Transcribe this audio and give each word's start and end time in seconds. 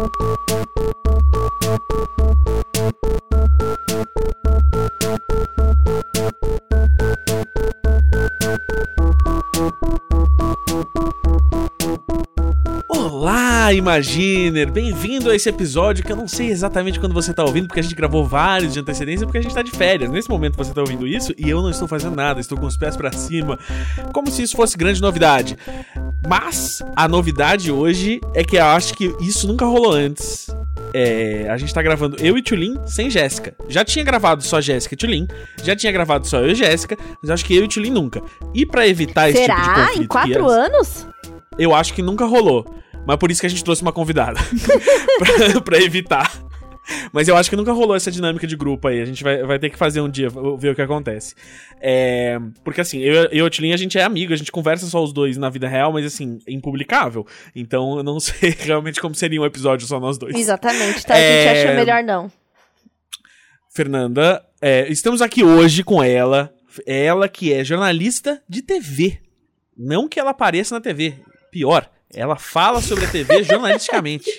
Thank 0.00 0.16
you. 1.92 2.19
Imaginer! 13.84 14.70
Bem-vindo 14.70 15.30
a 15.30 15.34
esse 15.34 15.48
episódio 15.48 16.04
que 16.04 16.12
eu 16.12 16.16
não 16.16 16.28
sei 16.28 16.48
exatamente 16.50 17.00
quando 17.00 17.14
você 17.14 17.32
tá 17.32 17.42
ouvindo, 17.42 17.66
porque 17.66 17.80
a 17.80 17.82
gente 17.82 17.94
gravou 17.94 18.22
vários 18.26 18.74
de 18.74 18.78
antecedência, 18.78 19.26
porque 19.26 19.38
a 19.38 19.40
gente 19.40 19.54
tá 19.54 19.62
de 19.62 19.70
férias. 19.70 20.10
Nesse 20.10 20.28
momento 20.28 20.54
você 20.54 20.70
tá 20.74 20.82
ouvindo 20.82 21.06
isso 21.06 21.32
e 21.38 21.48
eu 21.48 21.62
não 21.62 21.70
estou 21.70 21.88
fazendo 21.88 22.14
nada, 22.14 22.38
estou 22.38 22.58
com 22.58 22.66
os 22.66 22.76
pés 22.76 22.94
para 22.94 23.10
cima, 23.10 23.58
como 24.12 24.30
se 24.30 24.42
isso 24.42 24.54
fosse 24.54 24.76
grande 24.76 25.00
novidade. 25.00 25.56
Mas 26.28 26.82
a 26.94 27.08
novidade 27.08 27.72
hoje 27.72 28.20
é 28.34 28.44
que 28.44 28.56
eu 28.56 28.64
acho 28.66 28.92
que 28.92 29.16
isso 29.18 29.48
nunca 29.48 29.64
rolou 29.64 29.92
antes. 29.94 30.54
É, 30.92 31.48
a 31.48 31.56
gente 31.56 31.72
tá 31.72 31.80
gravando 31.80 32.16
eu 32.20 32.36
e 32.36 32.42
Tulin 32.42 32.76
sem 32.86 33.08
Jéssica. 33.08 33.54
Já 33.66 33.82
tinha 33.82 34.04
gravado 34.04 34.42
só 34.42 34.60
Jéssica 34.60 34.92
e 34.94 34.98
Tulin, 34.98 35.26
já 35.64 35.74
tinha 35.74 35.90
gravado 35.90 36.28
só 36.28 36.40
eu 36.40 36.50
e 36.50 36.54
Jéssica, 36.54 36.98
mas 37.22 37.30
acho 37.30 37.46
que 37.46 37.56
eu 37.56 37.64
e 37.64 37.68
Tulin 37.68 37.92
nunca. 37.92 38.20
E 38.52 38.66
para 38.66 38.86
evitar 38.86 39.30
esse 39.30 39.40
tipo 39.40 39.56
de 39.58 39.64
Será? 39.64 39.74
conflito, 39.86 40.02
Em 40.02 40.06
quatro 40.06 40.46
anos? 40.50 41.06
eu 41.58 41.74
acho 41.74 41.94
que 41.94 42.02
nunca 42.02 42.26
rolou. 42.26 42.66
Mas 43.06 43.16
por 43.16 43.30
isso 43.30 43.40
que 43.40 43.46
a 43.46 43.50
gente 43.50 43.64
trouxe 43.64 43.82
uma 43.82 43.92
convidada. 43.92 44.38
pra, 45.52 45.60
pra 45.60 45.78
evitar. 45.78 46.30
Mas 47.12 47.28
eu 47.28 47.36
acho 47.36 47.48
que 47.48 47.56
nunca 47.56 47.72
rolou 47.72 47.94
essa 47.94 48.10
dinâmica 48.10 48.46
de 48.46 48.56
grupo 48.56 48.88
aí. 48.88 49.00
A 49.00 49.04
gente 49.04 49.22
vai, 49.22 49.42
vai 49.44 49.58
ter 49.58 49.70
que 49.70 49.76
fazer 49.76 50.00
um 50.00 50.08
dia, 50.08 50.28
ver 50.58 50.70
o 50.70 50.74
que 50.74 50.82
acontece. 50.82 51.34
É, 51.80 52.38
porque 52.64 52.80
assim, 52.80 52.98
eu, 52.98 53.14
eu 53.24 53.28
e 53.32 53.42
o 53.42 53.50
Tilin, 53.50 53.72
a 53.72 53.76
gente 53.76 53.96
é 53.98 54.02
amigo, 54.02 54.32
a 54.32 54.36
gente 54.36 54.50
conversa 54.50 54.86
só 54.86 55.02
os 55.02 55.12
dois 55.12 55.36
na 55.36 55.48
vida 55.48 55.68
real, 55.68 55.92
mas 55.92 56.04
assim, 56.04 56.38
é 56.46 56.52
impublicável. 56.52 57.26
Então 57.54 57.96
eu 57.98 58.02
não 58.02 58.18
sei 58.20 58.54
realmente 58.58 59.00
como 59.00 59.14
seria 59.14 59.40
um 59.40 59.44
episódio 59.46 59.86
só 59.86 60.00
nós 60.00 60.18
dois. 60.18 60.34
Exatamente, 60.36 61.06
tá? 61.06 61.14
A 61.14 61.18
gente 61.18 61.26
É, 61.26 61.62
acha 61.64 61.74
melhor 61.74 62.02
não. 62.02 62.30
Fernanda, 63.72 64.42
é, 64.60 64.88
estamos 64.90 65.22
aqui 65.22 65.44
hoje 65.44 65.84
com 65.84 66.02
ela. 66.02 66.52
Ela 66.86 67.28
que 67.28 67.52
é 67.52 67.64
jornalista 67.64 68.42
de 68.48 68.62
TV. 68.62 69.20
Não 69.76 70.08
que 70.08 70.18
ela 70.18 70.30
apareça 70.30 70.74
na 70.74 70.80
TV. 70.80 71.14
Pior, 71.50 71.88
ela 72.14 72.36
fala 72.36 72.80
sobre 72.80 73.04
a 73.04 73.10
TV 73.10 73.42
jornalisticamente. 73.44 74.30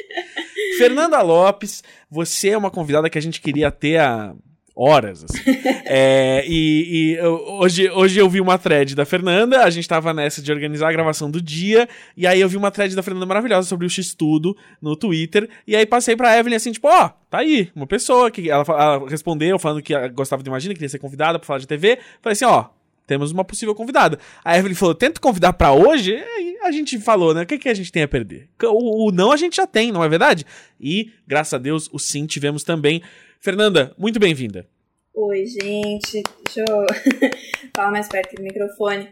Fernanda 0.77 1.21
Lopes, 1.21 1.83
você 2.09 2.49
é 2.49 2.57
uma 2.57 2.71
convidada 2.71 3.09
que 3.09 3.17
a 3.17 3.21
gente 3.21 3.41
queria 3.41 3.71
ter 3.71 3.99
há 3.99 4.33
horas. 4.75 5.23
assim. 5.23 5.41
É, 5.93 6.45
e 6.47 7.17
e 7.17 7.21
hoje, 7.21 7.89
hoje 7.89 8.17
eu 8.17 8.29
vi 8.29 8.39
uma 8.39 8.57
thread 8.57 8.95
da 8.95 9.03
Fernanda, 9.03 9.65
a 9.65 9.69
gente 9.69 9.85
tava 9.85 10.13
nessa 10.13 10.41
de 10.41 10.49
organizar 10.49 10.87
a 10.87 10.91
gravação 10.93 11.29
do 11.29 11.41
dia, 11.41 11.85
e 12.15 12.25
aí 12.25 12.39
eu 12.39 12.47
vi 12.47 12.55
uma 12.55 12.71
thread 12.71 12.95
da 12.95 13.03
Fernanda 13.03 13.25
maravilhosa 13.25 13.67
sobre 13.67 13.85
o 13.85 13.89
X-Tudo 13.89 14.55
no 14.81 14.95
Twitter, 14.95 15.49
e 15.67 15.75
aí 15.75 15.85
passei 15.85 16.15
pra 16.15 16.37
Evelyn 16.39 16.55
assim, 16.55 16.71
tipo, 16.71 16.87
ó, 16.87 17.09
tá 17.29 17.39
aí, 17.39 17.69
uma 17.75 17.85
pessoa 17.85 18.31
que 18.31 18.49
ela, 18.49 18.63
ela 18.65 19.09
respondeu 19.09 19.59
falando 19.59 19.81
que 19.81 19.93
gostava 20.09 20.41
de 20.41 20.49
Imagina, 20.49 20.73
queria 20.73 20.87
ser 20.87 20.99
convidada 20.99 21.37
pra 21.37 21.45
falar 21.45 21.59
de 21.59 21.67
TV, 21.67 21.99
falei 22.21 22.31
assim, 22.31 22.45
ó, 22.45 22.69
temos 23.11 23.33
uma 23.33 23.43
possível 23.43 23.75
convidada. 23.75 24.17
A 24.41 24.57
Evelyn 24.57 24.73
falou, 24.73 24.95
tenta 24.95 25.19
convidar 25.19 25.51
pra 25.51 25.73
hoje, 25.73 26.15
aí 26.15 26.57
a 26.63 26.71
gente 26.71 26.97
falou, 26.97 27.33
né, 27.33 27.41
o 27.41 27.45
que, 27.45 27.57
que 27.57 27.67
a 27.67 27.73
gente 27.73 27.91
tem 27.91 28.03
a 28.03 28.07
perder? 28.07 28.47
O, 28.63 29.09
o 29.09 29.11
não 29.11 29.33
a 29.33 29.35
gente 29.35 29.57
já 29.57 29.67
tem, 29.67 29.91
não 29.91 30.01
é 30.01 30.07
verdade? 30.07 30.45
E, 30.79 31.11
graças 31.27 31.53
a 31.53 31.57
Deus, 31.57 31.89
o 31.91 31.99
sim 31.99 32.25
tivemos 32.25 32.63
também. 32.63 33.01
Fernanda, 33.41 33.93
muito 33.97 34.17
bem-vinda. 34.17 34.65
Oi, 35.13 35.45
gente. 35.45 36.23
Deixa 36.45 36.63
eu 36.65 36.85
falar 37.75 37.91
mais 37.91 38.07
perto 38.07 38.33
do 38.33 38.43
microfone. 38.43 39.09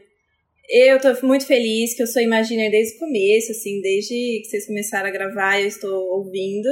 Eu 0.70 0.98
tô 1.02 1.28
muito 1.28 1.46
feliz 1.46 1.94
que 1.94 2.02
eu 2.02 2.08
sou 2.08 2.22
Imaginer 2.22 2.72
desde 2.72 2.96
o 2.96 3.00
começo, 3.00 3.52
assim, 3.52 3.82
desde 3.82 4.14
que 4.14 4.46
vocês 4.46 4.66
começaram 4.66 5.10
a 5.10 5.12
gravar, 5.12 5.60
eu 5.60 5.68
estou 5.68 5.92
ouvindo. 6.16 6.70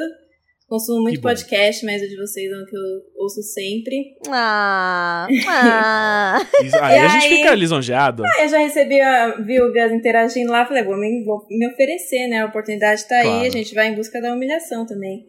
Consumo 0.67 1.03
muito 1.03 1.21
podcast, 1.21 1.85
mas 1.85 2.01
o 2.01 2.07
de 2.09 2.17
vocês 2.17 2.51
é 2.51 2.55
o 2.61 2.65
que 2.65 2.75
eu 2.75 2.81
ouço 3.23 3.41
sempre. 3.41 4.15
Ah, 4.29 5.25
ah. 5.47 6.45
Isso- 6.61 6.75
Aí 6.81 6.99
a 6.99 7.07
gente 7.07 7.29
fica 7.29 7.55
lisonjeado. 7.55 8.23
Ah, 8.25 8.43
eu 8.43 8.49
já 8.49 8.57
recebi, 8.57 8.99
a, 8.99 9.37
vi 9.37 9.61
o 9.61 9.71
Gus 9.71 9.93
interagindo 9.93 10.51
lá, 10.51 10.65
falei, 10.65 10.83
vou 10.83 10.97
me, 10.97 11.23
vou 11.23 11.45
me 11.49 11.67
oferecer, 11.71 12.27
né? 12.27 12.41
A 12.41 12.45
oportunidade 12.47 13.03
tá 13.07 13.21
Claro. 13.21 13.39
aí, 13.41 13.47
a 13.47 13.49
gente 13.49 13.73
vai 13.73 13.87
em 13.87 13.95
busca 13.95 14.19
da 14.21 14.33
humilhação 14.33 14.85
também. 14.85 15.25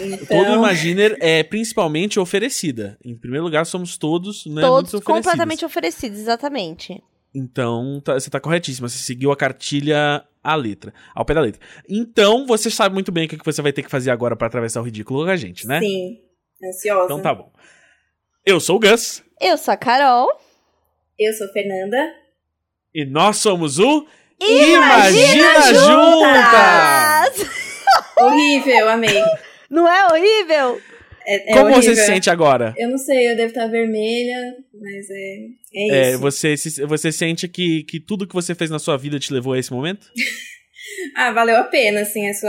Então, 0.00 0.26
Todo 0.44 0.54
Imaginer 0.54 1.16
é 1.20 1.42
principalmente 1.42 2.18
oferecida. 2.18 2.98
Em 3.04 3.14
primeiro 3.16 3.44
lugar, 3.44 3.66
somos 3.66 3.98
todos, 3.98 4.46
né, 4.46 4.62
Todos 4.62 4.92
muito 4.92 5.04
oferecidos. 5.04 5.04
completamente 5.04 5.64
oferecidos, 5.64 6.18
exatamente. 6.18 7.00
Então, 7.34 8.00
tá- 8.04 8.14
você 8.18 8.28
tá 8.30 8.40
corretíssima. 8.40 8.88
Você 8.88 8.98
seguiu 8.98 9.30
a 9.30 9.36
cartilha 9.36 10.24
à 10.42 10.54
letra, 10.54 10.92
ao 11.14 11.24
pé 11.24 11.34
da 11.34 11.40
letra. 11.40 11.60
Então, 11.88 12.46
você 12.46 12.70
sabe 12.70 12.94
muito 12.94 13.12
bem 13.12 13.26
o 13.26 13.28
que 13.28 13.44
você 13.44 13.60
vai 13.62 13.72
ter 13.72 13.82
que 13.82 13.90
fazer 13.90 14.10
agora 14.10 14.34
pra 14.36 14.46
atravessar 14.46 14.80
o 14.80 14.84
ridículo 14.84 15.24
com 15.24 15.30
a 15.30 15.36
gente, 15.36 15.66
né? 15.66 15.80
sim, 15.80 16.18
ansiosa. 16.64 17.04
Então 17.04 17.20
tá 17.20 17.34
bom. 17.34 17.52
Eu 18.44 18.58
sou 18.58 18.76
o 18.76 18.80
Gus 18.80 19.22
Eu 19.40 19.58
sou 19.58 19.74
a 19.74 19.76
Carol. 19.76 20.28
Eu 21.18 21.32
sou 21.34 21.46
Fernanda. 21.52 22.14
e 22.94 23.04
nós 23.04 23.36
somos 23.36 23.78
o 23.78 24.06
Imagina 24.40 25.60
Juntas! 25.74 27.46
Horrível, 28.18 28.88
amei. 28.88 29.22
Não 29.68 29.86
é 29.86 30.06
horrível? 30.06 30.80
É, 31.32 31.50
é 31.50 31.52
Como 31.54 31.66
horrível. 31.66 31.82
você 31.82 31.96
se 31.96 32.06
sente 32.06 32.28
agora? 32.30 32.74
Eu 32.76 32.88
não 32.90 32.98
sei, 32.98 33.30
eu 33.30 33.36
devo 33.36 33.48
estar 33.48 33.66
vermelha, 33.68 34.56
mas 34.74 35.10
é, 35.10 35.36
é 35.74 35.88
É, 35.94 36.10
isso. 36.10 36.18
você, 36.20 36.54
você 36.86 37.12
sente 37.12 37.46
que, 37.46 37.84
que 37.84 38.00
tudo 38.00 38.26
que 38.26 38.34
você 38.34 38.54
fez 38.54 38.68
na 38.70 38.78
sua 38.78 38.96
vida 38.96 39.18
te 39.20 39.32
levou 39.32 39.52
a 39.52 39.58
esse 39.58 39.72
momento? 39.72 40.06
Ah, 41.14 41.30
valeu 41.32 41.56
a 41.56 41.64
pena, 41.64 42.00
assim, 42.00 42.26
essa, 42.26 42.48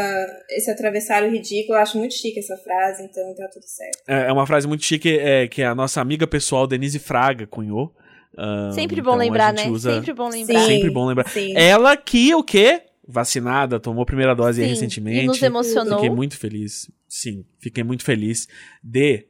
esse 0.50 0.72
atravessar 0.72 1.22
o 1.24 1.30
ridículo. 1.30 1.78
Eu 1.78 1.82
acho 1.82 1.98
muito 1.98 2.14
chique 2.16 2.40
essa 2.40 2.56
frase, 2.58 3.04
então 3.04 3.36
tá 3.36 3.48
tudo 3.54 3.64
certo. 3.66 4.00
É 4.08 4.30
é 4.30 4.32
uma 4.32 4.48
frase 4.48 4.68
muito 4.68 4.84
chique 4.86 5.18
é, 5.20 5.48
que 5.48 5.62
a 5.62 5.76
nossa 5.76 6.02
amiga 6.02 6.26
pessoal 6.26 6.66
Denise 6.66 6.98
Fraga 6.98 7.46
cunhou. 7.46 7.94
Ah, 8.38 8.72
Sempre 8.74 8.96
bom 9.02 9.12
então 9.12 9.18
lembrar, 9.18 9.54
né? 9.54 9.68
usa- 9.70 9.94
Sempre 9.94 10.14
bom 10.14 10.30
lembrar. 10.30 10.60
Sim. 10.62 10.66
Sempre 10.66 10.90
bom 10.90 11.06
lembrar. 11.06 11.28
Sim. 11.30 11.54
Ela 11.56 11.96
que 11.98 12.34
o 12.34 12.42
quê? 12.44 12.82
Vacinada, 13.08 13.80
tomou 13.80 14.04
a 14.04 14.06
primeira 14.06 14.36
dose 14.36 14.62
aí 14.62 14.68
Sim, 14.68 14.74
recentemente. 14.74 15.24
E 15.24 15.28
nos 15.28 15.42
emocionou. 15.42 15.96
Fiquei 16.00 16.10
muito 16.10 16.38
feliz. 16.38 16.90
Sim, 17.08 17.44
fiquei 17.60 17.84
muito 17.84 18.04
feliz 18.04 18.48
de. 18.84 19.26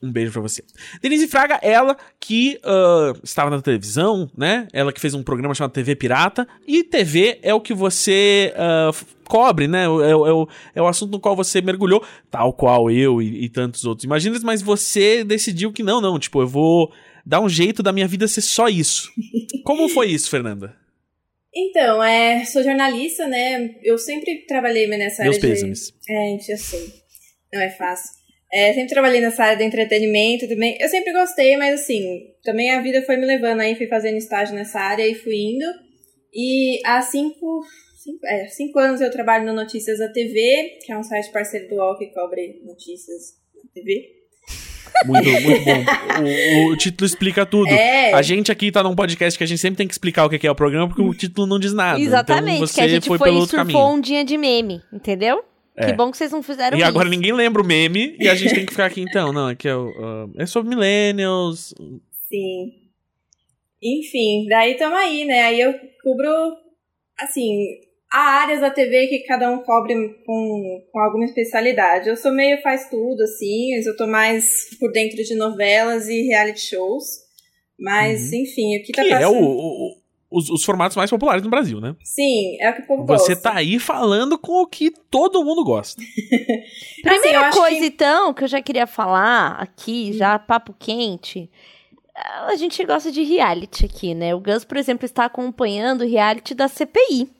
Um 0.00 0.12
beijo 0.12 0.30
pra 0.30 0.40
você. 0.42 0.62
Denise 1.02 1.26
Fraga, 1.26 1.58
ela 1.60 1.96
que 2.20 2.58
ah, 2.62 3.12
estava 3.24 3.50
na 3.50 3.60
televisão, 3.60 4.30
né? 4.36 4.68
Ela 4.72 4.92
que 4.92 5.00
fez 5.00 5.12
um 5.12 5.24
programa 5.24 5.54
chamado 5.54 5.72
TV 5.72 5.96
Pirata. 5.96 6.46
E 6.66 6.84
TV 6.84 7.40
é 7.42 7.52
o 7.52 7.60
que 7.60 7.74
você 7.74 8.52
f- 8.90 9.04
cobre, 9.24 9.66
né? 9.66 9.84
É, 9.84 9.88
o- 9.88 10.02
é 10.26 10.32
o- 10.32 10.48
é 10.76 10.82
o 10.82 10.86
assunto 10.86 11.10
no 11.12 11.18
qual 11.20 11.34
você 11.34 11.60
mergulhou, 11.60 12.04
tal 12.30 12.52
qual 12.52 12.88
eu 12.92 13.20
e, 13.20 13.44
e 13.44 13.48
tantos 13.48 13.84
outros 13.84 14.04
imaginas, 14.04 14.44
mas 14.44 14.62
você 14.62 15.24
decidiu 15.24 15.72
que 15.72 15.82
não, 15.82 16.00
não. 16.00 16.16
Tipo, 16.18 16.42
eu 16.42 16.46
vou 16.48 16.92
dar 17.26 17.40
um 17.40 17.48
jeito 17.48 17.82
da 17.82 17.92
minha 17.92 18.06
vida 18.06 18.28
ser 18.28 18.42
só 18.42 18.68
isso. 18.68 19.10
Como 19.64 19.88
foi 19.88 20.08
isso, 20.08 20.30
Fernanda? 20.30 20.76
Então, 21.60 22.00
é, 22.04 22.44
sou 22.44 22.62
jornalista, 22.62 23.26
né? 23.26 23.74
Eu 23.82 23.98
sempre 23.98 24.46
trabalhei 24.46 24.86
nessa 24.86 25.24
Meus 25.24 25.38
área 25.38 25.48
pêsames. 25.48 25.90
de... 25.90 26.12
É, 26.12 26.30
gente, 26.30 26.52
eu 26.52 26.56
sei. 26.56 26.92
Não 27.52 27.60
é 27.60 27.68
fácil. 27.68 28.16
É, 28.52 28.72
sempre 28.72 28.90
trabalhei 28.90 29.20
nessa 29.20 29.42
área 29.42 29.56
do 29.56 29.64
entretenimento 29.64 30.46
também. 30.46 30.78
Eu 30.80 30.88
sempre 30.88 31.12
gostei, 31.12 31.56
mas 31.56 31.80
assim, 31.80 32.32
também 32.44 32.70
a 32.70 32.80
vida 32.80 33.02
foi 33.02 33.16
me 33.16 33.26
levando 33.26 33.60
aí, 33.60 33.74
fui 33.74 33.88
fazendo 33.88 34.16
estágio 34.16 34.54
nessa 34.54 34.78
área 34.78 35.06
e 35.06 35.16
fui 35.16 35.34
indo. 35.34 35.66
E 36.32 36.80
há 36.86 37.02
cinco, 37.02 37.64
cinco, 38.04 38.24
é, 38.24 38.46
cinco 38.46 38.78
anos 38.78 39.00
eu 39.00 39.10
trabalho 39.10 39.44
no 39.44 39.52
Notícias 39.52 39.98
da 39.98 40.12
TV, 40.12 40.78
que 40.84 40.92
é 40.92 40.96
um 40.96 41.02
site 41.02 41.32
parceiro 41.32 41.68
do 41.68 41.74
UOL 41.74 41.98
que 41.98 42.06
cobre 42.12 42.62
notícias 42.64 43.34
na 43.56 43.68
TV. 43.74 44.17
Muito, 45.06 45.30
muito 45.30 45.64
bom. 45.64 45.84
O, 46.68 46.72
o 46.72 46.76
título 46.76 47.06
explica 47.06 47.46
tudo. 47.46 47.68
É, 47.68 48.12
A 48.12 48.22
gente 48.22 48.50
aqui 48.50 48.70
tá 48.70 48.82
num 48.82 48.94
podcast 48.94 49.36
que 49.38 49.44
a 49.44 49.46
gente 49.46 49.58
sempre 49.60 49.76
tem 49.78 49.86
que 49.86 49.94
explicar 49.94 50.24
o 50.26 50.28
que 50.30 50.46
é 50.46 50.50
o 50.50 50.54
programa, 50.54 50.88
porque 50.88 51.02
o 51.02 51.14
título 51.14 51.46
não 51.46 51.58
diz 51.58 51.72
nada. 51.72 52.00
Exatamente, 52.00 52.56
Então 52.56 52.66
você 52.66 52.74
que 52.74 52.80
a 52.80 52.88
gente 52.88 53.08
foi, 53.08 53.18
foi, 53.18 53.28
pelo 53.28 53.44
e 53.44 53.46
surfou 53.46 53.58
caminho. 53.58 53.86
um 53.86 54.00
dia 54.00 54.24
de 54.24 54.36
meme, 54.36 54.82
entendeu? 54.92 55.44
É. 55.76 55.86
Que 55.86 55.92
bom 55.92 56.10
que 56.10 56.16
vocês 56.16 56.32
não 56.32 56.42
fizeram 56.42 56.76
E 56.76 56.80
isso. 56.80 56.88
agora 56.88 57.08
ninguém 57.08 57.32
lembra 57.32 57.62
o 57.62 57.64
meme 57.64 58.16
e 58.18 58.28
a 58.28 58.34
gente 58.34 58.52
tem 58.52 58.66
que 58.66 58.72
ficar 58.72 58.86
aqui 58.86 59.00
então. 59.00 59.32
Não, 59.32 59.46
aqui 59.48 59.68
é, 59.68 59.76
o, 59.76 59.92
ah, 59.96 60.26
é 60.42 60.46
sobre 60.46 60.68
millennials. 60.70 61.72
Sim. 62.28 62.72
Enfim, 63.80 64.46
daí 64.48 64.74
tamo 64.76 64.96
aí, 64.96 65.24
né? 65.24 65.40
Aí 65.42 65.60
eu 65.60 65.72
cubro, 66.02 66.56
assim, 67.20 67.52
há 68.18 68.40
áreas 68.42 68.60
da 68.60 68.70
TV 68.70 69.06
que 69.06 69.20
cada 69.20 69.50
um 69.50 69.58
cobre 69.62 69.94
com, 70.26 70.82
com 70.92 70.98
alguma 71.00 71.24
especialidade. 71.24 72.08
Eu 72.08 72.16
sou 72.16 72.32
meio 72.32 72.60
faz 72.62 72.88
tudo, 72.90 73.22
assim, 73.22 73.74
mas 73.76 73.86
eu 73.86 73.96
tô 73.96 74.06
mais 74.06 74.76
por 74.80 74.90
dentro 74.92 75.22
de 75.22 75.34
novelas 75.34 76.08
e 76.08 76.22
reality 76.26 76.60
shows. 76.60 77.04
Mas, 77.78 78.32
Uhum. 78.32 78.38
enfim, 78.42 78.76
o 78.76 78.82
que 78.82 78.92
tá 78.92 79.02
Que 79.02 79.08
é 79.12 79.20
passando... 79.20 79.38
o, 79.40 79.48
o- 79.92 79.98
os, 80.30 80.50
os 80.50 80.62
formatos 80.62 80.94
mais 80.94 81.08
populares 81.08 81.42
no 81.42 81.48
Brasil, 81.48 81.80
né? 81.80 81.96
Sim, 82.04 82.58
é 82.60 82.68
o 82.70 82.74
que 82.74 82.82
o 82.82 82.86
povo 82.86 83.06
Você 83.06 83.34
gosta. 83.34 83.48
tá 83.50 83.56
aí 83.56 83.78
falando 83.78 84.38
com 84.38 84.60
o 84.60 84.66
que 84.66 84.90
todo 85.10 85.42
mundo 85.42 85.64
gosta. 85.64 86.02
Primeira 87.02 87.48
Assim, 87.48 87.58
coisa, 87.58 87.78
que- 87.80 87.86
então, 87.86 88.34
que 88.34 88.44
eu 88.44 88.48
já 88.48 88.60
queria 88.60 88.86
falar 88.86 89.52
aqui, 89.60 90.12
já 90.12 90.38
papo 90.38 90.74
quente. 90.78 91.50
A 92.46 92.54
gente 92.56 92.84
gosta 92.84 93.10
de 93.12 93.22
reality 93.22 93.86
aqui, 93.86 94.14
né? 94.14 94.34
O 94.34 94.40
Gus, 94.40 94.64
por 94.64 94.76
exemplo, 94.76 95.06
está 95.06 95.24
acompanhando 95.24 96.02
o 96.02 96.08
reality 96.08 96.52
da 96.54 96.66
CPI. 96.68 97.30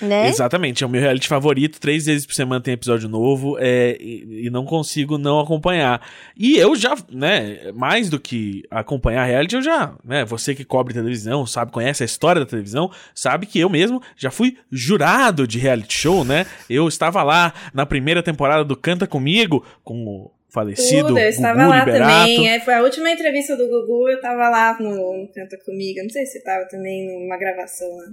Né? 0.00 0.28
Exatamente, 0.28 0.84
é 0.84 0.86
o 0.86 0.90
meu 0.90 1.00
reality 1.00 1.28
favorito. 1.28 1.80
Três 1.80 2.06
vezes 2.06 2.26
por 2.26 2.34
semana 2.34 2.60
tem 2.60 2.74
episódio 2.74 3.08
novo 3.08 3.56
é, 3.58 3.96
e, 4.00 4.46
e 4.46 4.50
não 4.50 4.64
consigo 4.64 5.18
não 5.18 5.40
acompanhar. 5.40 6.00
E 6.36 6.56
eu 6.56 6.74
já, 6.76 6.96
né, 7.10 7.72
mais 7.74 8.08
do 8.08 8.18
que 8.18 8.62
acompanhar 8.70 9.24
reality, 9.24 9.56
eu 9.56 9.62
já, 9.62 9.94
né, 10.04 10.24
você 10.24 10.54
que 10.54 10.64
cobre 10.64 10.94
televisão, 10.94 11.46
sabe, 11.46 11.72
conhece 11.72 12.02
a 12.02 12.06
história 12.06 12.40
da 12.40 12.46
televisão, 12.46 12.90
sabe 13.14 13.46
que 13.46 13.58
eu 13.58 13.68
mesmo 13.68 14.02
já 14.16 14.30
fui 14.30 14.56
jurado 14.70 15.46
de 15.46 15.58
reality 15.58 15.94
show, 15.94 16.24
né? 16.24 16.46
Eu 16.68 16.88
estava 16.88 17.22
lá 17.22 17.52
na 17.72 17.86
primeira 17.86 18.22
temporada 18.22 18.64
do 18.64 18.76
Canta 18.76 19.06
Comigo 19.06 19.64
com 19.82 20.04
o 20.06 20.30
falecido 20.50 21.08
Tudo, 21.08 21.18
eu 21.18 21.28
estava 21.28 21.58
Gugu 21.58 21.70
lá 21.70 21.78
Liberato. 21.78 22.10
também. 22.10 22.48
É, 22.48 22.60
foi 22.60 22.74
a 22.74 22.82
última 22.82 23.10
entrevista 23.10 23.56
do 23.56 23.68
Gugu, 23.68 24.08
eu 24.08 24.20
tava 24.20 24.48
lá 24.48 24.76
no, 24.78 25.22
no 25.22 25.28
Canta 25.28 25.56
Comigo. 25.64 26.02
Não 26.02 26.10
sei 26.10 26.26
se 26.26 26.32
você 26.32 26.42
tava 26.42 26.66
também 26.68 27.06
numa 27.06 27.38
gravação 27.38 27.88
lá. 27.96 28.04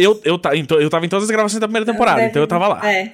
Eu, 0.00 0.20
eu, 0.24 0.38
ta- 0.38 0.56
então, 0.56 0.80
eu 0.80 0.88
tava 0.88 1.04
em 1.04 1.08
todas 1.08 1.24
as 1.24 1.30
gravações 1.30 1.60
da 1.60 1.66
primeira 1.66 1.84
temporada, 1.86 2.18
Deve- 2.18 2.30
então 2.30 2.42
eu 2.42 2.46
tava 2.46 2.68
lá. 2.68 2.90
É. 2.92 3.12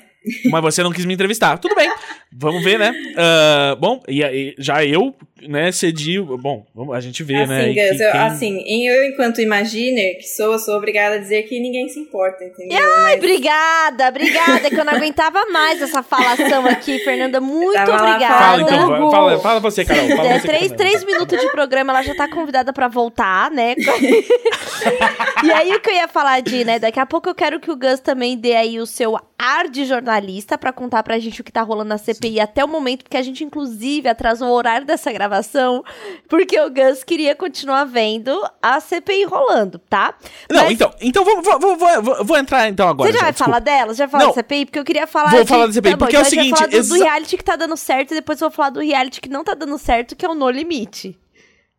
Mas 0.51 0.63
você 0.63 0.83
não 0.83 0.91
quis 0.93 1.05
me 1.05 1.15
entrevistar. 1.15 1.59
Tudo 1.59 1.75
bem. 1.75 1.91
Vamos 2.37 2.65
ver, 2.65 2.79
né? 2.79 2.93
Ah, 3.17 3.77
bom, 3.79 4.03
e 4.09 4.25
aí, 4.25 4.55
já 4.59 4.85
eu, 4.85 5.15
né, 5.47 5.71
cedi. 5.71 6.21
Bom, 6.21 6.67
vamos- 6.75 6.97
a 6.97 7.01
gente 7.01 7.23
vê, 7.23 7.47
né? 7.47 7.61
Assim, 7.61 7.71
e 7.71 7.75
que- 7.75 7.91
Gus, 7.91 8.01
eu, 8.01 8.11
quem- 8.13 8.21
assim, 8.21 8.59
em- 8.67 8.87
eu, 8.89 9.05
enquanto 9.05 9.41
imaginer 9.41 10.17
que 10.17 10.25
sou, 10.25 10.53
eu 10.55 10.59
sou 10.59 10.77
obrigada 10.77 11.17
a 11.17 11.19
dizer 11.19 11.43
que 11.45 11.61
ninguém 11.61 11.89
se 11.89 12.01
importa, 12.01 12.43
entendeu? 12.45 12.79
Ai, 12.79 13.03
Mas- 13.05 13.19
obrigada, 13.19 14.09
obrigada, 14.09 14.69
que 14.71 14.81
eu 14.81 14.85
não 14.85 14.95
aguentava 14.95 15.45
mais 15.53 15.81
essa 15.83 16.03
falação 16.03 16.67
aqui, 16.67 16.99
Fernanda. 17.01 17.41
Muito 17.41 17.79
obrigada. 17.79 18.27
Fala 18.39 18.63
então, 18.63 19.11
fala, 19.11 19.39
fala 19.41 19.61
você, 19.61 19.85
Carol. 19.85 20.09
Fala 20.17 20.29
É, 20.29 20.39
você 20.41 20.49
três, 20.49 20.73
três 20.73 21.05
minutos 21.05 21.39
de 21.41 21.51
programa, 21.53 21.93
ela 21.93 22.03
já 22.03 22.15
tá 22.15 22.27
convidada 22.29 22.73
pra 22.73 22.89
voltar, 22.89 23.51
né? 23.51 23.75
e 25.45 25.53
aí, 25.53 25.73
o 25.75 25.81
que 25.81 25.91
eu 25.91 25.95
ia 25.95 26.09
falar 26.09 26.41
de, 26.41 26.65
né? 26.65 26.79
Daqui 26.79 26.99
a 26.99 27.07
pouco 27.07 27.29
eu 27.29 27.35
quero 27.35 27.61
que 27.61 27.71
o 27.71 27.77
Gus 27.77 28.01
também 28.01 28.37
dê 28.37 28.55
aí 28.57 28.81
o 28.81 28.87
seu 28.87 29.17
ar 29.39 29.69
de 29.69 29.85
jornalista 29.85 30.14
pra 30.59 30.73
contar 30.73 31.03
pra 31.03 31.19
gente 31.19 31.41
o 31.41 31.45
que 31.45 31.51
tá 31.53 31.63
rolando 31.63 31.89
na 31.89 31.99
CPI 31.99 32.41
até 32.41 32.65
o 32.65 32.69
momento, 32.69 33.03
porque 33.05 33.17
a 33.17 33.23
gente, 33.23 33.43
inclusive, 33.45 34.09
atrasou 34.09 34.49
o 34.49 34.53
horário 34.53 34.87
dessa 34.87 35.13
gravação, 35.13 35.83
porque 36.29 36.59
o 36.61 36.71
Gus 36.71 37.03
queria 37.05 37.35
continuar 37.35 37.85
vendo 37.85 38.39
a 38.63 38.81
CPI 38.81 39.25
rolando, 39.25 39.79
tá? 39.79 40.15
Não, 40.51 40.63
Mas 40.65 40.73
então, 40.73 40.95
então 41.01 41.25
vou, 41.25 41.43
vou, 41.43 41.77
vou, 41.77 42.25
vou- 42.25 42.37
entrar 42.39 42.69
então 42.69 42.89
agora. 42.89 43.09
Você 43.11 43.17
já 43.17 43.23
vai 43.25 43.33
desculpa. 43.33 43.51
falar 43.53 43.61
dela? 43.61 43.95
Já 43.95 44.07
vai 44.07 44.11
falar 44.13 44.23
Não. 44.25 44.31
da 44.31 44.35
CPI? 44.35 44.67
Porque 44.67 44.79
eu 44.79 44.85
queria 44.85 45.07
falar 45.07 45.31
Vou 45.31 45.43
de... 45.43 45.49
falar 45.49 45.67
da 45.67 45.73
CPI, 45.73 45.91
Tá 45.93 45.97
bom, 45.97 46.05
porque 46.05 46.17
é 46.17 46.19
o 46.19 46.21
então 46.23 46.31
seguinte, 46.31 46.55
falar 46.57 46.67
do, 46.67 46.71
do 46.73 46.77
exa- 46.79 47.05
reality 47.05 47.37
que 47.37 47.45
tá 47.45 47.57
dando 47.57 47.77
certo 47.77 48.11
e 48.13 48.15
depois 48.15 48.41
eu 48.41 48.49
vou 48.49 48.57
falar 48.57 48.71
do 48.71 48.81
reality 48.81 49.21
que 49.21 49.29
não 49.29 49.45
tá 49.45 49.55
dando 49.55 49.77
certo, 49.79 50.15
que 50.17 50.25
é 50.25 50.29
o 50.29 50.35
No 50.35 50.51
Limite. 50.51 51.19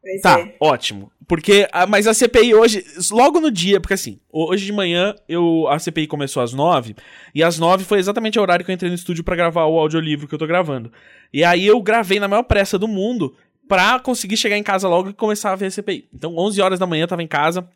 Pois 0.02 0.22
Tá, 0.22 0.40
é. 0.40 0.56
ótimo. 0.60 1.12
Porque, 1.28 1.68
ah, 1.72 1.88
mas 1.88 2.08
a 2.08 2.14
CPI 2.14 2.54
hoje, 2.54 2.86
logo 3.12 3.40
no 3.40 3.50
dia, 3.50 3.80
porque 3.80 3.96
assim, 3.96 4.20
hoje 4.32 4.66
de 4.66 4.72
manhã 4.72 5.16
eu, 5.28 5.68
a 5.68 5.80
CPI 5.80 6.08
começou 6.08 6.44
às 6.44 6.54
nove, 6.54 6.96
e 7.34 7.44
às 7.44 7.58
nove 7.58 7.84
foi 7.84 7.98
exatamente 7.98 8.38
o 8.38 8.42
horário 8.42 8.64
que 8.64 8.72
eu 8.72 8.76
entrei 8.76 8.90
no 8.90 8.96
estúdio 8.96 9.24
pra 9.24 9.36
gravar 9.36 9.66
o 9.66 9.80
audiolivro 9.80 10.28
que 10.28 10.36
eu 10.36 10.40
tô 10.40 10.46
gravando. 10.46 10.92
E 11.34 11.44
aí 11.44 11.66
eu 11.66 11.82
gravei 11.82 12.20
na 12.20 12.28
maior 12.28 12.44
pressa 12.44 12.78
do 12.78 12.88
mundo 12.88 13.36
pra 13.68 14.00
conseguir 14.00 14.38
chegar 14.38 14.58
em 14.58 14.64
casa 14.64 14.88
logo 14.88 15.10
e 15.10 15.14
começar 15.14 15.52
a 15.52 15.56
ver 15.56 15.68
a 15.68 15.72
CPI. 15.72 16.08
Então, 16.14 16.38
11 16.38 16.62
horas 16.62 16.80
da 16.80 16.86
manhã 16.86 17.04
eu 17.04 17.08
tava 17.08 17.24
em 17.24 17.28
casa 17.28 17.68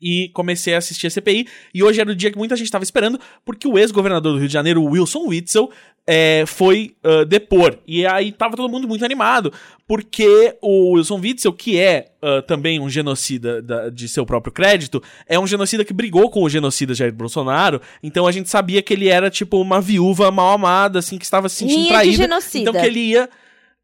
e 0.00 0.30
comecei 0.32 0.74
a 0.74 0.78
assistir 0.78 1.06
a 1.06 1.10
CPI. 1.10 1.46
E 1.74 1.82
hoje 1.82 2.00
era 2.00 2.10
o 2.10 2.14
dia 2.14 2.30
que 2.30 2.38
muita 2.38 2.56
gente 2.56 2.70
tava 2.70 2.84
esperando, 2.84 3.18
porque 3.44 3.66
o 3.66 3.78
ex-governador 3.78 4.32
do 4.32 4.38
Rio 4.38 4.48
de 4.48 4.52
Janeiro, 4.54 4.82
Wilson 4.84 5.26
Witzel, 5.26 5.70
é, 6.10 6.44
foi 6.46 6.94
ah, 7.04 7.24
depor. 7.24 7.78
E 7.86 8.06
aí 8.06 8.32
tava 8.32 8.56
todo 8.56 8.70
mundo 8.70 8.88
muito 8.88 9.04
animado, 9.04 9.52
porque 9.86 10.56
o 10.62 10.94
Wilson 10.94 11.20
Witzel, 11.20 11.52
que 11.52 11.78
é 11.78 12.06
ah, 12.22 12.40
também 12.42 12.80
um 12.80 12.88
genocida 12.88 13.60
da- 13.60 13.90
de 13.90 14.08
seu 14.08 14.24
próprio 14.24 14.52
crédito, 14.52 15.02
é 15.26 15.38
um 15.38 15.46
genocida 15.46 15.84
que 15.84 15.92
brigou 15.92 16.30
com 16.30 16.42
o 16.42 16.48
genocida 16.48 16.94
Jair 16.94 17.12
Bolsonaro. 17.12 17.80
Então 18.02 18.26
a 18.26 18.32
gente 18.32 18.48
sabia 18.48 18.80
que 18.80 18.94
ele 18.94 19.08
era 19.08 19.28
tipo 19.30 19.60
uma 19.60 19.80
viúva 19.80 20.30
mal 20.30 20.52
amada, 20.54 20.98
assim, 20.98 21.18
que 21.18 21.24
estava 21.24 21.48
se 21.48 21.56
sentindo 21.56 21.76
Rinha 21.76 21.88
de 21.88 21.92
traída. 21.94 22.16
genocida. 22.16 22.70
Então 22.70 22.80
que 22.80 22.86
ele 22.86 23.00
ia. 23.00 23.28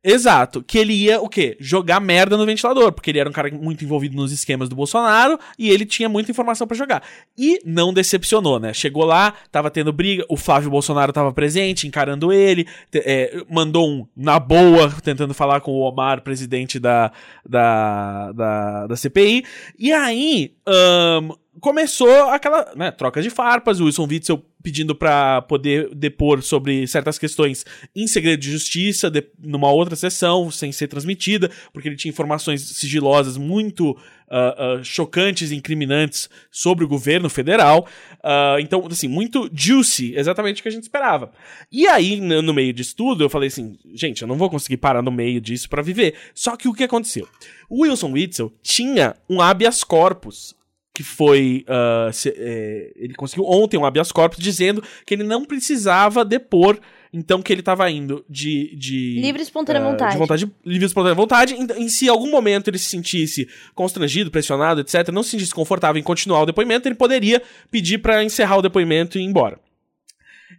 Exato, 0.06 0.62
que 0.62 0.76
ele 0.76 0.92
ia 0.92 1.18
o 1.18 1.30
quê? 1.30 1.56
Jogar 1.58 1.98
merda 1.98 2.36
no 2.36 2.44
ventilador, 2.44 2.92
porque 2.92 3.10
ele 3.10 3.18
era 3.18 3.28
um 3.28 3.32
cara 3.32 3.50
muito 3.50 3.82
envolvido 3.82 4.14
nos 4.14 4.32
esquemas 4.32 4.68
do 4.68 4.76
Bolsonaro 4.76 5.38
e 5.58 5.70
ele 5.70 5.86
tinha 5.86 6.10
muita 6.10 6.30
informação 6.30 6.66
pra 6.66 6.76
jogar. 6.76 7.02
E 7.38 7.58
não 7.64 7.90
decepcionou, 7.90 8.60
né? 8.60 8.74
Chegou 8.74 9.06
lá, 9.06 9.32
tava 9.50 9.70
tendo 9.70 9.94
briga, 9.94 10.22
o 10.28 10.36
Flávio 10.36 10.68
Bolsonaro 10.68 11.10
tava 11.10 11.32
presente, 11.32 11.86
encarando 11.86 12.34
ele, 12.34 12.68
é, 12.94 13.42
mandou 13.48 13.88
um 13.88 14.06
na 14.14 14.38
boa, 14.38 14.92
tentando 15.02 15.32
falar 15.32 15.62
com 15.62 15.70
o 15.72 15.80
Omar, 15.80 16.20
presidente 16.20 16.78
da, 16.78 17.10
da, 17.48 18.30
da, 18.32 18.86
da 18.88 18.96
CPI. 18.96 19.42
E 19.78 19.90
aí, 19.90 20.52
ahn, 20.66 21.30
começou 21.60 22.28
aquela 22.28 22.72
né, 22.76 22.90
troca 22.90 23.22
de 23.22 23.30
farpas, 23.30 23.80
o 23.80 23.86
Wilson 23.86 24.06
Witzel 24.06 24.44
pedindo 24.64 24.94
pra 24.94 25.42
poder 25.42 25.94
depor 25.94 26.42
sobre 26.42 26.86
certas 26.86 27.18
questões 27.18 27.66
em 27.94 28.06
segredo 28.06 28.40
de 28.40 28.50
justiça, 28.50 29.10
de- 29.10 29.26
numa 29.38 29.70
outra 29.70 29.94
sessão, 29.94 30.50
sem 30.50 30.72
ser 30.72 30.88
transmitida, 30.88 31.50
porque 31.70 31.86
ele 31.86 31.96
tinha 31.96 32.08
informações 32.08 32.62
sigilosas 32.62 33.36
muito 33.36 33.94
ah, 34.30 34.78
ah, 34.78 34.82
chocantes 34.82 35.50
e 35.50 35.54
incriminantes 35.54 36.30
sobre 36.50 36.82
o 36.82 36.88
governo 36.88 37.28
federal. 37.28 37.86
Ah, 38.22 38.56
então, 38.58 38.86
assim, 38.90 39.06
muito 39.06 39.50
juicy, 39.52 40.14
exatamente 40.16 40.60
o 40.60 40.62
que 40.62 40.68
a 40.68 40.72
gente 40.72 40.84
esperava. 40.84 41.30
E 41.70 41.86
aí, 41.86 42.18
no, 42.18 42.54
meio 42.54 42.72
disso 42.72 42.96
tudo, 42.96 43.22
eu 43.22 43.28
falei 43.28 43.48
assim, 43.48 43.76
gente, 43.92 44.22
eu 44.22 44.28
não 44.28 44.36
vou 44.36 44.48
conseguir 44.48 44.78
parar 44.78 45.02
no 45.02 45.12
meio 45.12 45.42
disso 45.42 45.68
pra 45.68 45.82
viver. 45.82 46.14
Só 46.34 46.56
que 46.56 46.68
o 46.68 46.72
que 46.72 46.84
aconteceu? 46.84 47.28
O 47.68 47.82
Wilson 47.82 48.12
Witzel 48.12 48.50
tinha 48.62 49.14
um 49.28 49.42
habeas 49.42 49.84
corpus 49.84 50.56
que 50.94 51.02
foi. 51.02 51.64
ah, 51.68 52.08
se- 52.12 52.32
é, 52.36 52.92
ele 52.96 53.14
conseguiu 53.14 53.44
ontem 53.46 53.76
um 53.76 53.84
habeas 53.84 54.12
corpus 54.12 54.38
dizendo 54.38 54.82
que 55.04 55.12
ele 55.14 55.24
não 55.24 55.44
precisava 55.44 56.24
depor. 56.24 56.78
Então, 57.16 57.40
que 57.40 57.52
ele 57.52 57.60
estava 57.60 57.88
indo 57.90 58.24
de. 58.28 58.74
de 58.76 59.20
Livre 59.20 59.40
e 59.40 59.44
espontânea 59.44 59.80
ah, 59.82 59.90
vontade. 59.90 60.12
De 60.14 60.18
vontade, 60.18 60.50
livre 60.66 60.84
e 60.84 60.86
espontânea 60.86 61.14
vontade. 61.14 61.54
Em, 61.54 61.84
em 61.84 61.88
se 61.88 62.08
algum 62.08 62.28
momento 62.28 62.66
ele 62.68 62.78
se 62.78 62.86
sentisse 62.86 63.46
constrangido, 63.72 64.32
pressionado, 64.32 64.80
etc., 64.80 65.10
não 65.12 65.22
se 65.22 65.30
sentisse 65.30 65.54
confortável 65.54 66.00
em 66.00 66.02
continuar 66.02 66.42
o 66.42 66.46
depoimento, 66.46 66.88
ele 66.88 66.96
poderia 66.96 67.40
pedir 67.70 67.98
pra 67.98 68.24
encerrar 68.24 68.56
o 68.56 68.62
depoimento 68.62 69.16
e 69.16 69.20
ir 69.20 69.24
embora. 69.26 69.60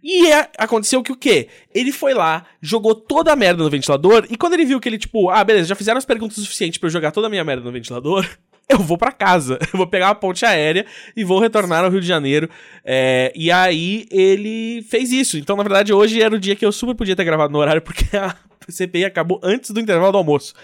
E 0.02 0.28
é- 0.30 0.48
aconteceu 0.58 1.02
que 1.02 1.12
o 1.12 1.16
quê? 1.16 1.48
Ele 1.74 1.92
foi 1.92 2.14
lá, 2.14 2.46
jogou 2.60 2.94
toda 2.94 3.32
a 3.32 3.36
merda 3.36 3.62
no 3.62 3.70
ventilador, 3.70 4.26
e 4.30 4.36
quando 4.36 4.54
ele 4.54 4.64
viu 4.64 4.80
que 4.80 4.88
ele, 4.88 4.98
tipo, 4.98 5.28
ah, 5.30 5.42
beleza, 5.44 5.68
já 5.68 5.74
fizeram 5.74 5.98
as 5.98 6.04
perguntas 6.04 6.36
suficientes 6.38 6.78
pra 6.78 6.86
eu 6.86 6.90
jogar 6.92 7.12
toda 7.12 7.26
a 7.26 7.30
minha 7.30 7.44
merda 7.44 7.64
no 7.64 7.72
ventilador, 7.72 8.26
eu 8.68 8.78
vou 8.78 8.98
pra 8.98 9.12
casa. 9.12 9.58
Eu 9.72 9.78
vou 9.78 9.86
pegar 9.86 10.08
uma 10.08 10.14
ponte 10.14 10.44
aérea 10.44 10.86
e 11.16 11.24
vou 11.24 11.38
retornar 11.38 11.84
ao 11.84 11.90
Rio 11.90 12.00
de 12.00 12.06
Janeiro. 12.06 12.48
É, 12.84 13.32
e 13.34 13.50
aí 13.50 14.06
ele 14.10 14.82
fez 14.88 15.12
isso. 15.12 15.38
Então, 15.38 15.56
na 15.56 15.62
verdade, 15.62 15.92
hoje 15.92 16.22
era 16.22 16.34
o 16.34 16.38
dia 16.38 16.56
que 16.56 16.64
eu 16.64 16.72
super 16.72 16.94
podia 16.94 17.14
ter 17.14 17.24
gravado 17.24 17.52
no 17.52 17.58
horário, 17.58 17.80
porque 17.82 18.16
a 18.16 18.34
CPI 18.68 19.04
acabou 19.04 19.40
antes 19.42 19.70
do 19.70 19.80
intervalo 19.80 20.12
do 20.12 20.18
almoço. 20.18 20.54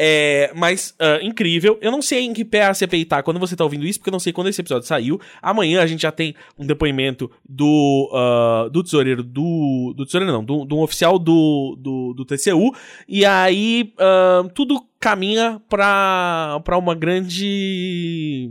É, 0.00 0.52
mas, 0.54 0.94
ah, 1.00 1.18
incrível. 1.20 1.76
Eu 1.80 1.90
não 1.90 2.00
sei 2.00 2.20
em 2.20 2.32
que 2.32 2.44
pé 2.44 2.66
a 2.66 2.72
CPI 2.72 3.04
tá 3.04 3.20
quando 3.20 3.40
você 3.40 3.56
tá 3.56 3.64
ouvindo 3.64 3.84
isso, 3.84 3.98
porque 3.98 4.10
eu 4.10 4.12
não 4.12 4.20
sei 4.20 4.32
quando 4.32 4.46
esse 4.46 4.60
episódio 4.60 4.86
saiu. 4.86 5.20
Amanhã 5.42 5.82
a 5.82 5.86
gente 5.88 6.02
já 6.02 6.12
tem 6.12 6.36
um 6.56 6.64
depoimento 6.64 7.28
do, 7.48 8.08
ah, 8.14 8.68
do 8.70 8.84
tesoureiro 8.84 9.24
do. 9.24 9.92
Do 9.96 10.06
tesoureiro 10.06 10.32
não, 10.32 10.44
do, 10.44 10.64
do 10.64 10.78
oficial 10.78 11.18
do, 11.18 11.76
do, 11.76 12.14
do 12.14 12.24
TCU. 12.24 12.72
E 13.08 13.24
aí 13.24 13.92
ah, 13.98 14.48
tudo 14.54 14.86
caminha 15.00 15.60
pra, 15.68 16.60
pra 16.64 16.78
uma 16.78 16.94
grande 16.94 18.50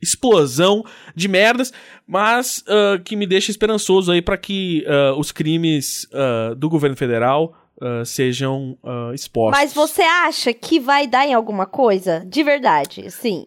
explosão 0.00 0.84
de 1.14 1.26
merdas, 1.26 1.72
mas 2.06 2.62
ah, 2.68 3.00
que 3.04 3.16
me 3.16 3.26
deixa 3.26 3.50
esperançoso 3.50 4.12
aí 4.12 4.22
pra 4.22 4.36
que 4.36 4.84
ah, 4.86 5.14
os 5.16 5.32
crimes 5.32 6.06
ah, 6.12 6.54
do 6.56 6.68
governo 6.68 6.96
federal 6.96 7.61
ah, 7.82 8.04
sejam 8.04 8.78
ah, 8.84 9.10
expostos. 9.14 9.60
Mas 9.60 9.72
você 9.74 10.02
acha 10.02 10.52
que 10.54 10.78
vai 10.80 11.06
dar 11.06 11.26
em 11.26 11.34
alguma 11.34 11.66
coisa? 11.66 12.24
De 12.26 12.42
verdade, 12.42 13.10
sim. 13.10 13.46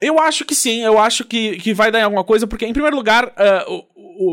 Eu 0.00 0.18
acho 0.20 0.44
que 0.44 0.54
sim, 0.54 0.82
eu 0.82 0.98
acho 0.98 1.24
que, 1.24 1.56
que 1.56 1.72
vai 1.74 1.90
dar 1.90 2.00
em 2.00 2.02
alguma 2.02 2.24
coisa, 2.24 2.46
porque, 2.46 2.66
em 2.66 2.72
primeiro 2.72 2.96
lugar, 2.96 3.32
ah, 3.36 3.64
o- 3.68 3.84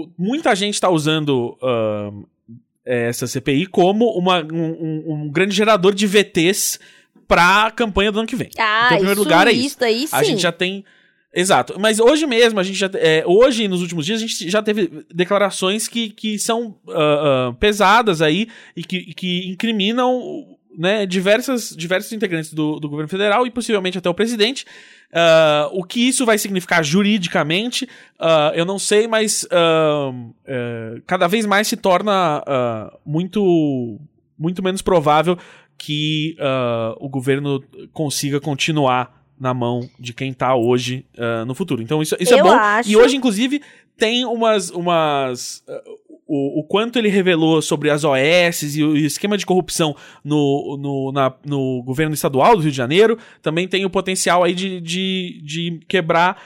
o- 0.04 0.10
muita 0.18 0.54
gente 0.56 0.74
está 0.76 0.90
usando 0.90 1.58
ah, 1.62 2.12
essa 2.86 3.26
CPI 3.28 3.68
como 3.68 4.06
uma- 4.18 4.42
um, 4.44 5.04
um- 5.14 5.30
grande 5.30 5.56
gerador 5.56 5.94
de 5.94 6.06
VTs 6.08 6.80
pra 7.28 7.72
campanha 7.72 8.12
do 8.12 8.20
ano 8.20 8.28
que 8.28 8.36
vem. 8.36 8.50
Ah, 8.58 8.84
então, 8.88 8.98
em 8.98 9.00
primeiro 9.00 9.22
isso, 9.22 9.24
lugar, 9.30 9.48
é 9.48 9.52
isso. 9.52 9.68
isso 9.68 9.84
aí 9.86 10.08
sim. 10.08 10.16
A 10.16 10.24
gente 10.24 10.42
já 10.42 10.52
tem. 10.52 10.84
Exato. 11.34 11.80
Mas 11.80 12.00
hoje 12.00 12.28
mesmo, 12.28 12.60
a 12.60 12.64
gente 12.64 12.78
já. 12.78 12.90
é, 12.96 13.24
hoje, 13.26 13.68
nos 13.68 13.82
últimos 13.82 14.06
dias, 14.06 14.22
a 14.22 14.28
gente 14.28 14.50
já 14.50 14.62
teve 14.62 15.06
declarações 15.14 15.88
que, 15.88 16.10
que 16.10 16.38
são 16.38 16.76
ah, 16.90 17.50
ah, 17.50 17.54
pesadas 17.54 18.22
aí 18.22 18.50
e 18.76 18.84
que, 18.84 19.14
que 19.14 19.50
incriminam 19.50 20.46
né, 20.78 21.06
diversas, 21.06 21.70
diversos 21.76 22.12
integrantes 22.12 22.54
do, 22.54 22.80
do 22.80 22.90
governo 22.90 23.10
federal 23.10 23.48
e 23.48 23.52
possivelmente 23.52 23.98
até 23.98 24.10
o 24.10 24.14
presidente. 24.14 24.66
Ah, 25.14 25.70
o 25.72 25.86
que 25.86 26.06
isso 26.06 26.26
vai 26.26 26.38
significar 26.38 26.84
juridicamente, 26.84 27.88
ah, 28.20 28.52
eu 28.54 28.66
não 28.66 28.78
sei, 28.78 29.08
mas 29.08 29.48
eh, 29.50 31.02
cada 31.08 31.28
vez 31.28 31.46
mais 31.46 31.68
se 31.68 31.78
torna 31.78 32.44
muito, 33.06 34.00
muito 34.38 34.62
menos 34.62 34.82
provável 34.82 35.38
que 35.78 36.36
o 37.00 37.10
governo 37.10 37.64
consiga 37.94 38.40
continuar 38.40 39.21
na 39.42 39.54
mão 39.56 39.90
de 40.00 40.14
quem 40.14 40.32
tá 40.32 40.56
hoje 40.56 41.04
ah, 41.18 41.44
no 41.46 41.56
futuro. 41.56 41.82
Então 41.82 42.02
isso, 42.02 42.16
isso 42.20 42.34
é 42.36 42.42
bom. 42.44 42.52
acho- 42.52 42.90
E 42.90 42.96
hoje, 42.96 43.16
inclusive, 43.18 43.60
tem 43.98 44.24
umas. 44.24 44.70
umas 44.70 45.64
o, 46.28 46.60
o 46.62 46.64
quanto 46.64 46.98
ele 46.98 47.10
revelou 47.10 47.62
sobre 47.62 47.90
as 47.90 48.06
OS 48.06 48.62
e 48.78 48.84
o, 48.84 48.96
e 48.96 49.04
o 49.04 49.06
esquema 49.06 49.38
de 49.38 49.46
corrupção 49.46 49.94
no, 50.24 50.78
no, 50.80 51.12
na, 51.12 51.34
no 51.46 51.84
governo 51.84 52.14
estadual 52.14 52.56
do 52.56 52.62
Rio 52.62 52.72
de 52.72 52.78
Janeiro, 52.78 53.18
também 53.42 53.68
tem 53.68 53.84
o 53.84 53.90
potencial 53.90 54.42
aí 54.42 54.54
de, 54.54 54.80
de, 54.80 55.42
de 55.44 55.80
quebrar 55.90 56.42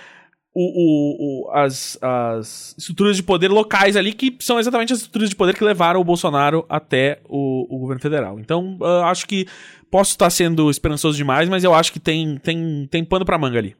o, 0.56 0.62
o, 0.64 1.48
o, 1.50 1.52
as, 1.52 1.98
as 2.02 2.74
estruturas 2.78 3.18
de 3.18 3.24
poder 3.24 3.50
locais 3.52 3.98
ali, 3.98 4.14
que 4.14 4.38
são 4.40 4.58
exatamente 4.58 4.94
as 4.94 5.00
estruturas 5.00 5.30
de 5.30 5.36
poder 5.36 5.54
que 5.54 5.64
levaram 5.64 6.00
o 6.00 6.04
Bolsonaro 6.04 6.66
até 6.70 7.20
o, 7.28 7.68
o 7.70 7.78
governo 7.80 8.02
federal. 8.02 8.40
Então, 8.40 8.78
uh, 8.80 9.04
acho 9.04 9.28
que 9.28 9.46
posso 9.92 10.12
estar 10.12 10.30
sendo 10.30 10.72
esperançoso 10.72 11.18
demais, 11.18 11.50
mas 11.50 11.66
eu 11.66 11.74
acho 11.74 11.92
que 11.92 12.00
tem, 12.00 12.38
tem, 12.38 12.88
tem 12.90 13.04
pano 13.04 13.26
pra 13.26 13.38
manga 13.38 13.60
ali. 13.60 13.76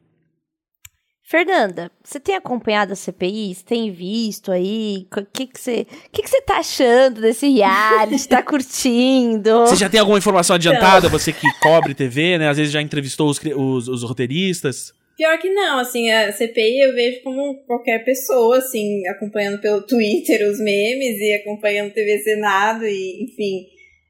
Fernanda, 1.28 1.90
você 2.04 2.20
tem 2.20 2.36
acompanhado 2.36 2.92
a 2.92 2.96
CPI? 2.96 3.54
Você 3.54 3.64
tem 3.64 3.90
visto 3.90 4.52
aí? 4.52 5.08
O 5.10 5.26
que, 5.26 5.46
que, 5.46 5.60
você, 5.60 5.84
que, 6.12 6.22
que 6.22 6.30
você 6.30 6.40
tá 6.42 6.58
achando 6.58 7.20
desse 7.20 7.48
reality? 7.48 8.28
tá 8.28 8.42
curtindo? 8.44 9.66
Você 9.66 9.74
já 9.74 9.88
tem 9.88 9.98
alguma 9.98 10.18
informação 10.18 10.54
adiantada? 10.54 11.08
Não. 11.08 11.10
Você 11.10 11.32
que 11.32 11.48
cobre 11.58 11.94
TV, 11.94 12.38
né? 12.38 12.48
Às 12.48 12.58
vezes 12.58 12.72
já 12.72 12.80
entrevistou 12.80 13.28
os, 13.28 13.40
os, 13.42 13.88
os 13.88 14.02
roteiristas. 14.04 14.94
Pior 15.16 15.38
que 15.38 15.48
não, 15.48 15.78
assim, 15.78 16.10
a 16.10 16.30
CPI 16.30 16.80
eu 16.80 16.94
vejo 16.94 17.22
como 17.22 17.64
qualquer 17.66 18.04
pessoa, 18.04 18.58
assim, 18.58 19.06
acompanhando 19.08 19.60
pelo 19.60 19.80
Twitter 19.86 20.46
os 20.48 20.60
memes 20.60 21.18
e 21.18 21.32
acompanhando 21.32 21.94
TV 21.94 22.18
Senado 22.18 22.86
e, 22.86 23.24
enfim. 23.24 23.66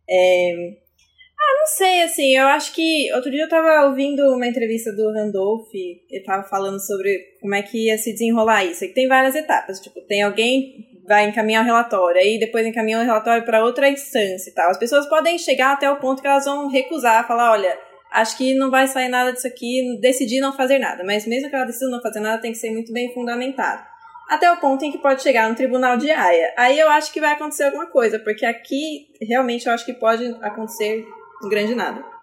É, 0.09 0.73
ah, 1.39 1.59
não 1.61 1.67
sei, 1.67 2.03
assim, 2.03 2.37
eu 2.37 2.47
acho 2.49 2.73
que. 2.75 3.13
Outro 3.15 3.31
dia 3.31 3.45
eu 3.45 3.49
tava 3.49 3.87
ouvindo 3.87 4.23
uma 4.35 4.49
entrevista 4.49 4.91
do 4.93 5.13
Randolph, 5.13 5.69
ele 5.75 6.25
tava 6.25 6.43
falando 6.49 6.81
sobre 6.85 7.19
como 7.41 7.55
é 7.55 7.63
que 7.63 7.87
ia 7.87 7.99
se 7.99 8.13
desenrolar 8.13 8.65
isso. 8.65 8.85
E 8.85 8.89
tem 8.89 9.07
várias 9.07 9.37
etapas, 9.37 9.79
tipo, 9.79 10.01
tem 10.01 10.23
alguém 10.23 10.97
vai 11.07 11.29
encaminhar 11.29 11.63
o 11.63 11.67
relatório, 11.67 12.21
aí 12.21 12.37
depois 12.39 12.67
encaminha 12.67 12.99
o 12.99 13.05
relatório 13.05 13.45
para 13.45 13.65
outra 13.65 13.89
instância 13.89 14.51
e 14.51 14.53
tal. 14.53 14.71
As 14.71 14.79
pessoas 14.79 15.09
podem 15.09 15.39
chegar 15.39 15.73
até 15.73 15.89
o 15.89 16.01
ponto 16.01 16.21
que 16.21 16.27
elas 16.27 16.45
vão 16.45 16.69
recusar, 16.69 17.27
falar, 17.29 17.53
olha, 17.53 17.79
acho 18.11 18.37
que 18.37 18.55
não 18.55 18.71
vai 18.71 18.87
sair 18.87 19.09
nada 19.09 19.33
disso 19.33 19.47
aqui, 19.47 19.99
decidir 20.01 20.41
não 20.41 20.53
fazer 20.53 20.79
nada. 20.79 21.03
Mas 21.05 21.27
mesmo 21.27 21.49
que 21.49 21.57
ela 21.57 21.65
decida 21.65 21.91
não 21.91 22.01
fazer 22.01 22.21
nada, 22.21 22.41
tem 22.41 22.53
que 22.53 22.59
ser 22.59 22.71
muito 22.71 22.93
bem 22.93 23.13
fundamentado. 23.13 23.85
Até 24.29 24.51
o 24.51 24.57
ponto 24.57 24.85
em 24.85 24.91
que 24.91 24.99
pode 24.99 25.23
chegar 25.23 25.49
no 25.49 25.55
tribunal 25.55 25.97
de 25.97 26.11
Haia. 26.11 26.53
Aí 26.57 26.79
eu 26.79 26.89
acho 26.89 27.13
que 27.13 27.21
vai 27.21 27.33
acontecer 27.33 27.65
alguma 27.65 27.87
coisa, 27.87 28.19
porque 28.19 28.45
aqui 28.45 29.09
realmente 29.21 29.67
eu 29.67 29.73
acho 29.73 29.85
que 29.85 29.93
pode 29.93 30.27
acontecer 30.43 31.07
um 31.45 31.49
grande 31.49 31.75
nada. 31.75 32.16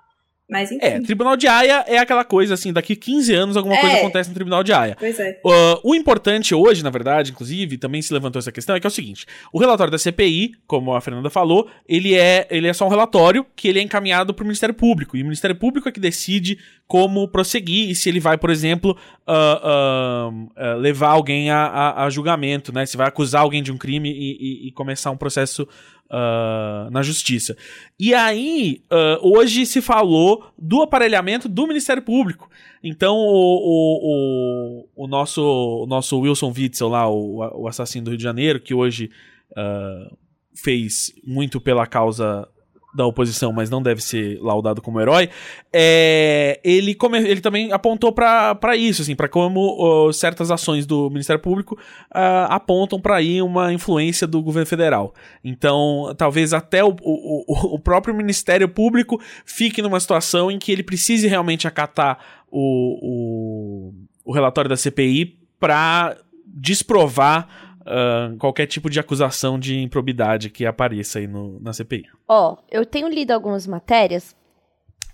Mas 0.50 0.72
enfim. 0.72 0.86
É, 0.86 1.00
Tribunal 1.00 1.38
de 1.38 1.48
Haia 1.48 1.86
é 1.88 1.98
aquela 1.98 2.24
coisa 2.26 2.54
assim, 2.54 2.74
daqui 2.74 2.96
15 2.96 3.34
anos 3.34 3.58
alguma 3.58 3.76
é. 3.76 3.82
coisa 3.82 3.98
acontece 3.98 4.30
no 4.30 4.36
Tribunal 4.36 4.64
de 4.64 4.74
Haia. 4.74 4.96
Pois 5.00 5.18
é. 5.20 5.40
Uh, 5.44 5.80
o 5.84 5.96
importante 5.96 6.54
hoje, 6.54 6.84
na 6.84 6.90
verdade, 6.90 7.32
inclusive, 7.32 7.78
também 7.78 8.02
se 8.02 8.14
levantou 8.14 8.40
essa 8.40 8.52
questão, 8.52 8.76
é 8.76 8.80
que 8.80 8.86
é 8.86 8.90
o 8.90 8.92
seguinte: 8.92 9.26
o 9.54 9.60
relatório 9.60 9.92
da 9.92 9.98
CPI, 9.98 10.54
como 10.68 10.94
a 10.94 11.02
Fernanda 11.02 11.30
falou, 11.30 11.70
ele 11.88 12.14
é, 12.14 12.46
ele 12.52 12.68
é 12.68 12.74
só 12.74 12.86
um 12.86 12.90
relatório 12.90 13.46
que 13.56 13.68
ele 13.68 13.80
é 13.80 13.82
encaminhado 13.82 14.34
para 14.34 14.44
o 14.44 14.46
Ministério 14.46 14.76
Público. 14.76 15.16
E 15.16 15.22
o 15.22 15.26
Ministério 15.26 15.56
Público 15.56 15.88
é 15.88 15.92
que 15.92 16.00
decide 16.00 16.60
como 16.88 17.28
prosseguir 17.28 17.90
e 17.90 17.96
se 17.96 18.10
ele 18.10 18.20
vai, 18.20 18.38
por 18.38 18.50
exemplo, 18.50 18.98
uh, 19.28 20.30
uh, 20.30 20.78
levar 20.78 21.10
alguém 21.10 21.50
a, 21.50 21.66
a, 21.66 22.06
a, 22.06 22.10
julgamento, 22.10 22.74
né? 22.74 22.86
Se 22.86 22.98
vai 22.98 23.08
acusar 23.08 23.42
alguém 23.42 23.64
de 23.64 23.72
um 23.72 23.78
crime 23.78 24.12
e, 24.12 24.66
e, 24.66 24.68
e 24.68 24.72
começar 24.74 25.10
um 25.10 25.18
processo 25.18 25.68
uh, 26.14 26.92
na 26.92 27.02
justiça. 27.02 27.58
E 28.00 28.14
aí, 28.14 28.84
uh, 28.92 29.36
hoje 29.36 29.66
se 29.66 29.82
falou 29.82 30.46
do 30.58 30.84
aparelhamento 30.84 31.50
do 31.50 31.68
Ministério 31.68 32.04
Público. 32.04 32.50
Então, 32.84 33.16
o, 33.16 33.58
o, 33.64 34.86
o, 34.96 35.06
o 35.06 35.08
nosso, 35.08 35.42
o 35.42 35.88
nosso 35.88 36.20
Wilson 36.20 36.54
Witzel 36.56 36.90
lá, 36.90 37.10
o, 37.10 37.38
o 37.62 37.68
assassino 37.68 38.06
do 38.06 38.12
Rio 38.12 38.18
de 38.18 38.24
Janeiro, 38.24 38.60
que 38.60 38.74
hoje 38.74 39.10
uh, 39.52 40.16
fez 40.56 41.12
muito 41.26 41.60
pela 41.60 41.88
causa 41.88 42.48
da 42.94 43.06
oposição, 43.06 43.52
mas 43.52 43.70
não 43.70 43.82
deve 43.82 44.02
ser 44.02 44.40
laudado 44.40 44.82
como 44.82 45.02
herói, 45.02 45.30
é, 45.72 46.60
ele, 46.64 46.94
come, 46.94 47.18
ele 47.18 47.42
também 47.42 47.72
apontou 47.72 48.12
para 48.12 48.76
isso, 48.78 49.02
assim, 49.02 49.16
para 49.16 49.28
como 49.28 50.12
certas 50.14 50.52
ações 50.52 50.86
do 50.86 51.10
Ministério 51.10 51.42
Público 51.42 51.76
uh, 51.76 52.48
apontam 52.50 53.00
para 53.00 53.16
aí 53.16 53.42
uma 53.42 53.74
influência 53.74 54.28
do 54.28 54.42
governo 54.42 54.68
federal. 54.68 55.14
Então, 55.44 56.14
talvez 56.18 56.54
até 56.54 56.84
o, 56.84 56.96
o, 57.02 57.76
o, 57.76 57.80
próprio 57.80 58.14
Ministério 58.14 58.70
Público 58.70 59.20
fique 59.46 59.82
numa 59.82 60.00
situação 60.00 60.52
em 60.52 60.60
que 60.60 60.72
ele 60.72 60.84
precise 60.84 61.28
realmente 61.28 61.68
acatar 61.68 62.20
o, 62.52 63.00
o, 63.02 63.94
o 64.26 64.34
relatório 64.34 64.70
da 64.70 64.78
CPI 64.78 65.38
para 65.60 66.18
desprovar 66.46 67.63
uh, 67.86 68.38
qualquer 68.38 68.68
tipo 68.68 68.90
de 68.90 69.00
acusação 69.00 69.60
de 69.60 69.80
improbidade 69.80 70.50
que 70.50 70.66
apareça 70.66 71.20
aí 71.20 71.28
no, 71.28 71.60
na 71.60 71.74
CPI. 71.74 72.06
Ó, 72.28 72.54
oh, 72.54 72.58
eu 72.70 72.86
tenho 72.86 73.08
lido 73.08 73.32
algumas 73.32 73.68
matérias, 73.68 74.36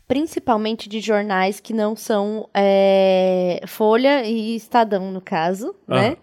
principalmente 0.07 0.88
de 0.88 0.99
jornais 0.99 1.59
que 1.59 1.73
não 1.73 1.95
são 1.95 2.49
é, 2.53 3.61
Folha 3.67 4.25
e 4.25 4.55
Estadão, 4.55 5.11
no 5.11 5.21
caso, 5.21 5.75
né? 5.88 6.17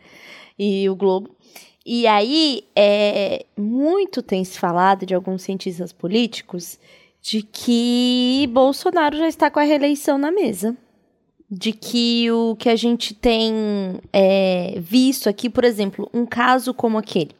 E 0.58 0.88
o 0.88 0.96
Globo. 0.96 1.36
E 1.84 2.06
aí, 2.06 2.64
é, 2.74 3.46
muito 3.56 4.22
tem 4.22 4.42
se 4.42 4.58
falado 4.58 5.06
de 5.06 5.14
alguns 5.14 5.42
cientistas 5.42 5.92
políticos 5.92 6.80
de 7.22 7.42
que 7.42 8.48
Bolsonaro 8.52 9.16
já 9.16 9.28
está 9.28 9.50
com 9.50 9.60
a 9.60 9.62
reeleição 9.62 10.18
na 10.18 10.32
mesa 10.32 10.76
de 11.50 11.72
que 11.72 12.30
o 12.30 12.56
que 12.56 12.68
a 12.68 12.76
gente 12.76 13.14
tem 13.14 14.00
é, 14.12 14.76
visto 14.80 15.28
aqui, 15.28 15.48
por 15.48 15.64
exemplo, 15.64 16.10
um 16.12 16.26
caso 16.26 16.74
como 16.74 16.98
aquele 16.98 17.34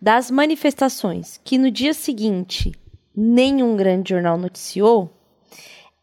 das 0.00 0.30
manifestações, 0.30 1.40
que 1.44 1.58
no 1.58 1.70
dia 1.70 1.94
seguinte 1.94 2.72
nenhum 3.14 3.76
grande 3.76 4.10
jornal 4.10 4.38
noticiou, 4.38 5.12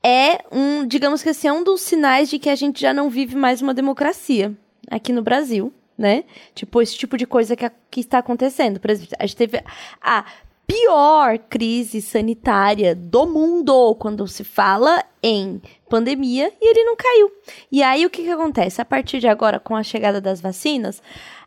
é 0.03 0.45
um, 0.51 0.87
digamos 0.87 1.21
que 1.21 1.29
assim, 1.29 1.47
é 1.47 1.53
um 1.53 1.63
dos 1.63 1.81
sinais 1.81 2.29
de 2.29 2.39
que 2.39 2.49
a 2.49 2.55
gente 2.55 2.79
já 2.79 2.93
não 2.93 3.09
vive 3.09 3.35
mais 3.35 3.61
uma 3.61 3.73
democracia 3.73 4.55
aqui 4.89 5.11
no 5.11 5.21
Brasil, 5.21 5.73
né? 5.97 6.23
Tipo, 6.55 6.81
esse 6.81 6.95
tipo 6.95 7.17
de 7.17 7.25
coisa 7.25 7.55
que, 7.55 7.69
que 7.91 7.99
está 7.99 8.19
acontecendo. 8.19 8.79
Por 8.79 8.89
exemplo, 8.89 9.17
a 9.19 9.25
gente 9.25 9.35
teve 9.35 9.61
a 10.01 10.25
pior 10.69 11.39
crise 11.49 11.99
sanitária 11.99 12.93
do 12.93 13.25
mundo 13.25 13.95
quando 13.95 14.27
se 14.27 14.43
fala 14.43 15.03
em 15.21 15.59
pandemia 15.89 16.53
e 16.61 16.69
ele 16.69 16.83
não 16.83 16.95
caiu. 16.95 17.31
E 17.71 17.81
aí 17.81 18.05
o 18.05 18.09
que, 18.09 18.21
que 18.21 18.29
acontece? 18.29 18.79
A 18.79 18.85
partir 18.85 19.19
de 19.19 19.27
agora, 19.27 19.59
com 19.59 19.75
a 19.75 19.81
chegada 19.81 20.21
das 20.21 20.39
vacinas, 20.39 21.01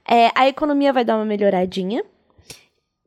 é, 0.09 0.33
a 0.35 0.49
economia 0.49 0.93
vai 0.93 1.05
dar 1.05 1.17
uma 1.17 1.25
melhoradinha. 1.25 2.05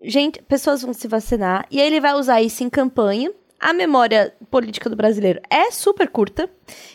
Gente, 0.01 0.41
pessoas 0.43 0.81
vão 0.81 0.93
se 0.93 1.05
vacinar 1.05 1.67
e 1.69 1.81
aí 1.81 1.87
ele 1.87 1.99
vai 1.99 2.13
usar 2.13 2.41
isso 2.41 2.63
em 2.63 2.69
campanha. 2.69 3.29
A 3.59 3.73
memória 3.73 4.33
política 4.49 4.89
do 4.89 4.95
brasileiro 4.95 5.41
é 5.49 5.71
super 5.71 6.09
curta, 6.09 6.49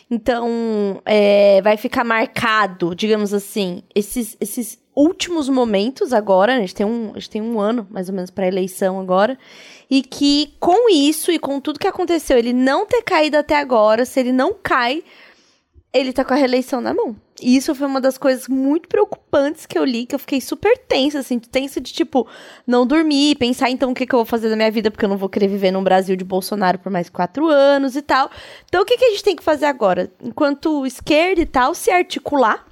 então 0.09 1.01
é, 1.05 1.61
vai 1.61 1.75
ficar 1.75 2.03
marcado, 2.03 2.95
digamos 2.95 3.33
assim, 3.33 3.83
esses, 3.93 4.37
esses 4.39 4.80
últimos 4.95 5.47
momentos 5.49 6.13
agora, 6.13 6.55
a 6.55 6.59
gente 6.59 6.75
tem 6.75 6.85
um, 6.85 7.11
a 7.11 7.19
gente 7.19 7.29
tem 7.29 7.41
um 7.41 7.59
ano 7.59 7.87
mais 7.89 8.09
ou 8.09 8.15
menos 8.15 8.29
para 8.29 8.47
eleição 8.47 8.99
agora, 8.99 9.37
e 9.89 10.01
que 10.01 10.53
com 10.59 10.89
isso 10.89 11.31
e 11.31 11.39
com 11.39 11.59
tudo 11.59 11.79
que 11.79 11.87
aconteceu, 11.87 12.37
ele 12.37 12.53
não 12.53 12.85
ter 12.85 13.01
caído 13.01 13.37
até 13.37 13.55
agora, 13.55 14.05
se 14.05 14.19
ele 14.19 14.31
não 14.31 14.53
cai, 14.53 15.03
ele 15.93 16.13
tá 16.13 16.23
com 16.23 16.33
a 16.33 16.37
reeleição 16.37 16.79
na 16.79 16.93
mão. 16.93 17.15
E 17.41 17.55
isso 17.55 17.73
foi 17.73 17.87
uma 17.87 17.99
das 17.99 18.17
coisas 18.17 18.47
muito 18.47 18.87
preocupantes 18.87 19.65
que 19.65 19.77
eu 19.77 19.83
li, 19.83 20.05
que 20.05 20.13
eu 20.15 20.19
fiquei 20.19 20.39
super 20.39 20.77
tensa, 20.77 21.19
assim, 21.19 21.39
tensa 21.39 21.81
de, 21.81 21.91
tipo, 21.91 22.27
não 22.65 22.85
dormir, 22.85 23.35
pensar, 23.35 23.69
então, 23.69 23.91
o 23.91 23.93
que, 23.93 24.05
que 24.05 24.13
eu 24.13 24.19
vou 24.19 24.25
fazer 24.25 24.49
da 24.49 24.55
minha 24.55 24.71
vida, 24.71 24.91
porque 24.91 25.03
eu 25.03 25.09
não 25.09 25.17
vou 25.17 25.27
querer 25.27 25.47
viver 25.47 25.71
num 25.71 25.83
Brasil 25.83 26.15
de 26.15 26.23
Bolsonaro 26.23 26.79
por 26.79 26.91
mais 26.91 27.09
quatro 27.09 27.47
anos 27.47 27.95
e 27.95 28.01
tal. 28.01 28.29
Então, 28.65 28.83
o 28.83 28.85
que, 28.85 28.95
que 28.95 29.05
a 29.05 29.09
gente 29.09 29.23
tem 29.23 29.35
que 29.35 29.43
fazer 29.43 29.65
agora? 29.65 30.09
Enquanto 30.23 30.85
esquerda 30.85 31.41
e 31.41 31.45
tal, 31.45 31.73
se 31.73 31.89
articular 31.89 32.65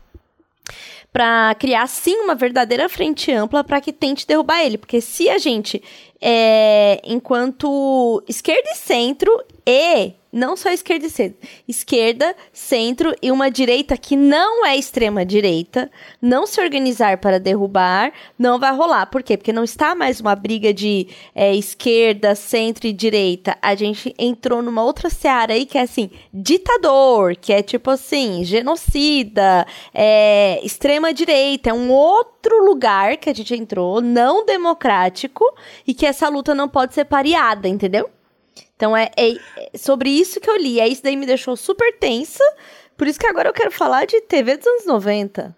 para 1.11 1.55
criar 1.55 1.87
sim 1.87 2.15
uma 2.21 2.35
verdadeira 2.35 2.87
frente 2.87 3.31
ampla 3.31 3.63
para 3.63 3.81
que 3.81 3.91
tente 3.91 4.27
derrubar 4.27 4.63
ele, 4.63 4.77
porque 4.77 5.01
se 5.01 5.29
a 5.29 5.37
gente 5.37 5.81
é, 6.21 7.01
enquanto 7.03 8.23
esquerda 8.27 8.69
e 8.71 8.75
centro 8.75 9.31
e 9.65 10.13
não 10.31 10.55
só 10.55 10.69
esquerda 10.69 11.07
e 11.07 11.09
centro, 11.09 11.47
esquerda, 11.67 12.35
centro 12.53 13.15
e 13.21 13.31
uma 13.31 13.49
direita 13.49 13.97
que 13.97 14.15
não 14.15 14.65
é 14.65 14.77
extrema 14.77 15.25
direita, 15.25 15.89
não 16.21 16.45
se 16.45 16.61
organizar 16.61 17.17
para 17.17 17.39
derrubar, 17.39 18.11
não 18.37 18.59
vai 18.59 18.75
rolar. 18.75 19.07
Por 19.07 19.23
quê? 19.23 19.35
Porque 19.35 19.53
não 19.53 19.63
está 19.63 19.95
mais 19.95 20.19
uma 20.19 20.35
briga 20.35 20.73
de 20.73 21.07
é, 21.33 21.55
esquerda, 21.55 22.35
centro 22.35 22.87
e 22.87 22.93
direita. 22.93 23.57
A 23.61 23.75
gente 23.75 24.13
entrou 24.17 24.61
numa 24.61 24.83
outra 24.83 25.09
seara 25.09 25.53
aí 25.53 25.65
que 25.65 25.77
é 25.77 25.81
assim, 25.81 26.11
ditador, 26.33 27.35
que 27.35 27.51
é 27.51 27.61
tipo 27.63 27.89
assim, 27.89 28.43
genocida, 28.43 29.65
é, 29.93 30.59
extrema 30.63 31.13
direita, 31.13 31.71
é 31.71 31.73
um 31.73 31.91
outro 31.91 32.63
lugar 32.65 33.17
que 33.17 33.29
a 33.29 33.33
gente 33.33 33.55
entrou, 33.55 34.01
não 34.01 34.45
democrático, 34.45 35.43
e 35.85 35.93
que 35.93 36.05
essa 36.05 36.29
luta 36.29 36.53
não 36.53 36.67
pode 36.67 36.93
ser 36.93 37.05
pareada, 37.05 37.67
entendeu? 37.67 38.09
Então 38.75 38.95
é, 38.95 39.09
é, 39.17 39.31
é, 39.31 39.77
sobre 39.77 40.09
isso 40.09 40.39
que 40.39 40.49
eu 40.49 40.57
li. 40.57 40.79
É 40.79 40.87
isso 40.87 41.03
daí 41.03 41.15
me 41.15 41.25
deixou 41.25 41.55
super 41.55 41.97
tensa. 41.99 42.43
Por 42.97 43.07
isso 43.07 43.19
que 43.19 43.27
agora 43.27 43.49
eu 43.49 43.53
quero 43.53 43.71
falar 43.71 44.05
de 44.05 44.19
TV 44.21 44.57
dos 44.57 44.67
anos 44.67 44.85
90. 44.85 45.55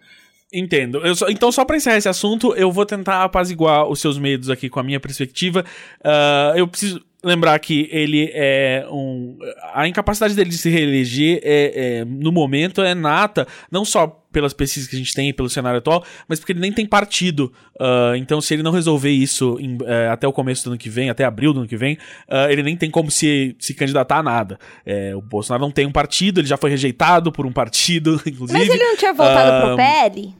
Entendo. 0.53 1.15
Só- 1.15 1.29
então, 1.29 1.51
só 1.51 1.63
pra 1.63 1.77
encerrar 1.77 1.97
esse 1.97 2.09
assunto, 2.09 2.53
eu 2.55 2.71
vou 2.71 2.85
tentar 2.85 3.23
apaziguar 3.23 3.87
os 3.87 4.01
seus 4.01 4.17
medos 4.17 4.49
aqui 4.49 4.69
com 4.69 4.79
a 4.79 4.83
minha 4.83 4.99
perspectiva. 4.99 5.63
Ah, 6.03 6.53
eu 6.55 6.67
preciso 6.67 7.01
lembrar 7.23 7.57
que 7.59 7.87
ele 7.91 8.29
é 8.33 8.85
um. 8.91 9.37
A 9.73 9.87
incapacidade 9.87 10.33
dele 10.35 10.49
de 10.49 10.57
se 10.57 10.69
reeleger 10.69 11.39
é, 11.43 11.99
é, 11.99 12.05
no 12.05 12.31
momento 12.31 12.81
é 12.81 12.93
nata, 12.95 13.47
não 13.71 13.85
só 13.85 14.17
pelas 14.31 14.53
pesquisas 14.53 14.87
que 14.89 14.95
a 14.95 14.99
gente 14.99 15.13
tem 15.13 15.27
e 15.29 15.33
pelo 15.33 15.49
cenário 15.49 15.79
atual, 15.79 16.05
mas 16.27 16.39
porque 16.39 16.53
ele 16.53 16.61
nem 16.61 16.71
tem 16.71 16.85
partido. 16.85 17.51
Ah, 17.79 18.13
então, 18.15 18.39
se 18.39 18.53
ele 18.53 18.63
não 18.63 18.71
resolver 18.71 19.09
isso 19.09 19.57
em- 19.59 19.77
eh, 19.85 20.07
até 20.09 20.25
o 20.25 20.31
começo 20.31 20.63
do 20.63 20.69
ano 20.69 20.77
que 20.77 20.89
vem, 20.89 21.09
até 21.09 21.25
abril 21.25 21.51
do 21.51 21.59
ano 21.59 21.67
que 21.67 21.75
vem, 21.75 21.97
ah, 22.29 22.49
ele 22.49 22.63
nem 22.63 22.77
tem 22.77 22.89
como 22.89 23.11
se, 23.11 23.55
se 23.59 23.73
candidatar 23.73 24.19
a 24.19 24.23
nada. 24.23 24.57
É, 24.85 25.13
o 25.15 25.21
Bolsonaro 25.21 25.61
não 25.63 25.69
tem 25.71 25.85
um 25.85 25.91
partido, 25.91 26.39
ele 26.39 26.47
já 26.47 26.55
foi 26.55 26.69
rejeitado 26.69 27.29
por 27.29 27.45
um 27.45 27.51
partido, 27.51 28.21
inclusive. 28.25 28.57
Mas 28.57 28.69
ele 28.69 28.83
não 28.83 28.95
tinha 28.95 29.13
voltado 29.13 29.51
Ah, 29.51 29.61
pro 29.67 29.75
PL? 29.75 30.33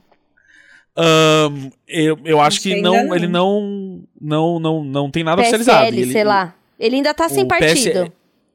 Ahn, 0.96 1.70
eu, 1.88 2.18
eu 2.24 2.40
acho 2.40 2.60
que 2.60 2.80
não, 2.80 3.14
ele 3.14 3.26
não, 3.26 4.02
não, 4.20 4.58
não, 4.58 4.84
não 4.84 5.10
tem 5.10 5.22
nada 5.24 5.40
oficializado. 5.40 5.86
PSL, 5.86 6.02
Ele, 6.02 6.12
sei 6.12 6.24
lá. 6.24 6.54
Ele 6.78 6.96
ainda 6.96 7.14
tá 7.14 7.28
sem 7.28 7.44
o 7.44 7.48
partido. 7.48 8.04
PS 8.06 8.12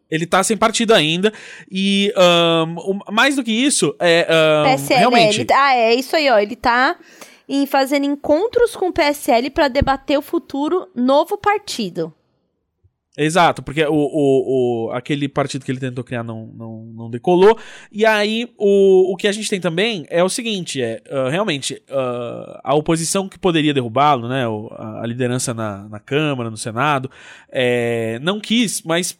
Ele 0.10 0.26
tá 0.26 0.44
sem 0.44 0.56
partido 0.56 0.94
ainda. 0.94 1.34
E 1.72 2.14
o- 2.16 3.12
mais 3.12 3.36
do 3.36 3.44
que 3.44 3.52
isso, 3.52 3.96
é 4.00 4.26
ahn, 4.30 4.64
PSL, 4.64 4.94
é, 4.94 4.98
realmente. 5.00 5.42
ele, 5.42 5.48
ah, 5.54 5.76
é 5.76 5.94
isso 5.96 6.16
aí, 6.16 6.30
ó. 6.30 6.38
Ele 6.40 6.56
tá 6.56 6.96
em 7.50 7.66
fazendo 7.66 8.06
encontros 8.06 8.76
com 8.76 8.88
o 8.90 8.94
PSL 8.94 9.50
pra 9.50 9.68
debater 9.68 10.18
o 10.18 10.22
futuro 10.22 10.88
novo 10.96 11.38
partido. 11.38 12.14
Exato, 13.20 13.64
porque 13.64 13.84
o, 13.84 13.92
o, 13.92 14.86
o- 14.88 14.92
aquele 14.92 15.28
partido 15.28 15.66
que 15.66 15.72
ele 15.72 15.80
tentou 15.80 16.04
criar 16.04 16.24
não, 16.24 16.46
não, 16.56 16.86
não 16.96 17.10
decolou. 17.10 17.58
E 17.92 18.06
aí, 18.06 18.48
o, 18.56 19.12
o 19.12 19.16
que 19.18 19.28
a 19.28 19.32
gente 19.32 19.50
tem 19.50 19.60
também 19.60 20.06
é 20.10 20.24
o 20.24 20.30
seguinte: 20.30 20.80
é 20.80 21.02
ah, 21.10 21.28
realmente 21.28 21.82
ah, 21.90 22.62
a 22.64 22.76
oposição 22.76 23.28
que 23.28 23.40
poderia 23.40 23.74
derrubá-lo, 23.74 24.28
né? 24.30 24.46
a, 24.46 25.08
liderança 25.08 25.52
na, 25.52 25.90
na 25.90 26.00
Câmara, 26.00 26.52
no 26.52 26.58
Senado, 26.58 27.10
é, 27.52 28.20
não 28.22 28.40
quis, 28.40 28.84
mas 28.84 29.18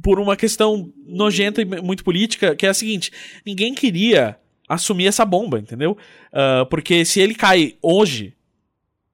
por 0.00 0.20
uma 0.20 0.36
questão 0.36 0.92
nojenta 1.04 1.60
e 1.60 1.64
muito 1.64 2.04
política, 2.04 2.54
que 2.54 2.64
é 2.64 2.68
a 2.68 2.74
seguinte: 2.74 3.10
ninguém 3.44 3.74
queria 3.74 4.36
assumir 4.68 5.06
essa 5.08 5.24
bomba, 5.24 5.58
entendeu? 5.58 5.98
Ah, 6.32 6.64
porque 6.70 7.04
se 7.04 7.20
ele 7.20 7.34
cai 7.34 7.74
hoje, 7.82 8.34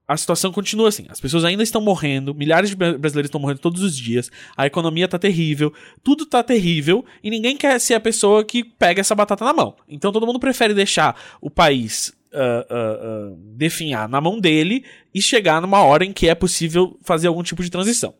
a 0.09 0.17
situação 0.17 0.51
continua 0.51 0.89
assim. 0.89 1.05
As 1.07 1.21
pessoas 1.21 1.45
ainda 1.45 1.61
estão 1.61 1.79
morrendo, 1.79 2.33
milhares 2.33 2.71
de 2.71 2.75
bra- 2.75 2.97
brasileiros 2.97 3.27
estão 3.27 3.39
morrendo 3.39 3.59
todos 3.59 3.83
os 3.83 3.95
dias, 3.95 4.31
a 4.57 4.65
economia 4.65 5.07
tá 5.07 5.19
terrível, 5.19 5.71
tudo 6.03 6.25
tá 6.25 6.41
terrível 6.41 7.05
e 7.23 7.29
ninguém 7.29 7.55
quer 7.55 7.79
ser 7.79 7.93
a 7.93 7.99
pessoa 7.99 8.43
que 8.43 8.63
pega 8.63 9.01
essa 9.01 9.13
batata 9.13 9.45
na 9.45 9.53
mão. 9.53 9.75
Então 9.87 10.11
todo 10.11 10.25
mundo 10.25 10.39
prefere 10.39 10.73
deixar 10.73 11.15
o 11.39 11.47
país 11.47 12.11
ah, 12.33 12.65
ah, 12.67 12.99
ah, 13.01 13.33
definhar 13.55 14.09
na 14.09 14.19
mão 14.19 14.39
dele 14.39 14.83
e 15.13 15.21
chegar 15.21 15.61
numa 15.61 15.83
hora 15.83 16.03
em 16.03 16.11
que 16.11 16.27
é 16.27 16.33
possível 16.33 16.97
fazer 17.03 17.27
algum 17.27 17.43
tipo 17.43 17.63
de 17.63 17.69
transição. 17.69 18.15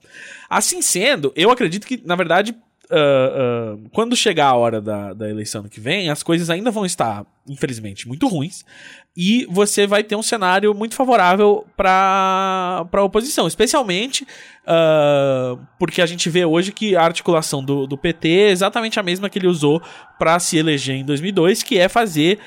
Assim 0.48 0.84
sendo, 0.84 1.34
eu 1.36 1.50
acredito 1.50 1.88
que, 1.88 2.00
na 2.06 2.16
verdade, 2.16 2.56
ah, 2.92 3.78
quando 3.92 4.16
chegar 4.16 4.48
a 4.48 4.56
hora 4.56 4.82
da, 4.82 5.14
da 5.14 5.30
eleição 5.30 5.62
ano 5.62 5.70
que 5.70 5.80
vem, 5.80 6.10
as 6.10 6.24
coisas 6.24 6.50
ainda 6.50 6.72
vão 6.72 6.86
estar, 6.86 7.26
infelizmente, 7.48 8.08
muito 8.08 8.28
ruins. 8.28 8.66
E 9.16 9.46
você 9.50 9.86
vai 9.86 10.04
ter 10.04 10.16
um 10.16 10.24
cenário 10.24 10.74
muito 10.74 10.96
favorável 10.96 11.66
para 11.76 12.88
a 12.92 13.04
oposição, 13.04 13.48
especialmente 13.48 14.26
ah, 14.66 15.58
porque 15.78 16.02
a 16.02 16.06
gente 16.06 16.30
vê 16.30 16.46
hoje 16.46 16.72
que 16.72 16.96
a 16.96 17.04
articulação 17.04 17.64
do, 17.64 17.86
do 17.86 17.98
PT 17.98 18.30
é 18.30 18.50
exatamente 18.52 19.00
a 19.00 19.04
mesma 19.04 19.30
que 19.30 19.38
ele 19.38 19.48
usou 19.48 19.82
para 20.18 20.40
se 20.40 20.58
eleger 20.58 20.96
em 20.96 21.06
2002, 21.06 21.64
que 21.64 21.78
é 21.78 21.88
fazer 21.88 22.40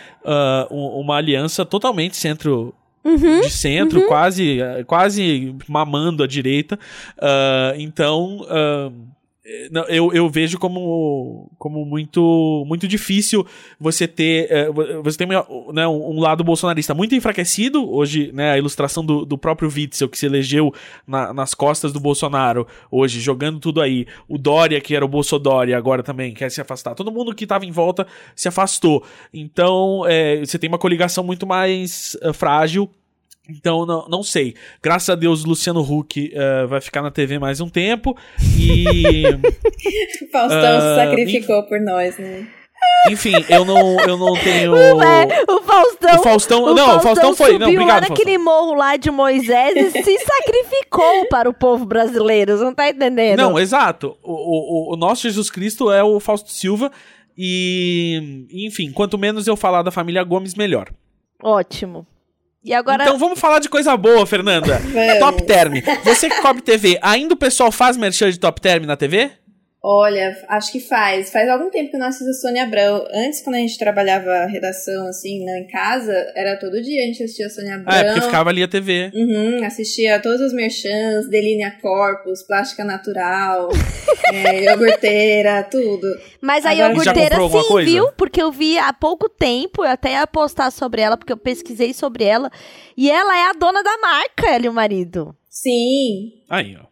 uma 0.70 1.16
aliança 1.16 1.64
totalmente 1.64 2.16
centro 2.16 2.74
de 3.04 3.50
centro, 3.50 4.06
quase, 4.06 4.60
eh, 4.60 4.84
quase 4.84 5.56
mamando 5.66 6.22
a 6.22 6.26
direita. 6.26 6.78
Ah, 7.20 7.74
então, 7.76 8.46
não, 8.48 9.12
eu, 9.88 10.12
eu 10.12 10.28
vejo 10.28 10.58
como, 10.58 11.50
como 11.58 11.84
muito, 11.84 12.64
muito 12.66 12.86
difícil 12.86 13.44
você 13.78 14.06
ter. 14.06 14.70
vo- 14.72 15.02
você 15.02 15.18
tem 15.18 15.26
né, 15.72 15.86
um, 15.88 16.20
lado 16.20 16.44
bolsonarista 16.44 16.94
muito 16.94 17.14
enfraquecido. 17.14 17.90
Hoje, 17.92 18.30
né, 18.32 18.52
a 18.52 18.58
ilustração 18.58 19.04
do, 19.04 19.24
do 19.24 19.36
próprio 19.36 19.68
Witzel, 19.68 20.08
que 20.08 20.16
se 20.18 20.26
elegeu 20.26 20.72
na- 21.06 21.32
nas 21.34 21.54
costas 21.54 21.92
do 21.92 21.98
Bolsonaro, 21.98 22.66
hoje, 22.90 23.20
jogando 23.20 23.58
tudo 23.58 23.80
aí. 23.80 24.06
O 24.28 24.38
Dória, 24.38 24.80
que 24.80 24.94
era 24.94 25.04
o 25.04 25.08
Bolsodória, 25.08 25.76
agora 25.76 26.02
também 26.02 26.32
quer 26.32 26.50
se 26.50 26.60
afastar. 26.60 26.94
Todo 26.94 27.10
mundo 27.10 27.34
que 27.34 27.44
estava 27.44 27.66
em 27.66 27.70
volta 27.72 28.06
se 28.36 28.46
afastou. 28.48 29.02
Então, 29.34 30.04
eh, 30.06 30.40
você 30.44 30.58
tem 30.58 30.68
uma 30.68 30.78
coligação 30.78 31.24
muito 31.24 31.46
mais 31.46 32.16
eh, 32.22 32.32
frágil. 32.32 32.88
Então, 33.48 33.84
não, 33.84 34.06
não 34.08 34.22
sei. 34.22 34.54
Graças 34.82 35.10
a 35.10 35.14
Deus, 35.14 35.44
Luciano 35.44 35.80
Huck 35.80 36.30
eh, 36.32 36.66
vai 36.66 36.80
ficar 36.80 37.02
na 37.02 37.10
TV 37.10 37.38
mais 37.38 37.60
um 37.60 37.68
tempo. 37.68 38.16
E. 38.58 39.24
Faustão 40.30 40.76
Ah, 40.76 40.80
se 40.80 40.94
sacrificou 40.96 41.62
por 41.64 41.80
nós, 41.80 42.16
né? 42.18 42.46
Enfim, 43.10 43.32
eu 43.48 43.64
não, 43.64 43.98
eu 44.00 44.16
não 44.16 44.32
tenho. 44.34 44.76
É, 44.76 45.44
o 45.48 45.60
Faustão. 45.62 46.14
O 46.18 46.22
Faustão. 46.22 46.62
o 46.64 46.74
não, 46.74 46.96
o 46.96 47.00
Faustão 47.00 47.34
foi. 47.34 47.52
subiu 47.52 47.58
Não, 47.60 47.72
obrigado. 47.72 47.88
lá 47.88 48.06
Faustão. 48.06 48.16
naquele 48.16 48.38
morro 48.38 48.74
lá 48.74 48.96
de 48.96 49.10
Moisés 49.10 49.76
e 49.76 49.90
se 50.02 50.18
sacrificou 50.24 51.26
para 51.28 51.48
o 51.50 51.54
povo 51.54 51.84
brasileiro. 51.84 52.56
Você 52.56 52.64
não 52.64 52.74
tá 52.74 52.88
entendendo? 52.90 53.38
Não, 53.38 53.58
exato. 53.58 54.16
O, 54.22 54.90
o, 54.90 54.94
o 54.94 54.96
nosso 54.96 55.22
Jesus 55.22 55.50
Cristo 55.50 55.90
é 55.90 56.02
o 56.02 56.18
Fausto 56.20 56.50
Silva. 56.52 56.90
E. 57.36 58.46
Enfim, 58.66 58.92
quanto 58.92 59.18
menos 59.18 59.46
eu 59.48 59.56
falar 59.56 59.82
da 59.82 59.90
família 59.90 60.22
Gomes, 60.22 60.54
melhor. 60.54 60.88
Ótimo. 61.42 62.06
E 62.64 62.72
agora. 62.72 63.02
Então 63.02 63.18
vamos 63.18 63.40
falar 63.40 63.58
de 63.58 63.68
coisa 63.68 63.96
boa, 63.96 64.24
Fernanda. 64.24 64.80
Top 65.18 65.42
Term. 65.44 65.74
Você 66.04 66.30
que 66.30 66.40
cobre 66.40 66.62
TV, 66.62 66.98
ainda 67.02 67.34
o 67.34 67.36
pessoal 67.36 67.72
faz 67.72 67.96
merchan 67.96 68.30
de 68.30 68.38
Top 68.38 68.60
Term 68.60 68.84
na 68.84 68.96
TV? 68.96 69.30
Olha, 69.84 70.36
acho 70.48 70.70
que 70.70 70.78
faz. 70.78 71.30
Faz 71.32 71.48
algum 71.48 71.68
tempo 71.68 71.90
que 71.90 71.96
eu 71.96 72.00
não 72.00 72.06
assisto 72.06 72.30
a 72.30 72.34
Sônia 72.34 72.62
Abrão. 72.62 73.04
Antes, 73.12 73.40
quando 73.42 73.56
a 73.56 73.58
gente 73.58 73.76
trabalhava 73.76 74.46
redação, 74.46 75.08
assim, 75.08 75.44
não 75.44 75.56
em 75.56 75.66
casa, 75.66 76.12
era 76.36 76.56
todo 76.56 76.80
dia 76.80 77.02
a 77.02 77.06
gente 77.06 77.20
assistia 77.20 77.46
a 77.46 77.50
Sônia 77.50 77.74
Abrão. 77.74 77.92
Ah, 77.92 77.98
é 77.98 78.04
porque 78.04 78.20
ficava 78.20 78.50
ali 78.50 78.62
a 78.62 78.68
TV. 78.68 79.10
Uhum, 79.12 79.64
assistia 79.64 80.20
todos 80.20 80.40
os 80.40 80.52
merchans, 80.52 81.28
Delinea 81.28 81.72
Corpus, 81.82 82.44
Plástica 82.44 82.84
Natural, 82.84 83.70
é, 84.32 84.62
iogurteira, 84.66 85.64
tudo. 85.64 86.06
Mas 86.40 86.64
a 86.64 86.70
Agora- 86.70 86.88
iogurteira 86.90 87.34
sim, 87.34 87.68
coisa? 87.68 87.90
viu? 87.90 88.12
Porque 88.12 88.40
eu 88.40 88.52
vi 88.52 88.78
há 88.78 88.92
pouco 88.92 89.28
tempo, 89.28 89.82
eu 89.82 89.90
até 89.90 90.12
ia 90.12 90.26
postar 90.28 90.70
sobre 90.70 91.02
ela, 91.02 91.16
porque 91.16 91.32
eu 91.32 91.36
pesquisei 91.36 91.92
sobre 91.92 92.22
ela. 92.22 92.48
E 92.96 93.10
ela 93.10 93.36
é 93.36 93.46
a 93.50 93.52
dona 93.52 93.82
da 93.82 93.98
marca, 93.98 94.48
ela 94.48 94.66
e 94.66 94.68
o 94.68 94.72
marido. 94.72 95.34
Sim. 95.50 96.34
Aí, 96.48 96.76
ó. 96.80 96.91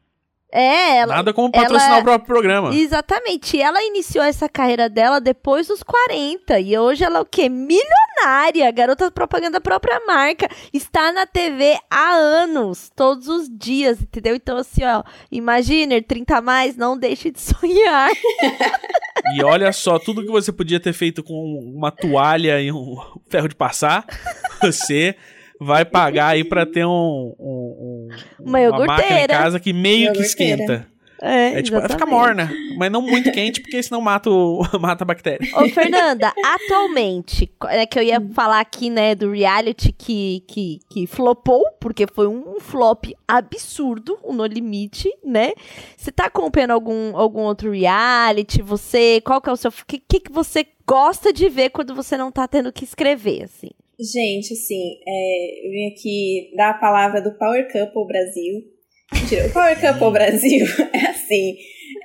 É, 0.53 0.97
ela. 0.99 1.17
Nada 1.17 1.33
como 1.33 1.51
patrocinar 1.51 1.93
ela- 1.93 2.01
o 2.01 2.05
próprio 2.05 2.27
programa. 2.27 2.75
Exatamente. 2.75 3.57
E 3.57 3.63
ela 3.63 3.83
iniciou 3.85 4.25
essa 4.25 4.49
carreira 4.49 4.89
dela 4.89 5.21
depois 5.21 5.69
dos 5.69 5.83
40. 5.83 6.59
E 6.59 6.77
hoje 6.77 7.05
ela 7.05 7.19
é 7.19 7.23
o 7.23 7.25
quê? 7.25 7.49
Milionária. 7.49 8.71
Garota 8.73 9.11
propaganda 9.11 9.53
da 9.53 9.61
própria 9.61 10.01
marca. 10.07 10.49
Está 10.73 11.13
na 11.13 11.27
TV 11.27 11.79
há 11.91 12.11
anos. 12.11 12.91
Todos 12.97 13.29
os 13.29 13.49
dias, 13.49 14.01
entendeu? 14.03 14.35
Então, 14.35 14.57
assim, 14.57 14.85
ó. 14.85 15.03
Imaginer, 15.31 16.03
30 16.05 16.39
a 16.39 16.41
mais, 16.43 16.77
não 16.77 16.99
deixe 16.99 17.31
de 17.31 17.39
sonhar. 17.41 18.11
E 19.35 19.45
olha 19.45 19.73
só, 19.73 19.99
tudo 19.99 20.23
que 20.23 20.31
você 20.31 20.51
podia 20.53 20.81
ter 20.81 20.93
feito 20.93 21.23
com 21.23 21.35
uma 21.77 21.91
toalha 21.93 22.61
e 22.61 22.73
um 22.73 22.97
ferro 23.29 23.49
de 23.49 23.55
passar, 23.55 24.05
você 24.61 25.15
vai 25.61 25.85
pagar 25.85 26.29
aí 26.29 26.43
pra 26.43 26.65
ter 26.67 26.85
um, 26.87 27.35
um- 27.39 28.09
um- 28.41 28.49
Uma 28.49 28.87
máquina 28.87 29.21
em 29.23 29.27
casa 29.29 29.61
que 29.61 29.73
meio 29.73 30.13
que 30.13 30.21
esquenta. 30.23 30.87
É, 31.23 31.59
É 31.59 31.63
tipo, 31.63 31.77
vai 31.79 31.83
ficar 31.87 32.07
exatamente. 32.07 32.11
morna, 32.19 32.51
mas 32.79 32.91
não 32.91 33.03
muito 33.03 33.31
quente, 33.31 33.61
porque 33.61 33.83
senão 33.83 34.01
mata, 34.01 34.31
o, 34.31 34.63
mata 34.81 35.05
a 35.05 35.07
bactéria. 35.07 35.47
Ô, 35.55 35.69
Fernanda, 35.69 36.33
atualmente, 36.43 37.53
é 37.69 37.85
que 37.85 37.99
eu 37.99 38.03
ia 38.03 38.19
falar 38.33 38.59
aqui, 38.59 38.89
né, 38.89 39.15
do 39.15 39.31
reality 39.31 39.93
que, 39.93 40.43
que, 40.49 40.81
que 40.89 41.07
flopou, 41.07 41.63
porque 41.79 42.07
foi 42.11 42.27
um 42.27 42.59
flop 42.59 43.13
absurdo, 43.29 44.19
o 44.23 44.33
No 44.33 44.47
Limite, 44.47 45.11
né? 45.23 45.53
Você 45.95 46.11
tá 46.11 46.25
acompanhando 46.25 46.71
algum, 46.71 47.15
algum 47.15 47.43
outro 47.43 47.71
reality? 47.71 48.63
Você, 48.63 49.21
qual 49.21 49.43
que 49.43 49.51
é 49.51 49.53
o 49.53 49.57
seu... 49.57 49.71
O 49.71 49.87
que, 49.87 49.99
que, 49.99 50.21
que 50.21 50.33
você 50.33 50.65
gosta 50.87 51.35
de 51.35 51.51
ver 51.51 51.69
quando 51.69 51.95
você 51.95 52.17
não 52.17 52.33
tá 52.33 52.49
tendo 52.49 52.73
que 52.73 52.83
escrever, 52.85 53.43
assim? 53.45 53.71
Gente, 54.01 54.55
assim, 54.55 54.99
é, 55.07 55.67
eu 55.67 55.71
vim 55.71 55.89
aqui 55.89 56.53
dar 56.57 56.71
a 56.71 56.79
palavra 56.79 57.21
do 57.21 57.37
Power 57.37 57.71
Couple 57.71 58.07
Brasil. 58.07 58.63
Mentira, 59.13 59.47
o 59.47 59.53
Power 59.53 59.79
Couple 59.79 60.11
Brasil 60.11 60.65
é 60.95 61.11
assim. 61.11 61.55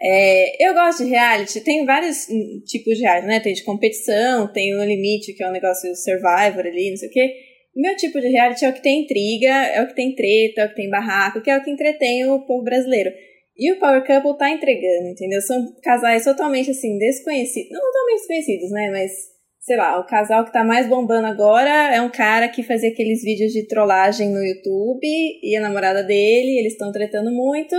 é, 0.01 0.67
eu 0.67 0.73
gosto 0.73 1.05
de 1.05 1.09
reality, 1.09 1.61
tem 1.61 1.85
vários 1.85 2.27
hum, 2.29 2.61
tipos 2.65 2.97
de 2.97 3.03
reality, 3.03 3.27
né? 3.27 3.39
Tem 3.39 3.53
de 3.53 3.63
competição, 3.63 4.51
tem 4.51 4.75
o 4.75 4.83
Limite, 4.83 5.33
que 5.33 5.41
é 5.41 5.47
um 5.47 5.53
negócio 5.53 5.95
survivor 5.95 6.65
ali, 6.65 6.89
não 6.89 6.97
sei 6.97 7.07
o 7.07 7.11
quê. 7.11 7.33
O 7.73 7.81
meu 7.81 7.95
tipo 7.95 8.19
de 8.19 8.27
reality 8.27 8.65
é 8.65 8.69
o 8.69 8.73
que 8.73 8.81
tem 8.81 9.03
intriga, 9.03 9.47
é 9.47 9.81
o 9.81 9.87
que 9.87 9.95
tem 9.95 10.13
treta, 10.13 10.61
é 10.61 10.65
o 10.65 10.69
que 10.69 10.75
tem 10.75 10.89
barraco, 10.89 11.41
que 11.41 11.49
é 11.49 11.57
o 11.57 11.63
que 11.63 11.71
entretém 11.71 12.25
o 12.27 12.45
povo 12.45 12.63
brasileiro. 12.63 13.11
E 13.57 13.71
o 13.71 13.79
Power 13.79 14.05
Couple 14.05 14.37
tá 14.37 14.49
entregando, 14.49 15.07
entendeu? 15.07 15.41
São 15.41 15.73
casais 15.81 16.25
totalmente, 16.25 16.71
assim, 16.71 16.97
desconhecidos. 16.97 17.71
Não 17.71 17.79
totalmente 17.79 18.17
desconhecidos, 18.17 18.71
né? 18.71 18.89
Mas 18.91 19.34
sei 19.65 19.77
lá, 19.77 19.99
o 19.99 20.05
casal 20.05 20.45
que 20.45 20.53
tá 20.53 20.63
mais 20.63 20.87
bombando 20.87 21.25
agora 21.25 21.91
é 21.91 21.99
um 21.99 22.11
cara 22.11 22.47
que 22.47 22.61
fazia 22.61 22.89
aqueles 22.89 23.23
vídeos 23.23 23.51
de 23.51 23.67
trollagem 23.67 24.29
no 24.29 24.37
YouTube 24.37 25.07
e 25.41 25.55
a 25.57 25.61
namorada 25.61 26.03
dele, 26.03 26.59
eles 26.59 26.73
estão 26.73 26.91
tretando 26.91 27.31
muito, 27.31 27.75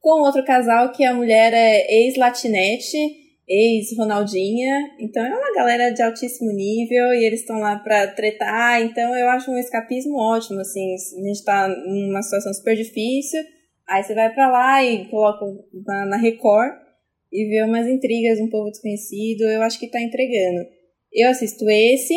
com 0.00 0.20
outro 0.22 0.44
casal 0.44 0.90
que 0.90 1.04
a 1.04 1.14
mulher 1.14 1.52
é 1.54 1.86
ex-latinete 2.02 2.98
ex-Ronaldinha. 3.48 4.90
Então 4.98 5.24
é 5.24 5.34
uma 5.34 5.54
galera 5.54 5.90
de 5.90 6.02
altíssimo 6.02 6.52
nível 6.52 7.14
e 7.14 7.24
eles 7.24 7.40
estão 7.40 7.60
lá 7.60 7.78
pra 7.78 8.08
tretar. 8.08 8.82
Então 8.82 9.16
eu 9.16 9.28
acho 9.28 9.50
um 9.50 9.58
escapismo 9.58 10.18
ótimo, 10.18 10.60
assim. 10.60 10.94
A 10.94 11.28
gente 11.28 11.44
tá 11.44 11.68
numa 11.68 12.20
situação 12.20 12.52
super 12.52 12.76
difícil. 12.76 13.40
Aí 13.88 14.02
você 14.02 14.12
vai 14.12 14.34
para 14.34 14.50
lá 14.50 14.84
e 14.84 15.06
coloca 15.06 15.46
na, 15.86 16.06
na 16.06 16.16
Record 16.18 16.74
e 17.32 17.48
vê 17.48 17.62
umas 17.62 17.86
intrigas, 17.86 18.40
um 18.40 18.50
povo 18.50 18.70
desconhecido. 18.70 19.42
Eu 19.42 19.62
acho 19.62 19.78
que 19.78 19.88
tá 19.88 20.00
entregando. 20.00 20.77
Eu 21.12 21.30
assisto 21.30 21.68
esse 21.68 22.14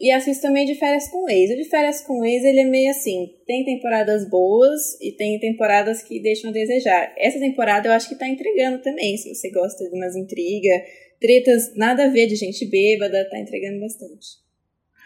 e 0.00 0.10
assisto 0.10 0.42
também 0.42 0.64
de 0.64 0.74
férias 0.76 1.08
com 1.08 1.28
ex. 1.28 1.50
O 1.50 1.56
de 1.56 1.68
férias 1.68 2.00
com 2.00 2.24
ex, 2.24 2.42
ele 2.42 2.60
é 2.60 2.64
meio 2.64 2.90
assim, 2.90 3.28
tem 3.46 3.64
temporadas 3.64 4.28
boas 4.28 4.98
e 5.00 5.12
tem 5.12 5.38
temporadas 5.38 6.02
que 6.02 6.22
deixam 6.22 6.50
a 6.50 6.52
desejar. 6.52 7.12
Essa 7.18 7.38
temporada 7.38 7.88
eu 7.88 7.92
acho 7.92 8.08
que 8.08 8.14
tá 8.14 8.26
entregando 8.26 8.78
também, 8.82 9.16
se 9.18 9.34
você 9.34 9.50
gosta 9.50 9.84
de 9.84 9.94
umas 9.94 10.16
intrigas, 10.16 10.80
tretas, 11.20 11.76
nada 11.76 12.06
a 12.06 12.08
ver 12.08 12.26
de 12.26 12.34
gente 12.34 12.64
bêbada, 12.64 13.28
tá 13.28 13.38
entregando 13.38 13.78
bastante. 13.78 14.40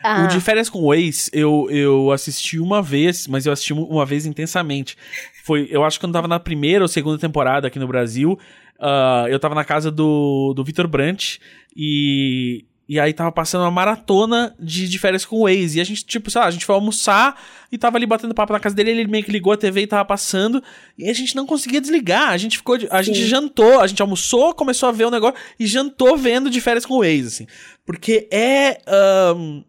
Ah. 0.00 0.24
O 0.24 0.28
de 0.28 0.40
férias 0.40 0.68
com 0.68 0.80
o 0.80 0.94
ex, 0.94 1.28
eu, 1.32 1.68
eu 1.70 2.12
assisti 2.12 2.60
uma 2.60 2.82
vez, 2.82 3.26
mas 3.26 3.46
eu 3.46 3.52
assisti 3.52 3.72
uma 3.72 4.06
vez 4.06 4.26
intensamente. 4.26 4.96
Foi, 5.44 5.66
eu 5.70 5.82
acho 5.82 5.98
que 5.98 6.06
eu 6.06 6.12
tava 6.12 6.28
na 6.28 6.38
primeira 6.38 6.84
ou 6.84 6.88
segunda 6.88 7.18
temporada 7.18 7.66
aqui 7.66 7.78
no 7.78 7.88
Brasil. 7.88 8.38
Uh, 8.78 9.26
eu 9.28 9.40
tava 9.40 9.54
na 9.54 9.64
casa 9.64 9.90
do, 9.90 10.52
do 10.54 10.62
Vitor 10.62 10.86
Brant 10.86 11.38
e 11.74 12.64
e 12.88 13.00
aí 13.00 13.14
tava 13.14 13.32
passando 13.32 13.62
uma 13.62 13.70
maratona 13.70 14.54
de, 14.60 14.88
de 14.88 14.98
férias 14.98 15.24
com 15.24 15.36
o 15.36 15.44
Waze. 15.44 15.78
E 15.78 15.80
a 15.80 15.84
gente, 15.84 16.04
tipo, 16.04 16.30
sei 16.30 16.40
lá, 16.40 16.46
a 16.46 16.50
gente 16.50 16.66
foi 16.66 16.74
almoçar 16.74 17.40
e 17.72 17.78
tava 17.78 17.96
ali 17.96 18.04
batendo 18.04 18.34
papo 18.34 18.52
na 18.52 18.60
casa 18.60 18.74
dele, 18.74 18.90
ele 18.90 19.06
meio 19.06 19.24
que 19.24 19.30
ligou 19.30 19.52
a 19.52 19.56
TV 19.56 19.82
e 19.82 19.86
tava 19.86 20.04
passando. 20.04 20.62
E 20.98 21.08
a 21.08 21.12
gente 21.14 21.34
não 21.34 21.46
conseguia 21.46 21.80
desligar. 21.80 22.30
A 22.30 22.36
gente 22.36 22.58
ficou. 22.58 22.76
A 22.90 23.02
Sim. 23.02 23.14
gente 23.14 23.26
jantou, 23.26 23.80
a 23.80 23.86
gente 23.86 24.02
almoçou, 24.02 24.54
começou 24.54 24.88
a 24.88 24.92
ver 24.92 25.06
o 25.06 25.10
negócio 25.10 25.36
e 25.58 25.66
jantou 25.66 26.16
vendo 26.16 26.50
de 26.50 26.60
férias 26.60 26.84
com 26.84 26.94
o 26.94 27.00
Waze, 27.00 27.26
assim. 27.26 27.46
Porque 27.86 28.28
é. 28.30 28.78
Um, 29.34 29.64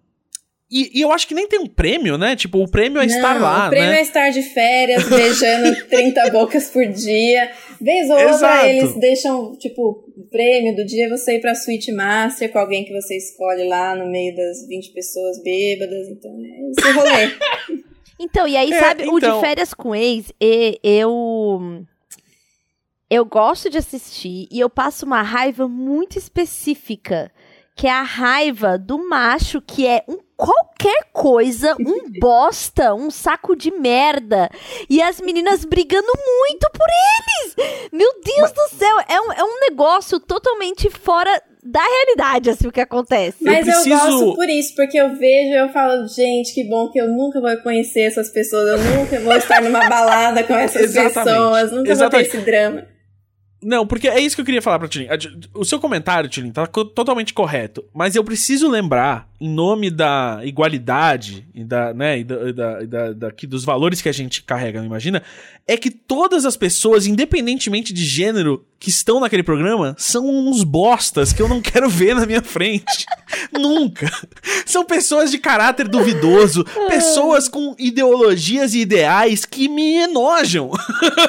e, 0.75 0.91
e, 0.93 1.01
eu 1.01 1.11
acho 1.13 1.25
que 1.25 1.33
nem 1.33 1.47
tem 1.47 1.57
um 1.57 1.67
prêmio, 1.67 2.17
né? 2.17 2.35
Tipo, 2.35 2.61
o 2.61 2.67
prêmio 2.67 3.01
é 3.01 3.07
não, 3.07 3.15
estar 3.15 3.39
lá, 3.39 3.67
o 3.67 3.69
prêmio 3.69 3.91
né? 3.91 3.99
é 3.99 4.01
estar 4.01 4.29
de 4.29 4.41
férias, 4.41 5.07
beijando 5.07 5.73
30 5.85 6.31
bocas 6.31 6.69
por 6.69 6.85
dia. 6.85 7.49
Vez 7.79 8.09
ou 8.09 8.17
outra, 8.17 8.67
eles 8.67 8.93
deixam, 8.95 9.55
tipo, 9.57 10.03
o 10.17 10.27
prêmio 10.29 10.75
do 10.75 10.85
dia 10.85 11.05
é 11.05 11.09
você 11.09 11.35
ir 11.35 11.39
pra 11.39 11.55
Suite 11.55 11.93
Master 11.93 12.51
com 12.51 12.59
alguém 12.59 12.83
que 12.83 12.91
você 12.91 13.15
escolhe 13.15 13.65
lá 13.65 13.95
no 13.95 14.05
meio 14.11 14.35
das 14.35 14.67
20 14.67 14.91
pessoas 14.91 15.41
bêbadas. 15.41 16.09
Então, 16.09 16.31
é 16.43 16.71
esse 16.71 16.91
rolê. 16.91 17.31
então, 18.19 18.45
e 18.45 18.57
aí, 18.57 18.73
é, 18.73 18.79
sabe, 18.79 19.03
então... 19.03 19.15
o 19.15 19.19
de 19.21 19.25
então. 19.27 19.39
férias 19.39 19.73
com 19.73 19.95
ex, 19.95 20.25
eu... 20.83 21.85
Eu 23.07 23.23
gosto 23.23 23.69
de 23.69 23.77
assistir 23.77 24.47
e 24.51 24.59
eu 24.59 24.69
passo 24.69 25.05
uma 25.05 25.21
raiva 25.21 25.69
muito 25.69 26.17
específica 26.17 27.31
que 27.75 27.87
é 27.87 27.91
a 27.91 28.01
raiva 28.01 28.77
do 28.77 28.97
macho 28.97 29.61
que 29.61 29.85
é 29.85 30.03
um 30.07 30.19
qualquer 30.37 31.05
coisa, 31.13 31.75
um 31.79 32.09
bosta, 32.19 32.93
um 32.93 33.09
saco 33.09 33.55
de 33.55 33.71
merda. 33.71 34.49
E 34.89 35.01
as 35.01 35.19
meninas 35.21 35.65
brigando 35.65 36.11
muito 36.39 36.69
por 36.71 36.87
eles. 36.89 37.89
Meu 37.91 38.11
Deus 38.23 38.37
Mas... 38.41 38.53
do 38.53 38.77
céu, 38.77 38.97
é 39.07 39.19
um, 39.19 39.31
é 39.31 39.43
um 39.43 39.59
negócio 39.69 40.19
totalmente 40.19 40.89
fora 40.89 41.41
da 41.63 41.81
realidade, 41.81 42.49
assim, 42.51 42.67
o 42.67 42.71
que 42.71 42.81
acontece. 42.81 43.37
Mas 43.41 43.67
eu, 43.67 43.73
preciso... 43.73 43.89
eu 43.89 43.99
gosto 43.99 44.35
por 44.35 44.49
isso, 44.49 44.75
porque 44.75 44.97
eu 44.97 45.15
vejo 45.15 45.49
e 45.49 45.57
eu 45.57 45.69
falo, 45.69 46.07
gente, 46.07 46.53
que 46.53 46.63
bom 46.63 46.91
que 46.91 46.99
eu 46.99 47.07
nunca 47.07 47.41
vou 47.41 47.57
conhecer 47.57 48.01
essas 48.01 48.29
pessoas, 48.29 48.67
eu 48.67 48.77
nunca 48.77 49.19
vou 49.19 49.33
estar 49.33 49.61
numa 49.63 49.89
balada 49.89 50.43
com 50.43 50.53
essas 50.53 50.93
pessoas, 50.93 51.71
nunca 51.71 51.91
Exatamente. 51.91 51.97
vou 51.97 52.09
ter 52.09 52.21
esse 52.21 52.37
drama. 52.45 52.94
Não, 53.65 53.87
porque 53.87 54.07
é 54.07 54.19
isso 54.19 54.35
que 54.35 54.41
eu 54.41 54.45
queria 54.45 54.61
falar 54.61 54.77
pra 54.77 54.87
Tilin. 54.87 55.07
O 55.51 55.65
seu 55.65 55.79
comentário, 55.79 56.29
Tilin, 56.29 56.51
tá 56.51 56.67
totalmente 56.67 57.33
correto. 57.33 57.83
Mas 57.91 58.15
eu 58.15 58.23
preciso 58.23 58.69
lembrar, 58.69 59.27
em 59.39 59.49
nome 59.49 59.89
da 59.89 60.39
igualdade 60.43 61.45
e 61.53 61.63
da, 61.63 61.93
né, 61.93 62.19
e 62.19 62.23
da, 62.23 62.51
da, 62.51 62.79
da, 62.83 63.13
da, 63.13 63.31
dos 63.47 63.65
valores 63.65 64.01
que 64.01 64.09
a 64.09 64.13
gente 64.13 64.43
carrega, 64.43 64.79
não 64.79 64.85
imagina, 64.85 65.21
é 65.67 65.75
que 65.75 65.89
todas 65.89 66.45
as 66.45 66.55
pessoas, 66.55 67.07
independentemente 67.07 67.91
de 67.91 68.05
gênero, 68.05 68.63
que 68.79 68.89
estão 68.89 69.19
naquele 69.19 69.41
programa, 69.41 69.95
são 69.97 70.27
uns 70.29 70.63
bostas 70.63 71.33
que 71.33 71.41
eu 71.41 71.49
não 71.49 71.59
quero 71.59 71.89
ver 71.89 72.13
na 72.13 72.25
minha 72.25 72.41
frente. 72.41 73.05
Nunca. 73.51 74.11
São 74.63 74.85
pessoas 74.85 75.31
de 75.31 75.39
caráter 75.39 75.87
duvidoso, 75.87 76.63
pessoas 76.87 77.47
com 77.47 77.75
ideologias 77.79 78.75
e 78.75 78.81
ideais 78.81 79.43
que 79.43 79.67
me 79.67 79.95
enojam. 79.95 80.69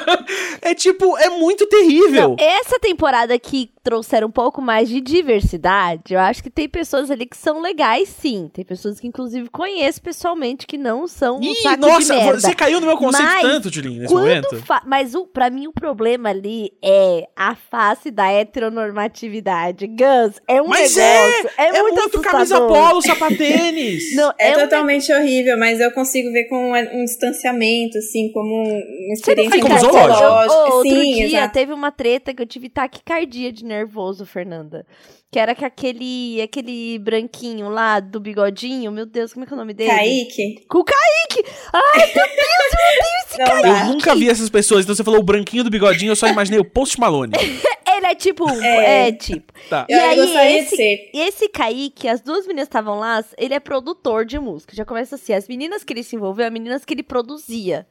é 0.61 0.75
tipo, 0.75 1.17
é 1.17 1.29
muito 1.29 1.65
terrível. 1.65 2.29
Não, 2.29 2.35
essa 2.37 2.79
temporada 2.79 3.39
que 3.39 3.71
trouxeram 3.83 4.27
um 4.27 4.31
pouco 4.31 4.61
mais 4.61 4.87
de 4.89 5.01
diversidade, 5.01 6.13
eu 6.13 6.19
acho 6.19 6.43
que 6.43 6.49
tem 6.49 6.67
pessoas 6.69 7.09
ali 7.09 7.25
que 7.25 7.37
são 7.37 7.61
legais, 7.61 7.96
sim. 8.05 8.49
Tem 8.53 8.63
pessoas 8.63 8.99
que, 8.99 9.07
inclusive, 9.07 9.49
conheço 9.49 10.01
pessoalmente 10.01 10.67
que 10.67 10.77
não 10.77 11.07
são 11.07 11.37
um 11.37 11.43
Ih, 11.43 11.55
saco 11.55 11.81
nossa, 11.81 12.13
de 12.15 12.21
merda. 12.21 12.39
você 12.39 12.53
caiu 12.53 12.79
no 12.79 12.87
meu 12.87 12.97
conceito 12.97 13.25
mas, 13.25 13.41
tanto, 13.41 13.73
Julinho, 13.73 14.01
nesse 14.01 14.13
momento. 14.13 14.63
Mas 14.85 15.15
o, 15.15 15.25
pra 15.25 15.49
mim 15.49 15.67
o 15.67 15.73
problema 15.73 16.29
ali 16.29 16.71
é 16.83 17.27
a 17.35 17.55
face 17.55 18.11
da 18.11 18.29
heteronormatividade. 18.31 19.87
Gus, 19.87 20.39
é 20.47 20.61
um 20.61 20.67
mas 20.67 20.95
negócio. 20.95 21.49
É, 21.57 21.63
é, 21.63 21.77
é 21.77 21.81
muito, 21.81 22.01
muito 22.01 22.21
camisa 22.21 22.59
polo, 22.61 23.01
sapatênis. 23.01 24.03
não, 24.15 24.33
é, 24.39 24.49
é 24.49 24.59
totalmente 24.59 25.11
um... 25.11 25.17
horrível, 25.17 25.57
mas 25.57 25.79
eu 25.79 25.91
consigo 25.91 26.31
ver 26.31 26.45
com 26.45 26.71
um 26.73 27.05
distanciamento, 27.05 27.97
assim, 27.97 28.31
como 28.31 28.63
uma 28.63 29.13
experiência 29.13 29.59
como 29.59 29.79
zoológico. 29.79 30.75
Outro 30.75 30.89
Sim, 30.89 31.13
dia 31.13 31.25
exato. 31.25 31.53
teve 31.53 31.73
uma 31.73 31.91
treta 31.91 32.33
que 32.33 32.41
eu 32.41 32.45
tive 32.45 32.69
taquicardia 32.69 33.51
de 33.51 33.65
nervoso, 33.65 34.25
Fernanda. 34.25 34.85
Que 35.29 35.39
era 35.39 35.53
com 35.53 35.65
aquele, 35.65 36.41
aquele 36.41 36.97
branquinho 36.99 37.67
lá 37.67 37.99
do 37.99 38.19
bigodinho. 38.19 38.91
Meu 38.91 39.05
Deus, 39.05 39.33
como 39.33 39.43
é 39.43 39.47
que 39.47 39.53
é 39.53 39.55
o 39.55 39.59
nome 39.59 39.73
dele? 39.73 39.89
Kaique. 39.89 40.65
Com 40.69 40.79
o 40.79 40.85
Kaique! 40.85 41.49
Ai, 41.73 42.05
meu 42.15 42.25
Deus, 42.27 42.37
eu 42.71 42.85
odeio 42.85 43.25
esse 43.25 43.37
Kaique! 43.43 43.67
Eu 43.67 43.85
nunca 43.87 44.15
vi 44.15 44.29
essas 44.29 44.49
pessoas. 44.49 44.85
Então 44.85 44.95
você 44.95 45.03
falou 45.03 45.19
o 45.19 45.23
branquinho 45.23 45.65
do 45.65 45.69
bigodinho, 45.69 46.11
eu 46.11 46.15
só 46.15 46.27
imaginei 46.27 46.59
o 46.59 46.65
Post 46.65 46.97
Malone. 46.97 47.33
Ele 47.97 48.05
é 48.05 48.15
tipo. 48.15 48.47
É, 48.49 49.07
é 49.07 49.11
tipo. 49.11 49.51
Tá. 49.69 49.85
E 49.89 49.93
eu 49.93 49.99
aí, 50.37 50.57
esse, 50.59 51.09
esse 51.13 51.49
Kaique, 51.49 52.07
as 52.07 52.21
duas 52.21 52.45
meninas 52.45 52.67
estavam 52.67 52.99
lá, 52.99 53.23
ele 53.37 53.55
é 53.55 53.59
produtor 53.59 54.23
de 54.23 54.37
música. 54.37 54.75
Já 54.75 54.85
começa 54.85 55.15
assim: 55.15 55.33
as 55.33 55.47
meninas 55.47 55.83
que 55.83 55.93
ele 55.93 56.03
se 56.03 56.15
envolveu, 56.15 56.45
as 56.45 56.53
meninas 56.53 56.85
que 56.85 56.93
ele 56.93 57.01
produzia. 57.01 57.87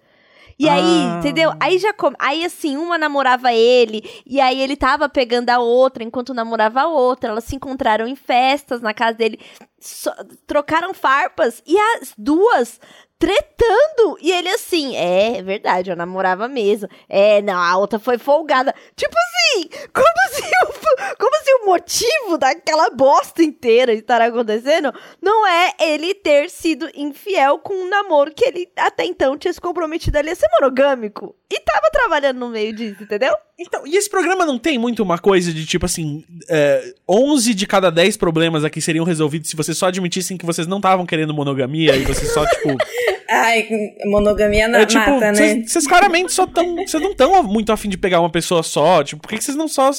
E 0.59 0.69
aí, 0.69 0.83
ah. 0.83 1.19
entendeu? 1.19 1.53
Aí 1.61 1.79
já 1.79 1.93
come... 1.93 2.17
Aí 2.19 2.45
assim, 2.45 2.77
uma 2.77 2.97
namorava 2.97 3.53
ele, 3.53 4.03
e 4.25 4.41
aí 4.41 4.61
ele 4.61 4.77
tava 4.77 5.09
pegando 5.09 5.51
a 5.51 5.59
outra 5.59 6.03
enquanto 6.03 6.35
namorava 6.35 6.83
a 6.83 6.87
outra. 6.87 7.31
Elas 7.31 7.45
se 7.45 7.57
encontraram 7.57 8.07
em 8.07 8.17
festas 8.17 8.81
na 8.81 8.95
casa 8.95 9.19
dele, 9.19 9.39
so... 9.79 10.11
trocaram 10.47 10.95
farpas, 10.95 11.63
e 11.67 11.79
as 11.79 12.15
duas 12.17 12.81
tretando. 13.19 14.19
E 14.21 14.31
ele 14.31 14.49
assim, 14.49 14.97
é, 14.97 15.39
é 15.39 15.43
verdade, 15.43 15.91
eu 15.91 15.97
namorava 15.97 16.49
mesmo. 16.49 16.89
É, 17.09 17.41
não, 17.43 17.59
a 17.59 17.77
outra 17.77 17.99
foi 17.99 18.19
folgada. 18.19 18.75
Tipo 18.95 19.15
assim, 19.17 19.69
como 19.93 20.07
se 20.31 20.43
o, 20.43 21.17
como 21.17 21.37
se 21.43 21.55
o 21.55 21.67
motivo 21.67 22.39
daquela 22.39 22.91
bosta 22.91 23.43
inteira 23.43 23.93
estar 23.93 24.21
acontecendo 24.21 24.93
não 25.21 25.47
é 25.47 25.73
ele 25.81 26.15
ter 26.15 26.51
sido 26.51 26.89
infiel 26.95 27.59
com 27.59 27.75
um 27.75 27.89
namoro 27.89 28.33
que 28.33 28.45
ele 28.45 28.69
até 28.77 29.05
então 29.05 29.37
tinha 29.37 29.53
se 29.53 29.61
comprometido 29.61 30.19
ali 30.19 30.31
a 30.31 30.35
ser 30.35 30.49
monogâmico. 30.61 31.35
E 31.51 31.61
tava 31.61 31.91
trabalhando 31.93 32.39
no 32.39 32.49
meio 32.49 32.75
disso, 32.75 33.03
entendeu? 33.03 33.37
Então, 33.59 33.87
e 33.87 33.97
esse 33.97 34.11
programa 34.11 34.45
não 34.45 34.59
tem 34.59 34.79
muito 34.79 35.03
uma 35.03 35.17
coisa 35.17 35.53
de 35.53 35.65
tipo 35.65 35.87
assim: 35.87 36.25
é, 36.49 36.93
11 37.09 37.55
de 37.55 37.67
cada 37.67 37.91
10 37.91 38.17
problemas 38.17 38.65
aqui 38.65 38.81
seriam 38.81 39.05
resolvidos 39.05 39.49
se 39.49 39.57
vocês 39.57 39.79
só 39.79 39.87
admitissem 39.87 40.37
que 40.37 40.45
vocês 40.45 40.67
não 40.67 40.77
estavam 40.77 41.07
querendo 41.07 41.33
monogamia 41.33 41.97
e 41.97 42.05
vocês 42.05 42.33
só, 42.33 42.45
tipo. 42.47 42.77
Ai, 43.29 43.67
monogamia 44.05 44.69
na 44.69 44.81
é, 44.81 44.87
tipo, 44.87 45.11
mata, 45.11 45.33
né? 45.33 45.65
Vocês 45.67 45.87
claramente 45.87 46.33
só 46.33 46.47
tão. 46.47 46.77
Vocês 46.77 47.03
não 47.03 47.11
estão 47.11 47.43
muito 47.43 47.73
afim 47.73 47.89
de 47.89 47.99
pegar 47.99 48.21
uma 48.21 48.31
pessoa 48.31 48.63
só. 48.63 49.03
Tipo, 49.03 49.23
por 49.23 49.29
que 49.29 49.43
vocês 49.43 49.57
não 49.57 49.67
só. 49.67 49.91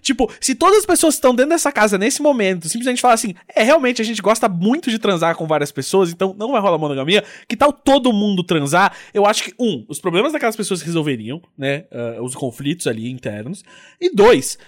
Tipo, 0.00 0.30
se 0.40 0.54
todas 0.54 0.78
as 0.78 0.86
pessoas 0.86 1.14
estão 1.14 1.34
dentro 1.34 1.50
dessa 1.50 1.72
casa 1.72 1.98
nesse 1.98 2.22
momento, 2.22 2.68
simplesmente 2.68 3.00
falar 3.00 3.14
assim: 3.14 3.34
é, 3.54 3.64
realmente 3.64 4.00
a 4.00 4.04
gente 4.04 4.22
gosta 4.22 4.48
muito 4.48 4.90
de 4.90 4.98
transar 4.98 5.34
com 5.34 5.46
várias 5.46 5.72
pessoas, 5.72 6.10
então 6.10 6.34
não 6.38 6.52
vai 6.52 6.60
rolar 6.60 6.78
monogamia. 6.78 7.24
Que 7.48 7.56
tal 7.56 7.72
todo 7.72 8.12
mundo 8.12 8.44
transar? 8.44 8.92
Eu 9.12 9.26
acho 9.26 9.44
que, 9.44 9.54
um, 9.58 9.84
os 9.88 9.98
problemas 10.00 10.32
daquelas 10.32 10.54
pessoas 10.54 10.80
resolveriam, 10.96 11.42
né? 11.56 11.84
Uh, 11.92 12.22
os 12.22 12.34
conflitos 12.34 12.86
ali 12.86 13.10
internos. 13.10 13.62
E 14.00 14.14
dois, 14.14 14.58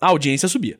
a 0.00 0.08
audiência 0.08 0.48
subia. 0.48 0.78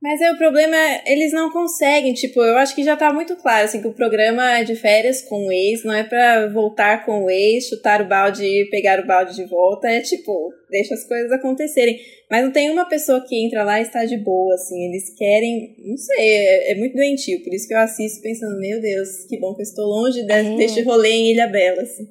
Mas 0.00 0.20
é 0.20 0.30
o 0.30 0.38
problema, 0.38 0.76
eles 1.06 1.32
não 1.32 1.50
conseguem, 1.50 2.14
tipo, 2.14 2.40
eu 2.40 2.56
acho 2.56 2.72
que 2.72 2.84
já 2.84 2.96
tá 2.96 3.12
muito 3.12 3.34
claro, 3.34 3.64
assim, 3.64 3.82
que 3.82 3.88
o 3.88 3.92
programa 3.92 4.58
é 4.58 4.62
de 4.62 4.76
férias 4.76 5.22
com 5.22 5.46
o 5.46 5.50
ex, 5.50 5.82
não 5.82 5.92
é 5.92 6.04
pra 6.04 6.46
voltar 6.46 7.04
com 7.04 7.24
o 7.24 7.30
ex, 7.30 7.66
chutar 7.66 8.00
o 8.00 8.06
balde 8.06 8.44
e 8.44 8.70
pegar 8.70 9.00
o 9.00 9.06
balde 9.08 9.34
de 9.34 9.44
volta, 9.46 9.88
é 9.88 10.00
tipo, 10.00 10.52
deixa 10.70 10.94
as 10.94 11.02
coisas 11.02 11.32
acontecerem. 11.32 11.98
Mas 12.30 12.44
não 12.44 12.52
tem 12.52 12.70
uma 12.70 12.84
pessoa 12.84 13.24
que 13.26 13.44
entra 13.44 13.64
lá 13.64 13.80
e 13.80 13.82
está 13.82 14.04
de 14.04 14.16
boa, 14.18 14.54
assim, 14.54 14.88
eles 14.88 15.12
querem, 15.16 15.74
não 15.84 15.96
sei, 15.96 16.16
é, 16.28 16.72
é 16.72 16.74
muito 16.76 16.94
doentio, 16.94 17.42
por 17.42 17.52
isso 17.52 17.66
que 17.66 17.74
eu 17.74 17.78
assisto 17.78 18.22
pensando, 18.22 18.56
meu 18.60 18.80
Deus, 18.80 19.24
que 19.28 19.36
bom 19.40 19.52
que 19.56 19.62
eu 19.62 19.64
estou 19.64 19.84
longe 19.84 20.22
de, 20.24 20.32
É. 20.32 20.56
deste 20.56 20.80
rolê 20.82 21.10
em 21.10 21.32
Ilha 21.32 21.48
Bela, 21.48 21.82
assim. 21.82 22.06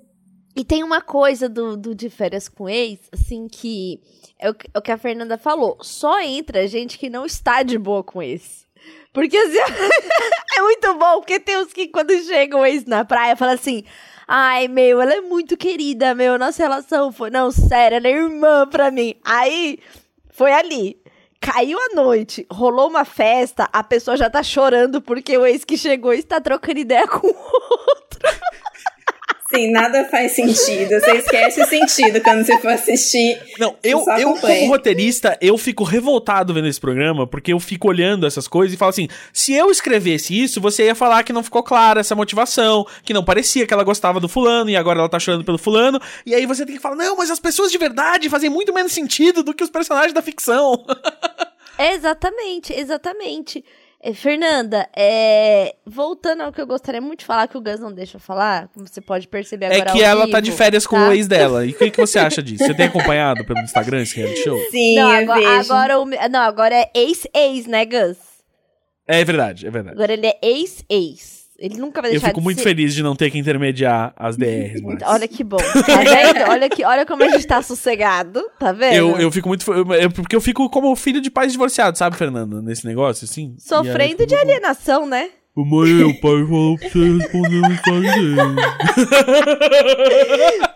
E 0.57 0.65
tem 0.65 0.83
uma 0.83 1.01
coisa 1.01 1.47
do, 1.47 1.77
do 1.77 1.93
de 1.93 2.09
férias 2.09 2.49
com 2.49 2.67
ex, 2.67 2.99
assim, 3.13 3.47
que 3.47 4.01
é 4.39 4.49
o, 4.49 4.53
que- 4.55 4.67
é 4.73 4.79
o 4.79 4.81
que 4.81 4.91
a 4.91 4.97
Fernanda 4.97 5.37
falou. 5.37 5.77
Só 5.81 6.19
entra 6.19 6.67
gente 6.67 6.97
que 6.97 7.09
não 7.11 7.25
está 7.27 7.61
de 7.61 7.77
boa 7.77 8.03
com 8.03 8.21
ex. 8.23 8.65
Porque 9.13 9.37
assim, 9.37 9.57
é 10.57 10.61
muito 10.61 10.93
bom, 10.95 11.19
porque 11.19 11.39
tem 11.39 11.57
uns 11.57 11.71
que 11.71 11.87
quando 11.87 12.11
chega 12.23 12.57
o 12.57 12.65
ex 12.65 12.85
na 12.85 13.05
praia, 13.05 13.35
fala 13.35 13.53
assim. 13.53 13.83
Ai, 14.27 14.67
meu, 14.67 14.99
ela 14.99 15.13
é 15.13 15.21
muito 15.21 15.55
querida, 15.55 16.13
meu. 16.15 16.37
Nossa 16.37 16.61
relação 16.63 17.11
foi. 17.11 17.29
Não, 17.29 17.49
sério, 17.51 17.95
ela 17.97 18.07
é 18.07 18.11
irmã 18.11 18.67
pra 18.67 18.91
mim. 18.91 19.13
Aí, 19.23 19.79
foi 20.31 20.51
ali. 20.51 20.97
Caiu 21.39 21.77
a 21.79 21.95
noite, 21.95 22.45
rolou 22.51 22.89
uma 22.89 23.05
festa, 23.05 23.69
a 23.71 23.83
pessoa 23.83 24.17
já 24.17 24.27
tá 24.29 24.41
chorando 24.41 24.99
porque 25.01 25.37
o 25.37 25.45
ex 25.45 25.63
que 25.63 25.77
chegou 25.77 26.11
está 26.11 26.41
trocando 26.41 26.79
ideia 26.79 27.07
com 27.07 27.27
o 27.27 27.29
outro. 27.29 28.19
Sim, 29.49 29.71
nada 29.71 30.03
faz 30.05 30.33
sentido, 30.33 30.99
você 30.99 31.11
esquece 31.13 31.61
o 31.61 31.65
sentido 31.65 32.21
quando 32.21 32.45
você 32.45 32.57
for 32.59 32.67
assistir. 32.67 33.39
Não, 33.57 33.75
eu, 33.81 34.03
eu 34.19 34.35
como 34.35 34.67
roteirista, 34.67 35.37
eu 35.39 35.57
fico 35.57 35.85
revoltado 35.85 36.53
vendo 36.53 36.67
esse 36.67 36.79
programa, 36.79 37.25
porque 37.25 37.53
eu 37.53 37.59
fico 37.59 37.87
olhando 37.87 38.27
essas 38.27 38.47
coisas 38.47 38.73
e 38.73 38.77
falo 38.77 38.89
assim, 38.89 39.07
se 39.31 39.53
eu 39.53 39.71
escrevesse 39.71 40.37
isso, 40.37 40.59
você 40.59 40.85
ia 40.85 40.95
falar 40.95 41.23
que 41.23 41.31
não 41.31 41.41
ficou 41.41 41.63
clara 41.63 42.01
essa 42.01 42.13
motivação, 42.13 42.85
que 43.03 43.13
não 43.13 43.23
parecia 43.23 43.65
que 43.65 43.73
ela 43.73 43.83
gostava 43.83 44.19
do 44.19 44.27
fulano 44.27 44.69
e 44.69 44.75
agora 44.75 44.99
ela 44.99 45.09
tá 45.09 45.19
chorando 45.19 45.45
pelo 45.45 45.57
fulano, 45.57 45.99
e 46.25 46.35
aí 46.35 46.45
você 46.45 46.65
tem 46.65 46.75
que 46.75 46.81
falar, 46.81 46.95
não, 46.95 47.15
mas 47.15 47.31
as 47.31 47.39
pessoas 47.39 47.71
de 47.71 47.77
verdade 47.77 48.29
fazem 48.29 48.49
muito 48.49 48.73
menos 48.73 48.91
sentido 48.91 49.43
do 49.43 49.53
que 49.53 49.63
os 49.63 49.69
personagens 49.69 50.13
da 50.13 50.21
ficção. 50.21 50.85
Exatamente, 51.79 52.73
exatamente. 52.73 53.63
É, 53.99 54.13
Fernanda, 54.13 54.87
é, 54.95 55.75
voltando 55.85 56.41
ao 56.43 56.53
que 56.53 56.61
eu 56.61 56.67
gostaria 56.67 57.01
muito 57.01 57.19
de 57.21 57.25
falar, 57.25 57.47
que 57.47 57.57
o 57.57 57.61
Gus 57.61 57.79
não 57.79 57.91
deixa 57.91 58.17
eu 58.17 58.21
falar, 58.21 58.67
como 58.69 58.87
você 58.87 59.01
pode 59.01 59.27
perceber 59.27 59.65
É 59.65 59.81
agora 59.81 59.91
que 59.91 60.03
ao 60.03 60.09
ela 60.11 60.29
tá 60.29 60.39
de 60.39 60.51
vivo, 60.51 60.57
férias 60.57 60.85
com 60.85 60.95
tá? 60.95 61.09
o 61.09 61.11
ex 61.13 61.27
dela. 61.27 61.65
E 61.65 61.71
o 61.71 61.73
que, 61.73 61.89
que 61.89 61.97
você 61.99 62.19
acha 62.19 62.41
disso? 62.43 62.63
Você 62.63 62.75
tem 62.75 62.85
acompanhado 62.85 63.43
pelo 63.43 63.59
Instagram 63.59 64.03
esse 64.03 64.15
reality 64.15 64.43
show? 64.43 64.59
Sim, 64.69 64.95
Não, 64.95 65.11
eu 65.11 65.17
agora, 65.31 65.39
vejo. 65.39 65.73
agora 65.73 65.99
o 65.99 66.05
não, 66.29 66.39
agora 66.41 66.75
é 66.75 66.91
ex-ex, 66.93 67.65
né, 67.65 67.85
Gus? 67.85 68.17
É 69.07 69.23
verdade, 69.25 69.65
é 69.65 69.71
verdade. 69.71 69.95
Agora 69.95 70.13
ele 70.13 70.27
é 70.27 70.37
ex-ex. 70.43 71.36
Ele 71.59 71.77
nunca 71.77 72.01
vai 72.01 72.09
Eu 72.11 72.13
deixar 72.13 72.27
fico 72.27 72.39
de 72.39 72.43
muito 72.43 72.57
ser... 72.59 72.63
feliz 72.63 72.93
de 72.93 73.01
não 73.01 73.15
ter 73.15 73.31
que 73.31 73.37
intermediar 73.39 74.13
as 74.15 74.37
DRs, 74.37 74.79
mas... 74.85 75.01
Olha 75.03 75.27
que 75.27 75.43
bom. 75.43 75.57
Tá 75.57 76.03
vendo? 76.03 76.49
Olha, 76.51 76.69
que, 76.69 76.85
olha 76.85 77.05
como 77.05 77.23
a 77.23 77.29
gente 77.29 77.47
tá 77.47 77.61
sossegado. 77.63 78.43
Tá 78.59 78.71
vendo? 78.71 78.93
Eu, 78.93 79.17
eu 79.17 79.31
fico 79.31 79.47
muito. 79.47 79.69
eu- 79.71 79.93
eu- 79.93 80.11
porque 80.11 80.35
eu 80.35 80.41
fico 80.41 80.69
como 80.69 80.95
filho 80.95 81.19
de 81.19 81.31
pais 81.31 81.51
divorciados, 81.51 81.97
sabe, 81.97 82.15
Fernanda? 82.15 82.61
Nesse 82.61 82.85
negócio, 82.85 83.25
assim. 83.25 83.55
Sofrendo 83.57 84.21
eu 84.23 84.27
de 84.27 84.35
alienação, 84.35 85.07
né? 85.07 85.29
Ô, 85.57 85.65
Mãe, 85.65 86.03
o 86.03 86.13
pai 86.21 86.45
falou 86.45 86.77
pra 86.77 86.87
você 86.89 86.99
responder 87.17 87.65
a 87.65 87.69
mensagem 87.69 88.01
dele. 88.01 88.37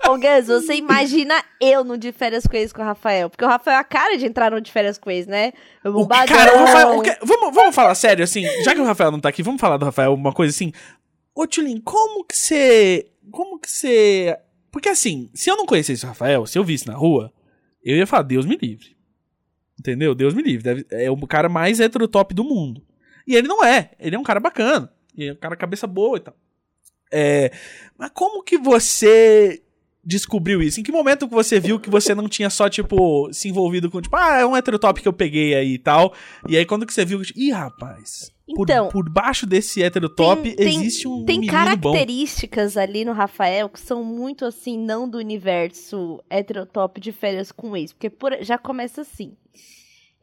Ô, 0.10 0.18
Gus, 0.18 0.48
você 0.48 0.74
imagina 0.76 1.36
eu 1.60 1.84
no 1.84 1.98
de 1.98 2.12
férias 2.12 2.46
com 2.48 2.56
ex 2.58 2.74
com 2.74 2.82
o 2.82 2.86
Rafael. 2.86 3.30
Porque 3.30 3.46
o 3.46 3.48
Rafael 3.48 3.78
é 3.78 3.80
a 3.80 3.84
cara 3.84 4.18
de 4.18 4.26
entrar 4.26 4.50
no 4.52 4.60
de 4.60 4.72
férias 4.72 4.98
com 4.98 5.12
ex, 5.12 5.28
né? 5.28 5.50
O 5.82 5.88
que- 5.88 5.92
Bombadão. 5.92 6.28
cara, 6.36 6.56
o 6.56 6.60
Rafael. 6.66 6.98
o 6.98 7.02
que- 7.04 7.18
vamos, 7.24 7.54
vamos 7.54 7.76
falar 7.76 7.94
sério, 7.96 8.24
assim. 8.24 8.42
Já 8.64 8.74
que 8.74 8.82
o 8.82 8.86
Rafael 8.86 9.12
não 9.12 9.20
tá 9.20 9.30
aqui, 9.30 9.44
vamos 9.44 9.62
falar 9.62 9.78
do 9.78 9.86
Rafael, 9.86 10.14
uma 10.14 10.34
coisa 10.34 10.50
assim. 10.54 10.72
Ô, 11.36 11.46
Tulin, 11.46 11.80
como 11.82 12.24
que 12.26 12.36
você. 12.36 13.08
Como 13.30 13.60
que 13.60 13.70
você. 13.70 14.36
Porque 14.72 14.90
assim, 14.90 15.30
se 15.34 15.50
eu 15.50 15.58
não 15.58 15.66
conhecesse 15.68 16.04
o 16.06 16.08
Rafael, 16.08 16.46
se 16.48 16.58
eu 16.58 16.64
visse 16.64 16.88
na 16.88 16.96
rua, 16.96 17.32
eu 17.84 17.96
ia 17.98 18.08
falar, 18.08 18.24
Deus 18.24 18.46
me 18.48 18.58
livre. 18.60 18.96
Entendeu? 19.80 20.14
Deus 20.16 20.34
me 20.34 20.42
livre. 20.42 20.64
Deve- 20.64 20.86
é 20.92 21.10
o 21.12 21.18
cara 21.28 21.48
mais 21.50 21.80
heterotop 21.80 22.34
do 22.34 22.44
mundo. 22.44 22.82
E 23.28 23.36
ele 23.36 23.48
não 23.48 23.64
é. 23.64 23.92
Ele 24.00 24.16
é 24.16 24.20
um 24.20 24.24
cara 24.24 24.40
bacana. 24.40 24.92
E 25.18 25.28
é 25.28 25.34
um 25.34 25.36
cara 25.36 25.56
cabeça 25.56 25.86
boa 25.88 26.18
e 26.18 26.22
tal. 26.22 26.36
É, 27.12 27.52
mas 27.98 28.10
como 28.14 28.42
que 28.44 28.58
você 28.58 29.62
descobriu 30.04 30.62
isso? 30.62 30.80
Em 30.80 30.84
que 30.84 30.92
momento 30.92 31.28
que 31.28 31.34
você 31.34 31.60
viu 31.60 31.80
que 31.80 31.90
você 31.90 32.16
não 32.16 32.28
tinha 32.30 32.50
só, 32.50 32.70
tipo, 32.70 33.32
se 33.34 33.50
envolvido 33.50 33.92
com, 33.92 34.02
tipo, 34.02 34.16
ah, 34.16 34.38
é 34.40 34.46
um 34.46 34.56
heterotop 34.58 35.02
que 35.02 35.08
eu 35.08 35.14
peguei 35.14 35.54
aí 35.54 35.74
e 35.74 35.78
tal. 35.78 36.14
E 36.48 36.58
aí 36.58 36.66
quando 36.66 36.86
que 36.86 36.94
você 36.94 37.04
viu, 37.06 37.22
ih, 37.36 37.52
rapaz, 37.52 38.32
por, 38.56 38.64
Então, 38.64 38.88
por 38.90 39.08
baixo 39.10 39.46
desse 39.46 39.84
heterotop 39.84 40.42
tem- 40.56 40.68
existe 40.80 41.08
um 41.08 41.24
Tem 41.26 41.40
menino 41.40 41.52
bom. 41.78 41.92
características 41.92 42.78
ali 42.78 43.06
no 43.06 43.12
Rafael 43.14 43.70
que 43.70 43.80
são 43.80 44.04
muito 44.04 44.46
assim, 44.46 44.78
não 44.78 45.08
do 45.08 45.18
universo 45.18 46.24
heterotop 46.30 47.00
de 47.00 47.12
férias 47.12 47.52
com 47.52 47.76
ex. 47.78 47.92
Porque 47.94 48.10
por- 48.10 48.38
já 48.42 48.58
começa 48.58 49.02
assim. 49.02 49.34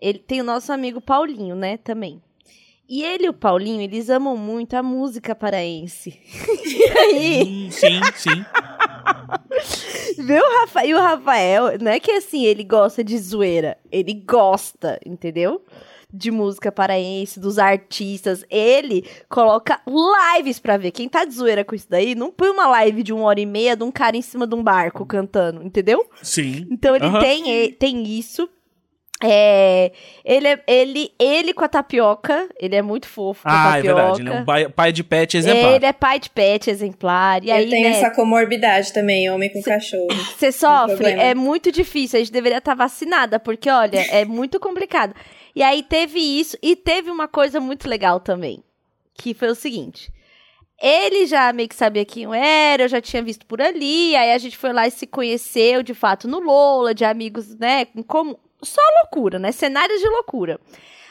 Ele 0.00 0.18
tem 0.18 0.40
o 0.40 0.44
nosso 0.44 0.72
amigo 0.72 1.00
Paulinho, 1.00 1.54
né, 1.54 1.76
também. 1.76 2.20
E 2.88 3.02
ele 3.04 3.26
e 3.26 3.28
o 3.28 3.34
Paulinho, 3.34 3.82
eles 3.82 4.08
amam 4.08 4.34
muito 4.36 4.74
a 4.74 4.82
música 4.82 5.34
paraense. 5.34 6.18
e 6.64 6.84
aí, 6.98 7.68
sim, 7.70 8.00
sim. 8.16 8.44
Vê 10.24 10.40
o 10.40 10.60
Rafael, 10.60 10.88
e 10.88 10.94
o 10.94 10.98
Rafael, 10.98 11.78
não 11.80 11.90
é 11.92 12.00
que 12.00 12.10
assim, 12.12 12.44
ele 12.44 12.64
gosta 12.64 13.04
de 13.04 13.16
zoeira, 13.18 13.76
ele 13.92 14.14
gosta, 14.14 14.98
entendeu? 15.04 15.62
De 16.12 16.30
música 16.30 16.72
paraense, 16.72 17.38
dos 17.38 17.58
artistas. 17.58 18.42
Ele 18.48 19.04
coloca 19.28 19.80
lives 19.86 20.58
pra 20.58 20.78
ver. 20.78 20.90
Quem 20.90 21.06
tá 21.08 21.26
de 21.26 21.34
zoeira 21.34 21.62
com 21.64 21.74
isso 21.74 21.86
daí, 21.90 22.14
não 22.14 22.30
põe 22.32 22.48
uma 22.48 22.66
live 22.68 23.02
de 23.02 23.12
uma 23.12 23.24
hora 23.24 23.40
e 23.40 23.44
meia 23.46 23.76
de 23.76 23.84
um 23.84 23.90
cara 23.90 24.16
em 24.16 24.22
cima 24.22 24.46
de 24.46 24.54
um 24.54 24.62
barco 24.62 25.04
cantando, 25.04 25.62
entendeu? 25.62 26.08
Sim. 26.22 26.66
Então 26.70 26.96
ele 26.96 27.04
Aham. 27.04 27.20
tem, 27.20 27.72
tem 27.72 28.02
isso. 28.18 28.48
É, 29.20 29.90
ele, 30.24 30.46
é- 30.46 30.62
ele, 30.66 31.10
ele 31.18 31.52
com 31.52 31.64
a 31.64 31.68
tapioca, 31.68 32.48
ele 32.58 32.76
é 32.76 32.82
muito 32.82 33.08
fofo 33.08 33.42
com 33.42 33.48
a 33.48 33.52
Ah, 33.52 33.78
é 33.78 33.82
tapioca. 33.82 33.94
verdade. 33.96 34.20
Ele 34.22 34.28
é 34.30 34.32
um 34.32 34.44
pai, 34.44 34.68
pai 34.68 34.92
de 34.92 35.02
pet 35.02 35.36
exemplar. 35.36 35.74
Ele 35.74 35.86
é 35.86 35.92
pai 35.92 36.20
de 36.20 36.30
pet 36.30 36.70
exemplar. 36.70 37.44
E 37.44 37.50
eu 37.50 37.56
aí, 37.56 37.68
tenho 37.68 37.90
né, 37.90 37.96
essa 37.96 38.10
comorbidade 38.10 38.92
também, 38.92 39.28
homem 39.28 39.52
com 39.52 39.60
cachorro. 39.60 40.06
Você 40.38 40.52
sofre, 40.52 41.06
é 41.10 41.34
muito 41.34 41.72
difícil. 41.72 42.18
A 42.18 42.22
gente 42.22 42.32
deveria 42.32 42.58
estar 42.58 42.74
vacinada, 42.74 43.40
porque, 43.40 43.68
olha, 43.68 43.98
é 44.10 44.24
muito 44.24 44.60
complicado. 44.60 45.14
E 45.54 45.62
aí 45.64 45.82
teve 45.82 46.20
isso, 46.20 46.56
e 46.62 46.76
teve 46.76 47.10
uma 47.10 47.26
coisa 47.26 47.58
muito 47.58 47.88
legal 47.88 48.20
também, 48.20 48.62
que 49.14 49.34
foi 49.34 49.48
o 49.48 49.54
seguinte. 49.56 50.12
Ele 50.80 51.26
já 51.26 51.52
meio 51.52 51.68
que 51.68 51.74
sabia 51.74 52.04
quem 52.04 52.22
eu 52.22 52.32
era, 52.32 52.84
eu 52.84 52.88
já 52.88 53.00
tinha 53.00 53.20
visto 53.20 53.44
por 53.46 53.60
ali, 53.60 54.14
aí 54.14 54.30
a 54.32 54.38
gente 54.38 54.56
foi 54.56 54.72
lá 54.72 54.86
e 54.86 54.92
se 54.92 55.08
conheceu, 55.08 55.82
de 55.82 55.92
fato, 55.92 56.28
no 56.28 56.38
Lola, 56.38 56.94
de 56.94 57.04
amigos, 57.04 57.58
né, 57.58 57.88
como... 58.06 58.38
Só 58.62 58.80
loucura, 59.02 59.38
né, 59.38 59.52
cenários 59.52 60.00
de 60.00 60.08
loucura. 60.08 60.60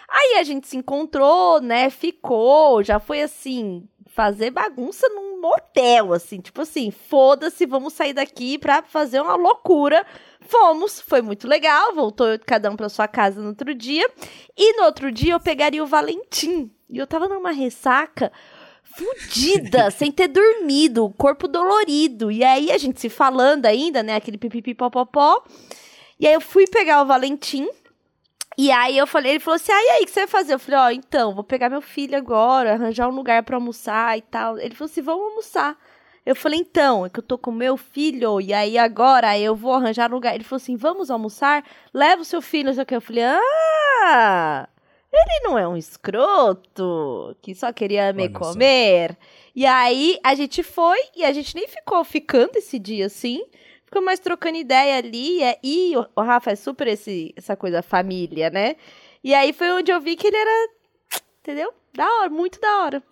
Aí 0.09 0.37
a 0.39 0.43
gente 0.43 0.67
se 0.67 0.77
encontrou, 0.77 1.59
né, 1.61 1.89
ficou, 1.89 2.81
já 2.81 2.99
foi 2.99 3.21
assim, 3.21 3.87
fazer 4.17 4.51
bagunça 4.51 5.07
num 5.09 5.39
motel, 5.39 6.13
assim, 6.13 6.39
tipo 6.39 6.61
assim, 6.61 6.91
foda-se, 6.91 7.65
vamos 7.65 7.93
sair 7.93 8.13
daqui 8.13 8.57
pra 8.57 8.81
fazer 8.81 9.21
uma 9.21 9.35
loucura. 9.35 10.05
Fomos, 10.41 10.99
foi 11.01 11.21
muito 11.21 11.47
legal, 11.47 11.93
voltou 11.93 12.27
cada 12.45 12.71
um 12.71 12.75
pra 12.75 12.89
sua 12.89 13.07
casa 13.07 13.41
no 13.41 13.49
outro 13.49 13.75
dia. 13.75 14.09
E 14.57 14.77
no 14.77 14.85
outro 14.85 15.11
dia 15.11 15.33
eu 15.33 15.39
pegaria 15.39 15.83
o 15.83 15.87
Valentim. 15.87 16.71
E 16.89 16.97
eu 16.97 17.05
tava 17.05 17.27
numa 17.27 17.51
ressaca 17.51 18.31
fudida, 18.83 19.91
sem 19.91 20.11
ter 20.11 20.27
dormido, 20.27 21.13
corpo 21.17 21.47
dolorido. 21.47 22.31
E 22.31 22.43
aí 22.43 22.71
a 22.71 22.77
gente 22.77 22.99
se 22.99 23.09
falando 23.09 23.65
ainda, 23.65 24.01
né, 24.01 24.15
aquele 24.15 24.37
pipipi 24.37 24.73
popopó. 24.73 25.43
E 26.19 26.27
aí 26.27 26.33
eu 26.33 26.41
fui 26.41 26.65
pegar 26.67 27.01
o 27.01 27.05
Valentim. 27.05 27.67
E 28.57 28.71
aí 28.71 28.97
eu 28.97 29.05
falei, 29.05 29.33
ele 29.33 29.39
falou 29.39 29.55
assim: 29.55 29.71
ah, 29.71 29.83
e 29.83 29.89
aí, 29.89 30.03
o 30.03 30.05
que 30.05 30.11
você 30.11 30.21
vai 30.21 30.27
fazer? 30.27 30.53
Eu 30.55 30.59
falei, 30.59 30.79
ó, 30.79 30.89
então, 30.89 31.35
vou 31.35 31.43
pegar 31.43 31.69
meu 31.69 31.81
filho 31.81 32.17
agora, 32.17 32.73
arranjar 32.73 33.07
um 33.07 33.15
lugar 33.15 33.43
pra 33.43 33.57
almoçar 33.57 34.17
e 34.17 34.21
tal. 34.21 34.57
Ele 34.57 34.73
falou 34.73 34.89
assim: 34.89 35.01
vamos 35.01 35.25
almoçar. 35.29 35.77
Eu 36.25 36.35
falei, 36.35 36.59
então, 36.59 37.05
é 37.05 37.09
que 37.09 37.19
eu 37.19 37.23
tô 37.23 37.37
com 37.37 37.51
meu 37.51 37.77
filho, 37.77 38.41
e 38.41 38.53
aí 38.53 38.77
agora 38.77 39.39
eu 39.39 39.55
vou 39.55 39.73
arranjar 39.73 40.11
um 40.11 40.15
lugar. 40.15 40.33
Ele 40.33 40.43
falou 40.43 40.57
assim: 40.57 40.75
vamos 40.75 41.11
almoçar? 41.11 41.63
Leva 41.93 42.23
o 42.23 42.25
seu 42.25 42.41
filho, 42.41 42.65
não 42.65 42.73
sei 42.73 42.83
o 42.83 42.85
que. 42.85 42.95
Eu 42.95 43.01
falei, 43.01 43.23
ah, 43.23 44.67
ele 45.13 45.39
não 45.43 45.57
é 45.57 45.67
um 45.67 45.77
escroto 45.77 47.35
que 47.41 47.55
só 47.55 47.71
queria 47.71 48.11
me 48.11 48.23
Olha 48.23 48.31
só. 48.33 48.39
comer. 48.39 49.17
E 49.55 49.65
aí 49.65 50.19
a 50.23 50.35
gente 50.35 50.63
foi 50.63 50.99
e 51.15 51.23
a 51.23 51.31
gente 51.31 51.55
nem 51.55 51.67
ficou 51.67 52.03
ficando 52.03 52.57
esse 52.57 52.77
dia 52.77 53.05
assim. 53.05 53.43
Ficou 53.87 54.01
mais 54.03 54.19
trocando 54.19 54.57
ideia 54.57 54.97
ali. 54.97 55.41
é- 55.41 55.57
E 55.63 55.95
o, 55.97 56.05
o 56.15 56.21
Rafa 56.21 56.51
é 56.51 56.55
super 56.55 56.87
esse, 56.87 57.33
essa 57.35 57.55
coisa 57.55 57.81
família, 57.81 58.49
né? 58.49 58.75
E 59.23 59.33
aí 59.33 59.51
foi 59.53 59.71
onde 59.71 59.91
eu 59.91 59.99
vi 59.99 60.15
que 60.15 60.27
ele 60.27 60.37
era. 60.37 60.69
Entendeu? 61.41 61.73
Da 61.95 62.05
hora, 62.05 62.29
muito 62.29 62.59
da 62.59 62.83
hora. 62.83 63.03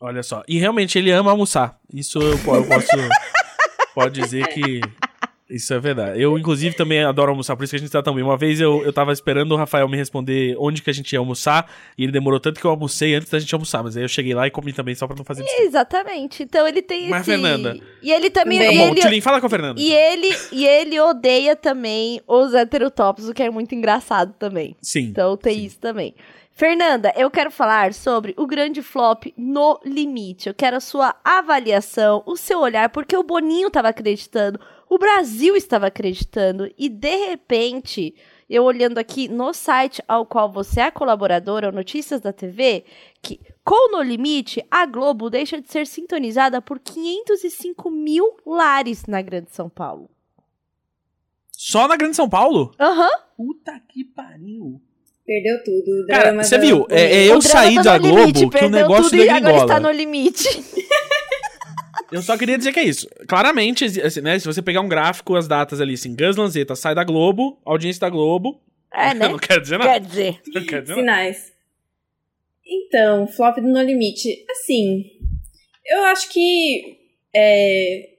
Olha 0.00 0.22
só. 0.22 0.42
E 0.48 0.58
realmente 0.58 0.96
ele 0.98 1.10
ama 1.10 1.30
almoçar. 1.32 1.78
Isso 1.92 2.18
eu, 2.18 2.30
eu 2.30 2.38
posso. 2.66 2.88
pode 3.94 4.20
dizer 4.20 4.46
que. 4.48 4.80
Isso 5.50 5.74
é 5.74 5.80
verdade. 5.80 6.20
Eu, 6.20 6.38
inclusive, 6.38 6.74
também 6.76 7.02
adoro 7.02 7.30
almoçar, 7.30 7.56
por 7.56 7.64
isso 7.64 7.72
que 7.72 7.76
a 7.76 7.78
gente 7.80 7.90
tá 7.90 8.02
tão 8.02 8.14
bem. 8.14 8.22
Uma 8.22 8.36
vez 8.36 8.60
eu, 8.60 8.82
eu 8.84 8.92
tava 8.92 9.12
esperando 9.12 9.52
o 9.52 9.56
Rafael 9.56 9.88
me 9.88 9.96
responder 9.96 10.54
onde 10.58 10.82
que 10.82 10.90
a 10.90 10.92
gente 10.92 11.12
ia 11.12 11.18
almoçar, 11.18 11.70
e 11.98 12.04
ele 12.04 12.12
demorou 12.12 12.38
tanto 12.38 12.60
que 12.60 12.66
eu 12.66 12.70
almocei 12.70 13.14
antes 13.14 13.28
da 13.28 13.38
gente 13.38 13.52
almoçar, 13.54 13.82
mas 13.82 13.96
aí 13.96 14.04
eu 14.04 14.08
cheguei 14.08 14.34
lá 14.34 14.46
e 14.46 14.50
comi 14.50 14.72
também 14.72 14.94
só 14.94 15.06
pra 15.06 15.16
não 15.16 15.24
fazer 15.24 15.42
desculpa. 15.42 15.66
Exatamente. 15.66 16.42
Então 16.42 16.66
ele 16.66 16.82
tem 16.82 17.08
Mas, 17.08 17.22
esse... 17.22 17.30
Fernanda, 17.30 17.78
E 18.02 18.10
ele 18.12 18.30
também... 18.30 18.60
E 18.60 18.70
Tá 18.70 18.72
bom, 18.72 18.88
ele... 18.92 19.00
Tulin, 19.00 19.20
fala 19.20 19.40
com 19.40 19.46
a 19.46 19.50
Fernanda. 19.50 19.80
E 19.80 19.92
ele, 19.92 20.36
e 20.52 20.66
ele 20.66 21.00
odeia 21.00 21.56
também 21.56 22.20
os 22.26 22.54
heterotópicos, 22.54 23.28
o 23.28 23.34
que 23.34 23.42
é 23.42 23.50
muito 23.50 23.74
engraçado 23.74 24.34
também. 24.38 24.76
Sim. 24.80 25.04
Então 25.04 25.36
tem 25.36 25.54
sim. 25.54 25.64
isso 25.64 25.78
também. 25.78 26.14
Fernanda, 26.52 27.10
eu 27.16 27.30
quero 27.30 27.50
falar 27.50 27.94
sobre 27.94 28.34
o 28.36 28.46
grande 28.46 28.82
flop 28.82 29.32
no 29.34 29.80
limite. 29.82 30.46
Eu 30.46 30.54
quero 30.54 30.76
a 30.76 30.80
sua 30.80 31.16
avaliação, 31.24 32.22
o 32.26 32.36
seu 32.36 32.60
olhar, 32.60 32.90
porque 32.90 33.16
o 33.16 33.22
Boninho 33.22 33.68
estava 33.68 33.88
acreditando, 33.88 34.60
o 34.90 34.98
Brasil 34.98 35.54
estava 35.54 35.86
acreditando, 35.86 36.68
e 36.76 36.88
de 36.88 37.28
repente, 37.28 38.12
eu 38.48 38.64
olhando 38.64 38.98
aqui 38.98 39.28
no 39.28 39.54
site 39.54 40.02
ao 40.08 40.26
qual 40.26 40.50
você 40.50 40.80
é 40.80 40.90
colaboradora, 40.90 41.68
o 41.68 41.72
Notícias 41.72 42.20
da 42.20 42.32
TV, 42.32 42.84
que 43.22 43.38
com 43.64 43.92
No 43.92 44.02
Limite, 44.02 44.66
a 44.68 44.84
Globo 44.86 45.30
deixa 45.30 45.60
de 45.60 45.70
ser 45.70 45.86
sintonizada 45.86 46.60
por 46.60 46.80
505 46.80 47.88
mil 47.88 48.36
lares 48.44 49.06
na 49.06 49.22
Grande 49.22 49.52
São 49.52 49.68
Paulo. 49.68 50.10
Só 51.52 51.86
na 51.86 51.94
Grande 51.94 52.16
São 52.16 52.28
Paulo? 52.28 52.72
Aham. 52.80 53.10
Puta 53.36 53.80
que 53.88 54.04
pariu. 54.04 54.82
Perdeu 55.24 55.62
tudo. 55.62 56.06
Cara, 56.08 56.42
você 56.42 56.58
viu? 56.58 56.84
É, 56.90 57.02
é 57.02 57.26
eu 57.30 57.40
saí 57.40 57.76
tá 57.76 57.82
da 57.82 57.98
no 57.98 58.08
limite, 58.08 58.32
Globo 58.32 58.38
que 58.40 58.44
o 58.46 58.50
perdeu 58.50 58.70
negócio 58.70 59.10
tudo 59.10 59.22
e 59.22 59.28
agora 59.28 59.58
está 59.58 59.78
no 59.78 59.90
limite. 59.92 60.48
Eu 62.12 62.22
só 62.22 62.36
queria 62.36 62.58
dizer 62.58 62.72
que 62.72 62.80
é 62.80 62.84
isso. 62.84 63.08
Claramente, 63.28 63.84
assim, 64.00 64.20
né, 64.20 64.38
se 64.38 64.46
você 64.46 64.60
pegar 64.60 64.80
um 64.80 64.88
gráfico, 64.88 65.36
as 65.36 65.46
datas 65.46 65.80
ali, 65.80 65.94
assim, 65.94 66.14
Gus 66.14 66.36
Lanzetta 66.36 66.74
sai 66.74 66.94
da 66.94 67.04
Globo, 67.04 67.60
audiência 67.64 68.00
da 68.00 68.10
Globo. 68.10 68.60
É, 68.92 69.12
né? 69.14 69.28
não 69.28 69.38
quero 69.38 69.60
dizer 69.60 69.78
nada. 69.78 69.92
Quer 69.92 70.00
dizer. 70.00 70.40
Não 70.46 70.64
quero 70.64 70.82
dizer 70.82 71.02
nada. 71.02 71.22
Sinais. 71.22 71.52
Então, 72.66 73.26
flop 73.26 73.56
do 73.56 73.68
No 73.68 73.82
Limite. 73.82 74.44
Assim, 74.50 75.04
eu 75.86 76.04
acho 76.04 76.32
que 76.32 76.98
é, 77.34 78.09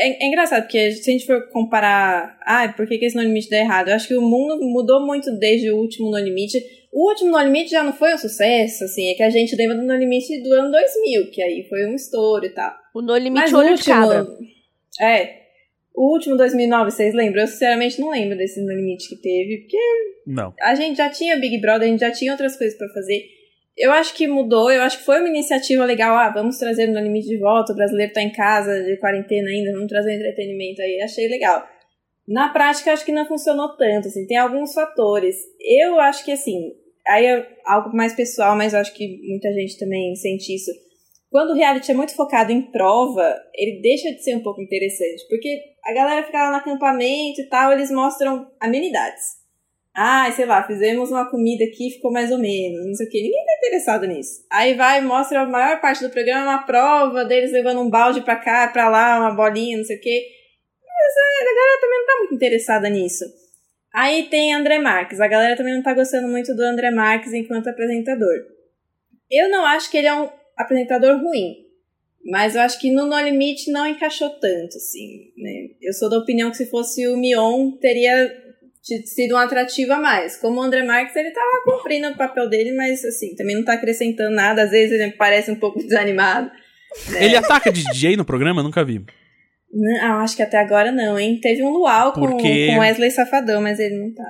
é, 0.00 0.24
é 0.24 0.26
engraçado, 0.26 0.62
porque 0.62 0.92
se 0.92 1.10
a 1.10 1.12
gente 1.12 1.26
for 1.26 1.48
comparar, 1.50 2.38
ah, 2.42 2.72
por 2.74 2.86
que, 2.86 2.98
que 2.98 3.04
esse 3.04 3.16
No 3.16 3.22
Limite 3.22 3.50
deu 3.50 3.60
errado? 3.60 3.88
Eu 3.88 3.94
acho 3.94 4.08
que 4.08 4.16
o 4.16 4.22
mundo 4.22 4.58
mudou 4.60 5.04
muito 5.04 5.30
desde 5.38 5.70
o 5.70 5.76
último 5.76 6.10
No 6.10 6.18
Limite. 6.18 6.58
O 6.92 7.08
último 7.08 7.30
No 7.30 7.38
Limite 7.38 7.70
já 7.70 7.84
não 7.84 7.92
foi 7.92 8.14
um 8.14 8.18
sucesso, 8.18 8.84
assim, 8.84 9.10
é 9.10 9.14
que 9.14 9.22
a 9.22 9.30
gente 9.30 9.54
lembra 9.54 9.76
do 9.76 9.82
No 9.82 9.94
Limite 9.94 10.42
do 10.42 10.52
ano 10.54 10.70
2000, 10.70 11.30
que 11.30 11.42
aí 11.42 11.66
foi 11.68 11.86
um 11.86 11.94
estouro 11.94 12.46
e 12.46 12.50
tal. 12.50 12.72
O 12.94 13.02
No 13.02 13.16
Limite 13.16 13.42
Mas 13.42 13.52
Olho 13.52 13.74
o 13.74 13.76
de 13.76 13.84
Cabra. 13.84 14.26
É. 15.00 15.40
O 15.94 16.12
último 16.12 16.36
2009, 16.36 16.90
vocês 16.90 17.14
lembram? 17.14 17.42
Eu 17.42 17.46
sinceramente 17.46 18.00
não 18.00 18.10
lembro 18.10 18.36
desse 18.36 18.60
No 18.60 18.72
Limite 18.72 19.08
que 19.08 19.16
teve, 19.16 19.58
porque 19.58 19.78
Não. 20.26 20.54
a 20.62 20.74
gente 20.74 20.96
já 20.96 21.10
tinha 21.10 21.36
Big 21.36 21.58
Brother, 21.60 21.86
a 21.86 21.90
gente 21.90 22.00
já 22.00 22.10
tinha 22.10 22.32
outras 22.32 22.56
coisas 22.56 22.76
pra 22.78 22.88
fazer. 22.88 23.22
Eu 23.80 23.92
acho 23.92 24.14
que 24.14 24.28
mudou, 24.28 24.70
eu 24.70 24.82
acho 24.82 24.98
que 24.98 25.06
foi 25.06 25.20
uma 25.20 25.30
iniciativa 25.30 25.86
legal. 25.86 26.14
Ah, 26.14 26.28
vamos 26.28 26.58
trazer 26.58 26.86
No 26.86 27.00
Limite 27.00 27.28
de 27.28 27.38
volta, 27.38 27.72
o 27.72 27.74
brasileiro 27.74 28.12
tá 28.12 28.20
em 28.20 28.30
casa, 28.30 28.82
de 28.84 28.98
quarentena 28.98 29.48
ainda, 29.48 29.72
vamos 29.72 29.88
trazer 29.88 30.16
entretenimento 30.16 30.82
aí. 30.82 31.00
Achei 31.00 31.26
legal. 31.28 31.66
Na 32.28 32.50
prática, 32.50 32.92
acho 32.92 33.06
que 33.06 33.10
não 33.10 33.26
funcionou 33.26 33.74
tanto, 33.78 34.08
assim, 34.08 34.26
tem 34.26 34.36
alguns 34.36 34.74
fatores. 34.74 35.34
Eu 35.58 35.98
acho 35.98 36.22
que, 36.26 36.30
assim, 36.30 36.72
aí 37.08 37.24
é 37.24 37.48
algo 37.64 37.96
mais 37.96 38.14
pessoal, 38.14 38.54
mas 38.54 38.74
acho 38.74 38.92
que 38.92 39.18
muita 39.26 39.50
gente 39.54 39.78
também 39.78 40.14
sente 40.14 40.54
isso. 40.54 40.70
Quando 41.30 41.52
o 41.52 41.56
reality 41.56 41.90
é 41.90 41.94
muito 41.94 42.14
focado 42.14 42.52
em 42.52 42.70
prova, 42.70 43.34
ele 43.54 43.80
deixa 43.80 44.12
de 44.12 44.22
ser 44.22 44.36
um 44.36 44.42
pouco 44.42 44.60
interessante, 44.60 45.26
porque 45.26 45.58
a 45.86 45.94
galera 45.94 46.26
fica 46.26 46.36
lá 46.36 46.50
no 46.50 46.56
acampamento 46.56 47.40
e 47.40 47.48
tal, 47.48 47.72
eles 47.72 47.90
mostram 47.90 48.46
amenidades. 48.60 49.39
Ah, 49.94 50.30
sei 50.30 50.46
lá, 50.46 50.62
fizemos 50.66 51.10
uma 51.10 51.28
comida 51.28 51.64
aqui, 51.64 51.90
ficou 51.90 52.12
mais 52.12 52.30
ou 52.30 52.38
menos, 52.38 52.86
não 52.86 52.94
sei 52.94 53.06
o 53.06 53.10
que. 53.10 53.22
Ninguém 53.22 53.44
tá 53.44 53.52
interessado 53.58 54.06
nisso. 54.06 54.44
Aí 54.50 54.74
vai 54.74 55.00
mostra 55.00 55.40
a 55.40 55.46
maior 55.46 55.80
parte 55.80 56.02
do 56.02 56.10
programa 56.10 56.44
uma 56.44 56.62
prova 56.62 57.24
deles 57.24 57.52
levando 57.52 57.80
um 57.80 57.90
balde 57.90 58.20
pra 58.20 58.36
cá, 58.36 58.68
pra 58.68 58.88
lá, 58.88 59.18
uma 59.18 59.34
bolinha, 59.34 59.76
não 59.76 59.84
sei 59.84 59.96
o 59.96 60.00
que. 60.00 60.40
Mas 60.86 61.48
a 61.48 61.54
galera 61.54 61.80
também 61.80 61.98
não 61.98 62.06
tá 62.06 62.16
muito 62.18 62.34
interessada 62.34 62.88
nisso. 62.88 63.24
Aí 63.92 64.28
tem 64.28 64.54
André 64.54 64.78
Marques. 64.78 65.20
A 65.20 65.26
galera 65.26 65.56
também 65.56 65.74
não 65.74 65.82
tá 65.82 65.92
gostando 65.94 66.28
muito 66.28 66.54
do 66.54 66.62
André 66.62 66.90
Marques 66.90 67.32
enquanto 67.32 67.68
apresentador. 67.68 68.34
Eu 69.30 69.48
não 69.48 69.64
acho 69.64 69.90
que 69.90 69.96
ele 69.96 70.06
é 70.06 70.14
um 70.14 70.28
apresentador 70.56 71.20
ruim. 71.20 71.66
Mas 72.24 72.54
eu 72.54 72.60
acho 72.60 72.78
que 72.78 72.90
no 72.90 73.06
No 73.06 73.18
Limite 73.18 73.70
não 73.70 73.86
encaixou 73.86 74.28
tanto, 74.30 74.76
assim, 74.76 75.32
né? 75.36 75.68
Eu 75.80 75.92
sou 75.94 76.10
da 76.10 76.18
opinião 76.18 76.50
que 76.50 76.56
se 76.58 76.66
fosse 76.66 77.08
o 77.08 77.16
Mion, 77.16 77.72
teria 77.78 78.30
sido 78.82 79.34
um 79.34 79.38
atrativo 79.38 79.92
a 79.92 80.00
mais. 80.00 80.36
Como 80.36 80.60
o 80.60 80.62
André 80.62 80.82
Marques, 80.82 81.14
ele 81.16 81.30
tá 81.30 81.40
lá 81.40 81.72
cumprindo 81.76 82.08
o 82.08 82.16
papel 82.16 82.48
dele, 82.48 82.72
mas, 82.72 83.04
assim, 83.04 83.34
também 83.34 83.56
não 83.56 83.64
tá 83.64 83.74
acrescentando 83.74 84.34
nada. 84.34 84.62
Às 84.62 84.70
vezes 84.70 84.98
ele 84.98 85.12
parece 85.12 85.50
um 85.50 85.56
pouco 85.56 85.78
desanimado. 85.82 86.50
Ele 87.18 87.36
ataca 87.36 87.70
de 87.70 87.84
DJ 87.84 88.16
no 88.16 88.24
programa? 88.24 88.62
Nunca 88.62 88.84
vi. 88.84 89.04
Não, 89.72 90.02
ah, 90.02 90.22
acho 90.22 90.34
que 90.34 90.42
até 90.42 90.58
agora 90.58 90.90
não, 90.90 91.18
hein? 91.18 91.38
Teve 91.40 91.62
um 91.62 91.70
luau 91.70 92.12
com, 92.12 92.20
Porque- 92.22 92.66
com 92.66 92.78
Wesley 92.80 93.10
Safadão, 93.10 93.62
mas 93.62 93.78
ele 93.78 93.96
não 93.96 94.12
tá. 94.12 94.24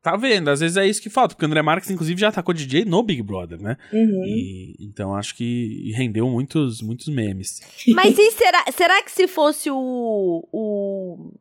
Tá 0.00 0.16
vendo? 0.16 0.48
Às 0.48 0.60
vezes 0.60 0.76
é 0.76 0.86
isso 0.86 1.02
que 1.02 1.10
falta, 1.10 1.34
porque 1.34 1.44
o 1.44 1.48
André 1.48 1.60
Marques, 1.60 1.90
inclusive, 1.90 2.20
já 2.20 2.28
atacou 2.28 2.54
DJ 2.54 2.84
no 2.84 3.02
Big 3.02 3.20
Brother, 3.20 3.60
né? 3.60 3.76
Uhum. 3.92 4.24
E, 4.24 4.76
então 4.80 5.14
acho 5.14 5.34
que 5.34 5.90
rendeu 5.96 6.28
muitos, 6.30 6.80
muitos 6.80 7.08
memes. 7.08 7.60
Mas 7.88 8.16
e 8.16 8.30
será, 8.30 8.64
será 8.72 9.02
que 9.02 9.10
se 9.10 9.26
fosse 9.26 9.68
o, 9.70 10.48
o. 10.52 11.34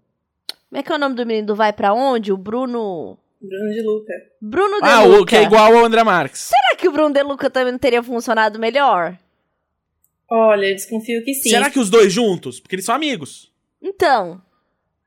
Como 0.70 0.80
é 0.80 0.84
que 0.84 0.92
é 0.92 0.96
o 0.96 1.00
nome 1.00 1.16
do 1.16 1.26
menino 1.26 1.48
do 1.48 1.56
Vai 1.56 1.72
Pra 1.74 1.94
Onde? 1.94 2.32
O 2.32 2.38
Bruno. 2.38 3.18
Bruno 3.42 3.72
de 3.74 3.82
Luca. 3.82 4.14
Bruno 4.42 4.82
De 4.82 4.88
Ah, 4.90 5.04
Luca. 5.04 5.22
o 5.22 5.26
que 5.26 5.36
é 5.36 5.44
igual 5.44 5.76
ao 5.78 5.86
André 5.86 6.04
Marques. 6.04 6.42
Será 6.42 6.76
que 6.78 6.88
o 6.88 6.92
Bruno 6.92 7.14
De 7.14 7.22
Luca 7.24 7.50
também 7.50 7.72
não 7.72 7.80
teria 7.80 8.02
funcionado 8.04 8.60
melhor? 8.60 9.18
Olha, 10.30 10.66
eu 10.68 10.76
desconfio 10.76 11.24
que 11.24 11.34
sim. 11.34 11.50
Será 11.50 11.70
que 11.70 11.80
os 11.80 11.90
dois 11.90 12.12
juntos? 12.12 12.60
Porque 12.60 12.76
eles 12.76 12.86
são 12.86 12.94
amigos. 12.96 13.52
Então. 13.82 14.42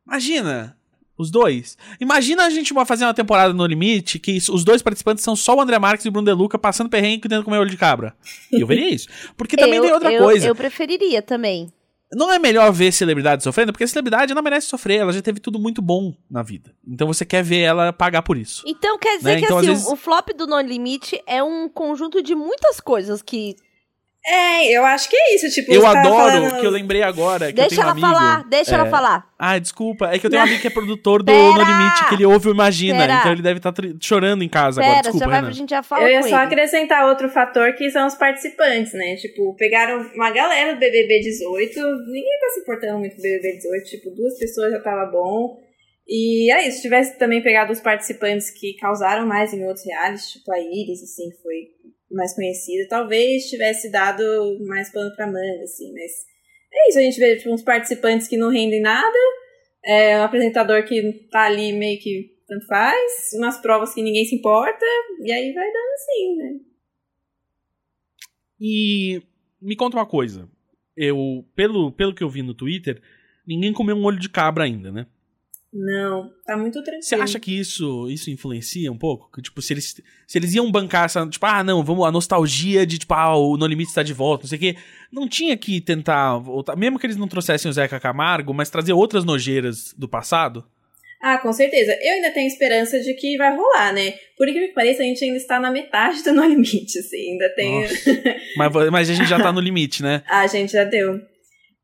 Imagina. 0.07 0.77
Os 1.19 1.31
dois. 1.31 1.77
Imagina 2.01 2.47
a 2.47 2.51
gente 2.51 2.73
fazer 2.87 3.05
uma 3.05 3.13
temporada 3.13 3.53
no 3.53 3.67
limite 3.67 4.19
que 4.19 4.39
os 4.51 4.65
dois 4.65 4.81
participantes 4.81 5.23
são 5.23 5.37
só 5.37 5.55
o 5.55 5.61
André 5.61 5.79
Marques 5.79 6.07
e 6.07 6.09
o 6.09 6.13
Bruno 6.13 6.25
De 6.27 6.33
Luca 6.33 6.59
passando 6.59 6.89
perrengue 6.89 7.21
tentando 7.23 7.45
comer 7.45 7.59
olho 7.59 7.69
de 7.69 7.77
cabra. 7.77 8.15
Eu 8.51 8.67
veria 8.67 8.89
isso. 8.89 9.07
Porque 9.37 9.55
também 9.55 9.75
eu, 9.77 9.83
tem 9.83 9.93
outra 9.93 10.11
eu- 10.11 10.23
coisa. 10.23 10.47
Eu 10.47 10.55
preferiria 10.55 11.21
também. 11.21 11.71
Não 12.13 12.33
é 12.33 12.39
melhor 12.39 12.73
ver 12.73 12.91
celebridade 12.93 13.43
sofrendo? 13.45 13.73
Porque 13.73 13.85
a 13.85 13.89
celebridade 13.89 14.35
não 14.35 14.43
merece 14.43 14.67
sofrer. 14.67 14.99
Ela 15.01 15.13
já 15.13 15.23
teve 15.23 15.39
tudo 15.39 15.59
muito 15.61 15.81
bom 15.81 16.13
na 16.29 16.43
vida. 16.43 16.75
Então 16.87 17.07
você 17.07 17.25
quer 17.25 17.43
ver 17.45 17.61
ela 17.61 17.93
pagar 17.93 18.23
por 18.23 18.37
isso. 18.37 18.63
Então 18.67 18.99
quer 18.99 19.19
dizer 19.19 19.35
Né? 19.35 19.39
que 19.39 19.45
Então, 19.45 19.59
assim, 19.59 19.69
vezes- 19.69 19.87
o 19.87 19.95
flop 19.97 20.31
do 20.37 20.47
No 20.47 20.61
Limite 20.61 21.21
é 21.27 21.43
um 21.43 21.69
conjunto 21.69 22.23
de 22.23 22.35
muitas 22.35 22.81
coisas 22.81 23.23
que. 23.23 23.55
É, 24.27 24.71
eu 24.77 24.85
acho 24.85 25.09
que 25.09 25.17
é 25.17 25.35
isso. 25.35 25.49
Tipo, 25.49 25.73
Eu 25.73 25.87
adoro, 25.87 26.15
falando- 26.15 26.61
que 26.61 26.67
eu 26.67 26.71
lembrei 26.71 27.03
agora. 27.03 27.47
Que 27.47 27.53
deixa 27.55 27.67
eu 27.67 27.69
tenho 27.77 27.81
ela 27.83 27.89
um 27.89 27.93
amigo, 27.93 28.07
falar, 28.07 28.49
deixa 28.49 28.71
é, 28.73 28.75
ela 28.75 28.87
falar. 28.91 29.27
Ah, 29.39 29.59
desculpa. 29.59 30.11
É 30.13 30.19
que 30.19 30.27
eu 30.27 30.31
tenho 30.31 30.43
um 30.43 30.45
amigo 30.47 30.61
que 30.61 30.67
é 30.67 30.71
produtor 30.71 31.23
do 31.23 31.33
Pera! 31.33 31.39
No 31.43 31.59
Limite, 31.65 32.09
que 32.09 32.15
ele 32.17 32.27
ouve 32.27 32.49
o 32.49 32.53
Imagina. 32.53 32.99
Pera. 32.99 33.15
Então 33.21 33.33
ele 33.33 33.43
deve 33.43 33.59
estar 33.59 33.73
chorando 34.01 34.43
em 34.45 34.49
casa 34.49 34.81
agora. 34.83 34.97
Pera, 34.97 35.03
Desculpa, 35.11 35.25
já 35.25 35.31
vai, 35.31 35.41
Renan. 35.41 35.49
a 35.49 35.53
gente 35.55 35.71
já 35.71 35.83
fala 35.83 36.03
Eu 36.03 36.09
ia 36.11 36.23
só 36.23 36.29
ele. 36.29 36.35
acrescentar 36.37 37.07
outro 37.09 37.29
fator 37.31 37.73
que 37.73 37.91
são 37.91 38.07
os 38.07 38.15
participantes, 38.15 38.93
né? 38.93 39.17
Tipo, 39.17 39.57
pegaram 39.57 40.03
uma 40.15 40.31
galera 40.31 40.75
do 40.75 40.79
BBB 40.79 41.21
18, 41.21 41.81
ninguém 41.81 42.39
tá 42.41 42.49
se 42.55 42.61
importando 42.61 42.99
muito 42.99 43.15
com 43.17 43.21
o 43.21 43.23
BBB 43.23 43.57
18, 43.57 43.85
tipo, 43.89 44.11
duas 44.11 44.39
pessoas 44.39 44.71
já 44.73 44.81
tava 44.81 45.11
bom. 45.11 45.57
E 46.07 46.51
é 46.53 46.67
isso, 46.67 46.79
se 46.79 46.83
tivesse 46.83 47.17
também 47.19 47.41
pegado 47.41 47.73
os 47.73 47.81
participantes 47.81 48.51
que 48.51 48.75
causaram 48.81 49.27
mais 49.27 49.53
em 49.55 49.65
outros 49.65 49.87
realities, 49.87 50.31
tipo 50.33 50.53
a 50.53 50.59
Iris, 50.59 51.03
assim, 51.05 51.31
que 51.31 51.41
foi 51.41 51.55
mais 52.11 52.35
conhecida, 52.35 52.89
talvez 52.89 53.49
tivesse 53.49 53.91
dado 53.91 54.23
mais 54.67 54.91
pano 54.93 55.15
pra 55.15 55.27
manga, 55.27 55.63
assim, 55.63 55.93
mas 55.93 56.13
é 56.73 56.89
isso, 56.89 56.99
a 56.99 57.03
gente 57.03 57.19
vê 57.19 57.37
tipo, 57.37 57.53
uns 57.53 57.63
participantes 57.63 58.29
que 58.29 58.37
não 58.37 58.51
rendem 58.51 58.81
nada, 58.81 59.19
é, 59.85 60.19
um 60.19 60.23
apresentador 60.23 60.85
que 60.85 61.27
tá 61.31 61.45
ali 61.45 61.73
meio 61.73 62.01
que 62.01 62.37
tanto 62.47 62.67
faz, 62.67 63.31
umas 63.35 63.61
provas 63.61 63.95
que 63.95 64.03
ninguém 64.03 64.25
se 64.25 64.35
importa, 64.35 64.85
e 65.23 65.33
aí 65.33 65.53
vai 65.53 65.67
dando 65.67 65.93
assim, 65.95 66.37
né? 66.37 66.61
E 68.61 69.23
me 69.61 69.77
conta 69.77 69.97
uma 69.97 70.07
coisa. 70.07 70.49
Eu, 70.97 71.47
pelo, 71.55 71.93
pelo 71.93 72.15
que 72.15 72.23
eu 72.23 72.29
vi 72.29 72.43
no 72.43 72.55
Twitter, 72.55 73.01
ninguém 73.47 73.73
comeu 73.73 73.97
um 73.97 74.05
olho 74.05 74.19
de 74.19 74.29
cabra 74.29 74.65
ainda, 74.65 74.91
né? 74.91 75.07
Não, 75.73 76.33
tá 76.45 76.57
muito 76.57 76.83
tranquilo. 76.83 77.03
Você 77.03 77.15
acha 77.15 77.39
que 77.39 77.57
isso, 77.57 78.09
isso 78.11 78.29
influencia 78.29 78.91
um 78.91 78.99
pouco? 78.99 79.31
Que, 79.33 79.41
tipo, 79.41 79.63
se 79.63 79.73
eles, 79.73 80.01
se 80.27 80.39
eles 80.39 80.53
iam 80.53 80.71
bancar 80.71 81.05
essa, 81.05 81.25
tipo, 81.29 81.47
ah, 81.47 81.63
não, 81.63 81.85
vamos, 81.85 82.05
a 82.05 82.11
nostalgia 82.11 82.85
de, 82.85 82.99
tipo, 82.99 83.15
ah, 83.15 83.37
o 83.37 83.57
No 83.57 83.67
Limite 83.67 83.91
está 83.91 84.03
de 84.03 84.13
volta, 84.13 84.45
não 84.45 84.49
sei 84.49 84.59
o 84.59 84.61
quê. 84.61 84.77
Não 85.13 85.29
tinha 85.29 85.57
que 85.57 85.81
tentar 85.81 86.39
voltar, 86.39 86.77
mesmo 86.77 86.99
que 86.99 87.07
eles 87.07 87.17
não 87.17 87.29
trouxessem 87.29 87.71
o 87.71 87.73
Zeca 87.73 88.01
Camargo, 88.01 88.53
mas 88.53 88.69
trazer 88.69 88.93
outras 88.93 89.25
nojeiras 89.25 89.95
do 89.97 90.09
passado? 90.09 90.65
Ah, 91.23 91.39
com 91.39 91.53
certeza. 91.53 91.97
Eu 92.01 92.15
ainda 92.15 92.31
tenho 92.31 92.49
esperança 92.49 92.99
de 92.99 93.13
que 93.15 93.37
vai 93.37 93.55
rolar, 93.55 93.93
né? 93.93 94.15
Por 94.37 94.49
incrível 94.49 94.71
que 94.71 94.75
pareça, 94.75 95.03
a 95.03 95.05
gente 95.05 95.23
ainda 95.23 95.37
está 95.37 95.61
na 95.61 95.71
metade 95.71 96.23
do 96.25 96.33
No 96.33 96.45
Limite, 96.47 96.99
assim. 96.99 97.33
Ainda 97.33 97.49
tem. 97.55 97.85
Mas, 98.57 98.91
mas 98.91 99.11
a 99.11 99.15
gente 99.15 99.29
já 99.29 99.39
tá 99.39 99.53
no 99.53 99.61
limite, 99.61 100.03
né? 100.03 100.23
Ah, 100.27 100.41
a 100.43 100.47
gente 100.47 100.73
já 100.73 100.83
deu. 100.83 101.21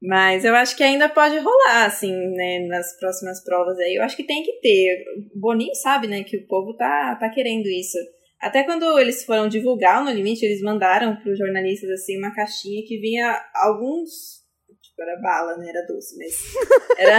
Mas 0.06 0.44
eu 0.44 0.54
acho 0.54 0.76
que 0.76 0.84
ainda 0.84 1.08
pode 1.08 1.36
rolar, 1.36 1.86
assim, 1.86 2.12
né, 2.12 2.60
nas 2.68 2.96
próximas 2.96 3.42
provas 3.42 3.76
aí. 3.78 3.96
Eu 3.96 4.04
acho 4.04 4.16
que 4.16 4.22
tem 4.22 4.44
que 4.44 4.60
ter. 4.60 5.04
O 5.34 5.40
Boninho 5.40 5.74
sabe, 5.74 6.06
né, 6.06 6.22
que 6.22 6.36
o 6.36 6.46
povo 6.46 6.76
tá, 6.76 7.16
tá 7.16 7.28
querendo 7.28 7.66
isso. 7.66 7.98
Até 8.40 8.62
quando 8.62 8.98
eles 9.00 9.24
foram 9.24 9.48
divulgar 9.48 10.00
o 10.00 10.04
No 10.04 10.12
Limite, 10.12 10.44
eles 10.44 10.62
mandaram 10.62 11.16
para 11.16 11.32
os 11.32 11.36
jornalistas, 11.36 11.90
assim, 11.90 12.16
uma 12.18 12.32
caixinha 12.32 12.84
que 12.86 13.00
vinha 13.00 13.36
alguns... 13.56 14.44
Tipo, 14.80 15.02
era 15.02 15.20
bala, 15.20 15.56
né? 15.56 15.70
Era 15.70 15.86
doce, 15.86 16.16
mas... 16.16 16.34
Era 16.96 17.18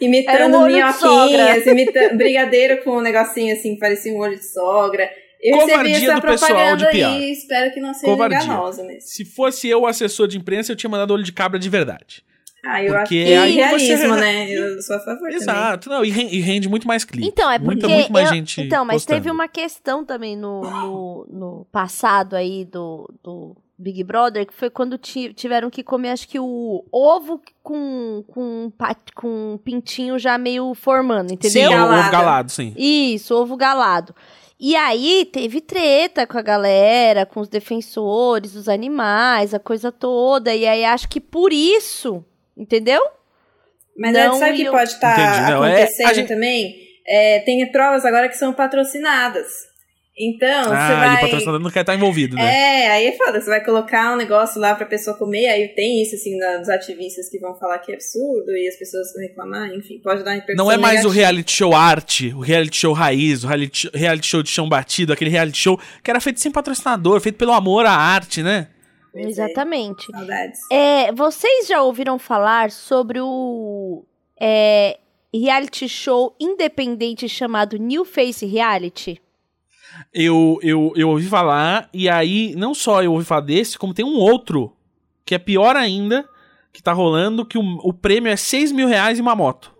imitando 0.00 0.34
Era 0.34 0.46
um 0.46 0.62
olho 0.62 0.74
de 0.74 0.80
minhoquinhas, 0.80 1.66
imitando... 1.66 2.16
Brigadeiro 2.18 2.84
com 2.84 2.98
um 2.98 3.00
negocinho, 3.00 3.52
assim, 3.52 3.76
parecia 3.78 4.12
um 4.12 4.18
olho 4.18 4.36
de 4.36 4.46
sogra. 4.46 5.10
Eu 5.42 5.58
Covardia 5.58 5.94
recebi 5.94 6.10
essa 6.10 6.14
do 6.14 6.22
pessoal 6.22 6.50
propaganda 6.50 6.76
de 6.92 6.98
PR. 6.98 7.04
aí, 7.04 7.32
espero 7.32 7.74
que 7.74 7.80
não 7.80 7.94
seja 7.94 8.12
Covardia. 8.12 8.38
enganosa 8.38 8.84
mesmo. 8.84 9.00
Se 9.00 9.24
fosse 9.24 9.68
eu 9.68 9.80
o 9.80 9.86
assessor 9.86 10.28
de 10.28 10.36
imprensa, 10.36 10.70
eu 10.70 10.76
tinha 10.76 10.90
mandado 10.90 11.12
olho 11.12 11.24
de 11.24 11.32
cabra 11.32 11.58
de 11.58 11.68
verdade. 11.68 12.27
Ah, 12.64 12.82
eu 12.82 12.92
acho 12.94 13.02
Porque 13.04 13.24
que 13.24 13.32
é 13.32 13.38
aí 13.38 13.52
realismo, 13.54 14.08
você- 14.08 14.20
né? 14.20 14.50
Eu 14.50 14.82
sou 14.82 14.96
a 14.96 14.98
favor 15.00 15.20
também. 15.20 15.36
Exato. 15.36 15.88
Não, 15.88 16.04
e 16.04 16.10
ren- 16.10 16.40
rende 16.40 16.68
muito 16.68 16.86
mais 16.88 17.04
clique. 17.04 17.26
Então, 17.28 17.48
é 17.50 17.58
porque. 17.58 17.72
Muita, 17.86 17.88
muito 17.88 18.12
mais 18.12 18.28
eu- 18.28 18.34
gente 18.34 18.60
então, 18.60 18.84
mas 18.84 19.02
postando. 19.02 19.20
teve 19.20 19.30
uma 19.30 19.46
questão 19.48 20.04
também 20.04 20.36
no, 20.36 20.60
no, 20.62 21.26
no 21.30 21.66
passado 21.70 22.34
aí 22.34 22.64
do, 22.64 23.08
do 23.22 23.56
Big 23.78 24.02
Brother, 24.02 24.44
que 24.44 24.52
foi 24.52 24.68
quando 24.70 24.98
ti- 24.98 25.32
tiveram 25.32 25.70
que 25.70 25.84
comer, 25.84 26.10
acho 26.10 26.26
que 26.28 26.40
o 26.40 26.84
ovo 26.90 27.40
com, 27.62 28.24
com, 28.26 28.72
com 29.14 29.52
um 29.54 29.56
pintinho 29.58 30.18
já 30.18 30.36
meio 30.36 30.74
formando, 30.74 31.32
entendeu? 31.32 31.68
Sim, 31.70 31.76
o 31.76 31.78
ovo 31.78 31.88
Galado. 31.92 32.10
galado, 32.12 32.50
sim. 32.52 32.74
Isso, 32.76 33.36
ovo 33.36 33.56
galado. 33.56 34.12
E 34.60 34.74
aí 34.74 35.28
teve 35.32 35.60
treta 35.60 36.26
com 36.26 36.36
a 36.36 36.42
galera, 36.42 37.24
com 37.24 37.38
os 37.38 37.48
defensores, 37.48 38.56
os 38.56 38.68
animais, 38.68 39.54
a 39.54 39.60
coisa 39.60 39.92
toda. 39.92 40.52
E 40.52 40.66
aí 40.66 40.84
acho 40.84 41.08
que 41.08 41.20
por 41.20 41.52
isso, 41.52 42.24
entendeu? 42.58 43.00
Mas 43.96 44.12
Não 44.12 44.36
sabe 44.38 44.52
o 44.52 44.56
que 44.56 44.62
iam- 44.62 44.72
pode 44.72 44.90
estar 44.92 45.12
Entendi, 45.18 45.50
não, 45.50 45.64
é- 45.64 45.76
acontecendo 45.82 46.06
a 46.08 46.12
gente- 46.12 46.28
também? 46.28 46.76
É, 47.06 47.40
tem 47.40 47.64
provas 47.72 48.04
agora 48.04 48.28
que 48.28 48.36
são 48.36 48.52
patrocinadas. 48.52 49.46
Então, 50.20 50.64
você 50.64 50.74
ah, 50.74 50.90
e 50.90 50.94
o 50.94 50.96
vai. 50.96 51.20
patrocinador 51.20 51.60
não 51.60 51.70
quer 51.70 51.80
estar 51.82 51.94
envolvido, 51.94 52.34
né? 52.34 52.42
É, 52.42 52.90
aí 52.90 53.06
é 53.06 53.12
foda, 53.16 53.40
você 53.40 53.48
vai 53.48 53.64
colocar 53.64 54.12
um 54.12 54.16
negócio 54.16 54.60
lá 54.60 54.74
pra 54.74 54.84
pessoa 54.84 55.16
comer, 55.16 55.46
aí 55.46 55.68
tem 55.68 56.02
isso, 56.02 56.16
assim, 56.16 56.36
dos 56.58 56.68
ativistas 56.68 57.28
que 57.30 57.38
vão 57.38 57.54
falar 57.56 57.78
que 57.78 57.92
é 57.92 57.94
absurdo 57.94 58.50
e 58.50 58.66
as 58.66 58.76
pessoas 58.76 59.12
vão 59.12 59.22
reclamar, 59.22 59.68
enfim, 59.72 60.00
pode 60.02 60.24
dar 60.24 60.30
uma 60.32 60.34
repercussão 60.40 60.64
Não 60.66 60.72
é 60.72 60.76
mais 60.76 61.04
o 61.04 61.08
negativa. 61.08 61.14
reality 61.14 61.52
show 61.52 61.72
arte, 61.72 62.34
o 62.34 62.40
reality 62.40 62.76
show 62.76 62.92
raiz, 62.92 63.44
o 63.44 63.46
reality, 63.46 63.90
reality 63.94 64.26
show 64.26 64.42
de 64.42 64.50
chão 64.50 64.68
batido, 64.68 65.12
aquele 65.12 65.30
reality 65.30 65.58
show 65.58 65.80
que 66.02 66.10
era 66.10 66.20
feito 66.20 66.40
sem 66.40 66.50
patrocinador, 66.50 67.20
feito 67.20 67.36
pelo 67.36 67.52
amor 67.52 67.86
à 67.86 67.92
arte, 67.92 68.42
né? 68.42 68.66
Pois 69.12 69.24
é, 69.24 69.28
Exatamente. 69.28 70.06
saudades. 70.10 70.60
É, 70.70 71.12
vocês 71.12 71.66
já 71.66 71.82
ouviram 71.82 72.18
falar 72.18 72.70
sobre 72.70 73.20
o 73.20 74.04
é, 74.40 74.98
reality 75.34 75.88
show 75.88 76.34
independente 76.38 77.28
chamado 77.28 77.76
New 77.76 78.04
Face 78.04 78.44
Reality? 78.46 79.20
Eu, 80.12 80.58
eu, 80.62 80.92
eu 80.94 81.08
ouvi 81.08 81.26
falar, 81.26 81.88
e 81.92 82.08
aí, 82.08 82.54
não 82.56 82.74
só 82.74 83.02
eu 83.02 83.12
ouvi 83.12 83.24
falar 83.24 83.40
desse, 83.40 83.78
como 83.78 83.94
tem 83.94 84.04
um 84.04 84.16
outro, 84.16 84.76
que 85.24 85.34
é 85.34 85.38
pior 85.38 85.76
ainda, 85.76 86.28
que 86.72 86.82
tá 86.82 86.92
rolando, 86.92 87.44
que 87.44 87.58
o, 87.58 87.62
o 87.82 87.92
prêmio 87.92 88.30
é 88.30 88.36
6 88.36 88.72
mil 88.72 88.86
reais 88.86 89.18
e 89.18 89.22
uma 89.22 89.34
moto. 89.34 89.74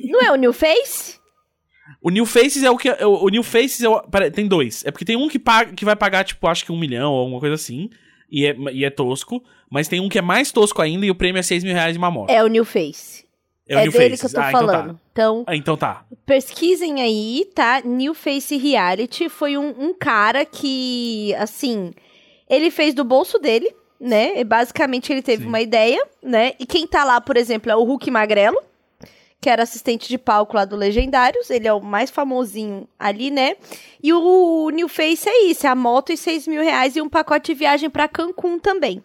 Não 0.00 0.20
é 0.20 0.30
o 0.30 0.36
New 0.36 0.52
Face? 0.52 1.22
O 2.00 2.10
New 2.10 2.26
Faces 2.26 2.62
é 2.62 2.70
o 2.70 2.76
que. 2.76 2.88
é 2.88 3.06
O, 3.06 3.24
o 3.24 3.28
New 3.28 3.42
Faces 3.42 3.82
é 3.82 3.88
o, 3.88 4.00
pera, 4.02 4.30
tem 4.30 4.46
dois. 4.46 4.84
É 4.84 4.90
porque 4.90 5.04
tem 5.04 5.16
um 5.16 5.28
que, 5.28 5.38
paga, 5.38 5.72
que 5.72 5.84
vai 5.84 5.96
pagar, 5.96 6.24
tipo, 6.24 6.46
acho 6.46 6.64
que 6.64 6.72
um 6.72 6.78
milhão 6.78 7.12
ou 7.12 7.20
alguma 7.20 7.40
coisa 7.40 7.54
assim. 7.54 7.88
E 8.32 8.46
é, 8.46 8.56
e 8.72 8.84
é 8.84 8.90
tosco. 8.90 9.42
Mas 9.70 9.86
tem 9.88 10.00
um 10.00 10.08
que 10.08 10.18
é 10.18 10.22
mais 10.22 10.50
tosco 10.50 10.80
ainda 10.80 11.04
e 11.04 11.10
o 11.10 11.14
prêmio 11.14 11.38
é 11.38 11.42
6 11.42 11.62
mil 11.62 11.74
reais 11.74 11.94
e 11.94 11.98
uma 11.98 12.10
moto. 12.10 12.30
É 12.30 12.42
o 12.42 12.46
New 12.46 12.64
Face. 12.64 13.24
É, 13.68 13.76
o 13.76 13.78
É 13.78 13.82
New 13.82 13.92
dele 13.92 14.16
Faces. 14.16 14.20
que 14.20 14.26
eu 14.38 14.42
tô 14.42 14.48
ah, 14.48 14.50
falando. 14.50 15.00
Então, 15.12 15.44
Então 15.44 15.44
tá. 15.44 15.52
Ah, 15.52 15.56
então 15.56 15.76
tá. 15.76 16.04
pesquisem 16.26 17.00
aí, 17.02 17.46
tá? 17.54 17.82
New 17.84 18.14
Face 18.14 18.56
Reality 18.56 19.28
foi 19.28 19.56
um, 19.56 19.68
um 19.78 19.94
cara 19.94 20.44
que, 20.44 21.34
assim, 21.34 21.92
ele 22.48 22.70
fez 22.70 22.94
do 22.94 23.04
bolso 23.04 23.38
dele, 23.38 23.70
né? 24.00 24.38
E 24.40 24.44
basicamente 24.44 25.12
ele 25.12 25.22
teve 25.22 25.42
Sim. 25.42 25.48
uma 25.48 25.60
ideia, 25.60 26.02
né? 26.22 26.52
E 26.58 26.66
quem 26.66 26.86
tá 26.86 27.04
lá, 27.04 27.20
por 27.20 27.36
exemplo, 27.36 27.70
é 27.70 27.76
o 27.76 27.84
Hulk 27.84 28.10
Magrelo, 28.10 28.60
que 29.42 29.50
era 29.50 29.64
assistente 29.64 30.08
de 30.08 30.16
palco 30.16 30.54
lá 30.54 30.64
do 30.64 30.76
Legendários. 30.76 31.50
Ele 31.50 31.66
é 31.66 31.72
o 31.72 31.80
mais 31.82 32.10
famosinho 32.10 32.88
ali, 32.96 33.28
né? 33.28 33.56
E 34.00 34.12
o 34.12 34.70
New 34.70 34.88
Face 34.88 35.28
é 35.28 35.46
isso: 35.46 35.66
é 35.66 35.70
a 35.70 35.74
moto 35.74 36.12
e 36.12 36.16
6 36.16 36.46
mil 36.46 36.62
reais 36.62 36.94
e 36.94 37.02
um 37.02 37.08
pacote 37.08 37.52
de 37.52 37.58
viagem 37.58 37.90
pra 37.90 38.06
Cancún 38.06 38.60
também. 38.60 39.02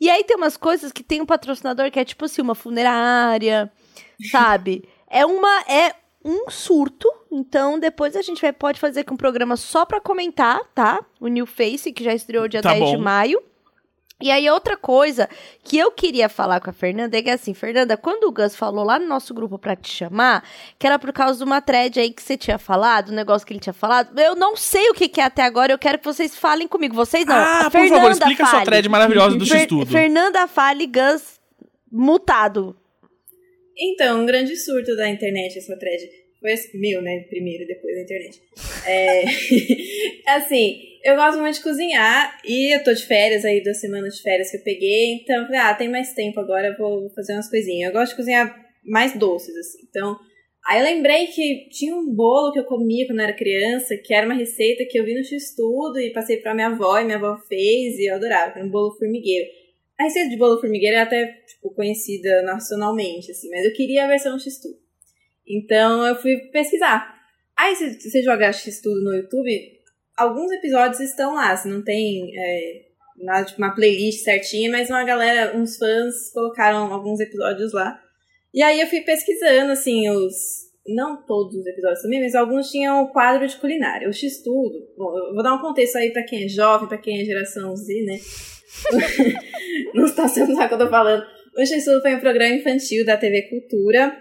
E 0.00 0.10
aí 0.10 0.24
tem 0.24 0.36
umas 0.36 0.56
coisas 0.56 0.90
que 0.90 1.02
tem 1.04 1.20
um 1.20 1.26
patrocinador 1.26 1.90
que 1.92 2.00
é 2.00 2.04
tipo 2.04 2.24
assim, 2.24 2.42
uma 2.42 2.56
funerária, 2.56 3.70
sabe? 4.32 4.82
É 5.08 5.24
uma. 5.24 5.60
É 5.68 5.94
um 6.24 6.50
surto. 6.50 7.08
Então, 7.30 7.78
depois 7.78 8.16
a 8.16 8.22
gente 8.22 8.42
vai, 8.42 8.52
pode 8.52 8.80
fazer 8.80 9.00
aqui 9.00 9.12
um 9.12 9.16
programa 9.16 9.56
só 9.56 9.86
pra 9.86 10.00
comentar, 10.00 10.60
tá? 10.74 10.98
O 11.20 11.28
New 11.28 11.46
Face, 11.46 11.92
que 11.92 12.02
já 12.02 12.12
estreou 12.12 12.48
dia 12.48 12.60
Tá 12.60 12.72
10 12.74 12.90
de 12.90 12.96
bom. 12.96 13.02
maio. 13.02 13.40
E 14.20 14.32
aí, 14.32 14.50
outra 14.50 14.76
coisa 14.76 15.28
que 15.62 15.78
eu 15.78 15.92
queria 15.92 16.28
falar 16.28 16.60
com 16.60 16.68
a 16.70 16.72
Fernanda 16.72 17.16
é 17.16 17.22
que 17.22 17.30
assim, 17.30 17.54
Fernanda, 17.54 17.96
quando 17.96 18.24
o 18.24 18.32
Gus 18.32 18.56
falou 18.56 18.84
lá 18.84 18.98
no 18.98 19.06
nosso 19.06 19.32
grupo 19.32 19.56
pra 19.58 19.76
te 19.76 19.88
chamar, 19.88 20.42
que 20.76 20.84
era 20.86 20.98
por 20.98 21.12
causa 21.12 21.38
de 21.38 21.44
uma 21.44 21.60
thread 21.60 22.00
aí 22.00 22.10
que 22.12 22.20
você 22.20 22.36
tinha 22.36 22.58
falado, 22.58 23.12
um 23.12 23.14
negócio 23.14 23.46
que 23.46 23.52
ele 23.52 23.60
tinha 23.60 23.72
falado, 23.72 24.18
eu 24.20 24.34
não 24.34 24.56
sei 24.56 24.90
o 24.90 24.94
que, 24.94 25.08
que 25.08 25.20
é 25.20 25.24
até 25.24 25.42
agora, 25.42 25.72
eu 25.72 25.78
quero 25.78 25.98
que 26.00 26.04
vocês 26.04 26.36
falem 26.36 26.66
comigo. 26.66 26.96
Vocês 26.96 27.24
não. 27.24 27.34
ah, 27.36 27.60
a 27.60 27.64
por 27.64 27.70
Fernanda 27.72 27.94
favor, 27.96 28.10
explica 28.10 28.42
a 28.42 28.46
sua 28.46 28.52
fale. 28.58 28.64
thread 28.66 28.88
maravilhosa 28.88 29.36
do 29.36 29.46
Fer- 29.46 29.58
X-Tudo. 29.60 29.86
Fernanda 29.86 30.48
fale, 30.48 30.86
Gus 30.88 31.38
mutado. 31.92 32.76
Então, 33.80 34.22
um 34.22 34.26
grande 34.26 34.56
surto 34.56 34.96
da 34.96 35.08
internet 35.08 35.56
essa 35.58 35.78
thread. 35.78 36.02
Foi 36.40 36.52
esse- 36.52 36.76
meu, 36.78 37.02
né? 37.02 37.24
Primeiro, 37.28 37.66
depois 37.66 37.94
da 37.96 38.02
internet. 38.02 38.40
É... 38.86 39.24
assim, 40.36 40.80
eu 41.04 41.16
gosto 41.16 41.40
muito 41.40 41.54
de 41.56 41.62
cozinhar 41.62 42.40
e 42.44 42.74
eu 42.74 42.82
tô 42.84 42.92
de 42.92 43.04
férias 43.06 43.44
aí, 43.44 43.62
duas 43.62 43.80
semanas 43.80 44.16
de 44.16 44.22
férias 44.22 44.50
que 44.50 44.56
eu 44.56 44.62
peguei. 44.62 45.14
Então, 45.14 45.46
falei, 45.46 45.60
ah, 45.60 45.74
tem 45.74 45.88
mais 45.88 46.12
tempo 46.14 46.38
agora, 46.40 46.76
vou 46.78 47.10
fazer 47.10 47.34
umas 47.34 47.50
coisinhas. 47.50 47.88
Eu 47.88 47.98
gosto 47.98 48.10
de 48.12 48.16
cozinhar 48.16 48.54
mais 48.84 49.16
doces, 49.18 49.56
assim. 49.56 49.78
Então, 49.88 50.16
aí 50.68 50.78
eu 50.80 50.84
lembrei 50.84 51.26
que 51.26 51.68
tinha 51.70 51.94
um 51.94 52.14
bolo 52.14 52.52
que 52.52 52.58
eu 52.60 52.64
comia 52.64 53.06
quando 53.06 53.18
eu 53.18 53.24
era 53.24 53.32
criança, 53.36 53.96
que 53.96 54.14
era 54.14 54.26
uma 54.26 54.34
receita 54.36 54.84
que 54.88 54.98
eu 54.98 55.04
vi 55.04 55.14
no 55.14 55.24
X-Tudo 55.24 55.98
e 56.00 56.12
passei 56.12 56.36
pra 56.38 56.54
minha 56.54 56.68
avó 56.68 56.98
e 56.98 57.04
minha 57.04 57.16
avó 57.16 57.36
fez 57.48 57.98
e 57.98 58.06
eu 58.06 58.14
adorava, 58.14 58.52
que 58.52 58.58
era 58.58 58.66
um 58.66 58.70
bolo 58.70 58.96
formigueiro. 58.96 59.48
A 59.98 60.04
receita 60.04 60.30
de 60.30 60.36
bolo 60.36 60.60
formigueiro 60.60 60.96
é 60.96 61.00
até, 61.00 61.26
tipo, 61.48 61.74
conhecida 61.74 62.42
nacionalmente, 62.42 63.32
assim, 63.32 63.50
mas 63.50 63.64
eu 63.64 63.72
queria 63.72 64.04
a 64.04 64.08
versão 64.08 64.38
X-Tudo. 64.38 64.76
Então 65.48 66.06
eu 66.06 66.14
fui 66.16 66.36
pesquisar. 66.52 67.14
Aí 67.56 67.74
se 67.74 68.00
você 68.00 68.22
jogar 68.22 68.52
X-Tudo 68.52 69.02
no 69.02 69.14
YouTube, 69.14 69.50
alguns 70.16 70.50
episódios 70.52 71.00
estão 71.00 71.34
lá, 71.34 71.56
se 71.56 71.68
não 71.68 71.82
tem 71.82 72.30
é, 72.36 72.88
nada, 73.20 73.44
tipo, 73.44 73.58
uma 73.58 73.74
playlist 73.74 74.22
certinha, 74.22 74.70
mas 74.70 74.90
uma 74.90 75.04
galera, 75.04 75.56
uns 75.56 75.76
fãs 75.76 76.30
colocaram 76.32 76.92
alguns 76.92 77.20
episódios 77.20 77.72
lá. 77.72 77.98
E 78.52 78.62
aí 78.62 78.80
eu 78.80 78.86
fui 78.86 79.00
pesquisando, 79.00 79.72
assim, 79.72 80.08
os. 80.10 80.68
Não 80.90 81.22
todos 81.26 81.54
os 81.54 81.66
episódios 81.66 82.00
também, 82.00 82.22
mas 82.22 82.34
alguns 82.34 82.70
tinham 82.70 83.02
o 83.02 83.12
quadro 83.12 83.46
de 83.46 83.54
culinária. 83.56 84.08
O 84.08 84.12
X-Tudo. 84.12 84.88
Bom, 84.96 85.18
eu 85.18 85.34
vou 85.34 85.42
dar 85.42 85.52
um 85.52 85.60
contexto 85.60 85.96
aí 85.96 86.10
pra 86.10 86.22
quem 86.22 86.44
é 86.44 86.48
jovem, 86.48 86.88
pra 86.88 86.96
quem 86.96 87.20
é 87.20 87.24
geração 87.26 87.76
Z, 87.76 88.02
né? 88.04 88.18
não 89.92 90.06
está 90.06 90.26
sendo 90.26 90.54
o 90.54 90.68
que 90.68 90.74
eu 90.74 90.78
tô 90.78 90.88
falando. 90.88 91.26
O 91.54 91.66
X-Tudo 91.66 92.00
foi 92.00 92.14
um 92.14 92.20
programa 92.20 92.54
infantil 92.54 93.04
da 93.04 93.18
TV 93.18 93.42
Cultura, 93.42 94.16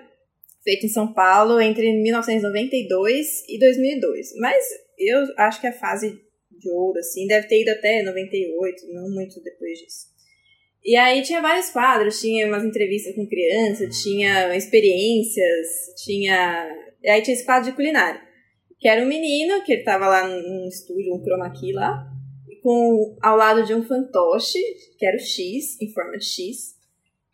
feito 0.67 0.85
em 0.85 0.89
São 0.89 1.13
Paulo 1.13 1.61
entre 1.61 1.93
1992 1.93 3.45
e 3.47 3.57
2002. 3.57 4.33
Mas 4.37 4.65
eu 4.99 5.23
acho 5.37 5.61
que 5.61 5.67
a 5.67 5.71
fase 5.71 6.19
de 6.51 6.69
ouro, 6.69 6.99
assim, 6.99 7.25
deve 7.25 7.47
ter 7.47 7.61
ido 7.61 7.71
até 7.71 8.03
98, 8.03 8.91
não 8.91 9.09
muito 9.09 9.41
depois 9.41 9.79
disso. 9.79 10.07
E 10.83 10.97
aí 10.97 11.21
tinha 11.21 11.41
vários 11.41 11.69
quadros, 11.69 12.19
tinha 12.19 12.45
umas 12.45 12.65
entrevistas 12.65 13.15
com 13.15 13.25
criança, 13.25 13.87
tinha 13.89 14.53
experiências, 14.57 15.67
tinha. 16.03 16.69
E 17.01 17.09
aí 17.09 17.21
tinha 17.21 17.33
esse 17.33 17.45
quadro 17.45 17.69
de 17.69 17.75
culinária. 17.75 18.21
Que 18.77 18.89
era 18.89 19.01
um 19.01 19.07
menino, 19.07 19.63
que 19.63 19.71
ele 19.71 19.83
tava 19.83 20.07
lá 20.07 20.27
num 20.27 20.67
estúdio, 20.67 21.15
um 21.15 21.23
chroma 21.23 21.49
key 21.51 21.71
lá, 21.71 22.05
com 22.61 23.17
ao 23.21 23.37
lado 23.37 23.65
de 23.65 23.73
um 23.73 23.83
fantoche, 23.83 24.59
que 24.97 25.05
era 25.05 25.15
o 25.15 25.19
X, 25.19 25.81
em 25.81 25.91
forma 25.93 26.17
de 26.17 26.25
X. 26.25 26.76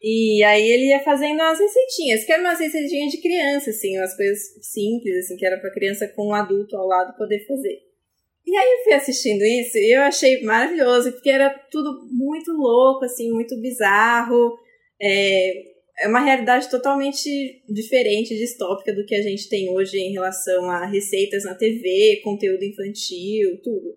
E 0.04 0.44
aí 0.44 0.70
ele 0.70 0.90
ia 0.90 1.00
fazendo 1.00 1.36
umas 1.36 1.58
receitinhas, 1.58 2.26
que 2.26 2.34
eram 2.34 2.44
umas 2.44 2.60
receitinhas 2.60 3.10
de 3.10 3.22
criança, 3.22 3.70
assim, 3.70 3.98
umas 3.98 4.14
coisas 4.18 4.38
simples, 4.62 5.16
assim, 5.20 5.38
que 5.38 5.46
era 5.46 5.58
pra 5.58 5.72
criança 5.72 6.10
com 6.10 6.28
um 6.28 6.34
adulto 6.34 6.76
ao 6.76 6.86
lado 6.86 7.18
poder 7.18 7.48
fazer. 7.48 7.80
E 8.46 8.54
aí 8.54 8.74
eu 8.74 8.84
fui 8.84 8.94
assistindo 8.94 9.46
isso 9.46 9.78
e 9.78 9.96
eu 9.96 10.02
achei 10.02 10.44
maravilhoso, 10.44 11.14
porque 11.14 11.30
era 11.30 11.50
tudo 11.72 12.06
muito 12.12 12.52
louco, 12.52 13.06
assim, 13.06 13.32
muito 13.32 13.58
bizarro. 13.62 14.60
É, 15.02 15.54
é 16.02 16.08
uma 16.10 16.20
realidade 16.20 16.70
totalmente 16.70 17.64
diferente, 17.70 18.38
distópica 18.38 18.94
do 18.94 19.06
que 19.06 19.16
a 19.16 19.22
gente 19.22 19.48
tem 19.48 19.70
hoje 19.70 19.98
em 19.98 20.12
relação 20.12 20.70
a 20.70 20.86
receitas 20.86 21.46
na 21.46 21.56
TV, 21.56 22.20
conteúdo 22.26 22.66
infantil, 22.66 23.58
tudo. 23.64 23.96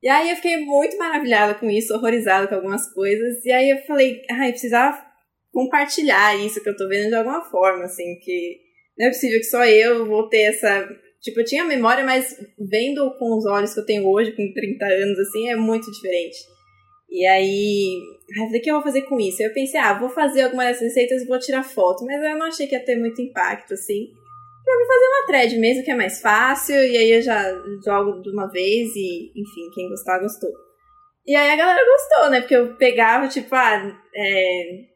E 0.00 0.08
aí 0.08 0.30
eu 0.30 0.36
fiquei 0.36 0.58
muito 0.58 0.96
maravilhada 0.96 1.54
com 1.54 1.68
isso, 1.68 1.92
horrorizada 1.92 2.46
com 2.46 2.54
algumas 2.54 2.88
coisas. 2.94 3.44
E 3.44 3.50
aí 3.50 3.68
eu 3.68 3.78
falei, 3.78 4.22
ai, 4.30 4.52
precisava 4.52 5.09
compartilhar 5.52 6.36
isso 6.36 6.62
que 6.62 6.68
eu 6.68 6.76
tô 6.76 6.88
vendo 6.88 7.08
de 7.08 7.14
alguma 7.14 7.42
forma, 7.44 7.84
assim, 7.84 8.18
que 8.20 8.58
não 8.98 9.06
é 9.06 9.10
possível 9.10 9.38
que 9.38 9.44
só 9.44 9.64
eu 9.64 10.06
vou 10.06 10.28
ter 10.28 10.42
essa. 10.42 10.88
Tipo, 11.22 11.40
eu 11.40 11.44
tinha 11.44 11.64
memória, 11.64 12.04
mas 12.04 12.34
vendo 12.58 13.14
com 13.18 13.36
os 13.36 13.44
olhos 13.46 13.74
que 13.74 13.80
eu 13.80 13.86
tenho 13.86 14.08
hoje, 14.08 14.32
com 14.32 14.52
30 14.52 14.84
anos, 14.84 15.18
assim, 15.18 15.48
é 15.48 15.56
muito 15.56 15.90
diferente. 15.90 16.36
E 17.10 17.26
aí, 17.26 17.98
o 18.38 18.60
que 18.60 18.70
eu 18.70 18.76
vou 18.76 18.84
fazer 18.84 19.02
com 19.02 19.18
isso? 19.18 19.42
Aí 19.42 19.48
eu 19.48 19.52
pensei, 19.52 19.80
ah, 19.80 19.98
vou 19.98 20.08
fazer 20.08 20.42
alguma 20.42 20.64
dessas 20.64 20.82
receitas 20.82 21.22
e 21.22 21.26
vou 21.26 21.38
tirar 21.38 21.64
foto, 21.64 22.04
mas 22.04 22.22
eu 22.22 22.38
não 22.38 22.46
achei 22.46 22.66
que 22.66 22.74
ia 22.74 22.84
ter 22.84 22.96
muito 22.96 23.20
impacto, 23.20 23.74
assim. 23.74 24.06
Pra 24.64 24.76
mim 24.76 24.86
fazer 24.86 25.06
uma 25.06 25.26
thread 25.26 25.58
mesmo, 25.58 25.84
que 25.84 25.90
é 25.90 25.96
mais 25.96 26.20
fácil, 26.20 26.76
e 26.76 26.96
aí 26.96 27.10
eu 27.10 27.22
já 27.22 27.42
jogo 27.84 28.22
de 28.22 28.30
uma 28.30 28.46
vez 28.46 28.94
e, 28.94 29.32
enfim, 29.34 29.70
quem 29.74 29.88
gostar, 29.88 30.20
gostou. 30.20 30.50
E 31.26 31.34
aí 31.34 31.50
a 31.50 31.56
galera 31.56 31.84
gostou, 31.84 32.30
né? 32.30 32.40
Porque 32.40 32.54
eu 32.54 32.76
pegava, 32.76 33.28
tipo, 33.28 33.54
ah, 33.54 34.00
é... 34.14 34.89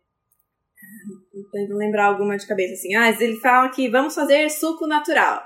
Tentando 1.35 1.77
lembrar 1.77 2.07
alguma 2.07 2.37
de 2.37 2.47
cabeça, 2.47 2.75
assim. 2.75 2.95
Ah, 2.95 3.11
ele 3.11 3.37
fala 3.41 3.69
que 3.69 3.89
vamos 3.89 4.15
fazer 4.15 4.49
suco 4.51 4.87
natural. 4.87 5.43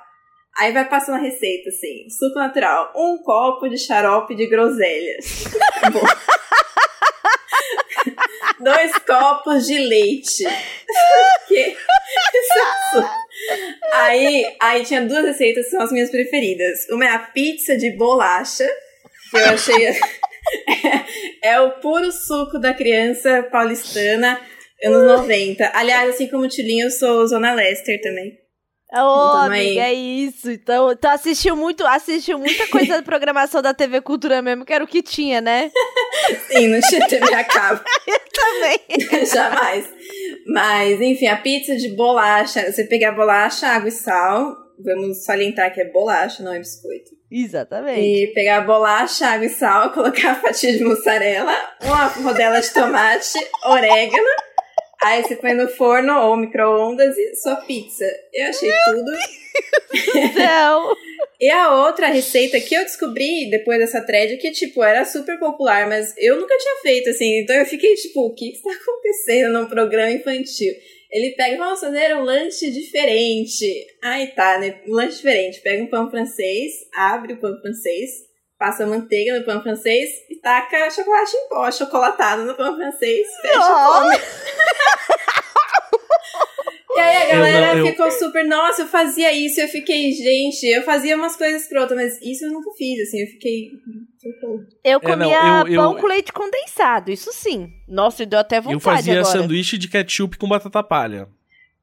Aí 0.58 0.72
vai 0.72 0.86
passando 0.86 1.14
a 1.14 1.22
receita, 1.22 1.70
assim. 1.70 2.08
Suco 2.10 2.38
natural. 2.38 2.92
Um 2.94 3.22
copo 3.22 3.68
de 3.68 3.78
xarope 3.78 4.34
de 4.34 4.46
groselhas. 4.46 5.44
Dois 8.60 8.92
copos 8.98 9.66
de 9.66 9.78
leite. 9.78 10.44
que? 11.48 11.76
aí, 13.92 14.56
aí 14.60 14.84
tinha 14.84 15.02
duas 15.02 15.24
receitas 15.24 15.64
que 15.64 15.70
são 15.70 15.82
as 15.82 15.92
minhas 15.92 16.10
preferidas. 16.10 16.86
Uma 16.90 17.04
é 17.04 17.08
a 17.08 17.18
pizza 17.18 17.76
de 17.76 17.90
bolacha, 17.92 18.68
que 19.30 19.36
eu 19.36 19.44
achei. 19.44 19.86
é, 19.86 21.50
é 21.50 21.60
o 21.60 21.72
puro 21.72 22.10
suco 22.10 22.58
da 22.58 22.74
criança 22.74 23.42
paulistana, 23.44 24.40
anos 24.84 25.06
90. 25.20 25.70
Aliás, 25.74 26.14
assim 26.14 26.28
como 26.28 26.44
o 26.44 26.48
Tilinho, 26.48 26.86
eu 26.86 26.90
sou 26.90 27.26
Zona 27.26 27.54
Lester 27.54 28.00
também. 28.00 28.38
Ô, 28.90 29.00
oh, 29.00 29.36
amiga, 29.36 29.82
é 29.82 29.92
isso. 29.92 30.50
Então, 30.50 30.90
então 30.90 31.10
assistiu 31.10 31.54
muito, 31.54 31.86
assistiu 31.86 32.38
muita 32.38 32.66
coisa 32.68 32.96
da 32.96 33.02
programação 33.02 33.60
da 33.60 33.74
TV 33.74 34.00
Cultura 34.00 34.40
mesmo, 34.40 34.64
que 34.64 34.72
era 34.72 34.82
o 34.82 34.86
que 34.86 35.02
tinha, 35.02 35.42
né? 35.42 35.70
Sim, 36.48 36.68
não 36.68 36.80
tinha 36.80 37.06
TV 37.06 37.34
a 37.34 37.44
cabo. 37.44 37.82
Eu 38.08 38.18
também. 38.32 39.26
Jamais. 39.26 39.86
Mas, 40.46 41.00
enfim, 41.02 41.26
a 41.26 41.36
pizza 41.36 41.76
de 41.76 41.90
bolacha, 41.90 42.72
você 42.72 42.84
pegar 42.84 43.12
bolacha, 43.12 43.66
água 43.66 43.88
e 43.88 43.92
sal, 43.92 44.56
vamos 44.82 45.22
salientar 45.22 45.72
que 45.74 45.82
é 45.82 45.92
bolacha, 45.92 46.42
não 46.42 46.54
é 46.54 46.58
biscoito. 46.58 47.10
Exatamente. 47.30 48.00
E 48.00 48.26
pegar 48.28 48.58
a 48.58 48.60
bolacha, 48.62 49.26
água 49.26 49.44
e 49.44 49.50
sal, 49.50 49.92
colocar 49.92 50.30
a 50.30 50.34
fatia 50.36 50.72
de 50.72 50.82
mussarela, 50.82 51.54
uma 51.82 52.06
rodela 52.06 52.58
de 52.58 52.72
tomate, 52.72 53.38
orégano, 53.66 54.47
Aí 55.02 55.22
você 55.22 55.36
põe 55.36 55.54
no 55.54 55.68
forno 55.68 56.12
ou 56.22 56.36
micro-ondas 56.36 57.16
e 57.16 57.36
sua 57.36 57.56
pizza. 57.56 58.04
Eu 58.32 58.48
achei 58.48 58.70
tudo. 58.86 59.12
Não. 60.36 60.96
e 61.40 61.48
a 61.50 61.86
outra 61.86 62.08
receita 62.08 62.60
que 62.60 62.74
eu 62.74 62.82
descobri 62.82 63.48
depois 63.48 63.78
dessa 63.78 64.04
thread 64.04 64.36
que, 64.38 64.50
tipo, 64.50 64.82
era 64.82 65.04
super 65.04 65.38
popular, 65.38 65.88
mas 65.88 66.14
eu 66.18 66.40
nunca 66.40 66.56
tinha 66.56 66.76
feito, 66.82 67.10
assim. 67.10 67.40
Então 67.40 67.54
eu 67.54 67.66
fiquei, 67.66 67.94
tipo, 67.94 68.26
o 68.26 68.34
que 68.34 68.50
está 68.50 68.70
acontecendo 68.72 69.52
num 69.52 69.68
programa 69.68 70.10
infantil? 70.10 70.72
Ele 71.10 71.30
pega, 71.36 71.56
vamos 71.56 71.80
fazer 71.80 72.14
um 72.16 72.22
lanche 72.22 72.70
diferente. 72.70 73.86
Aí 74.02 74.26
tá, 74.28 74.58
né? 74.58 74.80
Um 74.86 74.92
lanche 74.92 75.16
diferente. 75.16 75.60
Pega 75.60 75.82
um 75.82 75.86
pão 75.86 76.10
francês, 76.10 76.72
abre 76.92 77.34
o 77.34 77.40
pão 77.40 77.58
francês, 77.60 78.27
passa 78.58 78.86
manteiga 78.86 79.38
no 79.38 79.44
pão 79.44 79.62
francês 79.62 80.10
e 80.28 80.34
taca 80.36 80.90
chocolate 80.90 81.36
em 81.36 81.48
pó, 81.48 81.70
chocolatado 81.70 82.44
no 82.44 82.54
pão 82.54 82.74
francês, 82.76 83.26
fecha 83.40 83.56
oh. 83.56 84.00
come. 84.00 84.16
e 86.96 87.00
aí 87.00 87.16
a 87.16 87.26
galera 87.34 87.78
eu 87.78 87.78
eu... 87.78 87.86
ficou 87.92 88.10
super, 88.10 88.44
nossa, 88.44 88.82
eu 88.82 88.88
fazia 88.88 89.32
isso, 89.32 89.60
eu 89.60 89.68
fiquei, 89.68 90.10
gente, 90.12 90.66
eu 90.66 90.82
fazia 90.82 91.16
umas 91.16 91.36
coisas 91.36 91.68
prontas, 91.68 91.96
mas 91.96 92.20
isso 92.20 92.46
eu 92.46 92.52
nunca 92.52 92.72
fiz, 92.76 93.06
assim, 93.06 93.20
eu 93.20 93.28
fiquei. 93.28 93.70
Eu 94.82 95.00
comia 95.00 95.38
é, 95.38 95.42
não, 95.42 95.68
eu, 95.68 95.80
pão 95.80 95.94
com 95.96 96.08
leite 96.08 96.32
condensado, 96.32 97.12
isso 97.12 97.32
sim. 97.32 97.70
Nossa, 97.86 98.26
deu 98.26 98.40
até 98.40 98.60
vontade 98.60 98.74
Eu 98.74 98.80
fazia 98.80 99.20
agora. 99.20 99.38
sanduíche 99.38 99.78
de 99.78 99.86
ketchup 99.88 100.36
com 100.36 100.48
batata 100.48 100.82
palha. 100.82 101.28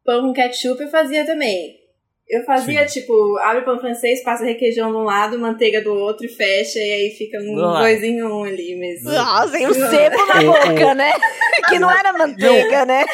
Pão 0.04 0.28
com 0.28 0.34
ketchup 0.34 0.84
eu 0.84 0.90
fazia 0.90 1.26
também. 1.26 1.85
Eu 2.28 2.44
fazia, 2.44 2.88
Sim. 2.88 3.02
tipo, 3.02 3.38
abre 3.38 3.64
pão 3.64 3.80
francês, 3.80 4.24
passa 4.24 4.44
requeijão 4.44 4.90
de 4.90 4.98
um 4.98 5.04
lado, 5.04 5.38
manteiga 5.38 5.80
do 5.80 5.94
outro 5.94 6.26
e 6.26 6.30
fecha, 6.30 6.80
e 6.80 6.92
aí 6.92 7.16
fica 7.16 7.38
um 7.40 7.64
ah. 7.64 7.82
dois 7.82 8.04
em 8.04 8.24
um 8.24 8.44
ali 8.44 8.76
mesmo. 8.76 9.12
Nossa, 9.12 9.60
e 9.60 9.68
um 9.68 9.74
sebo 9.74 10.26
na 10.26 10.42
boca, 10.42 10.96
né? 10.96 11.12
que 11.70 11.78
não 11.78 11.92
era 11.92 12.12
manteiga, 12.14 12.80
não. 12.80 12.86
né? 12.88 13.06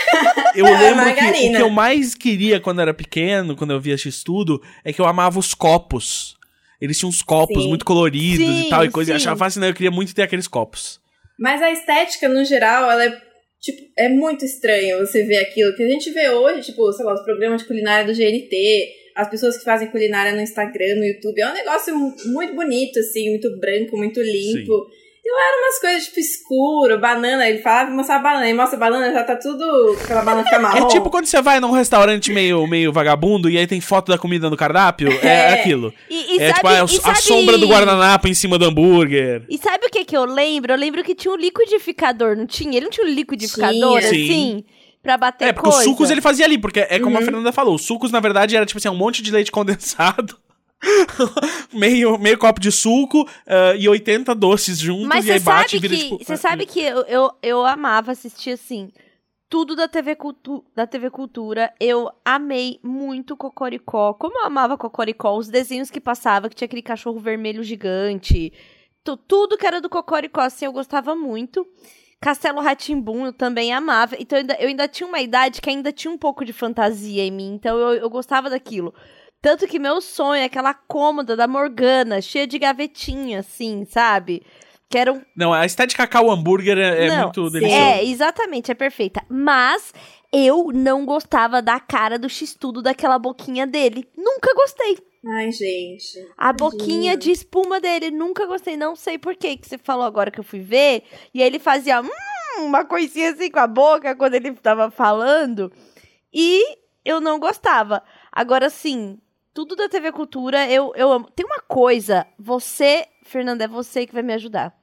Eu 0.56 0.66
lembro 0.66 1.14
que 1.14 1.26
o 1.26 1.52
que 1.52 1.62
eu 1.62 1.70
mais 1.70 2.16
queria 2.16 2.62
quando 2.62 2.80
era 2.80 2.94
pequeno, 2.94 3.54
quando 3.54 3.72
eu 3.72 3.82
via 3.82 3.96
esse 3.96 4.08
estudo, 4.08 4.62
é 4.84 4.94
que 4.94 5.02
eu 5.02 5.06
amava 5.06 5.38
os 5.38 5.54
copos. 5.54 6.38
Eles 6.80 6.98
tinham 6.98 7.10
uns 7.10 7.22
copos 7.22 7.64
sim. 7.64 7.70
muito 7.70 7.84
coloridos 7.84 8.48
sim, 8.48 8.68
e 8.68 8.70
tal, 8.70 8.86
e 8.86 8.90
coisa. 8.90 9.08
Sim. 9.08 9.12
Eu 9.12 9.18
achava 9.18 9.38
fascinante, 9.38 9.72
eu 9.72 9.76
queria 9.76 9.92
muito 9.92 10.16
ter 10.16 10.22
aqueles 10.22 10.48
copos. 10.48 11.02
Mas 11.38 11.62
a 11.62 11.70
estética, 11.70 12.30
no 12.30 12.46
geral, 12.46 12.90
ela 12.90 13.04
é 13.04 13.32
Tipo, 13.62 13.80
é 13.96 14.10
muito 14.10 14.44
estranho 14.44 15.06
você 15.06 15.24
ver 15.24 15.38
aquilo 15.38 15.76
que 15.76 15.84
a 15.84 15.88
gente 15.88 16.10
vê 16.10 16.28
hoje, 16.32 16.72
tipo, 16.72 16.92
sei 16.92 17.06
lá, 17.06 17.14
os 17.14 17.22
programas 17.22 17.62
de 17.62 17.68
culinária 17.68 18.04
do 18.04 18.18
GNT, 18.18 18.90
as 19.16 19.30
pessoas 19.30 19.58
que 19.58 19.64
fazem 19.64 19.90
culinária 19.90 20.34
no 20.34 20.42
Instagram, 20.42 20.96
no 20.96 21.06
YouTube. 21.06 21.42
É 21.42 21.50
um 21.50 21.54
negócio 21.54 21.96
muito 22.26 22.56
bonito, 22.56 23.00
assim, 23.00 23.30
muito 23.30 23.50
branco, 23.60 23.98
muito 23.98 24.22
limpo. 24.22 24.86
Sim. 24.86 25.02
E 25.24 25.32
lá 25.32 25.48
eram 25.50 25.64
umas 25.64 25.80
coisas 25.80 26.06
tipo 26.06 26.20
escuro, 26.20 27.00
banana. 27.00 27.48
Ele 27.48 27.60
falava, 27.60 27.92
mostrar 27.92 28.16
a 28.16 28.20
banana. 28.20 28.50
E 28.50 28.54
mostra 28.54 28.76
a 28.76 28.80
banana, 28.80 29.14
já 29.14 29.24
tá 29.24 29.36
tudo. 29.36 29.96
Aquela 30.04 30.24
banana 30.24 30.44
fica 30.44 30.58
marrom. 30.60 30.88
É 30.88 30.90
tipo 30.90 31.12
quando 31.12 31.26
você 31.26 31.40
vai 31.42 31.60
num 31.60 31.72
restaurante 31.72 32.32
meio, 32.32 32.66
meio 32.66 32.92
vagabundo 32.92 33.48
e 33.48 33.58
aí 33.58 33.68
tem 33.68 33.80
foto 33.80 34.12
da 34.12 34.18
comida 34.18 34.50
no 34.50 34.58
cardápio. 34.58 35.12
É, 35.22 35.28
é 35.28 35.54
aquilo. 35.54 35.94
E, 36.10 36.36
e 36.36 36.42
é 36.42 36.48
sabe, 36.48 36.58
tipo 36.58 36.68
a, 36.68 36.82
a 37.12 37.16
sabe... 37.16 37.22
sombra 37.22 37.58
do 37.58 37.68
guardanapo 37.68 38.28
em 38.28 38.34
cima 38.34 38.58
do 38.58 38.66
hambúrguer. 38.66 39.44
E 39.48 39.60
sabe 39.60 39.86
o 39.86 39.90
que 39.92 40.04
que 40.04 40.18
eu 40.18 40.26
lembro? 40.26 40.74
Eu 40.74 40.78
lembro 40.78 41.04
que 41.04 41.14
tinha 41.14 41.32
um 41.32 41.38
liquidificador, 41.38 42.36
não 42.36 42.48
tinha? 42.48 42.78
Ele 42.78 42.86
não 42.86 42.92
tinha 42.92 43.06
um 43.06 43.10
liquidificador 43.10 44.00
tinha. 44.00 44.10
assim? 44.10 44.28
Sim 44.28 44.64
pra 45.02 45.18
bater 45.18 45.50
É, 45.50 45.54
porque 45.54 45.70
coisa. 45.70 45.80
os 45.80 45.86
sucos 45.86 46.10
ele 46.10 46.22
fazia 46.22 46.46
ali, 46.46 46.58
porque 46.58 46.80
é 46.80 47.00
como 47.00 47.16
uhum. 47.16 47.22
a 47.22 47.26
Fernanda 47.26 47.52
falou, 47.52 47.76
os 47.76 47.84
sucos 47.84 48.12
na 48.12 48.20
verdade 48.20 48.56
era 48.56 48.66
tipo 48.66 48.78
assim, 48.78 48.90
um 48.90 48.96
monte 48.96 49.22
de 49.22 49.32
leite 49.32 49.52
condensado. 49.52 50.38
meio, 51.72 52.18
meio 52.18 52.38
copo 52.40 52.60
de 52.60 52.72
suco 52.72 53.22
uh, 53.22 53.76
e 53.78 53.88
80 53.88 54.34
doces 54.34 54.80
juntos 54.80 55.06
Mas 55.06 55.28
e 55.28 55.32
aí 55.34 55.40
bate 55.40 55.76
e 55.76 55.80
vira 55.80 55.96
que, 55.96 56.02
tipo... 56.02 56.18
Você 56.24 56.36
sabe 56.36 56.66
que 56.66 56.82
eu, 56.82 57.02
eu, 57.02 57.32
eu 57.44 57.66
amava 57.66 58.12
assistir 58.12 58.52
assim 58.52 58.92
tudo 59.52 59.76
da 59.76 59.86
TV, 59.86 60.16
Cultu 60.16 60.64
da 60.74 60.88
TV 60.88 61.10
Cultura. 61.10 61.74
Eu 61.78 62.10
amei 62.24 62.80
muito 62.82 63.36
Cocoricó. 63.36 64.14
Como 64.14 64.40
eu 64.40 64.46
amava 64.46 64.78
Cocoricó, 64.78 65.38
os 65.38 65.50
desenhos 65.50 65.92
que 65.92 66.00
passava, 66.00 66.48
que 66.48 66.56
tinha 66.56 66.66
aquele 66.68 66.82
cachorro 66.82 67.20
vermelho 67.20 67.62
gigante. 67.62 68.54
Tudo 69.04 69.58
que 69.58 69.68
era 69.68 69.82
do 69.82 69.90
Cocoricó, 69.90 70.40
assim, 70.40 70.64
eu 70.64 70.72
gostava 70.72 71.18
muito. 71.18 71.68
Castelo 72.22 72.62
Ratimbum 72.62 73.26
eu 73.26 73.34
também 73.34 73.74
amava. 73.74 74.16
Então 74.20 74.38
eu 74.38 74.42
ainda, 74.42 74.54
eu 74.60 74.68
ainda, 74.68 74.88
tinha 74.88 75.08
uma 75.08 75.20
idade 75.20 75.60
que 75.60 75.70
ainda 75.70 75.92
tinha 75.92 76.14
um 76.14 76.18
pouco 76.18 76.46
de 76.46 76.54
fantasia 76.54 77.24
em 77.24 77.32
mim. 77.32 77.54
Então 77.56 77.78
eu, 77.78 77.96
eu 77.96 78.10
gostava 78.10 78.50
daquilo. 78.50 78.94
Tanto 79.42 79.68
que 79.68 79.80
meu 79.80 80.00
sonho 80.00 80.40
é 80.40 80.46
aquela 80.46 80.72
cômoda 80.74 81.36
da 81.36 81.48
Morgana, 81.48 82.22
cheia 82.22 82.46
de 82.46 82.60
gavetinha, 82.60 83.40
assim, 83.40 83.86
sabe? 83.86 84.44
Que 84.88 85.00
era 85.00 85.12
um... 85.12 85.22
Não, 85.36 85.52
a 85.52 85.66
estética 85.66 86.06
cacau 86.06 86.30
hambúrguer 86.30 86.78
é, 86.78 87.08
é 87.08 87.24
muito 87.24 87.50
deliciosa. 87.50 87.84
É, 87.84 88.06
exatamente, 88.06 88.72
é 88.72 88.76
perfeita. 88.76 89.24
Mas 89.28 89.92
eu 90.32 90.70
não 90.72 91.06
gostava 91.06 91.60
da 91.60 91.80
cara 91.80 92.20
do 92.20 92.30
x-tudo 92.30 92.84
daquela 92.84 93.18
boquinha 93.18 93.66
dele. 93.66 94.08
Nunca 94.16 94.54
gostei. 94.54 95.00
Ai, 95.24 95.52
gente. 95.52 96.28
A 96.36 96.52
boquinha 96.52 97.16
de 97.16 97.32
espuma 97.32 97.80
dele, 97.80 98.10
nunca 98.10 98.46
gostei. 98.48 98.76
Não 98.76 98.96
sei 98.96 99.20
por 99.20 99.36
que 99.36 99.56
que 99.58 99.68
você 99.68 99.78
falou 99.78 100.04
agora 100.04 100.32
que 100.32 100.40
eu 100.40 100.44
fui 100.44 100.60
ver. 100.60 101.04
E 101.34 101.42
aí 101.42 101.48
ele 101.48 101.60
fazia 101.60 102.02
hum, 102.02 102.10
uma 102.60 102.84
coisinha 102.84 103.32
assim 103.32 103.52
com 103.52 103.60
a 103.60 103.68
boca 103.68 104.16
quando 104.16 104.34
ele 104.34 104.52
tava 104.54 104.90
falando. 104.90 105.72
E 106.34 106.78
eu 107.06 107.22
não 107.22 107.40
gostava. 107.40 108.02
Agora, 108.32 108.70
sim, 108.70 109.20
tudo 109.54 109.76
da 109.76 109.88
TV 109.88 110.12
Cultura 110.12 110.68
eu, 110.68 110.92
eu 110.96 111.12
amo. 111.12 111.30
Tem 111.30 111.46
uma 111.46 111.60
coisa, 111.60 112.26
você, 112.40 113.06
Fernanda, 113.24 113.66
é 113.66 113.68
você 113.68 114.08
que 114.08 114.14
vai 114.14 114.24
me 114.24 114.34
ajudar. 114.34 114.76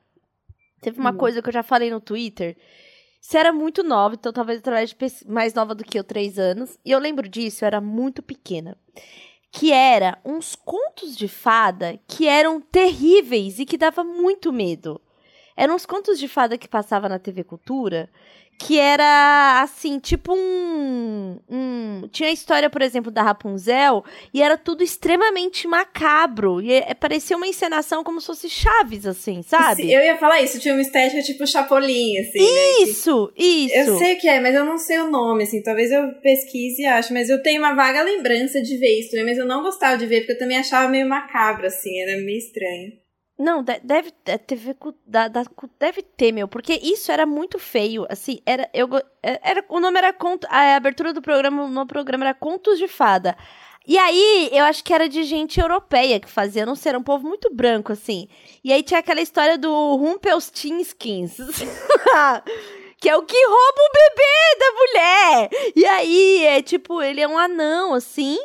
Teve 0.80 1.00
uma 1.00 1.10
hum. 1.10 1.16
coisa 1.16 1.42
que 1.42 1.48
eu 1.48 1.52
já 1.52 1.64
falei 1.64 1.90
no 1.90 2.00
Twitter. 2.00 2.56
Você 3.20 3.36
era 3.36 3.52
muito 3.52 3.82
nova, 3.82 4.14
então 4.14 4.32
talvez 4.32 4.60
através 4.60 4.90
de 4.90 4.96
mais 5.26 5.52
nova 5.52 5.74
do 5.74 5.82
que 5.82 5.98
eu, 5.98 6.04
três 6.04 6.38
anos. 6.38 6.78
E 6.84 6.92
eu 6.92 7.00
lembro 7.00 7.28
disso, 7.28 7.64
eu 7.64 7.66
era 7.66 7.80
muito 7.80 8.22
pequena 8.22 8.78
que 9.50 9.72
era 9.72 10.18
uns 10.24 10.54
contos 10.54 11.16
de 11.16 11.28
fada 11.28 11.98
que 12.06 12.26
eram 12.26 12.60
terríveis 12.60 13.58
e 13.58 13.64
que 13.64 13.78
dava 13.78 14.04
muito 14.04 14.52
medo. 14.52 15.00
Eram 15.58 15.74
uns 15.74 15.84
contos 15.84 16.20
de 16.20 16.28
fada 16.28 16.56
que 16.56 16.68
passava 16.68 17.08
na 17.08 17.18
TV 17.18 17.42
Cultura, 17.42 18.08
que 18.56 18.78
era 18.78 19.60
assim, 19.60 19.98
tipo 19.98 20.32
um, 20.32 21.36
um, 21.50 22.08
tinha 22.12 22.28
a 22.28 22.32
história, 22.32 22.70
por 22.70 22.80
exemplo, 22.80 23.10
da 23.10 23.24
Rapunzel, 23.24 24.04
e 24.32 24.40
era 24.40 24.56
tudo 24.56 24.84
extremamente 24.84 25.66
macabro, 25.66 26.62
e 26.62 26.72
é, 26.72 26.94
parecia 26.94 27.36
uma 27.36 27.46
encenação 27.48 28.04
como 28.04 28.20
se 28.20 28.28
fosse 28.28 28.48
Chaves 28.48 29.04
assim, 29.04 29.42
sabe? 29.42 29.92
Eu 29.92 30.00
ia 30.00 30.16
falar 30.16 30.40
isso, 30.40 30.60
tinha 30.60 30.74
uma 30.74 30.80
estética 30.80 31.22
tipo 31.22 31.44
Chapolin 31.44 32.18
assim, 32.18 32.38
né? 32.38 32.82
Isso, 32.84 33.32
isso. 33.36 33.74
Eu 33.74 33.98
sei 33.98 34.14
o 34.14 34.20
que 34.20 34.28
é, 34.28 34.38
mas 34.38 34.54
eu 34.54 34.64
não 34.64 34.78
sei 34.78 34.98
o 35.00 35.10
nome 35.10 35.42
assim, 35.42 35.60
talvez 35.60 35.90
eu 35.90 36.14
pesquise 36.22 36.82
e 36.82 36.86
ache, 36.86 37.12
mas 37.12 37.28
eu 37.28 37.42
tenho 37.42 37.60
uma 37.60 37.74
vaga 37.74 38.00
lembrança 38.02 38.62
de 38.62 38.76
ver 38.76 39.00
isso 39.00 39.16
mas 39.24 39.38
eu 39.38 39.46
não 39.46 39.64
gostava 39.64 39.98
de 39.98 40.06
ver 40.06 40.20
porque 40.20 40.32
eu 40.34 40.38
também 40.38 40.58
achava 40.58 40.88
meio 40.88 41.08
macabro 41.08 41.66
assim, 41.66 42.00
era 42.00 42.16
meio 42.22 42.38
estranho. 42.38 43.07
Não, 43.38 43.62
deve, 43.62 44.10
TV, 44.46 44.74
deve 45.78 46.02
ter, 46.02 46.32
meu, 46.32 46.48
porque 46.48 46.74
isso 46.82 47.12
era 47.12 47.24
muito 47.24 47.56
feio, 47.56 48.04
assim, 48.10 48.40
era, 48.44 48.68
eu, 48.74 48.88
é, 49.22 49.38
era, 49.42 49.64
o 49.68 49.78
nome 49.78 49.96
era, 49.96 50.12
a 50.48 50.74
abertura 50.74 51.12
do 51.12 51.22
programa, 51.22 51.68
no 51.68 51.86
programa 51.86 52.24
era 52.24 52.34
Contos 52.34 52.78
de 52.78 52.88
Fada. 52.88 53.36
E 53.86 53.96
aí, 53.96 54.50
eu 54.52 54.64
acho 54.64 54.82
que 54.82 54.92
era 54.92 55.08
de 55.08 55.22
gente 55.22 55.60
europeia 55.60 56.18
que 56.18 56.28
fazia, 56.28 56.66
não 56.66 56.74
sei, 56.74 56.90
era 56.90 56.98
um 56.98 57.02
povo 57.02 57.28
muito 57.28 57.48
branco, 57.54 57.92
assim. 57.92 58.28
E 58.62 58.72
aí 58.72 58.82
tinha 58.82 58.98
aquela 58.98 59.20
história 59.20 59.56
do 59.56 59.94
Rumpelstiltskins, 59.94 61.36
que 63.00 63.08
é 63.08 63.16
o 63.16 63.22
que 63.22 63.46
rouba 63.46 63.80
o 63.80 63.92
bebê 63.94 64.58
da 64.58 64.72
mulher. 64.72 65.50
E 65.76 65.86
aí, 65.86 66.44
é 66.44 66.60
tipo, 66.60 67.00
ele 67.00 67.20
é 67.20 67.28
um 67.28 67.38
anão, 67.38 67.94
assim, 67.94 68.36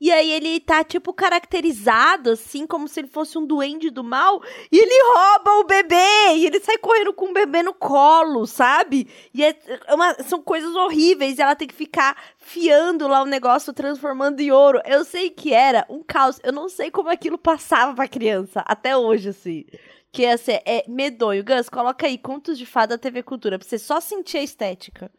e 0.00 0.10
aí 0.10 0.30
ele 0.32 0.58
tá, 0.60 0.82
tipo, 0.82 1.12
caracterizado, 1.12 2.30
assim, 2.30 2.66
como 2.66 2.88
se 2.88 3.00
ele 3.00 3.08
fosse 3.08 3.36
um 3.36 3.44
duende 3.44 3.90
do 3.90 4.02
mal. 4.02 4.42
E 4.72 4.78
ele 4.78 5.02
rouba 5.12 5.50
o 5.60 5.64
bebê! 5.64 6.36
E 6.36 6.46
ele 6.46 6.58
sai 6.58 6.78
correndo 6.78 7.12
com 7.12 7.26
o 7.26 7.32
bebê 7.34 7.62
no 7.62 7.74
colo, 7.74 8.46
sabe? 8.46 9.06
E 9.34 9.44
é 9.44 9.54
uma, 9.90 10.14
são 10.22 10.40
coisas 10.40 10.74
horríveis. 10.74 11.38
E 11.38 11.42
ela 11.42 11.54
tem 11.54 11.68
que 11.68 11.74
ficar 11.74 12.16
fiando 12.38 13.06
lá 13.06 13.20
o 13.22 13.26
negócio, 13.26 13.74
transformando 13.74 14.40
em 14.40 14.50
ouro. 14.50 14.80
Eu 14.86 15.04
sei 15.04 15.28
que 15.28 15.52
era 15.52 15.84
um 15.90 16.02
caos. 16.02 16.40
Eu 16.42 16.52
não 16.52 16.70
sei 16.70 16.90
como 16.90 17.10
aquilo 17.10 17.36
passava 17.36 17.94
pra 17.94 18.08
criança, 18.08 18.64
até 18.66 18.96
hoje, 18.96 19.28
assim. 19.28 19.66
Que 20.10 20.24
assim, 20.24 20.58
é 20.64 20.82
medonho. 20.88 21.44
Gus, 21.44 21.68
coloca 21.68 22.06
aí 22.06 22.16
Contos 22.16 22.56
de 22.56 22.64
Fada 22.64 22.96
TV 22.96 23.22
Cultura, 23.22 23.58
pra 23.58 23.68
você 23.68 23.78
só 23.78 24.00
sentir 24.00 24.38
a 24.38 24.42
estética. 24.42 25.10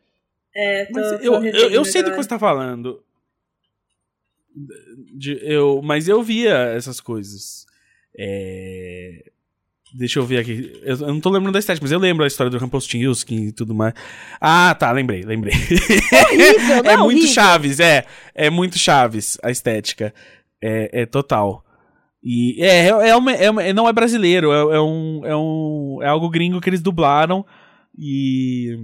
É, 0.55 0.85
tô, 0.85 0.93
Mas 0.93 1.09
tô 1.09 1.15
eu, 1.17 1.45
eu, 1.45 1.69
eu 1.69 1.85
sei 1.85 2.01
do 2.01 2.09
que 2.09 2.17
você 2.17 2.29
tá 2.29 2.39
falando. 2.39 3.03
De- 5.15 5.39
eu, 5.43 5.81
mas 5.83 6.07
eu 6.07 6.21
via 6.23 6.53
essas 6.75 6.99
coisas. 6.99 7.65
É, 8.17 9.23
Deixa 9.93 10.19
eu 10.19 10.25
ver 10.25 10.37
aqui. 10.39 10.71
Eu, 10.83 10.95
eu 10.99 11.07
não 11.07 11.19
tô 11.19 11.29
lembrando 11.29 11.51
da 11.53 11.59
estética, 11.59 11.83
mas 11.83 11.91
eu 11.91 11.99
lembro 11.99 12.23
a 12.23 12.27
história 12.27 12.49
do 12.49 12.57
Rumpelstiltskin 12.57 13.47
e 13.47 13.51
tudo 13.51 13.75
mais. 13.75 13.93
Ah, 14.39 14.73
tá, 14.73 14.89
lembrei, 14.91 15.21
lembrei. 15.23 15.53
Horrível, 15.53 16.75
é 16.79 16.95
não, 16.95 17.03
muito 17.03 17.17
horrível. 17.17 17.33
Chaves, 17.33 17.79
é. 17.81 18.05
É 18.33 18.49
muito 18.49 18.77
Chaves 18.79 19.37
a 19.43 19.51
estética. 19.51 20.13
É, 20.61 21.01
é 21.01 21.05
total. 21.05 21.65
E 22.23 22.63
é, 22.63 22.85
é, 22.87 23.09
é 23.09 23.15
uma- 23.17 23.33
é 23.33 23.49
uma- 23.49 23.73
não 23.73 23.89
é 23.89 23.91
brasileiro, 23.91 24.51
é, 24.53 24.75
é 24.77 24.79
um, 24.79 25.21
é 25.25 25.35
um. 25.35 25.99
É 26.01 26.07
algo 26.07 26.29
gringo 26.29 26.61
que 26.61 26.69
eles 26.69 26.81
dublaram. 26.81 27.45
E. 27.97 28.77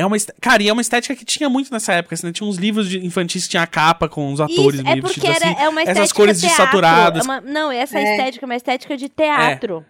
É 0.00 0.06
uma, 0.06 0.16
est- 0.16 0.32
cara, 0.40 0.62
e 0.62 0.68
é 0.68 0.72
uma 0.72 0.80
estética 0.82 1.14
que 1.14 1.24
tinha 1.24 1.48
muito 1.48 1.70
nessa 1.72 1.92
época, 1.92 2.14
assim, 2.14 2.26
né? 2.26 2.32
Tinha 2.32 2.48
uns 2.48 2.56
livros 2.56 2.88
de 2.88 3.04
infantis 3.04 3.44
que 3.44 3.50
tinha 3.50 3.62
a 3.62 3.66
capa 3.66 4.08
com 4.08 4.32
os 4.32 4.40
atores 4.40 4.74
Isso, 4.76 4.84
meio 4.84 4.98
é 4.98 5.00
porque 5.00 5.26
era, 5.26 5.36
assim. 5.50 5.60
é 5.62 5.68
uma 5.68 5.80
estética 5.82 5.90
essas 6.02 6.12
cores 6.12 6.40
teatro, 6.40 6.56
desaturadas. 6.58 7.20
é 7.20 7.24
uma- 7.30 7.40
não, 7.40 7.70
essa 7.70 7.98
É. 7.98 8.02
estética 8.16 8.44
é 8.44 8.46
uma 8.46 8.56
estética 8.56 8.96
de 8.96 9.08
teatro. 9.08 9.84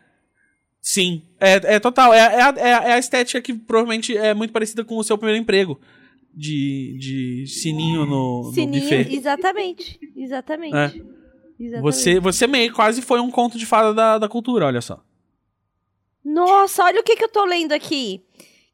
Sim, 0.82 1.22
é, 1.38 1.74
é 1.76 1.78
total. 1.80 2.12
É, 2.14 2.18
é, 2.18 2.42
a, 2.42 2.48
é 2.56 2.74
a- 2.74 2.84
é 2.88 2.92
a 2.94 2.98
estética 2.98 3.40
que 3.40 3.52
provavelmente 3.54 4.16
é 4.16 4.32
muito 4.34 4.52
parecida 4.52 4.82
com 4.84 4.96
o 4.96 5.04
seu 5.04 5.16
primeiro 5.16 5.40
emprego. 5.40 5.80
De, 6.32 6.96
de 7.00 7.44
sininho 7.48 8.06
no, 8.06 8.44
no 8.44 8.52
Sininho, 8.54 8.82
buffet. 8.82 9.12
exatamente. 9.14 9.98
Exatamente. 10.16 10.76
É. 10.76 10.84
Exatamente. 11.58 11.80
Você, 11.82 12.20
você 12.20 12.46
meio 12.46 12.72
quase 12.72 13.02
foi 13.02 13.18
um 13.20 13.30
conto 13.32 13.58
de 13.58 13.66
fada 13.66 13.92
da, 13.92 14.16
da 14.16 14.28
cultura, 14.28 14.64
olha 14.66 14.80
só. 14.80 15.02
Nossa, 16.24 16.84
olha 16.84 17.00
o 17.00 17.02
que, 17.02 17.16
que 17.16 17.24
eu 17.24 17.28
tô 17.28 17.44
lendo 17.44 17.72
aqui. 17.72 18.22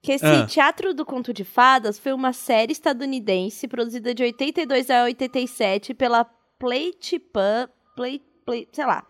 Que 0.07 0.13
esse 0.13 0.25
Ah. 0.25 0.47
Teatro 0.47 0.95
do 0.95 1.05
Conto 1.05 1.33
de 1.33 1.43
Fadas 1.45 1.99
foi 1.99 2.13
uma 2.13 2.33
série 2.33 2.71
estadunidense 2.73 3.67
produzida 3.67 4.15
de 4.15 4.23
82 4.23 4.89
a 4.89 5.03
87 5.03 5.93
pela 5.95 6.25
Playtipub, 6.59 7.69
Play, 7.97 8.23
Play, 8.45 8.69
sei 8.73 8.87
lá, 8.87 9.05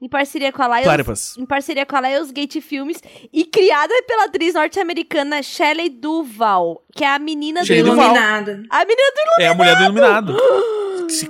em 0.00 0.08
parceria 0.08 0.50
com 0.52 0.62
a 0.62 0.80
Lions, 0.80 1.36
em 1.38 1.46
parceria 1.46 1.86
com 1.86 1.94
a 1.94 2.00
Lionsgate 2.00 2.60
Filmes 2.60 3.00
e 3.32 3.44
criada 3.44 3.94
pela 4.06 4.24
atriz 4.24 4.54
norte-americana 4.54 5.42
Shelley 5.42 5.88
Duval, 5.90 6.84
que 6.92 7.04
é 7.04 7.08
a 7.14 7.18
menina 7.20 7.60
do 7.60 7.66
Shelley 7.66 7.84
Duvall. 7.84 8.04
Iluminado. 8.06 8.50
a 8.68 8.84
menina 8.84 9.12
do 9.14 9.42
É 9.42 9.46
a 9.46 9.54
mulher 9.54 9.76
do 9.76 9.82
iluminado. 9.84 10.36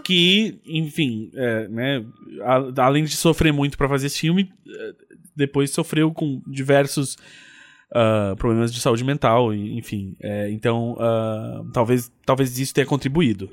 Que- 0.04 0.58
enfim, 0.64 1.30
é, 1.34 1.68
né, 1.68 2.04
a- 2.42 2.84
além 2.86 3.04
de 3.04 3.16
sofrer 3.16 3.52
muito 3.52 3.76
pra 3.76 3.88
fazer 3.88 4.06
esse 4.06 4.20
filme, 4.20 4.50
é, 4.68 4.92
depois 5.34 5.70
sofreu 5.70 6.12
com 6.12 6.40
diversos 6.46 7.16
ah, 7.94 8.34
problemas 8.36 8.72
de 8.72 8.80
saúde 8.80 9.04
mental, 9.04 9.52
e- 9.52 9.78
enfim. 9.78 10.16
é, 10.20 10.50
então, 10.50 10.96
ah, 10.98 11.62
talvez, 11.72 12.10
talvez 12.24 12.58
isso 12.58 12.74
tenha 12.74 12.86
contribuído. 12.86 13.50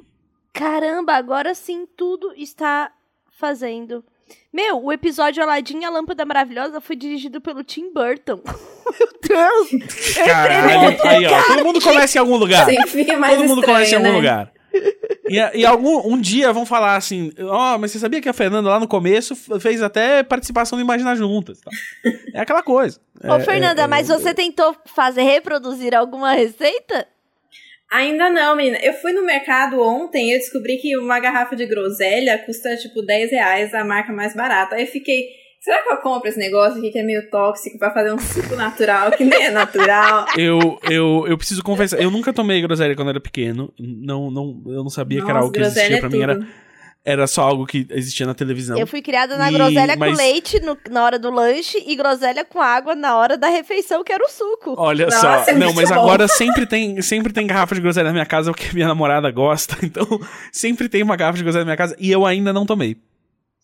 Caramba, 0.54 1.14
agora 1.14 1.54
sim 1.54 1.86
tudo 1.98 2.34
está 2.36 2.92
fazendo. 3.32 4.04
Meu, 4.54 4.84
o 4.84 4.92
episódio 4.92 5.42
Aladdin 5.42 5.80
e 5.80 5.86
a 5.86 5.90
Lâmpada 5.90 6.26
Maravilhosa 6.26 6.82
foi 6.82 6.96
dirigido 6.96 7.42
pelo 7.42 7.64
Tim 7.64 7.92
Burton. 7.94 8.42
Meu 8.46 9.10
Deus! 9.22 10.16
Caralho, 10.16 10.98
aí 11.04 11.26
ó, 11.28 11.44
todo 11.44 11.66
mundo 11.66 11.82
começa 11.82 12.18
em 12.18 12.22
algum 12.22 12.36
lugar. 12.36 12.66
Todo 12.66 12.76
mundo 12.76 12.86
estranho, 12.88 13.62
começa 13.62 13.94
em 13.94 13.98
algum 13.98 14.10
né? 14.10 14.16
lugar. 14.16 14.54
E, 15.30 15.60
e 15.60 15.66
algum, 15.66 16.12
um 16.12 16.20
dia 16.20 16.52
vão 16.52 16.66
falar 16.66 16.96
assim: 16.96 17.32
Ó, 17.40 17.78
mas 17.78 17.92
você 17.92 18.00
sabia 18.00 18.22
que 18.22 18.30
a 18.30 18.34
Fernanda 18.34 18.70
lá 18.70 18.80
no 18.80 18.88
começo 18.88 19.36
fez 19.60 19.82
até 19.82 20.24
participação 20.24 20.78
no 20.78 20.84
Imaginar 20.84 21.16
Juntas? 21.16 21.60
Tá? 21.62 21.72
É 22.34 22.42
aquela 22.42 22.64
coisa. 22.64 23.00
Ô, 23.24 23.36
É, 23.36 23.40
Fernanda, 23.40 23.82
é, 23.82 23.86
é, 23.86 23.88
mas 23.88 24.08
você 24.08 24.34
tentou 24.34 24.76
fazer, 24.86 25.24
reproduzir 25.24 25.96
alguma 25.96 26.34
receita? 26.34 27.08
Ainda 27.92 28.30
não, 28.30 28.56
menina. 28.56 28.78
Eu 28.84 28.94
fui 28.94 29.12
no 29.12 29.26
mercado 29.26 29.82
ontem 29.82 30.30
e 30.30 30.34
eu 30.34 30.38
descobri 30.38 30.78
que 30.78 30.96
uma 30.96 31.20
garrafa 31.20 31.56
de 31.56 31.66
groselha 31.66 32.38
custa 32.38 32.78
tipo 32.78 33.02
10 33.02 33.32
reais, 33.32 33.74
a 33.74 33.84
marca 33.84 34.14
mais 34.14 34.36
barata. 34.36 34.76
Aí 34.76 34.84
eu 34.84 34.88
fiquei, 34.88 35.28
será 35.60 35.84
que 35.84 35.90
eu 35.90 35.98
compro 35.98 36.30
esse 36.30 36.38
negócio 36.40 36.80
aqui 36.80 36.90
que 36.92 37.00
é 37.00 37.04
meio 37.04 37.30
tóxico 37.30 37.78
pra 37.78 37.92
fazer 37.92 38.14
um 38.14 38.20
suco 38.20 38.56
natural 38.56 39.12
que 39.12 39.24
nem 39.24 39.46
é 39.46 39.50
natural? 39.52 40.26
Eu, 40.38 40.80
eu, 40.90 41.26
eu 41.28 41.38
preciso 41.38 41.62
confessar, 41.64 42.02
eu 42.02 42.10
nunca 42.12 42.32
tomei 42.34 42.62
groselha 42.62 42.96
quando 42.96 43.10
era 43.10 43.20
pequeno. 43.20 43.74
Não, 43.80 44.30
não, 44.32 44.62
eu 44.68 44.84
não 44.84 44.90
sabia 44.90 45.20
que 45.20 45.26
era 45.30 45.34
Nossa, 45.36 45.46
algo 45.46 45.54
que 45.54 45.60
existia. 45.62 45.98
é 45.98 46.00
Pra 46.00 46.10
mim 46.10 46.22
era, 46.22 46.36
tudo. 46.36 46.48
era 47.04 47.28
só 47.28 47.42
algo 47.44 47.66
que 47.66 47.86
existia 47.90 48.26
na 48.26 48.34
televisão. 48.34 48.78
Eu 48.78 48.88
fui 48.88 49.02
criada 49.02 49.38
na 49.38 49.50
E- 49.52 49.54
groselha 49.54 49.96
mas- 49.98 50.12
com 50.12 50.18
leite 50.18 50.60
no- 50.62 50.78
na 50.90 51.04
hora 51.04 51.20
do 51.20 51.30
lanche 51.32 51.84
e 51.86 51.96
groselha 51.96 52.46
com 52.46 52.62
água 52.62 52.96
na 52.96 53.16
hora 53.18 53.38
da 53.38 53.48
refeição, 53.50 54.04
que 54.04 54.12
era 54.14 54.24
o 54.24 54.30
suco. 54.30 54.76
Olha 54.78 55.06
Nossa, 55.06 55.20
só, 55.20 55.52
é 55.52 55.54
não, 55.56 55.74
mas 55.74 55.90
bom. 55.90 55.96
agora 55.96 56.28
sempre 56.28 56.66
tem, 56.66 57.02
sempre 57.02 57.34
tem 57.34 57.46
garrafa 57.48 57.76
de 57.76 57.82
groselha 57.82 58.06
na 58.08 58.14
minha 58.14 58.26
casa, 58.26 58.52
porque 58.52 58.74
minha 58.74 58.88
namorada 58.88 59.30
gosta, 59.32 59.76
então 59.84 60.06
sempre 60.52 60.88
tem 60.88 61.04
uma 61.04 61.16
garrafa 61.18 61.38
de 61.38 61.44
groselha 61.44 61.64
na 61.64 61.70
minha 61.70 61.78
casa 61.78 61.96
e 62.00 62.10
eu 62.12 62.26
ainda 62.26 62.54
não 62.54 62.66
tomei. 62.66 62.98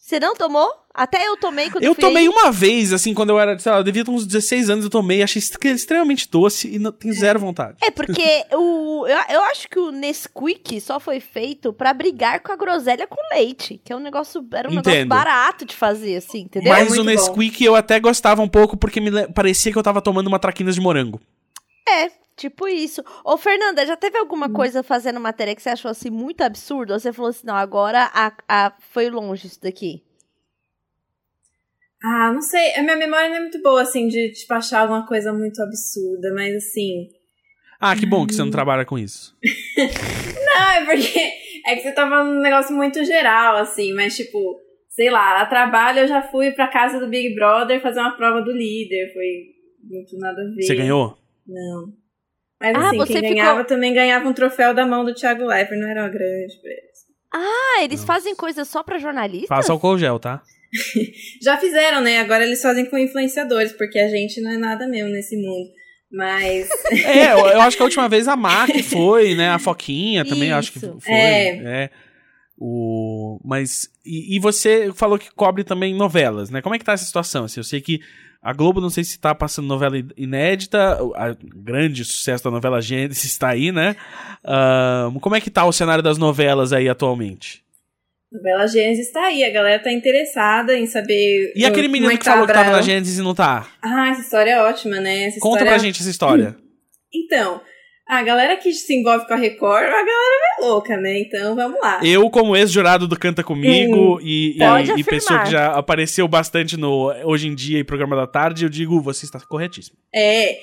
Você 0.05 0.19
não 0.19 0.35
tomou? 0.35 0.71
Até 0.93 1.27
eu 1.27 1.35
tomei 1.35 1.67
quando 1.71 1.83
Eu 1.83 1.95
fui 1.95 2.01
tomei 2.01 2.27
aí. 2.27 2.29
uma 2.29 2.51
vez, 2.51 2.93
assim, 2.93 3.11
quando 3.11 3.31
eu 3.31 3.39
era, 3.39 3.57
sei 3.57 3.71
lá, 3.71 3.79
eu 3.79 3.83
devia 3.83 4.05
ter 4.05 4.11
uns 4.11 4.23
16 4.23 4.69
anos, 4.69 4.85
eu 4.85 4.91
tomei, 4.91 5.23
achei 5.23 5.41
extremamente 5.41 6.29
doce 6.29 6.75
e 6.75 6.77
não, 6.77 6.91
tenho 6.91 7.11
zero 7.15 7.39
vontade. 7.39 7.77
É 7.81 7.89
porque 7.89 8.45
o, 8.53 9.07
eu, 9.07 9.17
eu 9.29 9.43
acho 9.45 9.67
que 9.67 9.79
o 9.79 9.89
Nesquik 9.89 10.79
só 10.79 10.99
foi 10.99 11.19
feito 11.19 11.73
pra 11.73 11.91
brigar 11.91 12.39
com 12.41 12.51
a 12.51 12.55
groselha 12.55 13.07
com 13.07 13.17
leite, 13.33 13.81
que 13.83 13.91
é 13.91 13.95
um 13.95 13.99
negócio, 13.99 14.47
era 14.53 14.69
um 14.69 14.75
negócio 14.75 14.91
Entendo. 14.91 15.09
barato 15.09 15.65
de 15.65 15.75
fazer, 15.75 16.17
assim, 16.17 16.41
entendeu? 16.41 16.71
Mas 16.71 16.87
muito 16.87 17.01
o 17.01 17.03
bom. 17.03 17.09
Nesquik 17.09 17.65
eu 17.65 17.75
até 17.75 17.99
gostava 17.99 18.43
um 18.43 18.47
pouco 18.47 18.77
porque 18.77 19.01
me 19.01 19.27
parecia 19.29 19.71
que 19.71 19.77
eu 19.77 19.83
tava 19.83 20.03
tomando 20.03 20.27
uma 20.27 20.37
traquinas 20.37 20.75
de 20.75 20.81
morango. 20.81 21.19
É, 21.89 22.11
tipo 22.35 22.67
isso. 22.67 23.03
Ô, 23.23 23.37
Fernanda, 23.37 23.85
já 23.85 23.95
teve 23.95 24.17
Hum. 24.17 24.21
alguma 24.21 24.49
coisa 24.49 24.83
fazendo 24.83 25.19
matéria 25.19 25.55
que 25.55 25.61
você 25.61 25.69
achou 25.69 25.91
assim 25.91 26.09
muito 26.09 26.41
absurdo? 26.41 26.93
Ou 26.93 26.99
você 26.99 27.11
falou 27.13 27.29
assim, 27.29 27.47
não, 27.47 27.55
agora 27.55 28.09
a, 28.13 28.33
a, 28.47 28.73
foi 28.91 29.09
longe 29.09 29.47
isso 29.47 29.61
daqui? 29.61 30.03
Ah, 32.03 32.31
não 32.31 32.41
sei. 32.41 32.75
A 32.75 32.83
minha 32.83 32.95
memória 32.97 33.29
não 33.29 33.37
é 33.37 33.39
muito 33.41 33.61
boa, 33.61 33.81
assim, 33.81 34.07
de 34.07 34.31
tipo, 34.31 34.53
achar 34.53 34.81
alguma 34.81 35.07
coisa 35.07 35.33
muito 35.33 35.61
absurda, 35.61 36.31
mas 36.33 36.55
assim. 36.55 37.07
Ah, 37.79 37.95
que 37.95 38.05
bom 38.05 38.25
que 38.27 38.33
você 38.33 38.41
não 38.41 38.51
trabalha 38.51 38.85
com 38.85 38.97
isso. 38.97 39.35
Não, 40.45 40.71
é 40.71 40.85
porque. 40.85 41.19
É 41.67 41.75
que 41.75 41.81
você 41.81 41.91
tava 41.91 42.23
num 42.23 42.39
negócio 42.41 42.75
muito 42.75 43.03
geral, 43.03 43.55
assim, 43.57 43.91
mas 43.93 44.15
tipo, 44.15 44.61
sei 44.87 45.09
lá, 45.09 45.41
a 45.41 45.45
trabalho 45.47 45.99
eu 45.99 46.07
já 46.07 46.21
fui 46.21 46.51
pra 46.51 46.67
casa 46.67 46.99
do 46.99 47.09
Big 47.09 47.33
Brother 47.33 47.81
fazer 47.81 47.99
uma 47.99 48.15
prova 48.15 48.41
do 48.41 48.51
líder. 48.51 49.11
Foi 49.11 49.25
muito 49.83 50.17
nada 50.19 50.41
a 50.41 50.55
ver. 50.55 50.61
Você 50.61 50.75
ganhou? 50.75 51.17
Não. 51.47 51.91
Mas 52.59 52.75
Ah, 52.75 52.87
assim, 52.87 52.97
você 52.97 53.13
quem 53.13 53.21
ficou- 53.21 53.35
ganhava 53.35 53.63
também 53.65 53.93
ganhava 53.93 54.27
um 54.29 54.33
troféu 54.33 54.73
da 54.73 54.85
mão 54.85 55.03
do 55.03 55.13
Thiago 55.13 55.43
Leifert, 55.45 55.79
não 55.79 55.87
era 55.89 56.01
uma 56.03 56.09
grande 56.09 56.57
prêmio. 56.61 56.81
Ah, 57.33 57.83
eles 57.83 57.99
Nossa. 58.01 58.07
fazem 58.13 58.35
coisa 58.35 58.63
só 58.63 58.81
pra 58.81 58.97
jornalista? 58.97 59.47
Faça 59.47 59.71
álcool 59.73 59.97
gel, 59.97 60.17
tá? 60.19 60.41
Já 61.41 61.57
fizeram, 61.57 62.01
né? 62.01 62.19
Agora 62.19 62.43
eles 62.45 62.61
fazem 62.61 62.85
com 62.85 62.97
influenciadores, 62.97 63.73
porque 63.73 63.99
a 63.99 64.07
gente 64.07 64.39
não 64.41 64.51
é 64.51 64.57
nada 64.57 64.87
mesmo 64.87 65.09
nesse 65.09 65.35
mundo. 65.35 65.69
Mas. 66.11 66.69
É, 67.05 67.33
eu, 67.33 67.39
eu 67.39 67.61
acho 67.61 67.75
que 67.75 67.83
a 67.83 67.85
última 67.85 68.07
vez 68.07 68.27
a 68.27 68.35
Mac 68.37 68.69
foi, 68.89 69.35
né? 69.35 69.49
A 69.49 69.59
Foquinha 69.59 70.23
também, 70.23 70.49
eu 70.49 70.55
acho 70.55 70.71
que 70.71 70.79
foi. 70.79 70.91
É. 71.07 71.55
né? 71.57 71.89
O, 72.57 73.39
mas. 73.43 73.89
E, 74.05 74.37
e 74.37 74.39
você 74.39 74.91
falou 74.93 75.19
que 75.19 75.29
cobre 75.33 75.63
também 75.63 75.93
novelas, 75.93 76.49
né? 76.49 76.61
Como 76.61 76.73
é 76.73 76.79
que 76.79 76.85
tá 76.85 76.93
essa 76.93 77.05
situação? 77.05 77.45
Assim, 77.45 77.59
eu 77.59 77.63
sei 77.65 77.81
que 77.81 77.99
a 78.45 78.53
Globo, 78.53 78.79
não 78.79 78.91
sei 78.91 79.03
se 79.03 79.19
tá 79.19 79.33
passando 79.33 79.67
novela 79.67 79.95
inédita, 80.15 81.03
o 81.03 81.15
a- 81.15 81.35
grande 81.55 82.05
sucesso 82.05 82.43
da 82.43 82.51
novela 82.51 82.79
Gênesis 82.79 83.23
está 83.25 83.49
aí, 83.49 83.71
né? 83.71 83.95
Ah, 84.43 85.09
como 85.19 85.35
é 85.35 85.41
que 85.41 85.49
tá 85.49 85.65
o 85.65 85.71
cenário 85.71 86.03
das 86.03 86.17
novelas 86.19 86.71
aí 86.71 86.87
atualmente? 86.87 87.63
Novela 88.31 88.67
Gênesis 88.67 89.11
tá 89.11 89.21
aí, 89.25 89.43
a 89.43 89.49
galera 89.51 89.81
tá 89.81 89.91
interessada 89.91 90.77
em 90.77 90.85
saber. 90.85 91.53
E 91.55 91.65
aquele 91.65 91.87
como 91.87 91.93
menino 91.93 92.11
é 92.11 92.17
que 92.17 92.25
falou 92.25 92.45
que 92.45 92.53
tá 92.53 92.63
tava 92.63 92.75
na. 92.77 92.81
Gênesis 92.83 93.17
e 93.17 93.21
não 93.21 93.33
tá? 93.33 93.67
Ah, 93.81 94.09
essa 94.09 94.21
história 94.21 94.51
é 94.51 94.61
ótima, 94.61 94.99
né? 94.99 95.23
Essa 95.25 95.39
Conta 95.39 95.57
história... 95.57 95.65
pra 95.71 95.77
gente 95.77 96.01
essa 96.01 96.09
história. 96.09 96.55
Então, 97.13 97.61
a 98.07 98.21
galera 98.21 98.55
que 98.57 98.71
se 98.71 98.93
envolve 98.93 99.25
com 99.25 99.33
a 99.33 99.37
Record, 99.37 99.83
a 99.83 99.89
galera 99.89 100.59
é 100.59 100.61
louca, 100.61 100.97
né? 100.97 101.19
Então 101.21 101.55
vamos 101.55 101.79
lá. 101.81 101.99
Eu, 102.03 102.29
como 102.29 102.55
ex-jurado 102.55 103.07
do 103.07 103.17
Canta 103.17 103.43
Comigo 103.43 104.19
e, 104.21 104.55
e, 104.55 104.59
e 104.59 104.63
afirmar. 104.63 105.05
pessoa 105.05 105.43
que 105.43 105.51
já 105.51 105.73
apareceu 105.73 106.27
bastante 106.27 106.77
no 106.77 107.11
Hoje 107.23 107.47
em 107.47 107.55
Dia 107.55 107.79
e 107.79 107.83
Programa 107.83 108.15
da 108.15 108.27
Tarde, 108.27 108.65
eu 108.65 108.69
digo, 108.69 109.01
você 109.01 109.25
está 109.25 109.39
corretíssimo. 109.39 109.97
É. 110.13 110.57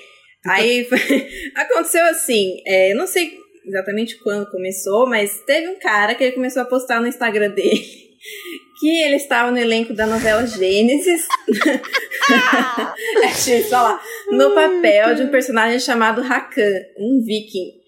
Aí 0.47 0.87
aconteceu 1.57 2.05
assim, 2.07 2.61
é, 2.67 2.93
eu 2.93 2.97
não 2.97 3.07
sei 3.07 3.33
exatamente 3.65 4.19
quando 4.23 4.51
começou, 4.51 5.09
mas 5.09 5.41
teve 5.47 5.69
um 5.69 5.79
cara 5.79 6.15
que 6.15 6.25
ele 6.25 6.33
começou 6.33 6.63
a 6.63 6.65
postar 6.65 7.01
no 7.01 7.07
Instagram 7.07 7.51
dele 7.51 7.85
que 8.83 8.89
ele 9.03 9.15
estava 9.15 9.53
no 9.53 9.59
elenco 9.59 9.95
da 9.95 10.07
novela 10.09 10.45
Gênesis. 10.45 11.23
é, 13.23 13.59
eu 13.59 13.65
falar. 13.69 14.01
No 14.31 14.55
papel 14.55 15.15
de 15.15 15.23
um 15.23 15.29
personagem 15.31 15.79
chamado 15.79 16.21
Rakan, 16.21 16.73
um 16.99 17.23
viking. 17.25 17.81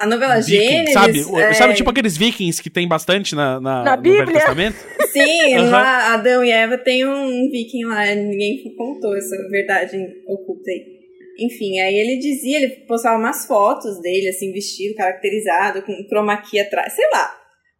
A 0.00 0.06
novela 0.06 0.36
Viking, 0.40 0.58
Gênesis. 0.68 0.92
sabe? 0.92 1.24
O- 1.24 1.40
é, 1.40 1.52
Sabe, 1.54 1.74
tipo 1.74 1.90
aqueles 1.90 2.16
vikings 2.16 2.62
que 2.62 2.70
tem 2.70 2.86
bastante 2.86 3.34
na, 3.34 3.58
na, 3.58 3.82
Na 3.82 3.96
no 3.96 4.02
Velho 4.02 4.16
Bíblia? 4.18 4.38
Testamento? 4.38 4.76
Sim, 5.10 5.56
Aham. 5.56 5.70
lá 5.70 6.14
Adão 6.14 6.44
e 6.44 6.50
Eva 6.52 6.76
tem 6.78 7.04
um 7.06 7.50
viking 7.50 7.84
lá, 7.86 8.04
ninguém 8.14 8.62
contou 8.76 9.16
essa 9.16 9.34
verdade 9.50 9.96
oculta 10.26 10.70
aí. 10.70 10.98
Enfim, 11.40 11.80
aí 11.80 11.94
ele 11.94 12.18
dizia, 12.18 12.58
ele 12.58 12.68
postava 12.86 13.16
umas 13.18 13.46
fotos 13.46 14.00
dele, 14.02 14.28
assim, 14.28 14.52
vestido, 14.52 14.94
caracterizado, 14.94 15.82
com 15.82 15.92
chroma 16.08 16.36
key 16.42 16.60
atrás, 16.60 16.92
sei 16.92 17.08
lá, 17.12 17.32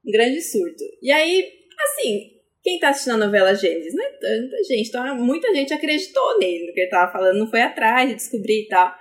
um 0.07 0.11
grande 0.11 0.41
surto. 0.41 0.83
E 1.03 1.11
aí, 1.13 1.45
assim, 1.85 2.21
quem 2.69 2.79
tá 2.79 2.91
assistindo 2.91 3.14
a 3.14 3.27
novela 3.27 3.55
Gênesis? 3.55 3.95
Não 3.95 4.05
é 4.05 4.11
tanta 4.11 4.62
gente, 4.64 4.89
então 4.89 5.16
muita 5.16 5.55
gente 5.55 5.73
acreditou 5.73 6.39
nele, 6.39 6.66
no 6.66 6.75
que 6.75 6.81
ele 6.81 6.91
tava 6.91 7.11
falando, 7.11 7.39
não 7.39 7.49
foi 7.49 7.62
atrás 7.62 8.09
de 8.09 8.14
descobrir 8.14 8.64
e 8.64 8.69
tal. 8.69 8.95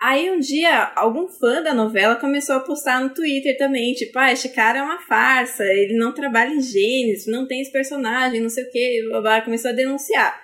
Aí 0.00 0.30
um 0.30 0.40
dia, 0.40 0.92
algum 0.96 1.28
fã 1.28 1.62
da 1.62 1.74
novela 1.74 2.16
começou 2.16 2.56
a 2.56 2.60
postar 2.60 3.00
no 3.02 3.14
Twitter 3.14 3.56
também, 3.56 3.92
tipo, 3.92 4.18
ah, 4.18 4.32
este 4.32 4.48
cara 4.48 4.78
é 4.78 4.82
uma 4.82 4.98
farsa, 5.00 5.62
ele 5.64 5.96
não 5.96 6.12
trabalha 6.12 6.54
em 6.54 6.60
Gênesis, 6.60 7.26
não 7.26 7.46
tem 7.46 7.60
esse 7.60 7.70
personagem, 7.70 8.40
não 8.40 8.48
sei 8.48 8.64
o 8.64 8.70
que, 8.70 9.02
blá, 9.08 9.20
blá, 9.20 9.42
começou 9.42 9.70
a 9.70 9.74
denunciar. 9.74 10.40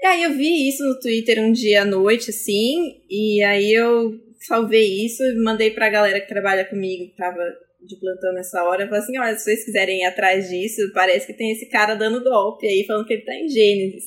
E 0.00 0.06
aí 0.06 0.22
eu 0.22 0.32
vi 0.32 0.68
isso 0.68 0.84
no 0.84 0.98
Twitter 1.00 1.40
um 1.40 1.52
dia 1.52 1.82
à 1.82 1.84
noite, 1.84 2.30
assim, 2.30 3.02
e 3.10 3.42
aí 3.42 3.72
eu 3.72 4.12
salvei 4.40 5.04
isso 5.04 5.22
e 5.24 5.42
mandei 5.42 5.72
pra 5.72 5.90
galera 5.90 6.20
que 6.20 6.28
trabalha 6.28 6.64
comigo, 6.64 7.10
que 7.10 7.16
tava 7.16 7.42
de 7.86 7.96
plantão 7.98 8.32
nessa 8.32 8.62
hora, 8.64 8.86
falei 8.86 9.00
assim, 9.00 9.18
olha, 9.18 9.36
se 9.36 9.44
vocês 9.44 9.64
quiserem 9.64 10.02
ir 10.02 10.04
atrás 10.04 10.48
disso, 10.48 10.90
parece 10.92 11.26
que 11.26 11.34
tem 11.34 11.52
esse 11.52 11.68
cara 11.68 11.94
dando 11.94 12.22
golpe 12.22 12.66
aí, 12.66 12.84
falando 12.86 13.06
que 13.06 13.14
ele 13.14 13.24
tá 13.24 13.34
em 13.34 13.48
Gênesis. 13.48 14.04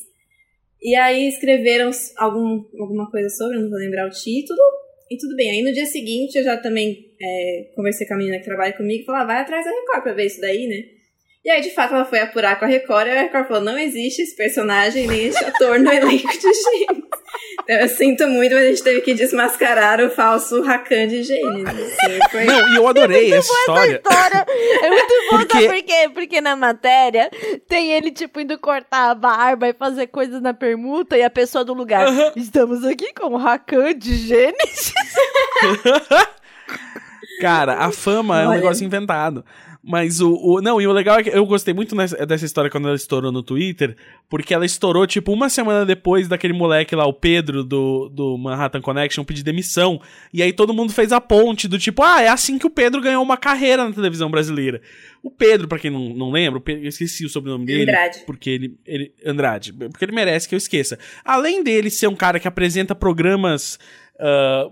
E 0.81 0.95
aí 0.95 1.27
escreveram 1.27 1.89
algum, 2.17 2.63
alguma 2.79 3.09
coisa 3.09 3.29
sobre, 3.29 3.59
não 3.59 3.69
vou 3.69 3.79
lembrar 3.79 4.07
o 4.07 4.11
título, 4.11 4.59
e 5.09 5.17
tudo 5.17 5.35
bem. 5.35 5.51
Aí 5.51 5.61
no 5.61 5.73
dia 5.73 5.85
seguinte 5.85 6.37
eu 6.37 6.43
já 6.43 6.57
também 6.57 7.13
é, 7.21 7.71
conversei 7.75 8.07
com 8.07 8.13
a 8.13 8.17
menina 8.17 8.37
que 8.37 8.45
trabalha 8.45 8.73
comigo 8.73 9.01
e 9.01 9.05
falei, 9.05 9.21
ah, 9.21 9.25
vai 9.25 9.37
atrás 9.37 9.65
da 9.65 9.71
Record 9.71 10.03
pra 10.03 10.13
ver 10.13 10.25
isso 10.25 10.39
daí, 10.39 10.67
né? 10.67 10.83
E 11.43 11.49
aí, 11.49 11.61
de 11.61 11.71
fato, 11.71 11.93
ela 11.93 12.05
foi 12.05 12.19
apurar 12.19 12.59
com 12.59 12.65
a 12.65 12.67
Record 12.67 13.07
e 13.07 13.11
a 13.11 13.21
Record 13.21 13.47
falou, 13.47 13.63
não 13.63 13.79
existe 13.79 14.21
esse 14.21 14.35
personagem 14.35 15.07
nem 15.07 15.27
esse 15.27 15.43
ator 15.43 15.79
no 15.79 15.91
elenco 15.91 16.27
de 16.27 16.41
Gênesis. 16.41 17.18
Então 17.63 17.75
eu 17.77 17.89
sinto 17.89 18.27
muito, 18.27 18.55
mas 18.55 18.63
a 18.63 18.67
gente 18.69 18.83
teve 18.83 19.01
que 19.01 19.13
desmascarar 19.13 19.99
o 20.01 20.09
falso 20.09 20.61
Rakan 20.63 21.07
de 21.07 21.23
Gênesis. 21.23 21.67
Assim, 21.67 22.19
foi... 22.31 22.45
Não, 22.45 22.69
e 22.69 22.75
eu 22.77 22.87
adorei 22.87 23.31
essa 23.33 23.51
história. 23.51 23.95
história 24.03 24.45
é 24.81 24.89
muito 24.89 25.13
bom, 25.31 25.37
Porque- 25.37 25.53
sabe 25.61 25.67
por 25.67 25.83
quê? 25.85 26.09
Porque 26.13 26.41
na 26.41 26.55
matéria 26.55 27.29
tem 27.67 27.91
ele, 27.91 28.11
tipo, 28.11 28.39
indo 28.39 28.57
cortar 28.57 29.09
a 29.11 29.15
barba 29.15 29.67
e 29.69 29.73
fazer 29.73 30.07
coisas 30.07 30.41
na 30.41 30.53
permuta 30.53 31.17
e 31.17 31.23
a 31.23 31.29
pessoa 31.29 31.63
do 31.65 31.73
lugar. 31.73 32.07
Estamos 32.35 32.83
aqui 32.85 33.13
com 33.13 33.27
o 33.33 33.37
Rakan 33.37 33.93
de 33.95 34.15
Gênesis. 34.15 34.93
Cara, 37.41 37.75
a 37.85 37.91
fama 37.91 38.41
é 38.41 38.45
um 38.45 38.49
Olha. 38.49 38.59
negócio 38.59 38.85
inventado. 38.85 39.45
Mas 39.81 40.19
o, 40.19 40.33
o- 40.33 40.61
Não, 40.61 40.81
e 40.81 40.85
o 40.85 40.91
legal 40.91 41.19
é 41.19 41.23
que 41.23 41.29
eu 41.29 41.45
gostei 41.45 41.73
muito 41.73 41.95
nessa- 41.95 42.25
dessa 42.25 42.43
história 42.45 42.69
quando 42.69 42.87
ela 42.87 42.97
estourou 42.97 43.31
no 43.31 43.41
Twitter, 43.41 43.95
porque 44.29 44.53
ela 44.53 44.65
estourou, 44.65 45.07
tipo, 45.07 45.31
uma 45.31 45.47
semana 45.47 45.85
depois 45.85 46.27
daquele 46.27 46.51
moleque 46.51 46.93
lá, 46.95 47.05
o 47.05 47.13
Pedro, 47.13 47.63
do, 47.63 48.09
do 48.09 48.37
Manhattan 48.37 48.81
Connection, 48.81 49.23
pedir 49.23 49.41
demissão. 49.41 50.01
E 50.33 50.43
aí 50.43 50.51
todo 50.51 50.73
mundo 50.73 50.91
fez 50.91 51.13
a 51.13 51.21
ponte 51.21 51.65
do 51.65 51.79
tipo, 51.79 52.03
ah, 52.03 52.21
é 52.21 52.27
assim 52.27 52.57
que 52.59 52.67
o 52.67 52.69
Pedro 52.69 52.99
ganhou 52.99 53.23
uma 53.23 53.37
carreira 53.37 53.85
na 53.87 53.93
televisão 53.93 54.29
brasileira. 54.29 54.81
O 55.23 55.31
Pedro, 55.31 55.65
pra 55.67 55.79
quem 55.79 55.89
não, 55.91 56.09
não 56.09 56.29
lembra, 56.29 56.61
eu 56.67 56.87
esqueci 56.89 57.25
o 57.25 57.29
sobrenome 57.29 57.65
dele. 57.65 57.83
Andrade. 57.83 58.19
Porque 58.25 58.49
ele, 58.49 58.77
ele. 58.85 59.13
Andrade. 59.25 59.71
Porque 59.71 60.03
ele 60.03 60.11
merece 60.13 60.47
que 60.47 60.55
eu 60.55 60.57
esqueça. 60.57 60.99
Além 61.23 61.63
dele 61.63 61.89
ser 61.89 62.07
um 62.07 62.15
cara 62.15 62.37
que 62.39 62.47
apresenta 62.49 62.93
programas. 62.93 63.79
ah, 64.19 64.69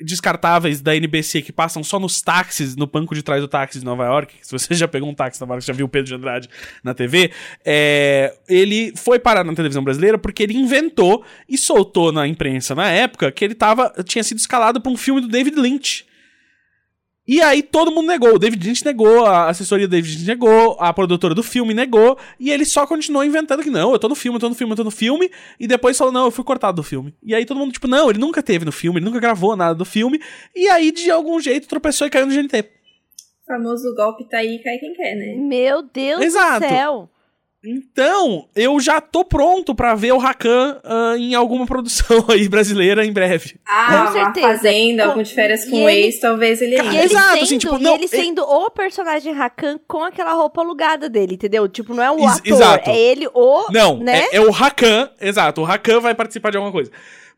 descartáveis 0.00 0.80
da 0.80 0.96
NBC 0.96 1.42
que 1.42 1.52
passam 1.52 1.84
só 1.84 1.98
nos 2.00 2.20
táxis, 2.20 2.74
no 2.74 2.86
banco 2.86 3.14
de 3.14 3.22
trás 3.22 3.40
do 3.40 3.48
táxi 3.48 3.78
de 3.78 3.84
Nova 3.84 4.04
York. 4.04 4.34
Se 4.42 4.50
você 4.50 4.74
já 4.74 4.88
pegou 4.88 5.08
um 5.08 5.14
táxi 5.14 5.40
na 5.40 5.46
Nova 5.46 5.56
York, 5.56 5.66
já 5.66 5.72
viu 5.72 5.86
o 5.86 5.88
Pedro 5.88 6.08
de 6.08 6.14
Andrade 6.14 6.48
na 6.82 6.94
TV. 6.94 7.30
é, 7.64 8.34
ele 8.48 8.92
foi 8.96 9.18
parar 9.18 9.44
na 9.44 9.54
televisão 9.54 9.84
brasileira 9.84 10.18
porque 10.18 10.42
ele 10.42 10.54
inventou 10.54 11.24
e 11.48 11.56
soltou 11.56 12.10
na 12.10 12.26
imprensa 12.26 12.74
na 12.74 12.90
época 12.90 13.30
que 13.30 13.44
ele 13.44 13.54
tava, 13.54 13.92
tinha 14.04 14.24
sido 14.24 14.38
escalado 14.38 14.80
pra 14.80 14.90
um 14.90 14.96
filme 14.96 15.20
do 15.20 15.28
David 15.28 15.56
Lynch. 15.58 16.04
E 17.26 17.42
aí 17.42 17.62
todo 17.62 17.90
mundo 17.90 18.06
negou. 18.06 18.34
O 18.34 18.38
David 18.38 18.64
Lynch 18.64 18.84
negou, 18.84 19.26
a 19.26 19.48
assessoria 19.48 19.88
do 19.88 19.90
David 19.90 20.14
Lynch 20.14 20.26
negou, 20.26 20.76
a 20.78 20.92
produtora 20.92 21.34
do 21.34 21.42
filme 21.42 21.74
negou, 21.74 22.16
e 22.38 22.50
ele 22.50 22.64
só 22.64 22.86
continuou 22.86 23.24
inventando 23.24 23.62
que 23.62 23.70
não, 23.70 23.92
eu 23.92 23.98
tô 23.98 24.08
no 24.08 24.14
filme, 24.14 24.36
eu 24.36 24.40
tô 24.40 24.48
no 24.48 24.54
filme, 24.54 24.72
eu 24.72 24.76
tô 24.76 24.84
no 24.84 24.90
filme, 24.90 25.30
e 25.58 25.66
depois 25.66 25.98
falou, 25.98 26.12
não, 26.12 26.26
eu 26.26 26.30
fui 26.30 26.44
cortado 26.44 26.76
do 26.76 26.82
filme. 26.82 27.12
E 27.22 27.34
aí 27.34 27.44
todo 27.44 27.58
mundo, 27.58 27.72
tipo, 27.72 27.88
não, 27.88 28.08
ele 28.08 28.18
nunca 28.18 28.42
teve 28.42 28.64
no 28.64 28.72
filme, 28.72 28.98
ele 28.98 29.06
nunca 29.06 29.18
gravou 29.18 29.56
nada 29.56 29.74
do 29.74 29.84
filme, 29.84 30.20
e 30.54 30.68
aí 30.68 30.92
de 30.92 31.10
algum 31.10 31.40
jeito 31.40 31.66
tropeçou 31.66 32.06
e 32.06 32.10
caiu 32.10 32.26
no 32.26 32.32
GNT. 32.32 32.60
O 32.60 33.46
famoso 33.46 33.94
golpe 33.94 34.28
tá 34.28 34.38
aí, 34.38 34.60
cai 34.60 34.78
quem 34.78 34.92
quer, 34.92 35.14
né? 35.14 35.34
Meu 35.36 35.82
Deus 35.82 36.20
Exato. 36.20 36.60
do 36.60 36.68
céu. 36.68 37.10
Então, 37.66 38.48
eu 38.54 38.78
já 38.80 39.00
tô 39.00 39.24
pronto 39.24 39.74
pra 39.74 39.94
ver 39.94 40.12
o 40.12 40.18
Rakan 40.18 40.78
ah, 40.84 41.14
em 41.18 41.34
alguma 41.34 41.66
produção 41.66 42.24
aí 42.28 42.48
brasileira 42.48 43.04
em 43.04 43.12
breve. 43.12 43.56
Ah, 43.68 44.06
Com 44.06 44.12
certeza. 44.12 44.46
fazenda, 44.46 45.02
Com- 45.04 45.08
algum 45.10 45.22
de 45.22 45.34
férias 45.34 45.64
e 45.64 45.70
com 45.70 45.88
ele- 45.88 46.06
ex, 46.06 46.20
talvez 46.20 46.62
ele 46.62 46.76
E 46.76 46.78
entre. 46.78 46.88
ele, 46.96 47.04
Exato, 47.04 47.32
sendo, 47.34 47.42
assim, 47.42 47.58
tipo, 47.58 47.76
e 47.78 47.82
não, 47.82 47.94
ele 47.96 48.08
sendo 48.08 48.42
o 48.42 48.70
personagem 48.70 49.32
Rakan 49.32 49.80
com 49.88 50.04
aquela 50.04 50.32
roupa 50.32 50.60
alugada 50.60 51.08
dele, 51.08 51.34
entendeu? 51.34 51.68
Tipo, 51.68 51.92
não 51.94 52.02
é 52.02 52.10
o 52.10 52.18
Ex- 52.20 52.36
ator, 52.38 52.52
exato. 52.52 52.90
é 52.90 52.98
ele 52.98 53.26
o, 53.34 53.70
Não, 53.72 53.98
né? 53.98 54.26
é, 54.32 54.36
é 54.36 54.40
o 54.40 54.50
Rakan, 54.50 55.10
exato, 55.20 55.60
o 55.60 55.64
Rakan 55.64 56.00
vai 56.00 56.14
participar 56.14 56.50
de 56.50 56.56
alguma 56.56 56.72
coisa. 56.72 56.90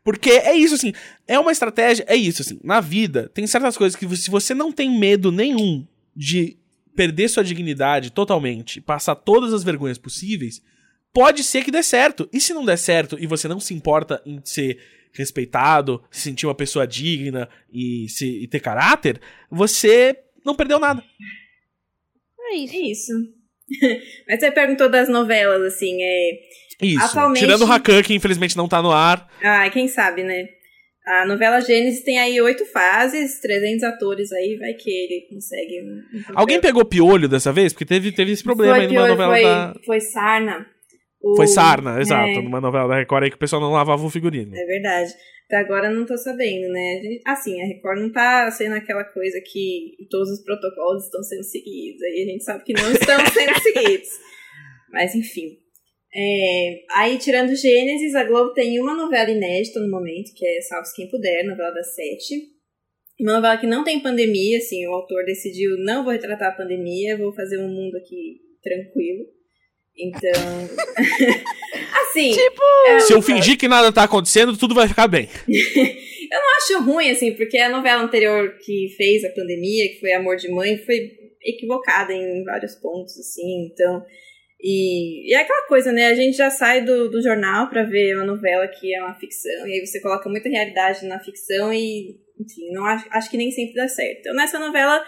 Porque 0.03 0.29
é 0.31 0.55
isso, 0.55 0.75
assim, 0.75 0.93
é 1.27 1.37
uma 1.39 1.51
estratégia, 1.51 2.05
é 2.07 2.15
isso, 2.15 2.41
assim, 2.41 2.59
na 2.63 2.79
vida, 2.79 3.29
tem 3.33 3.45
certas 3.47 3.75
coisas 3.75 3.95
que 3.97 4.07
se 4.15 4.29
você 4.29 4.53
não 4.53 4.71
tem 4.71 4.97
medo 4.97 5.31
nenhum 5.31 5.85
de 6.15 6.57
perder 6.99 7.29
sua 7.29 7.45
dignidade 7.45 8.11
totalmente, 8.11 8.81
passar 8.81 9.15
todas 9.15 9.53
as 9.53 9.63
vergonhas 9.63 9.97
possíveis, 9.97 10.61
pode 11.13 11.45
ser 11.45 11.63
que 11.63 11.71
dê 11.71 11.81
certo. 11.81 12.27
E 12.33 12.41
se 12.41 12.53
não 12.53 12.65
der 12.65 12.75
certo 12.75 13.15
e 13.17 13.25
você 13.25 13.47
não 13.47 13.57
se 13.57 13.73
importa 13.73 14.21
em 14.25 14.41
ser 14.43 14.77
respeitado, 15.13 16.03
se 16.11 16.23
sentir 16.23 16.45
uma 16.45 16.53
pessoa 16.53 16.85
digna 16.85 17.47
e, 17.71 18.09
se, 18.09 18.43
e 18.43 18.47
ter 18.49 18.59
caráter, 18.59 19.21
você 19.49 20.13
não 20.45 20.53
perdeu 20.53 20.77
nada. 20.77 21.01
É 22.51 22.55
isso. 22.57 22.75
É 22.75 22.79
isso. 22.79 23.13
Mas 24.27 24.41
você 24.41 24.51
perguntou 24.51 24.89
das 24.89 25.07
novelas, 25.07 25.73
assim, 25.73 26.03
é... 26.03 26.31
Isso. 26.81 27.01
Atualmente- 27.05 27.39
Tirando 27.39 27.61
o 27.61 27.65
Rakan, 27.65 28.03
que 28.03 28.13
infelizmente 28.13 28.57
não 28.57 28.67
tá 28.67 28.81
no 28.81 28.91
ar. 28.91 29.25
Ah, 29.41 29.69
quem 29.69 29.87
sabe, 29.87 30.21
né? 30.21 30.49
A 31.09 31.25
novela 31.25 31.59
Gênesis 31.59 32.03
tem 32.03 32.19
aí 32.19 32.39
oito 32.39 32.65
fases, 32.65 33.39
300 33.39 33.83
atores 33.83 34.31
aí, 34.31 34.57
vai 34.59 34.73
que 34.73 34.89
ele 34.91 35.27
consegue 35.33 35.81
um. 35.81 36.03
Alguém 36.35 36.61
pegou 36.61 36.85
piolho 36.85 37.27
dessa 37.27 37.51
vez? 37.51 37.73
Porque 37.73 37.85
teve, 37.85 38.11
teve 38.11 38.31
esse 38.31 38.43
problema 38.43 38.75
foi, 38.75 38.81
aí 38.81 38.87
numa 38.87 39.05
pior, 39.05 39.09
novela 39.09 39.33
foi, 39.33 39.43
da. 39.43 39.73
foi 39.85 39.99
Sarna. 40.01 40.67
O- 41.21 41.35
Foi 41.35 41.47
Sarna, 41.47 41.97
é, 41.97 42.01
exato. 42.01 42.41
Numa 42.41 42.61
novela 42.61 42.87
da 42.87 42.95
Record 42.97 43.23
aí 43.23 43.29
que 43.29 43.35
o 43.35 43.39
pessoal 43.39 43.61
não 43.61 43.71
lavava 43.73 44.05
o 44.05 44.09
figurino. 44.09 44.55
É 44.55 44.65
verdade. 44.65 45.11
Até 45.47 45.57
agora 45.57 45.87
eu 45.89 45.95
não 45.95 46.05
tô 46.05 46.15
sabendo, 46.15 46.71
né? 46.71 47.01
Assim, 47.25 47.59
a 47.61 47.65
Record 47.65 47.99
não 47.99 48.11
tá 48.11 48.49
sendo 48.51 48.75
aquela 48.75 49.03
coisa 49.03 49.41
que 49.51 49.97
todos 50.11 50.29
os 50.29 50.43
protocolos 50.43 51.03
estão 51.05 51.21
sendo 51.23 51.43
seguidos. 51.43 52.01
Aí 52.03 52.23
a 52.23 52.31
gente 52.31 52.43
sabe 52.43 52.63
que 52.63 52.71
não 52.73 52.89
estão 52.91 53.17
sendo 53.33 53.59
seguidos. 53.59 54.09
Mas 54.93 55.13
enfim. 55.15 55.57
É, 56.13 56.81
aí, 56.95 57.17
tirando 57.19 57.55
Gênesis, 57.55 58.15
a 58.15 58.23
Globo 58.23 58.53
tem 58.53 58.79
uma 58.79 58.95
novela 58.95 59.29
inédita 59.29 59.79
no 59.79 59.91
momento, 59.91 60.33
que 60.35 60.45
é 60.45 60.61
Salve 60.61 60.89
Quem 60.95 61.09
Puder, 61.09 61.45
novela 61.45 61.71
das 61.71 61.93
sete. 61.93 62.47
Uma 63.19 63.33
novela 63.33 63.57
que 63.57 63.67
não 63.67 63.83
tem 63.83 63.99
pandemia, 63.99 64.57
assim, 64.57 64.87
o 64.87 64.93
autor 64.93 65.23
decidiu, 65.25 65.77
não 65.77 66.03
vou 66.03 66.13
retratar 66.13 66.49
a 66.49 66.55
pandemia, 66.55 67.17
vou 67.17 67.33
fazer 67.33 67.59
um 67.59 67.67
mundo 67.67 67.97
aqui 67.97 68.39
tranquilo. 68.63 69.25
Então, 69.95 70.31
assim... 72.01 72.31
Tipo... 72.31 72.63
é, 72.87 72.99
Se 73.01 73.13
eu 73.13 73.21
fingir 73.21 73.57
que 73.57 73.67
nada 73.67 73.91
tá 73.91 74.03
acontecendo, 74.03 74.57
tudo 74.57 74.73
vai 74.73 74.87
ficar 74.87 75.07
bem. 75.07 75.27
eu 75.47 76.39
não 76.39 76.57
acho 76.57 76.83
ruim, 76.85 77.11
assim, 77.11 77.33
porque 77.33 77.57
a 77.57 77.69
novela 77.69 78.01
anterior 78.01 78.57
que 78.65 78.95
fez 78.97 79.23
a 79.25 79.29
pandemia, 79.29 79.89
que 79.89 79.99
foi 79.99 80.13
Amor 80.13 80.37
de 80.37 80.49
Mãe, 80.49 80.77
foi 80.77 81.11
equivocada 81.43 82.13
em 82.13 82.43
vários 82.45 82.73
pontos, 82.75 83.15
assim, 83.19 83.67
então... 83.71 84.03
E, 84.61 85.29
e 85.29 85.33
é 85.33 85.41
aquela 85.41 85.67
coisa, 85.67 85.91
né? 85.91 86.07
A 86.07 86.15
gente 86.15 86.35
já 86.35 86.49
sai 86.49 86.83
do, 86.83 87.09
do 87.09 87.21
jornal 87.21 87.69
pra 87.69 87.83
ver 87.83 88.15
uma 88.15 88.25
novela 88.25 88.67
que 88.67 88.93
é 88.93 89.01
uma 89.01 89.15
ficção, 89.15 89.65
e 89.67 89.73
aí 89.73 89.85
você 89.85 90.01
coloca 90.01 90.29
muita 90.29 90.49
realidade 90.49 91.05
na 91.05 91.19
ficção 91.19 91.73
e, 91.73 92.19
enfim, 92.39 92.71
não 92.71 92.85
acho, 92.85 93.07
acho 93.11 93.29
que 93.29 93.37
nem 93.37 93.51
sempre 93.51 93.75
dá 93.75 93.87
certo. 93.87 94.19
Então, 94.19 94.35
nessa 94.35 94.59
novela, 94.59 95.01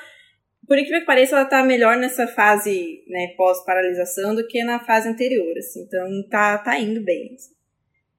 por 0.65 0.77
incrível 0.77 1.01
que 1.01 1.05
pareça, 1.05 1.35
ela 1.35 1.45
tá 1.45 1.63
melhor 1.63 1.97
nessa 1.97 2.27
fase, 2.27 3.03
né, 3.07 3.33
pós-paralisação 3.35 4.33
do 4.33 4.47
que 4.47 4.63
na 4.63 4.79
fase 4.79 5.09
anterior, 5.09 5.57
assim. 5.57 5.81
Então, 5.81 6.27
tá, 6.29 6.57
tá 6.57 6.79
indo 6.79 7.01
bem. 7.01 7.33
assim. 7.35 7.53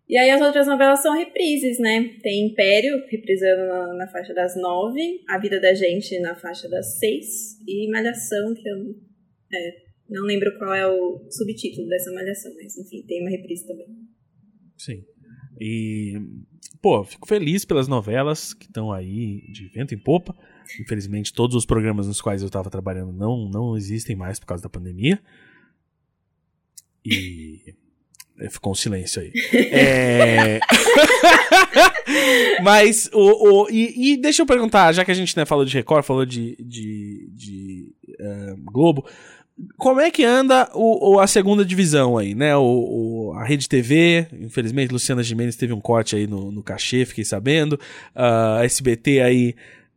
E 0.06 0.18
aí 0.18 0.28
as 0.28 0.42
outras 0.42 0.66
novelas 0.66 1.00
são 1.00 1.16
reprises, 1.16 1.78
né? 1.78 2.10
Tem 2.22 2.46
Império, 2.48 3.02
reprisando 3.08 3.66
na, 3.66 3.94
na 3.94 4.08
faixa 4.08 4.34
das 4.34 4.54
nove, 4.54 5.22
A 5.26 5.38
Vida 5.38 5.58
da 5.58 5.72
Gente 5.72 6.20
na 6.20 6.34
faixa 6.36 6.68
das 6.68 6.98
seis, 6.98 7.58
e 7.66 7.90
Malhação, 7.90 8.52
que 8.52 8.68
eu 8.68 8.94
é, 9.54 9.91
não 10.12 10.24
lembro 10.24 10.56
qual 10.58 10.74
é 10.74 10.86
o 10.86 11.26
subtítulo 11.30 11.88
dessa 11.88 12.12
Malhação, 12.12 12.52
mas 12.54 12.76
enfim, 12.76 13.02
tem 13.06 13.22
uma 13.22 13.30
reprise 13.30 13.66
também. 13.66 13.86
Sim. 14.76 15.04
E, 15.60 16.20
pô, 16.80 17.04
fico 17.04 17.26
feliz 17.26 17.64
pelas 17.64 17.88
novelas 17.88 18.52
que 18.52 18.66
estão 18.66 18.92
aí 18.92 19.42
de 19.52 19.68
vento 19.68 19.94
em 19.94 19.98
popa. 19.98 20.36
Infelizmente, 20.80 21.32
todos 21.32 21.56
os 21.56 21.66
programas 21.66 22.06
nos 22.06 22.20
quais 22.20 22.42
eu 22.42 22.46
estava 22.46 22.70
trabalhando 22.70 23.12
não, 23.12 23.48
não 23.48 23.76
existem 23.76 24.16
mais 24.16 24.38
por 24.38 24.46
causa 24.46 24.62
da 24.62 24.68
pandemia. 24.68 25.20
E. 27.04 27.74
é, 28.38 28.48
Ficou 28.50 28.72
um 28.72 28.76
silêncio 28.76 29.22
aí. 29.22 29.32
É... 29.54 30.60
Mas, 32.62 33.08
o, 33.12 33.64
o, 33.64 33.70
e, 33.70 34.12
e 34.12 34.16
deixa 34.16 34.42
eu 34.42 34.46
perguntar, 34.46 34.92
já 34.92 35.04
que 35.04 35.10
a 35.10 35.14
gente 35.14 35.36
né, 35.36 35.44
falou 35.44 35.64
de 35.64 35.74
Record, 35.74 36.04
falou 36.04 36.26
de, 36.26 36.56
de, 36.56 37.30
de 37.32 37.94
eh, 38.18 38.54
Globo, 38.58 39.06
como 39.76 40.00
é 40.00 40.10
que 40.10 40.24
anda 40.24 40.68
o, 40.74 41.14
o- 41.16 41.20
a 41.20 41.26
segunda 41.26 41.64
divisão 41.64 42.16
aí, 42.18 42.34
né? 42.34 42.56
O, 42.56 43.32
a 43.36 43.44
Rede 43.44 43.68
TV, 43.68 44.26
infelizmente, 44.40 44.90
Luciana 44.92 45.22
Gimenez 45.22 45.56
teve 45.56 45.72
um 45.72 45.80
corte 45.80 46.16
aí 46.16 46.26
no, 46.26 46.50
no 46.50 46.62
cachê, 46.62 47.04
fiquei 47.04 47.24
sabendo. 47.24 47.78
Ah, 48.14 48.58
a 48.60 48.64
SBT 48.64 49.20
aí 49.20 49.54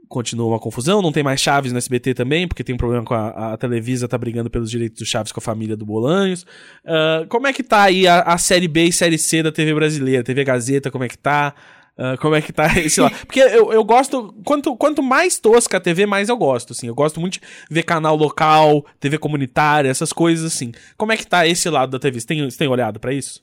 continua 0.08 0.47
uma 0.47 0.60
confusão, 0.60 1.01
não 1.01 1.12
tem 1.12 1.24
mais 1.24 1.41
Chaves 1.41 1.72
no 1.72 1.78
SBT 1.80 2.14
também, 2.14 2.47
porque 2.47 2.64
tem 2.64 2.76
um 2.76 2.78
problema 2.78 3.03
com 3.03 3.16
a, 3.16 3.53
a 3.53 3.58
Televisa, 3.58 4.08
tá 4.08 4.18
brigando 4.18 4.49
pelos 4.51 4.70
direitos 4.70 4.99
do 4.99 5.06
Chaves 5.06 5.32
com 5.32 5.39
a 5.39 5.43
família 5.43 5.76
do 5.76 5.86
Bolanhos. 5.86 6.45
Ah, 6.86 7.26
como 7.28 7.47
é 7.47 7.53
que 7.53 7.64
tá 7.64 7.84
aí 7.84 8.08
a, 8.08 8.22
a 8.22 8.38
série 8.38 8.68
B 8.68 8.84
e 8.86 8.93
série 8.93 9.18
C 9.18 9.41
da 9.41 9.51
TV 9.51 9.74
brasileira? 9.74 10.24
TV 10.24 10.43
Gazeta, 10.43 10.91
como 10.91 11.03
é 11.03 11.08
que 11.08 11.18
tá? 11.18 11.53
Ah, 11.98 12.18
como 12.18 12.36
é 12.36 12.41
que 12.41 12.52
tá 12.52 12.68
esse 12.78 13.00
lá? 13.00 13.10
Porque 13.10 13.39
eu, 13.39 13.72
eu 13.72 13.84
gosto. 13.84 14.34
Quanto, 14.46 14.76
quanto 14.76 15.02
mais 15.02 15.39
tosca 15.39 15.78
a 15.78 15.80
TV, 15.80 16.06
mais 16.06 16.28
eu 16.30 16.36
gosto, 16.38 16.74
assim. 16.74 16.88
Eu 16.88 16.96
gosto 16.96 17.20
muito 17.22 17.34
de 17.39 17.41
ver 17.70 17.84
canal 17.84 18.16
local, 18.16 18.86
TV 19.00 19.18
comunitária, 19.18 19.89
essas 19.89 20.12
coisas 20.12 20.46
assim. 20.54 20.72
Como 20.98 21.12
é 21.14 21.18
que 21.18 21.26
tá 21.26 21.48
esse 21.48 21.70
lado 21.70 21.91
da 21.91 22.00
TV? 22.00 22.20
Você 22.20 22.28
tem, 22.28 22.43
você 22.50 22.58
tem 22.58 22.68
olhado 22.68 23.00
pra 23.00 23.14
isso? 23.14 23.41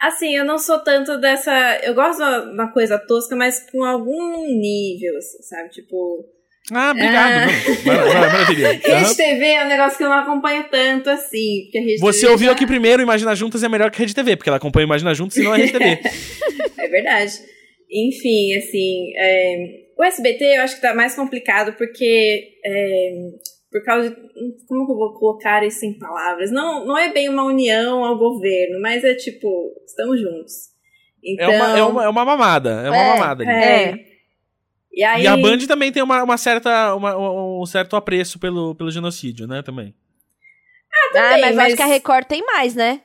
Assim, 0.00 0.34
eu 0.36 0.44
não 0.44 0.58
sou 0.58 0.78
tanto 0.78 1.18
dessa. 1.20 1.50
Eu 1.82 1.92
gosto 1.94 2.20
da, 2.20 2.40
da 2.40 2.66
coisa 2.68 2.98
tosca, 2.98 3.34
mas 3.36 3.66
com 3.70 3.84
algum 3.84 4.46
nível, 4.46 5.16
assim, 5.18 5.42
sabe? 5.42 5.68
Tipo. 5.70 6.24
Ah, 6.72 6.90
obrigado. 6.92 7.50
Ah. 7.50 8.14
Maravilha. 8.20 8.72
Rede. 8.84 9.16
TV 9.16 9.44
é 9.44 9.64
um 9.64 9.68
negócio 9.68 9.98
que 9.98 10.04
eu 10.04 10.08
não 10.08 10.18
acompanho 10.18 10.64
tanto 10.70 11.10
assim. 11.10 11.68
Você 11.98 12.20
TV 12.20 12.32
ouviu 12.32 12.46
já- 12.46 12.52
aqui 12.52 12.66
primeiro, 12.66 13.02
Imagina 13.02 13.34
Juntas 13.34 13.62
é 13.62 13.68
melhor 13.68 13.90
que 13.90 13.98
Rede 13.98 14.14
TV, 14.14 14.36
porque 14.36 14.48
ela 14.50 14.58
acompanha 14.58 14.84
Imagina 14.84 15.14
Juntas 15.14 15.36
e 15.36 15.42
não 15.42 15.54
é 15.54 15.58
Rede 15.58 15.72
TV. 15.72 16.00
É 16.80 16.88
verdade. 16.88 17.32
Enfim, 17.90 18.54
assim, 18.56 19.12
é, 19.16 19.86
o 19.96 20.04
SBT 20.04 20.44
eu 20.56 20.62
acho 20.62 20.76
que 20.76 20.82
tá 20.82 20.94
mais 20.94 21.14
complicado 21.14 21.72
porque 21.76 22.48
é, 22.64 23.12
por 23.70 23.82
causa 23.84 24.10
de. 24.10 24.16
Como 24.66 24.86
que 24.86 24.92
eu 24.92 24.96
vou 24.96 25.14
colocar 25.18 25.64
isso 25.64 25.84
em 25.84 25.98
palavras? 25.98 26.50
Não, 26.50 26.84
não 26.86 26.96
é 26.98 27.12
bem 27.12 27.28
uma 27.28 27.44
união 27.44 28.04
ao 28.04 28.18
governo, 28.18 28.80
mas 28.80 29.02
é 29.04 29.14
tipo, 29.14 29.72
estamos 29.86 30.20
juntos. 30.20 30.52
É 31.24 31.32
Então, 31.32 31.50
uma, 31.50 31.78
é 31.78 31.82
uma, 31.82 32.04
é 32.04 32.08
uma 32.08 32.24
mamada. 32.24 32.70
É 32.84 32.90
uma 32.90 32.96
É, 32.96 33.08
mamada. 33.18 33.42
ali. 33.44 33.52
é. 33.52 33.82
É. 33.90 34.08
E 34.92 35.04
aí, 35.04 35.22
E 35.22 35.26
a 35.26 35.36
Band 35.36 35.58
também 35.68 35.92
tem 35.92 36.02
uma, 36.02 36.22
uma 36.24 36.36
certa, 36.36 36.94
uma- 36.94 37.16
um 37.60 37.64
certo 37.66 37.94
apreço 37.94 38.38
pelo, 38.38 38.74
pelo 38.74 38.90
genocídio, 38.90 39.46
né? 39.46 39.62
Também. 39.62 39.94
Ah, 40.92 41.12
também, 41.12 41.40
mas, 41.40 41.50
eu 41.50 41.56
mas- 41.56 41.66
acho 41.68 41.76
que 41.76 41.82
a 41.82 41.86
Record 41.86 42.26
tem 42.26 42.44
mais, 42.44 42.74
né? 42.74 43.00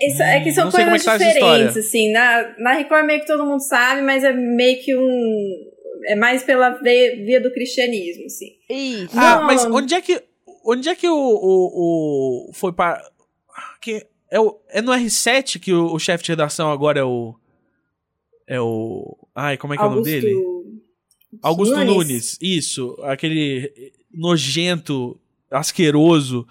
Isso, 0.00 0.22
é 0.22 0.40
que 0.40 0.52
são 0.52 0.68
é 0.68 0.70
coisas 0.70 1.04
tá 1.04 1.16
diferentes, 1.16 1.76
assim. 1.76 2.12
Na, 2.12 2.54
na 2.58 2.72
Record 2.72 3.06
meio 3.06 3.20
que 3.20 3.26
todo 3.26 3.46
mundo 3.46 3.60
sabe, 3.60 4.02
mas 4.02 4.22
é 4.24 4.32
meio 4.32 4.82
que 4.82 4.94
um. 4.94 5.72
É 6.08 6.14
mais 6.14 6.44
pela 6.44 6.70
via, 6.70 7.16
via 7.16 7.40
do 7.40 7.50
cristianismo, 7.52 8.26
assim. 8.26 8.52
Isso. 8.68 9.18
Ah, 9.18 9.36
Não. 9.36 9.46
mas 9.46 9.64
onde 9.64 9.94
é 9.94 10.00
que. 10.00 10.22
Onde 10.64 10.88
é 10.88 10.94
que 10.94 11.08
o. 11.08 11.14
o, 11.14 12.48
o 12.48 12.52
foi 12.52 12.72
para. 12.72 13.02
Que 13.80 14.06
é, 14.30 14.38
o, 14.38 14.60
é 14.68 14.82
no 14.82 14.92
R7 14.92 15.58
que 15.58 15.72
o, 15.72 15.92
o 15.94 15.98
chefe 15.98 16.24
de 16.24 16.32
redação 16.32 16.70
agora 16.70 17.00
é 17.00 17.04
o. 17.04 17.34
É 18.46 18.60
o. 18.60 19.16
Ai, 19.34 19.56
como 19.56 19.72
é 19.72 19.76
que 19.78 19.82
é 19.82 19.86
o 19.86 19.90
nome 19.90 20.02
dele? 20.02 20.34
Augusto 21.42 21.74
Nunes. 21.74 21.94
Nunes. 21.94 22.38
Isso. 22.40 22.96
Aquele 23.02 23.92
nojento, 24.12 25.18
asqueroso 25.50 26.46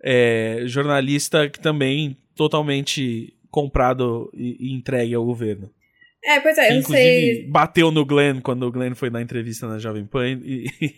é, 0.00 0.62
jornalista 0.66 1.48
que 1.48 1.58
também 1.58 2.16
totalmente 2.36 3.32
comprado 3.50 4.30
e, 4.34 4.56
e 4.60 4.74
entregue 4.74 5.14
ao 5.14 5.24
governo. 5.24 5.70
É, 6.26 6.40
pois 6.40 6.56
é, 6.56 6.68
Que, 6.68 6.74
eu 6.78 6.82
sei. 6.84 7.46
bateu 7.48 7.90
no 7.90 8.02
Glenn 8.02 8.40
quando 8.40 8.62
o 8.62 8.72
Glenn 8.72 8.94
foi 8.94 9.10
dar 9.10 9.20
entrevista 9.20 9.68
na 9.68 9.78
Jovem 9.78 10.06
Pan 10.06 10.26
e, 10.42 10.70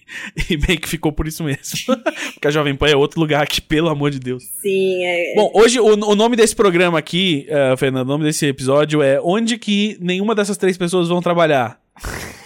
e 0.49 0.57
meio 0.57 0.81
que 0.81 0.89
ficou 0.89 1.11
por 1.11 1.27
isso 1.27 1.43
mesmo. 1.43 1.65
Porque 2.35 2.47
a 2.47 2.51
Jovem 2.53 2.77
Pan 2.77 2.87
é 2.89 2.95
outro 2.97 3.19
lugar 3.19 3.45
que, 3.49 3.61
pelo 3.61 3.89
amor 3.89 4.13
de 4.13 4.21
Deus. 4.21 4.45
Sim, 4.63 5.05
é. 5.05 5.35
Bom, 5.35 5.51
hoje 5.53 5.81
o, 5.81 5.85
o 5.95 6.15
nome 6.15 6.37
desse 6.37 6.55
programa 6.55 6.97
aqui, 7.01 7.45
eh, 7.49 7.77
Fernando, 7.77 8.07
o 8.07 8.13
nome 8.13 8.23
desse 8.25 8.47
episódio 8.47 9.03
é 9.03 9.21
Onde 9.21 9.59
que 9.59 9.99
nenhuma 10.01 10.33
dessas 10.33 10.57
três 10.57 10.79
pessoas 10.79 11.09
vão 11.09 11.21
trabalhar. 11.21 11.81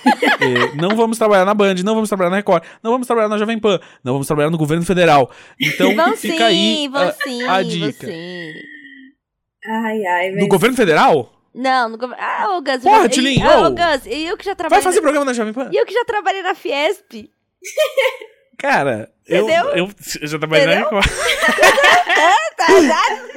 Eh, 0.42 0.74
não 0.80 0.96
vamos 0.96 1.18
trabalhar 1.18 1.44
na 1.44 1.52
Band, 1.52 1.74
não 1.84 1.92
vamos 1.94 2.08
trabalhar 2.08 2.30
na 2.30 2.36
Record, 2.36 2.62
não 2.82 2.92
vamos 2.92 3.06
trabalhar 3.06 3.28
na 3.28 3.36
Jovem 3.36 3.58
Pan, 3.58 3.78
não 4.02 4.14
vamos 4.14 4.26
trabalhar 4.26 4.48
no 4.48 4.56
governo 4.56 4.82
federal. 4.86 5.30
Então 5.60 5.94
vão 5.94 6.16
fica 6.16 6.36
sim, 6.38 6.42
aí 6.42 6.88
vão 6.88 7.02
a- 7.02 7.12
sim, 7.12 7.42
a 7.42 7.60
vão 7.60 7.68
dica. 7.70 8.06
sim. 8.06 8.52
Ai, 9.66 10.04
ai, 10.06 10.30
mas. 10.32 10.40
No 10.40 10.48
governo 10.48 10.76
federal? 10.76 11.32
Não, 11.54 11.88
no 11.88 11.98
governo. 11.98 12.22
Ah, 12.22 12.56
ô 12.56 12.62
Gus. 12.62 12.82
Porra, 12.82 13.04
eu- 13.04 13.08
Tilin, 13.08 13.42
Ah, 13.42 13.66
ô. 13.66 13.70
Gus, 13.70 14.06
e 14.06 14.24
eu 14.26 14.36
que 14.36 14.44
já 14.44 14.52
Vai 14.52 14.56
trabalhei. 14.56 14.82
fazer 14.84 15.00
programa 15.00 15.24
na 15.26 15.32
Jovem 15.32 15.52
Pan? 15.52 15.68
E 15.72 15.76
eu 15.76 15.84
que 15.84 15.92
já 15.92 16.04
trabalhei 16.04 16.42
na 16.42 16.54
Fiesp. 16.54 17.28
Cara, 18.58 19.10
eu, 19.26 19.44
Entendeu? 19.48 19.64
eu, 19.70 19.90
eu 20.20 20.28
já 20.28 20.38
trabalhei 20.38 20.66
na? 20.66 20.74
Record. 20.80 21.06
Tá, 21.06 22.66
tá, 22.66 22.66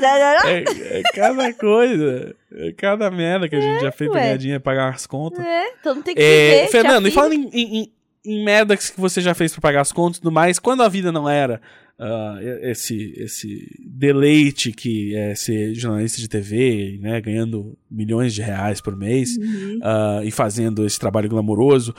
tá, 0.01 0.41
tá. 0.41 0.49
É, 0.49 0.63
é 0.99 1.01
cada 1.13 1.53
coisa. 1.53 2.35
É 2.53 2.71
cada 2.73 3.09
merda 3.09 3.47
que 3.47 3.55
a 3.55 3.61
gente 3.61 3.81
já 3.81 3.91
fez 3.91 4.09
pra 4.11 4.19
ué. 4.19 4.25
ganhar 4.25 4.37
dinheiro, 4.37 4.61
pagar 4.61 4.89
as 4.89 5.07
contas. 5.07 5.43
É, 5.43 5.71
todo 5.81 5.95
mundo 5.95 6.03
tem 6.05 6.13
que 6.15 6.21
É, 6.21 6.55
viver. 6.57 6.67
Fernando, 6.71 7.07
e 7.07 7.11
falando 7.11 7.33
em, 7.33 7.49
em, 7.53 7.77
em- 7.83 7.93
em 8.25 8.43
merda 8.43 8.75
que 8.75 8.83
você 8.97 9.21
já 9.21 9.33
fez 9.33 9.53
pra 9.53 9.61
pagar 9.61 9.81
as 9.81 9.91
contas 9.91 10.17
e 10.17 10.21
tudo 10.21 10.31
mais, 10.31 10.59
quando 10.59 10.83
a 10.83 10.89
vida 10.89 11.11
não 11.11 11.27
era 11.29 11.61
ah, 11.99 12.37
esse, 12.63 13.13
esse 13.17 13.67
deleite 13.85 14.71
que 14.71 15.15
é 15.15 15.35
ser 15.35 15.73
jornalista 15.75 16.19
de 16.19 16.27
TV, 16.27 16.97
né, 17.01 17.21
ganhando 17.21 17.77
milhões 17.89 18.33
de 18.33 18.41
reais 18.41 18.81
por 18.81 18.95
mês 18.97 19.37
Uhum. 19.37 19.79
ah, 19.83 20.21
e 20.23 20.31
fazendo 20.31 20.85
esse 20.85 20.99
trabalho 20.99 21.29
glamouroso, 21.29 21.93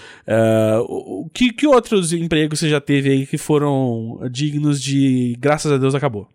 o, 0.88 1.22
o- 1.26 1.30
que, 1.30 1.52
que 1.52 1.66
outros 1.66 2.12
empregos 2.12 2.58
você 2.58 2.68
já 2.68 2.80
teve 2.80 3.08
aí 3.10 3.26
que 3.26 3.38
foram 3.38 4.18
dignos 4.30 4.82
de 4.82 5.36
graças 5.38 5.70
a 5.72 5.78
Deus 5.78 5.94
acabou? 5.94 6.28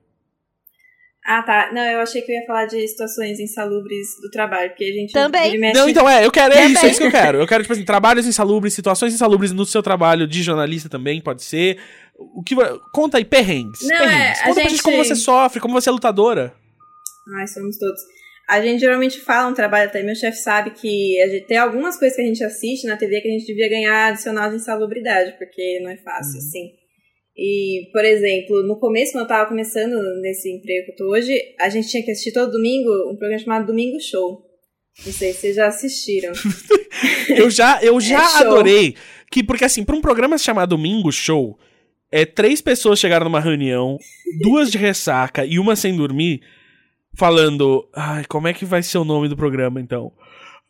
Ah, 1.31 1.43
tá. 1.43 1.69
Não, 1.71 1.81
eu 1.83 1.99
achei 1.99 2.23
que 2.23 2.31
eu 2.31 2.35
ia 2.39 2.45
falar 2.47 2.65
de 2.65 2.87
situações 2.87 3.39
insalubres 3.39 4.07
do 4.19 4.31
trabalho, 4.31 4.69
porque 4.71 4.85
a 4.85 4.91
gente. 4.93 5.11
Também. 5.13 5.59
mexe- 5.59 5.79
Não, 5.79 5.87
então 5.87 6.09
é, 6.09 6.25
eu 6.25 6.31
quero, 6.31 6.53
é 6.53 6.57
Também. 6.57 6.73
isso, 6.73 6.85
é 6.85 6.89
isso 6.89 6.99
que 7.01 7.05
eu 7.05 7.11
quero. 7.11 7.37
Eu 7.37 7.45
quero, 7.45 7.61
tipo 7.61 7.73
assim, 7.73 7.85
trabalhos 7.85 8.25
insalubres, 8.25 8.73
situações 8.73 9.13
insalubres 9.13 9.51
no 9.51 9.63
seu 9.63 9.83
trabalho 9.83 10.25
de 10.25 10.41
jornalista 10.41 10.89
também, 10.89 11.21
pode 11.21 11.43
ser. 11.43 11.77
O 12.35 12.43
que, 12.43 12.55
conta 12.91 13.17
aí, 13.17 13.25
perrengues. 13.25 13.79
Não, 13.81 13.97
perrengues. 13.97 14.39
é, 14.39 14.43
conta 14.43 14.53
pra 14.53 14.61
gente 14.63 14.71
gente- 14.71 14.83
como 14.83 14.97
você 14.97 15.15
sofre, 15.15 15.59
como 15.59 15.73
você 15.73 15.89
é 15.89 15.91
lutadora. 15.91 16.53
Ai, 17.39 17.47
somos 17.47 17.77
todos. 17.77 18.01
A 18.49 18.59
gente 18.61 18.79
geralmente 18.79 19.19
fala 19.21 19.49
um 19.49 19.53
trabalho 19.53 19.87
até, 19.87 20.01
meu 20.01 20.15
chefe 20.15 20.39
sabe 20.39 20.71
que 20.71 21.21
a 21.21 21.27
gente, 21.27 21.45
tem 21.45 21.57
algumas 21.57 21.97
coisas 21.97 22.15
que 22.15 22.21
a 22.23 22.25
gente 22.25 22.43
assiste 22.43 22.87
na 22.87 22.97
TV 22.97 23.21
que 23.21 23.27
a 23.27 23.31
gente 23.31 23.45
devia 23.45 23.69
ganhar 23.69 24.07
adicional 24.07 24.49
de 24.49 24.55
insalubridade, 24.55 25.35
porque 25.37 25.79
não 25.81 25.91
é 25.91 25.97
fácil, 25.97 26.33
Uhum. 26.33 26.39
assim. 26.39 26.69
E, 27.37 27.89
por 27.93 28.03
exemplo, 28.03 28.63
no 28.67 28.77
começo, 28.79 29.11
quando 29.13 29.23
eu 29.23 29.27
tava 29.27 29.47
começando 29.47 29.95
nesse 30.21 30.51
emprego 30.51 30.87
que 30.87 30.91
eu 30.91 30.95
tô 30.95 31.11
hoje, 31.11 31.39
a 31.59 31.69
gente 31.69 31.87
tinha 31.87 32.03
que 32.03 32.11
assistir 32.11 32.33
todo 32.33 32.51
domingo 32.51 32.89
um 33.11 33.15
programa 33.15 33.39
chamado 33.39 33.67
Domingo 33.67 33.99
Show. 34.01 34.41
Não 35.05 35.13
sei 35.13 35.31
se 35.31 35.39
vocês 35.41 35.55
já 35.55 35.67
assistiram. 35.67 36.33
eu 37.29 37.49
já, 37.49 37.79
eu 37.81 37.99
já 38.01 38.19
É 38.39 38.41
adorei. 38.41 38.95
Que, 39.31 39.43
porque 39.43 39.63
assim, 39.63 39.85
pra 39.85 39.95
um 39.95 40.01
programa 40.01 40.37
chamado 40.37 40.69
Domingo 40.75 41.11
Show, 41.11 41.57
é 42.11 42.25
três 42.25 42.61
pessoas 42.61 42.99
chegaram 42.99 43.25
numa 43.25 43.39
reunião, 43.39 43.97
duas 44.41 44.71
de 44.71 44.77
ressaca 44.77 45.45
e 45.45 45.59
uma 45.59 45.75
sem 45.75 45.95
dormir, 45.95 46.41
falando. 47.15 47.87
Ai, 47.93 48.23
como 48.25 48.47
é 48.47 48.53
que 48.53 48.65
vai 48.65 48.81
ser 48.83 48.97
o 48.97 49.03
nome 49.05 49.27
do 49.27 49.37
programa 49.37 49.79
então? 49.79 50.11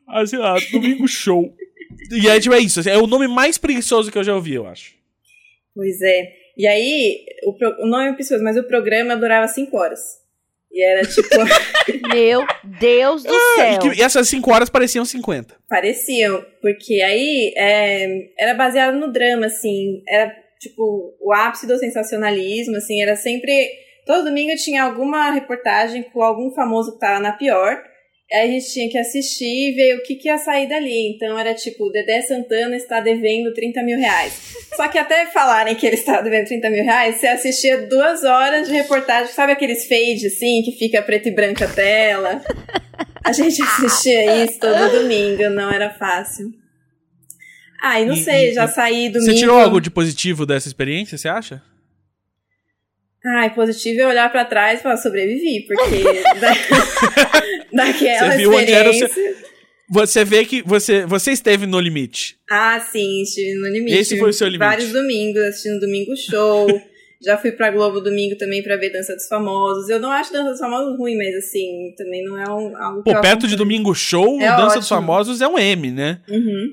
Ah, 0.07 0.25
sei 0.25 0.39
lá, 0.39 0.55
Domingo 0.71 1.07
Show. 1.07 1.53
E 2.11 2.29
aí, 2.29 2.39
tipo, 2.39 2.53
é 2.55 2.59
isso. 2.59 2.87
É 2.89 2.97
o 2.97 3.07
nome 3.07 3.27
mais 3.27 3.57
preguiçoso 3.57 4.11
que 4.11 4.17
eu 4.17 4.23
já 4.23 4.35
ouvi, 4.35 4.53
eu 4.55 4.67
acho. 4.67 4.93
Pois 5.75 6.01
é. 6.01 6.33
E 6.57 6.67
aí, 6.67 7.25
o, 7.45 7.53
pro- 7.53 7.83
o 7.83 7.87
nome 7.87 8.09
é 8.09 8.13
preciso, 8.13 8.43
mas 8.43 8.57
o 8.57 8.63
programa 8.63 9.15
durava 9.15 9.47
cinco 9.47 9.77
horas. 9.77 9.99
E 10.71 10.83
era 10.83 11.01
tipo, 11.03 11.29
Meu 12.13 12.45
Deus 12.79 13.23
do 13.23 13.33
Ah, 13.33 13.55
céu. 13.55 13.73
e, 13.73 13.79
que- 13.79 13.99
e 13.99 14.03
essas 14.03 14.27
cinco 14.27 14.51
horas 14.53 14.69
pareciam 14.69 15.05
50. 15.05 15.55
pareciam, 15.69 16.43
porque 16.61 17.01
aí 17.01 17.53
é, 17.57 18.29
era 18.37 18.53
baseado 18.53 18.95
no 18.97 19.11
drama, 19.11 19.45
assim, 19.47 20.03
era 20.07 20.35
tipo 20.59 21.15
o 21.19 21.33
ápice 21.33 21.65
do 21.65 21.77
sensacionalismo, 21.77 22.75
assim, 22.75 23.01
era 23.01 23.15
sempre. 23.15 23.69
Todo 24.05 24.25
domingo 24.25 24.55
tinha 24.55 24.83
alguma 24.83 25.31
reportagem 25.31 26.03
com 26.03 26.21
algum 26.21 26.51
famoso 26.51 26.93
que 26.93 26.99
tava 26.99 27.19
na 27.19 27.31
pior. 27.31 27.81
Aí 28.31 28.41
a 28.41 28.47
gente 28.47 28.71
tinha 28.71 28.89
que 28.89 28.97
assistir 28.97 29.69
e 29.69 29.71
ver 29.71 29.95
o 29.97 30.03
que, 30.03 30.15
que 30.15 30.27
ia 30.27 30.37
sair 30.37 30.67
dali. 30.67 31.15
Então 31.15 31.37
era 31.37 31.53
tipo, 31.55 31.89
Dedé 31.89 32.21
Santana 32.21 32.75
está 32.75 32.99
devendo 32.99 33.51
30 33.53 33.81
mil 33.81 33.97
reais. 33.97 34.55
Só 34.75 34.87
que 34.87 34.99
até 34.99 35.25
falarem 35.27 35.73
que 35.73 35.85
ele 35.85 35.95
estava 35.95 36.21
devendo 36.21 36.47
30 36.47 36.69
mil 36.69 36.83
reais, 36.83 37.15
você 37.15 37.27
assistia 37.27 37.87
duas 37.87 38.23
horas 38.23 38.67
de 38.67 38.73
reportagem, 38.73 39.33
sabe 39.33 39.53
aqueles 39.53 39.87
fade 39.87 40.27
assim, 40.27 40.61
que 40.63 40.73
fica 40.73 41.01
preto 41.01 41.27
e 41.27 41.31
branca 41.31 41.65
a 41.65 41.73
tela? 41.73 42.41
A 43.23 43.31
gente 43.31 43.61
assistia 43.61 44.43
isso 44.43 44.59
todo 44.59 44.91
domingo, 44.91 45.49
não 45.49 45.71
era 45.71 45.89
fácil. 45.89 46.58
Ai, 47.81 48.05
não 48.05 48.13
E- 48.13 48.23
sei, 48.23 48.49
e- 48.51 48.53
já 48.53 48.67
saí 48.67 49.09
domingo. 49.09 49.31
Você 49.31 49.37
tirou 49.37 49.57
algo 49.57 49.79
de 49.79 49.89
positivo 49.89 50.45
dessa 50.45 50.67
experiência, 50.67 51.17
você 51.17 51.27
acha? 51.27 51.61
Ai, 53.25 53.53
positivo 53.53 54.01
é 54.01 54.07
olhar 54.07 54.31
pra 54.31 54.45
trás 54.45 54.79
e 54.79 54.83
falar, 54.83 54.97
sobrevivi, 54.97 55.65
porque 55.67 56.03
da... 56.39 56.53
daquela 57.85 58.31
Você 58.31 58.37
viu 58.37 58.53
onde 58.53 58.71
era 58.71 58.89
o 58.89 58.93
seu-. 58.93 59.09
Você 59.91 60.23
vê 60.23 60.45
que 60.45 60.61
você, 60.61 61.05
você 61.05 61.31
esteve 61.31 61.65
no 61.65 61.79
limite. 61.79 62.37
Ah, 62.49 62.79
sim, 62.79 63.21
estive 63.23 63.55
no 63.59 63.67
limite. 63.67 63.97
Esse 63.97 64.17
foi 64.19 64.29
o 64.29 64.33
seu 64.33 64.47
limite. 64.47 64.59
Vários 64.59 64.91
domingos, 64.91 65.41
assistindo 65.41 65.79
Domingo 65.79 66.15
Show. 66.15 66.67
Já 67.21 67.37
fui 67.37 67.51
pra 67.51 67.69
Globo 67.69 67.99
domingo 67.99 68.37
também 68.37 68.63
pra 68.63 68.77
ver 68.77 68.91
Dança 68.93 69.13
dos 69.13 69.27
Famosos. 69.27 69.89
Eu 69.89 69.99
não 69.99 70.09
acho 70.09 70.31
Dança 70.31 70.51
dos 70.51 70.59
Famosos 70.59 70.97
ruim, 70.97 71.17
mas 71.17 71.35
assim, 71.35 71.93
também 71.97 72.23
não 72.23 72.37
é 72.37 72.49
um, 72.49 72.77
algo 72.81 73.03
que 73.03 73.13
Pô, 73.13 73.19
perto 73.19 73.45
de. 73.45 73.57
Domingo 73.57 73.93
Show, 73.93 74.39
É 74.39 74.47
Dança 74.47 74.63
ótimo. 74.63 74.79
dos 74.79 74.87
Famosos 74.89 75.41
é 75.41 75.47
um 75.47 75.59
M, 75.59 75.91
né? 75.91 76.21
Uhum. 76.29 76.67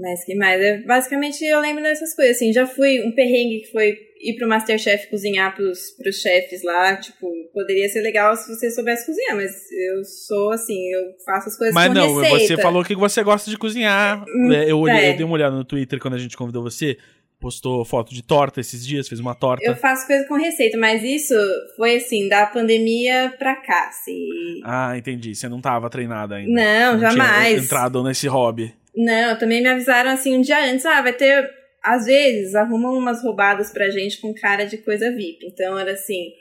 Mas 0.00 0.24
que 0.24 0.34
mais? 0.34 0.60
É, 0.60 0.78
basicamente, 0.78 1.44
eu 1.44 1.60
lembro 1.60 1.82
dessas 1.82 2.14
coisas, 2.14 2.36
assim. 2.36 2.52
Já 2.52 2.66
fui 2.66 3.02
um 3.02 3.12
perrengue 3.12 3.60
que 3.60 3.70
foi 3.70 3.98
ir 4.20 4.36
pro 4.36 4.48
Masterchef 4.48 5.08
cozinhar 5.08 5.54
pros, 5.54 5.90
pros 5.90 6.16
chefes 6.16 6.62
lá. 6.62 6.96
Tipo, 6.96 7.30
poderia 7.52 7.88
ser 7.88 8.00
legal 8.00 8.34
se 8.36 8.48
você 8.48 8.70
soubesse 8.70 9.06
cozinhar, 9.06 9.36
mas 9.36 9.52
eu 9.70 10.04
sou 10.04 10.52
assim, 10.52 10.88
eu 10.92 11.02
faço 11.24 11.48
as 11.48 11.56
coisas 11.56 11.74
Mas 11.74 11.88
com 11.88 11.94
não, 11.94 12.20
receita. 12.20 12.46
você 12.46 12.62
falou 12.62 12.84
que 12.84 12.94
você 12.94 13.22
gosta 13.22 13.50
de 13.50 13.58
cozinhar. 13.58 14.24
Hum, 14.26 14.52
É, 14.52 14.70
eu, 14.70 14.78
olhei, 14.78 15.04
é. 15.04 15.12
eu 15.12 15.16
dei 15.16 15.24
uma 15.24 15.34
olhada 15.34 15.56
no 15.56 15.64
Twitter 15.64 15.98
quando 15.98 16.14
a 16.14 16.18
gente 16.18 16.36
convidou 16.36 16.62
você. 16.62 16.96
Postou 17.38 17.82
foto 17.86 18.12
de 18.12 18.22
torta 18.22 18.60
esses 18.60 18.86
dias, 18.86 19.08
fez 19.08 19.18
uma 19.18 19.34
torta. 19.34 19.64
Eu 19.64 19.74
faço 19.74 20.06
coisa 20.06 20.28
com 20.28 20.34
receita, 20.34 20.76
mas 20.76 21.02
isso 21.02 21.34
foi 21.74 21.96
assim, 21.96 22.28
da 22.28 22.44
pandemia 22.44 23.34
pra 23.38 23.56
cá, 23.56 23.88
assim. 23.88 24.28
Ah, 24.62 24.92
entendi. 24.94 25.34
Você 25.34 25.48
não 25.48 25.58
tava 25.58 25.88
treinada 25.88 26.34
ainda. 26.34 26.52
Não, 26.52 26.98
tinha 26.98 27.10
jamais. 27.10 27.64
entrado 27.64 28.02
nesse 28.04 28.28
hobby. 28.28 28.74
Não, 28.94 29.38
também 29.38 29.62
me 29.62 29.68
avisaram 29.68 30.10
assim 30.10 30.36
um 30.36 30.40
dia 30.40 30.64
antes, 30.70 30.84
ah, 30.86 31.02
vai 31.02 31.12
ter. 31.12 31.48
Às 31.82 32.06
vezes 32.06 32.54
arrumam 32.54 32.96
umas 32.98 33.22
roubadas 33.22 33.72
pra 33.72 33.90
gente 33.90 34.20
com 34.20 34.34
cara 34.34 34.64
de 34.64 34.78
coisa 34.78 35.10
VIP. 35.10 35.46
Então 35.46 35.78
era 35.78 35.92
assim. 35.92 36.32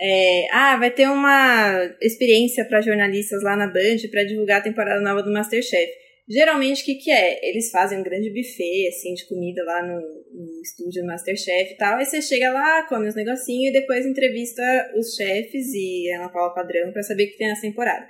é, 0.00 0.46
ah, 0.52 0.76
vai 0.78 0.90
ter 0.90 1.08
uma 1.08 1.94
experiência 2.00 2.64
pra 2.64 2.80
jornalistas 2.80 3.42
lá 3.42 3.56
na 3.56 3.66
Band 3.66 3.98
pra 4.10 4.24
divulgar 4.24 4.60
a 4.60 4.64
temporada 4.64 5.00
nova 5.00 5.22
do 5.22 5.32
Masterchef. 5.32 5.92
Geralmente, 6.28 6.82
o 6.82 6.84
que, 6.84 6.94
que 6.94 7.10
é? 7.10 7.48
Eles 7.48 7.70
fazem 7.70 7.98
um 7.98 8.04
grande 8.04 8.30
buffet, 8.30 8.86
assim, 8.88 9.14
de 9.14 9.26
comida 9.26 9.64
lá 9.64 9.82
no, 9.82 10.00
no 10.00 10.62
estúdio 10.62 11.02
do 11.02 11.08
Masterchef 11.08 11.72
e 11.72 11.76
tal. 11.76 11.98
Aí 11.98 12.04
você 12.04 12.22
chega 12.22 12.50
lá, 12.52 12.84
come 12.84 13.08
os 13.08 13.16
negocinhos 13.16 13.70
e 13.70 13.80
depois 13.80 14.06
entrevista 14.06 14.62
os 14.96 15.16
chefes 15.16 15.74
e 15.74 16.08
Ana 16.12 16.28
Paula 16.28 16.54
Padrão 16.54 16.92
pra 16.92 17.02
saber 17.02 17.24
o 17.24 17.30
que 17.30 17.36
tem 17.36 17.48
nessa 17.48 17.62
temporada. 17.62 18.06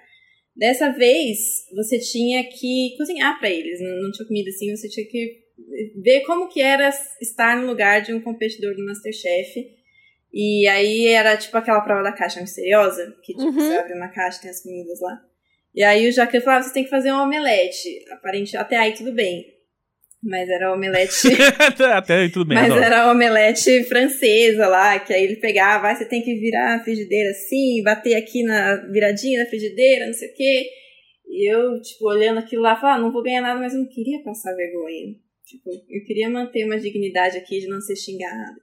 Dessa 0.61 0.91
vez, 0.91 1.39
você 1.75 1.99
tinha 1.99 2.45
que 2.45 2.95
cozinhar 2.99 3.39
pra 3.39 3.49
eles. 3.49 3.81
Não, 3.81 4.03
não 4.03 4.13
tinha 4.13 4.29
comida 4.29 4.51
assim, 4.51 4.77
você 4.77 4.91
tinha 4.91 5.07
que 5.07 5.41
ver 6.03 6.21
como 6.27 6.49
que 6.51 6.61
era 6.61 6.91
estar 7.19 7.57
no 7.57 7.67
lugar 7.67 8.03
de 8.03 8.13
um 8.13 8.21
competidor 8.21 8.77
do 8.77 8.85
Masterchef. 8.85 9.67
E 10.33 10.69
aí 10.69 11.07
era 11.07 11.35
tipo 11.39 11.57
aquela 11.57 11.81
prova 11.81 12.03
da 12.03 12.13
caixa 12.13 12.43
misteriosa, 12.43 13.17
que 13.23 13.33
tipo, 13.33 13.47
Uhum. 13.47 13.53
você 13.53 13.75
abre 13.79 13.95
uma 13.95 14.09
caixa 14.09 14.37
e 14.39 14.43
tem 14.43 14.51
as 14.51 14.63
comidas 14.63 15.01
lá. 15.01 15.19
E 15.75 15.83
aí 15.83 16.07
o 16.07 16.13
Jacan 16.13 16.41
falava, 16.43 16.63
você 16.63 16.75
tem 16.75 16.85
que 16.85 16.91
fazer 16.91 17.11
um 17.11 17.23
omelete. 17.23 17.89
Aparente, 18.13 18.55
até 18.55 18.77
aí 18.77 18.93
tudo 18.93 19.13
bem. 19.13 19.47
Mas 20.23 20.49
era 20.51 20.73
omelete 20.73 21.29
Até 21.95 22.15
aí 22.15 22.31
tudo 22.31 22.49
bem. 22.49 22.59
mas 22.59 22.71
adoro. 22.71 22.85
era 22.85 23.03
a 23.03 23.11
omelete 23.11 23.85
francesa 23.85 24.69
lá, 24.69 24.99
que 24.99 25.15
aí 25.15 25.25
ele 25.25 25.37
pegava, 25.37 25.89
ah, 25.89 25.95
você 25.95 26.05
tem 26.05 26.23
que 26.23 26.35
virar 26.35 26.75
a 26.75 26.85
frigideira 26.85 27.31
assim, 27.31 27.83
bater 27.83 28.15
aqui 28.17 28.43
na 28.43 28.77
viradinha 28.91 29.43
da 29.43 29.49
frigideira, 29.49 30.07
não 30.07 30.13
sei 30.13 30.29
o 30.29 30.35
quê. 30.35 30.67
E 31.27 31.51
eu, 31.51 31.81
tipo, 31.81 32.09
olhando 32.09 32.39
aquilo 32.39 32.63
lá, 32.63 32.77
falava, 32.77 32.99
ah, 32.99 33.03
não 33.03 33.13
vou 33.13 33.23
ganhar 33.23 33.41
nada, 33.41 33.59
mas 33.59 33.73
eu 33.73 33.81
não 33.81 33.89
queria 33.89 34.23
passar 34.23 34.55
vergonha. 34.55 35.15
Tipo, 35.47 35.71
eu 35.89 36.05
queria 36.05 36.29
manter 36.29 36.65
uma 36.65 36.79
dignidade 36.79 37.39
aqui 37.39 37.61
de 37.61 37.69
não 37.69 37.81
ser 37.81 37.97
xingada. 37.97 38.61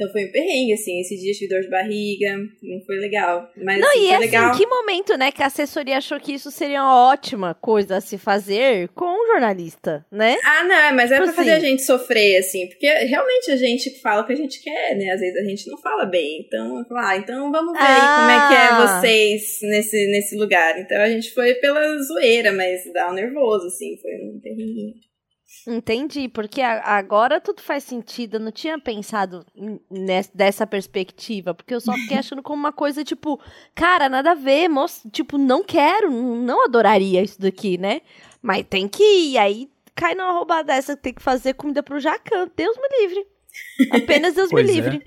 Então 0.00 0.10
foi 0.12 0.24
um 0.24 0.32
perrengue, 0.32 0.72
assim, 0.72 0.98
esse 0.98 1.14
dia 1.18 1.30
eu 1.30 1.34
tive 1.36 1.48
dor 1.50 1.60
de 1.60 1.68
barriga, 1.68 2.34
não 2.62 2.80
foi 2.86 2.96
legal. 2.96 3.50
Mas 3.62 3.78
Não, 3.80 3.88
assim, 3.90 4.06
e 4.06 4.10
assim, 4.14 4.18
legal. 4.24 4.56
que 4.56 4.66
momento, 4.66 5.14
né, 5.18 5.30
que 5.30 5.42
a 5.42 5.46
assessoria 5.46 5.98
achou 5.98 6.18
que 6.18 6.32
isso 6.32 6.50
seria 6.50 6.82
uma 6.82 7.10
ótima 7.10 7.52
coisa 7.52 7.98
a 7.98 8.00
se 8.00 8.16
fazer 8.16 8.88
com 8.94 9.04
um 9.04 9.26
jornalista, 9.26 10.06
né? 10.10 10.38
Ah, 10.42 10.64
não, 10.64 10.96
mas 10.96 11.12
é 11.12 11.16
Tipo 11.16 11.26
pra 11.26 11.34
fazer 11.34 11.50
assim. 11.50 11.66
a 11.66 11.68
gente 11.68 11.82
sofrer, 11.82 12.38
assim, 12.38 12.66
porque 12.68 12.86
realmente 12.86 13.50
a 13.50 13.56
gente 13.56 13.90
fala 14.00 14.22
o 14.22 14.26
que 14.26 14.32
a 14.32 14.36
gente 14.36 14.62
quer, 14.62 14.96
né? 14.96 15.10
Às 15.10 15.20
vezes 15.20 15.36
a 15.36 15.44
gente 15.44 15.68
não 15.70 15.76
fala 15.76 16.06
bem. 16.06 16.46
Então, 16.46 16.78
eu 16.78 16.84
falo, 16.86 17.00
ah, 17.00 17.16
então 17.18 17.52
vamos 17.52 17.72
ver 17.74 17.84
aí 17.84 18.00
como 18.00 18.30
é 18.30 18.48
que 18.48 18.54
é 18.54 18.68
Ah. 18.70 19.00
vocês 19.00 19.58
nesse, 19.62 20.06
nesse 20.06 20.34
lugar. 20.34 20.80
Então 20.80 20.98
a 20.98 21.10
gente 21.10 21.30
foi 21.34 21.52
pela 21.56 21.98
zoeira, 22.02 22.52
mas 22.52 22.90
dá 22.94 23.10
um 23.10 23.14
nervoso, 23.14 23.66
assim, 23.66 23.98
foi 24.00 24.12
um 24.12 24.40
terrível. 24.40 24.94
Entendi, 25.66 26.28
porque 26.28 26.62
agora 26.62 27.40
tudo 27.40 27.60
faz 27.60 27.84
sentido. 27.84 28.34
Eu 28.36 28.40
não 28.40 28.52
tinha 28.52 28.78
pensado 28.78 29.44
em- 29.54 29.80
nes- 29.90 30.30
dessa 30.34 30.66
perspectiva, 30.66 31.52
porque 31.52 31.74
eu 31.74 31.80
só 31.80 31.92
fiquei 31.92 32.16
achando 32.18 32.42
como 32.42 32.58
uma 32.60 32.72
coisa 32.72 33.02
tipo, 33.04 33.40
cara, 33.74 34.08
nada 34.08 34.30
a 34.32 34.34
ver, 34.34 34.68
moço, 34.68 35.08
tipo, 35.10 35.36
não 35.36 35.62
quero, 35.64 36.10
não 36.10 36.64
adoraria 36.64 37.22
isso 37.22 37.40
daqui, 37.40 37.76
né? 37.76 38.00
Mas 38.40 38.64
tem 38.68 38.88
que 38.88 39.02
ir, 39.02 39.38
aí 39.38 39.68
cai 39.94 40.14
numa 40.14 40.32
roubada 40.32 40.72
dessa, 40.72 40.96
tem 40.96 41.12
que 41.12 41.20
fazer 41.22 41.54
comida 41.54 41.82
pro 41.82 42.00
Jacan, 42.00 42.48
Deus 42.56 42.76
me 42.76 43.06
livre. 43.06 43.26
Apenas 43.90 44.34
Deus 44.34 44.50
me 44.52 44.60
é. 44.60 44.64
livre. 44.64 45.02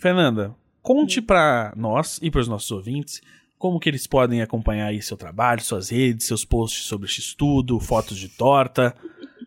Fernanda, 0.00 0.54
conte 0.82 1.20
pra 1.20 1.72
nós 1.76 2.18
e 2.22 2.30
pros 2.30 2.46
nossos 2.46 2.70
ouvintes 2.70 3.20
como 3.58 3.80
que 3.80 3.88
eles 3.88 4.06
podem 4.06 4.40
acompanhar 4.40 4.86
aí 4.88 5.02
seu 5.02 5.16
trabalho, 5.16 5.60
suas 5.60 5.90
redes, 5.90 6.26
seus 6.26 6.44
posts 6.44 6.84
sobre 6.84 7.08
esse 7.08 7.20
estudo, 7.20 7.80
fotos 7.80 8.16
de 8.16 8.28
torta. 8.28 8.94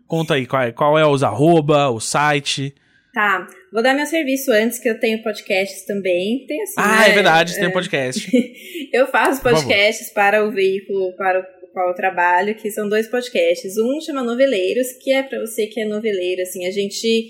Conta 0.06 0.34
aí 0.34 0.46
qual 0.46 0.62
é, 0.62 0.72
qual 0.72 1.00
é 1.00 1.06
os 1.06 1.24
arroba, 1.24 1.90
o 1.90 2.00
site. 2.00 2.76
Tá, 3.14 3.46
vou 3.72 3.82
dar 3.84 3.94
meu 3.94 4.06
serviço 4.06 4.52
antes, 4.52 4.80
que 4.80 4.90
eu 4.90 5.00
tenho 5.00 5.22
podcasts 5.24 5.86
também. 5.86 6.46
Tem 6.46 6.62
assim, 6.62 6.76
Ah, 6.78 7.00
né? 7.02 7.10
é 7.10 7.14
verdade, 7.14 7.56
tem 7.56 7.68
um 7.68 7.72
podcast. 7.72 8.30
Eu 8.94 9.08
faço 9.08 9.42
podcasts 9.42 10.10
para 10.12 10.46
o 10.46 10.52
veículo 10.52 11.16
para 11.16 11.40
o 11.40 11.44
qual 11.72 11.88
eu 11.90 11.96
trabalho, 11.96 12.56
que 12.56 12.70
são 12.70 12.90
dois 12.90 13.08
podcasts. 13.08 13.78
Um 13.78 14.02
chama 14.02 14.22
Noveleiros, 14.22 14.92
que 15.02 15.14
é 15.14 15.24
para 15.24 15.40
você 15.40 15.66
que 15.68 15.80
é 15.80 15.86
noveleiro, 15.86 16.42
assim, 16.42 16.66
a 16.66 16.72
gente 16.72 17.30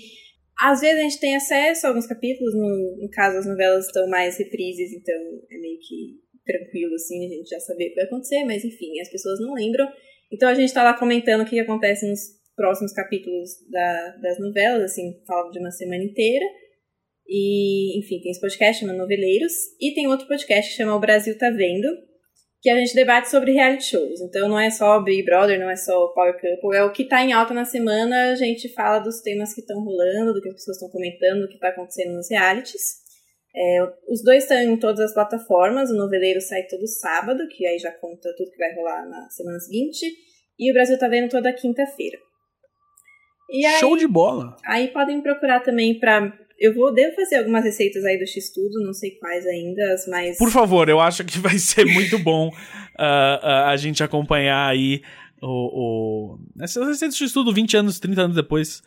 às 0.60 0.80
vezes 0.80 0.98
a 0.98 1.02
gente 1.02 1.20
tem 1.20 1.36
acesso 1.36 1.86
a 1.86 1.90
alguns 1.90 2.06
capítulos, 2.06 2.52
no, 2.54 2.96
no 3.02 3.08
caso 3.10 3.38
as 3.38 3.46
novelas 3.46 3.86
estão 3.86 4.08
mais 4.08 4.38
reprises, 4.38 4.92
então 4.92 5.14
é 5.50 5.58
meio 5.58 5.78
que 5.78 6.21
tranquilo, 6.44 6.94
assim, 6.94 7.26
a 7.26 7.28
gente 7.28 7.48
já 7.48 7.60
saber 7.60 7.86
o 7.86 7.88
que 7.90 7.94
vai 7.96 8.04
acontecer, 8.04 8.44
mas 8.44 8.64
enfim, 8.64 9.00
as 9.00 9.10
pessoas 9.10 9.40
não 9.40 9.54
lembram. 9.54 9.86
Então 10.32 10.48
a 10.48 10.54
gente 10.54 10.72
tá 10.72 10.82
lá 10.82 10.94
comentando 10.94 11.42
o 11.42 11.46
que 11.46 11.58
acontece 11.60 12.08
nos 12.08 12.20
próximos 12.56 12.92
capítulos 12.92 13.50
da- 13.70 14.16
das 14.22 14.38
novelas, 14.38 14.82
assim, 14.82 15.22
fala 15.26 15.50
de 15.50 15.58
uma 15.58 15.70
semana 15.70 16.02
inteira. 16.02 16.44
E, 17.26 17.98
enfim, 17.98 18.20
tem 18.20 18.30
esse 18.30 18.40
podcast 18.40 18.80
chama 18.80 18.92
Noveleiros. 18.92 19.52
E 19.80 19.94
tem 19.94 20.06
outro 20.06 20.26
podcast 20.26 20.70
que 20.70 20.76
chama 20.76 20.94
O 20.94 21.00
Brasil 21.00 21.36
Tá 21.38 21.50
Vendo, 21.50 21.88
que 22.60 22.70
a 22.70 22.78
gente 22.78 22.94
debate 22.94 23.28
sobre 23.30 23.52
reality 23.52 23.84
shows. 23.84 24.20
Então 24.20 24.48
não 24.48 24.58
é 24.58 24.70
só 24.70 25.00
Big 25.00 25.24
Brother, 25.24 25.58
não 25.58 25.70
é 25.70 25.76
só 25.76 26.08
Power 26.08 26.34
Couple, 26.34 26.76
é 26.76 26.84
o 26.84 26.92
que 26.92 27.04
tá 27.04 27.24
em 27.24 27.32
alta 27.32 27.52
na 27.54 27.64
semana, 27.64 28.30
a 28.30 28.34
gente 28.34 28.68
fala 28.72 28.98
dos 28.98 29.20
temas 29.20 29.54
que 29.54 29.60
estão 29.60 29.82
rolando, 29.82 30.32
do 30.32 30.40
que 30.40 30.48
as 30.48 30.54
pessoas 30.54 30.76
estão 30.76 30.90
comentando, 30.90 31.42
do 31.42 31.48
que 31.48 31.58
tá 31.58 31.68
acontecendo 31.68 32.14
nos 32.14 32.30
realities. 32.30 33.01
É, 33.54 33.82
os 34.08 34.22
dois 34.22 34.44
estão 34.44 34.58
em 34.58 34.78
todas 34.78 35.00
as 35.00 35.14
plataformas, 35.14 35.90
o 35.90 35.96
Noveleiro 35.96 36.40
sai 36.40 36.62
todo 36.66 36.86
sábado, 36.86 37.46
que 37.48 37.66
aí 37.66 37.78
já 37.78 37.92
conta 37.92 38.34
tudo 38.36 38.50
que 38.50 38.58
vai 38.58 38.74
rolar 38.74 39.06
na 39.06 39.28
semana 39.28 39.60
seguinte, 39.60 40.06
e 40.58 40.70
o 40.70 40.74
Brasil 40.74 40.98
tá 40.98 41.08
vendo 41.08 41.30
toda 41.30 41.52
quinta-feira. 41.52 42.18
Show 43.78 43.96
de 43.96 44.06
bola! 44.06 44.56
Aí 44.64 44.88
podem 44.88 45.20
procurar 45.20 45.60
também 45.60 45.98
pra 45.98 46.32
eu 46.62 46.72
vou, 46.72 46.94
devo 46.94 47.12
fazer 47.16 47.38
algumas 47.38 47.64
receitas 47.64 48.04
aí 48.04 48.16
do 48.16 48.24
X-Tudo, 48.24 48.84
não 48.84 48.92
sei 48.92 49.10
quais 49.12 49.44
ainda, 49.46 49.96
mas... 50.06 50.38
Por 50.38 50.48
favor, 50.48 50.88
eu 50.88 51.00
acho 51.00 51.24
que 51.24 51.36
vai 51.38 51.58
ser 51.58 51.84
muito 51.84 52.20
bom 52.20 52.48
uh, 52.48 52.52
uh, 53.02 53.66
a 53.66 53.76
gente 53.76 54.00
acompanhar 54.00 54.68
aí 54.68 55.02
o, 55.42 55.48
o... 55.48 56.38
essas 56.60 56.86
receitas 56.86 57.18
do 57.18 57.24
X-Tudo 57.24 57.52
20 57.52 57.76
anos, 57.78 57.98
30 57.98 58.20
anos 58.20 58.36
depois, 58.36 58.80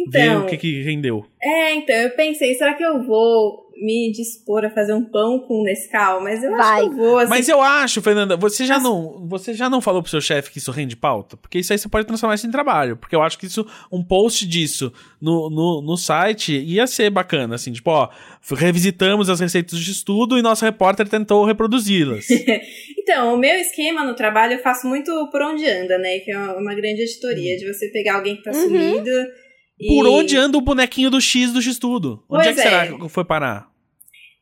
então, 0.00 0.40
ver 0.40 0.44
o 0.44 0.46
que, 0.46 0.56
que 0.56 0.82
rendeu. 0.82 1.24
É, 1.42 1.74
então, 1.74 1.94
eu 1.96 2.10
pensei, 2.10 2.54
será 2.54 2.74
que 2.74 2.84
eu 2.84 3.02
vou 3.02 3.70
me 3.80 4.12
dispor 4.12 4.64
a 4.64 4.70
fazer 4.70 4.92
um 4.92 5.02
pão 5.02 5.40
com 5.40 5.64
Nescau, 5.64 6.20
mas 6.22 6.44
eu 6.44 6.50
Vai. 6.50 6.60
acho 6.60 6.80
que 6.80 6.86
eu 6.86 6.96
vou. 6.96 7.18
Assim. 7.18 7.30
Mas 7.30 7.48
eu 7.48 7.62
acho, 7.62 8.02
Fernanda, 8.02 8.36
você 8.36 8.66
já, 8.66 8.78
não, 8.78 9.26
você 9.26 9.54
já 9.54 9.70
não 9.70 9.80
falou 9.80 10.02
pro 10.02 10.10
seu 10.10 10.20
chefe 10.20 10.50
que 10.50 10.58
isso 10.58 10.70
rende 10.70 10.94
pauta? 10.94 11.36
Porque 11.36 11.58
isso 11.58 11.72
aí 11.72 11.78
você 11.78 11.88
pode 11.88 12.06
transformar 12.06 12.34
isso 12.34 12.46
em 12.46 12.50
trabalho. 12.50 12.96
Porque 12.96 13.16
eu 13.16 13.22
acho 13.22 13.38
que 13.38 13.46
isso, 13.46 13.66
um 13.90 14.04
post 14.04 14.46
disso 14.46 14.92
no, 15.20 15.48
no, 15.48 15.80
no 15.80 15.96
site 15.96 16.52
ia 16.52 16.86
ser 16.86 17.08
bacana, 17.08 17.54
assim, 17.54 17.72
tipo, 17.72 17.90
ó, 17.90 18.10
revisitamos 18.54 19.30
as 19.30 19.40
receitas 19.40 19.78
de 19.78 19.90
estudo 19.90 20.36
e 20.36 20.42
nosso 20.42 20.64
repórter 20.64 21.08
tentou 21.08 21.44
reproduzi-las. 21.46 22.26
então, 22.98 23.34
o 23.34 23.38
meu 23.38 23.54
esquema 23.56 24.04
no 24.04 24.14
trabalho 24.14 24.54
eu 24.54 24.58
faço 24.58 24.86
muito 24.86 25.28
por 25.30 25.40
onde 25.42 25.66
anda, 25.66 25.96
né? 25.96 26.18
Que 26.18 26.30
é 26.30 26.38
uma, 26.38 26.74
grande 26.74 27.02
editoria, 27.02 27.56
de 27.56 27.66
você 27.66 27.88
pegar 27.88 28.16
alguém 28.16 28.36
que 28.36 28.42
tá 28.42 28.50
uhum. 28.50 28.62
sumido. 28.62 29.10
Por 29.88 30.06
onde 30.06 30.36
anda 30.36 30.58
o 30.58 30.60
bonequinho 30.60 31.10
do 31.10 31.20
X 31.20 31.52
do 31.52 31.62
X-Tudo? 31.62 32.22
Onde 32.28 32.48
é 32.48 32.52
que 32.52 32.60
é. 32.60 32.62
será 32.62 32.86
que 32.86 33.08
foi 33.08 33.24
parar? 33.24 33.70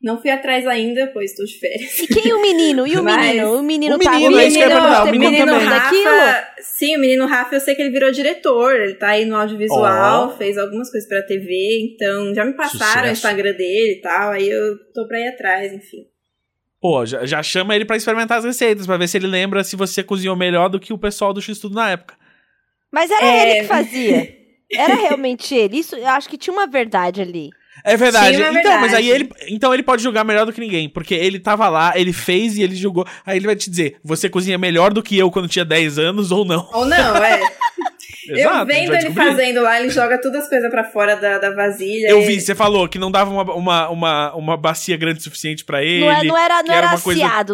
Não 0.00 0.20
fui 0.20 0.30
atrás 0.30 0.64
ainda, 0.64 1.08
pois 1.08 1.32
estou 1.32 1.44
de 1.44 1.58
férias. 1.58 1.98
E 1.98 2.06
quem 2.06 2.30
é 2.30 2.34
o 2.34 2.40
menino? 2.40 2.86
E 2.86 2.96
o 2.96 3.02
Mas... 3.02 3.26
menino? 3.26 3.58
O 3.58 3.62
menino 3.62 3.96
o 3.96 3.98
tá... 3.98 4.12
Menino, 4.12 4.32
o 4.32 4.36
menino, 4.36 4.62
é 4.62 5.02
o 5.02 5.10
menino, 5.10 5.30
menino 5.30 5.58
Rafa, 5.58 6.48
Sim, 6.60 6.96
o 6.96 7.00
menino 7.00 7.26
Rafa, 7.26 7.56
eu 7.56 7.60
sei 7.60 7.74
que 7.74 7.82
ele 7.82 7.90
virou 7.90 8.12
diretor. 8.12 8.76
Ele 8.76 8.94
tá 8.94 9.08
aí 9.08 9.24
no 9.24 9.34
audiovisual, 9.34 10.28
oh. 10.28 10.36
fez 10.36 10.56
algumas 10.56 10.88
coisas 10.88 11.08
pra 11.08 11.20
TV. 11.22 11.92
Então, 11.94 12.32
já 12.32 12.44
me 12.44 12.52
passaram 12.52 12.78
Sucesso. 12.78 13.08
o 13.08 13.12
Instagram 13.12 13.52
dele 13.54 13.94
e 13.94 14.00
tal. 14.00 14.30
Aí 14.30 14.48
eu 14.48 14.78
tô 14.94 15.08
pra 15.08 15.18
ir 15.18 15.28
atrás, 15.28 15.72
enfim. 15.72 16.06
Pô, 16.80 17.04
já, 17.04 17.26
já 17.26 17.42
chama 17.42 17.74
ele 17.74 17.84
para 17.84 17.96
experimentar 17.96 18.38
as 18.38 18.44
receitas, 18.44 18.86
para 18.86 18.96
ver 18.96 19.08
se 19.08 19.16
ele 19.16 19.26
lembra 19.26 19.64
se 19.64 19.74
você 19.74 20.04
cozinhou 20.04 20.36
melhor 20.36 20.68
do 20.68 20.78
que 20.78 20.92
o 20.92 20.98
pessoal 20.98 21.32
do 21.32 21.42
X-Tudo 21.42 21.74
na 21.74 21.90
época. 21.90 22.14
Mas 22.92 23.10
era 23.10 23.26
é... 23.26 23.50
ele 23.50 23.60
que 23.62 23.66
fazia. 23.66 24.38
Era 24.72 24.94
realmente 25.00 25.54
ele. 25.54 25.78
Isso, 25.78 25.96
eu 25.96 26.08
acho 26.08 26.28
que 26.28 26.38
tinha 26.38 26.52
uma 26.54 26.66
verdade 26.66 27.20
ali. 27.20 27.50
É 27.84 27.96
verdade. 27.96 28.36
Então, 28.36 28.52
verdade. 28.52 28.80
mas 28.80 28.94
aí 28.94 29.08
ele, 29.08 29.30
então 29.48 29.72
ele 29.72 29.82
pode 29.82 30.02
julgar 30.02 30.24
melhor 30.24 30.44
do 30.44 30.52
que 30.52 30.60
ninguém, 30.60 30.88
porque 30.88 31.14
ele 31.14 31.38
tava 31.38 31.68
lá, 31.68 31.92
ele 31.94 32.12
fez 32.12 32.56
e 32.56 32.62
ele 32.62 32.74
julgou. 32.74 33.06
Aí 33.24 33.36
ele 33.38 33.46
vai 33.46 33.54
te 33.54 33.70
dizer: 33.70 33.96
"Você 34.02 34.28
cozinha 34.28 34.58
melhor 34.58 34.92
do 34.92 35.02
que 35.02 35.16
eu 35.16 35.30
quando 35.30 35.48
tinha 35.48 35.64
10 35.64 35.98
anos 35.98 36.32
ou 36.32 36.44
não?" 36.44 36.68
Ou 36.72 36.84
não, 36.84 37.16
é. 37.16 37.40
Exato, 38.36 38.58
eu 38.60 38.66
vendo 38.66 38.94
ele 38.94 39.10
fazendo 39.12 39.62
lá, 39.62 39.80
ele 39.80 39.90
joga 39.90 40.20
todas 40.20 40.44
as 40.44 40.48
coisas 40.48 40.70
para 40.70 40.84
fora 40.84 41.16
da, 41.16 41.38
da 41.38 41.50
vasilha. 41.50 42.08
Eu 42.08 42.20
e... 42.20 42.26
vi, 42.26 42.40
você 42.40 42.54
falou 42.54 42.88
que 42.88 42.98
não 42.98 43.10
dava 43.10 43.30
uma, 43.30 43.54
uma, 43.54 43.88
uma, 43.90 44.34
uma 44.34 44.56
bacia 44.56 44.96
grande 44.96 45.20
o 45.20 45.22
suficiente 45.22 45.64
para 45.64 45.82
ele. 45.82 46.00
Não, 46.00 46.10
é, 46.10 46.24
não 46.24 46.36
era, 46.36 46.62
não 46.62 46.74
era, 46.74 46.86
era 46.86 46.90
aciado, 46.92 47.02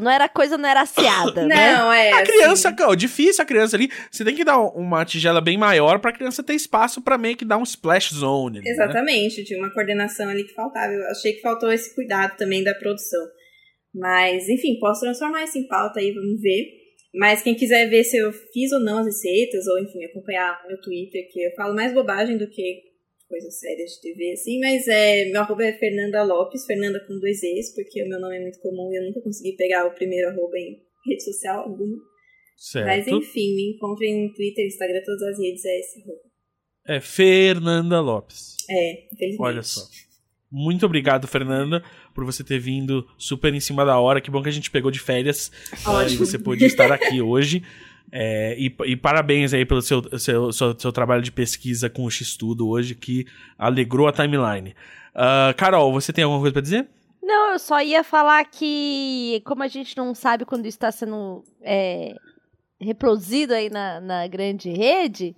coisa... 0.00 0.04
não 0.04 0.10
era 0.10 0.28
coisa, 0.28 0.58
não 0.58 0.68
era 0.68 0.80
aciada. 0.82 1.46
Né? 1.46 1.76
Não, 1.76 1.92
é. 1.92 2.12
A 2.12 2.16
assim... 2.16 2.32
criança, 2.32 2.76
ó, 2.82 2.94
difícil 2.94 3.42
a 3.42 3.46
criança 3.46 3.76
ali. 3.76 3.90
Você 4.10 4.24
tem 4.24 4.34
que 4.34 4.44
dar 4.44 4.58
uma 4.58 5.04
tigela 5.04 5.40
bem 5.40 5.56
maior 5.56 5.98
pra 5.98 6.12
criança 6.12 6.42
ter 6.42 6.54
espaço 6.54 7.02
para 7.02 7.18
meio 7.18 7.36
que 7.36 7.44
dar 7.44 7.58
um 7.58 7.62
splash 7.62 8.14
zone. 8.14 8.60
Né? 8.60 8.70
Exatamente, 8.70 9.38
né? 9.38 9.44
tinha 9.44 9.58
uma 9.58 9.72
coordenação 9.72 10.28
ali 10.28 10.44
que 10.44 10.54
faltava. 10.54 10.92
Eu 10.92 11.06
achei 11.10 11.32
que 11.32 11.40
faltou 11.40 11.72
esse 11.72 11.94
cuidado 11.94 12.36
também 12.36 12.62
da 12.62 12.74
produção. 12.74 13.20
Mas, 13.94 14.48
enfim, 14.48 14.78
posso 14.80 15.00
transformar 15.00 15.44
isso 15.44 15.58
em 15.58 15.68
pauta 15.68 16.00
aí, 16.00 16.12
vamos 16.12 16.40
ver. 16.40 16.83
Mas 17.14 17.42
quem 17.42 17.54
quiser 17.54 17.88
ver 17.88 18.02
se 18.02 18.16
eu 18.16 18.32
fiz 18.32 18.72
ou 18.72 18.80
não 18.80 18.98
as 18.98 19.06
receitas, 19.06 19.66
ou 19.66 19.78
enfim, 19.78 20.04
acompanhar 20.04 20.60
meu 20.66 20.80
Twitter, 20.80 21.28
que 21.30 21.40
eu 21.40 21.52
falo 21.52 21.74
mais 21.74 21.94
bobagem 21.94 22.36
do 22.36 22.48
que 22.50 22.82
coisas 23.28 23.58
sérias 23.58 23.92
de 23.92 24.00
TV, 24.00 24.32
assim, 24.32 24.60
mas 24.60 24.86
é, 24.88 25.24
meu 25.26 25.40
arroba 25.40 25.64
é 25.64 25.72
Fernanda 25.72 26.22
Lopes, 26.22 26.66
Fernanda 26.66 27.00
com 27.06 27.18
dois 27.18 27.42
E's, 27.42 27.74
porque 27.74 28.02
o 28.02 28.08
meu 28.08 28.20
nome 28.20 28.36
é 28.36 28.40
muito 28.40 28.60
comum 28.60 28.92
e 28.92 28.96
eu 28.96 29.04
nunca 29.04 29.20
consegui 29.20 29.56
pegar 29.56 29.86
o 29.86 29.94
primeiro 29.94 30.28
arroba 30.28 30.58
em 30.58 30.76
rede 31.06 31.24
social 31.24 31.62
alguma. 31.62 31.96
Certo. 32.56 32.86
Mas 32.86 33.06
enfim, 33.06 33.54
me 33.54 33.74
encontrem 33.74 34.26
no 34.26 34.34
Twitter, 34.34 34.66
Instagram, 34.66 35.00
todas 35.04 35.22
as 35.22 35.38
redes, 35.38 35.64
é 35.64 35.80
esse 35.80 36.02
arroba. 36.02 36.20
É 36.86 37.00
Fernanda 37.00 38.00
Lopes. 38.00 38.56
É, 38.68 39.06
infelizmente. 39.12 39.40
Olha 39.40 39.62
só. 39.62 39.82
Muito 40.50 40.86
obrigado, 40.86 41.26
Fernanda, 41.26 41.82
por 42.14 42.24
você 42.24 42.44
ter 42.44 42.58
vindo 42.58 43.06
super 43.18 43.52
em 43.52 43.60
cima 43.60 43.84
da 43.84 43.98
hora. 43.98 44.20
Que 44.20 44.30
bom 44.30 44.42
que 44.42 44.48
a 44.48 44.52
gente 44.52 44.70
pegou 44.70 44.90
de 44.90 45.00
férias 45.00 45.50
uh, 45.86 46.08
e 46.08 46.16
você 46.16 46.38
pôde 46.38 46.64
estar 46.64 46.90
aqui 46.92 47.20
hoje. 47.20 47.62
É, 48.12 48.54
e, 48.56 48.72
e, 48.84 48.96
parabéns 48.96 49.52
aí 49.52 49.64
pelo 49.64 49.82
seu, 49.82 50.00
seu, 50.18 50.52
seu, 50.52 50.78
seu, 50.78 50.92
trabalho 50.92 51.20
de 51.20 51.32
pesquisa 51.32 51.90
com 51.90 52.04
o 52.04 52.10
X-Tudo 52.10 52.68
hoje, 52.68 52.94
que 52.94 53.26
alegrou 53.58 54.06
a 54.06 54.12
timeline. 54.12 54.74
Uh, 55.14 55.52
Carol, 55.56 55.92
você 55.92 56.12
tem 56.12 56.22
alguma 56.22 56.40
coisa 56.40 56.52
para 56.52 56.62
dizer? 56.62 56.88
Não, 57.20 57.52
eu 57.52 57.58
só 57.58 57.80
ia 57.82 58.04
falar 58.04 58.44
que, 58.44 59.42
como 59.44 59.62
a 59.62 59.68
gente 59.68 59.96
não 59.96 60.14
sabe 60.14 60.44
quando 60.44 60.66
está 60.66 60.92
sendo 60.92 61.42
é, 61.62 62.14
reproduzido 62.80 63.54
aí 63.54 63.70
na, 63.70 64.00
na 64.00 64.26
grande 64.28 64.70
rede, 64.70 65.34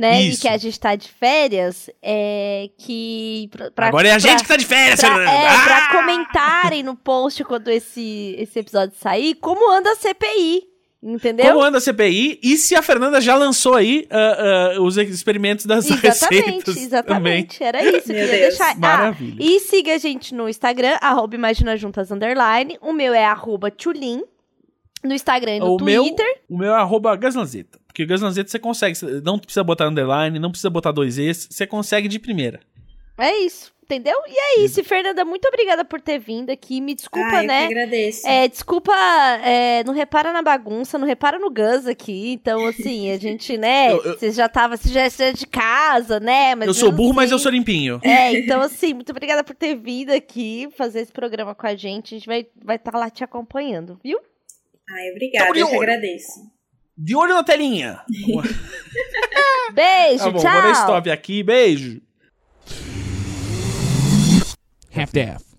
né? 0.00 0.22
Isso. 0.22 0.38
E 0.38 0.40
que 0.40 0.48
a 0.48 0.56
gente 0.56 0.80
tá 0.80 0.96
de 0.96 1.08
férias, 1.08 1.90
é 2.02 2.70
que. 2.78 3.50
Pra, 3.74 3.88
Agora 3.88 4.08
é 4.08 4.12
a 4.12 4.18
pra, 4.18 4.30
gente 4.30 4.42
que 4.42 4.48
tá 4.48 4.56
de 4.56 4.64
férias, 4.64 4.98
pra, 4.98 5.22
É, 5.22 5.46
ah! 5.46 5.62
pra 5.64 6.00
comentarem 6.00 6.82
no 6.82 6.96
post 6.96 7.44
quando 7.44 7.68
esse, 7.68 8.34
esse 8.38 8.58
episódio 8.58 8.96
sair, 8.98 9.34
como 9.34 9.70
anda 9.70 9.92
a 9.92 9.96
CPI. 9.96 10.70
Entendeu? 11.02 11.46
Como 11.46 11.62
anda 11.62 11.78
a 11.78 11.80
CPI 11.80 12.40
e 12.42 12.58
se 12.58 12.74
a 12.74 12.82
Fernanda 12.82 13.22
já 13.22 13.34
lançou 13.34 13.74
aí 13.74 14.06
uh, 14.10 14.80
uh, 14.80 14.82
os 14.84 14.98
experimentos 14.98 15.64
das 15.64 15.86
exatamente, 15.86 16.44
receitas. 16.44 16.76
Exatamente, 16.76 17.58
também. 17.58 17.68
era 17.68 17.96
isso 17.96 18.06
que 18.06 18.12
eu 18.12 18.16
ia 18.18 18.26
deixar. 18.26 18.72
Ah, 18.72 18.74
Maravilha. 18.74 19.36
Ah, 19.40 19.42
e 19.42 19.60
siga 19.60 19.94
a 19.94 19.98
gente 19.98 20.34
no 20.34 20.46
Instagram, 20.46 20.98
arroba 21.00 21.34
Imagina 21.34 21.74
Juntas 21.74 22.10
Underline. 22.10 22.76
O 22.82 22.92
meu 22.92 23.14
é 23.14 23.24
arroba 23.24 23.70
Tchulin. 23.70 24.22
No 25.02 25.14
Instagram 25.14 25.56
e 25.56 25.60
no 25.60 25.72
o 25.72 25.76
Twitter. 25.78 26.26
Meu, 26.26 26.56
o 26.56 26.58
meu 26.58 26.74
é 26.74 26.78
arroba 26.78 27.16
Gaslanzeta. 27.16 27.78
Porque 28.00 28.04
o 28.04 28.06
Gaslanzeta 28.06 28.50
você 28.50 28.58
consegue. 28.58 28.98
Não 29.22 29.38
precisa 29.38 29.62
botar 29.62 29.86
underline, 29.86 30.38
não 30.38 30.50
precisa 30.50 30.70
botar 30.70 30.90
dois 30.90 31.18
Es. 31.18 31.46
Você 31.50 31.66
consegue 31.66 32.08
de 32.08 32.18
primeira. 32.18 32.60
É 33.18 33.36
isso. 33.38 33.72
Entendeu? 33.84 34.16
E 34.28 34.38
é 34.38 34.60
isso, 34.60 34.84
Fernanda, 34.84 35.24
muito 35.24 35.48
obrigada 35.48 35.84
por 35.84 36.00
ter 36.00 36.16
vindo 36.16 36.48
aqui. 36.50 36.80
Me 36.80 36.94
desculpa, 36.94 37.38
ah, 37.38 37.42
né? 37.42 37.62
Eu 37.64 37.66
agradeço. 37.66 38.26
É, 38.26 38.46
desculpa, 38.46 38.92
é, 39.44 39.82
não 39.82 39.92
repara 39.92 40.32
na 40.32 40.40
bagunça, 40.42 40.96
não 40.96 41.06
repara 41.06 41.40
no 41.40 41.50
Gus 41.50 41.88
aqui. 41.88 42.30
Então, 42.32 42.64
assim, 42.66 43.10
a 43.10 43.18
gente, 43.18 43.58
né? 43.58 43.90
eu, 43.92 44.02
eu, 44.04 44.16
você 44.16 44.30
já 44.30 44.48
tava, 44.48 44.76
você 44.76 44.88
já 44.90 45.24
é 45.24 45.32
de 45.32 45.44
casa, 45.44 46.20
né? 46.20 46.54
Mas 46.54 46.68
eu 46.68 46.74
sou 46.74 46.92
burro, 46.92 47.08
assim, 47.08 47.16
mas 47.16 47.30
eu 47.32 47.38
sou 47.40 47.50
limpinho. 47.50 48.00
É, 48.04 48.32
então, 48.32 48.60
assim, 48.60 48.94
muito 48.94 49.10
obrigada 49.10 49.42
por 49.42 49.56
ter 49.56 49.74
vindo 49.74 50.10
aqui 50.10 50.68
fazer 50.76 51.00
esse 51.00 51.12
programa 51.12 51.52
com 51.52 51.66
a 51.66 51.74
gente. 51.74 52.14
A 52.14 52.18
gente 52.18 52.26
vai 52.28 52.40
estar 52.42 52.60
vai 52.64 52.78
tá 52.78 52.96
lá 52.96 53.10
te 53.10 53.24
acompanhando, 53.24 53.98
viu? 54.04 54.20
Ai, 54.88 55.10
obrigada, 55.10 55.58
eu 55.58 55.68
que 55.68 55.76
agradeço. 55.76 56.59
De 57.02 57.16
olho 57.16 57.32
na 57.32 57.42
telinha. 57.42 58.02
beijo, 59.72 60.24
tá 60.24 60.30
bom, 60.30 60.38
tchau. 60.38 60.52
Vou 60.52 60.62
dar 60.62 60.72
stop 60.72 61.10
aqui, 61.10 61.42
beijo. 61.42 62.02
Half-Death. 64.94 65.49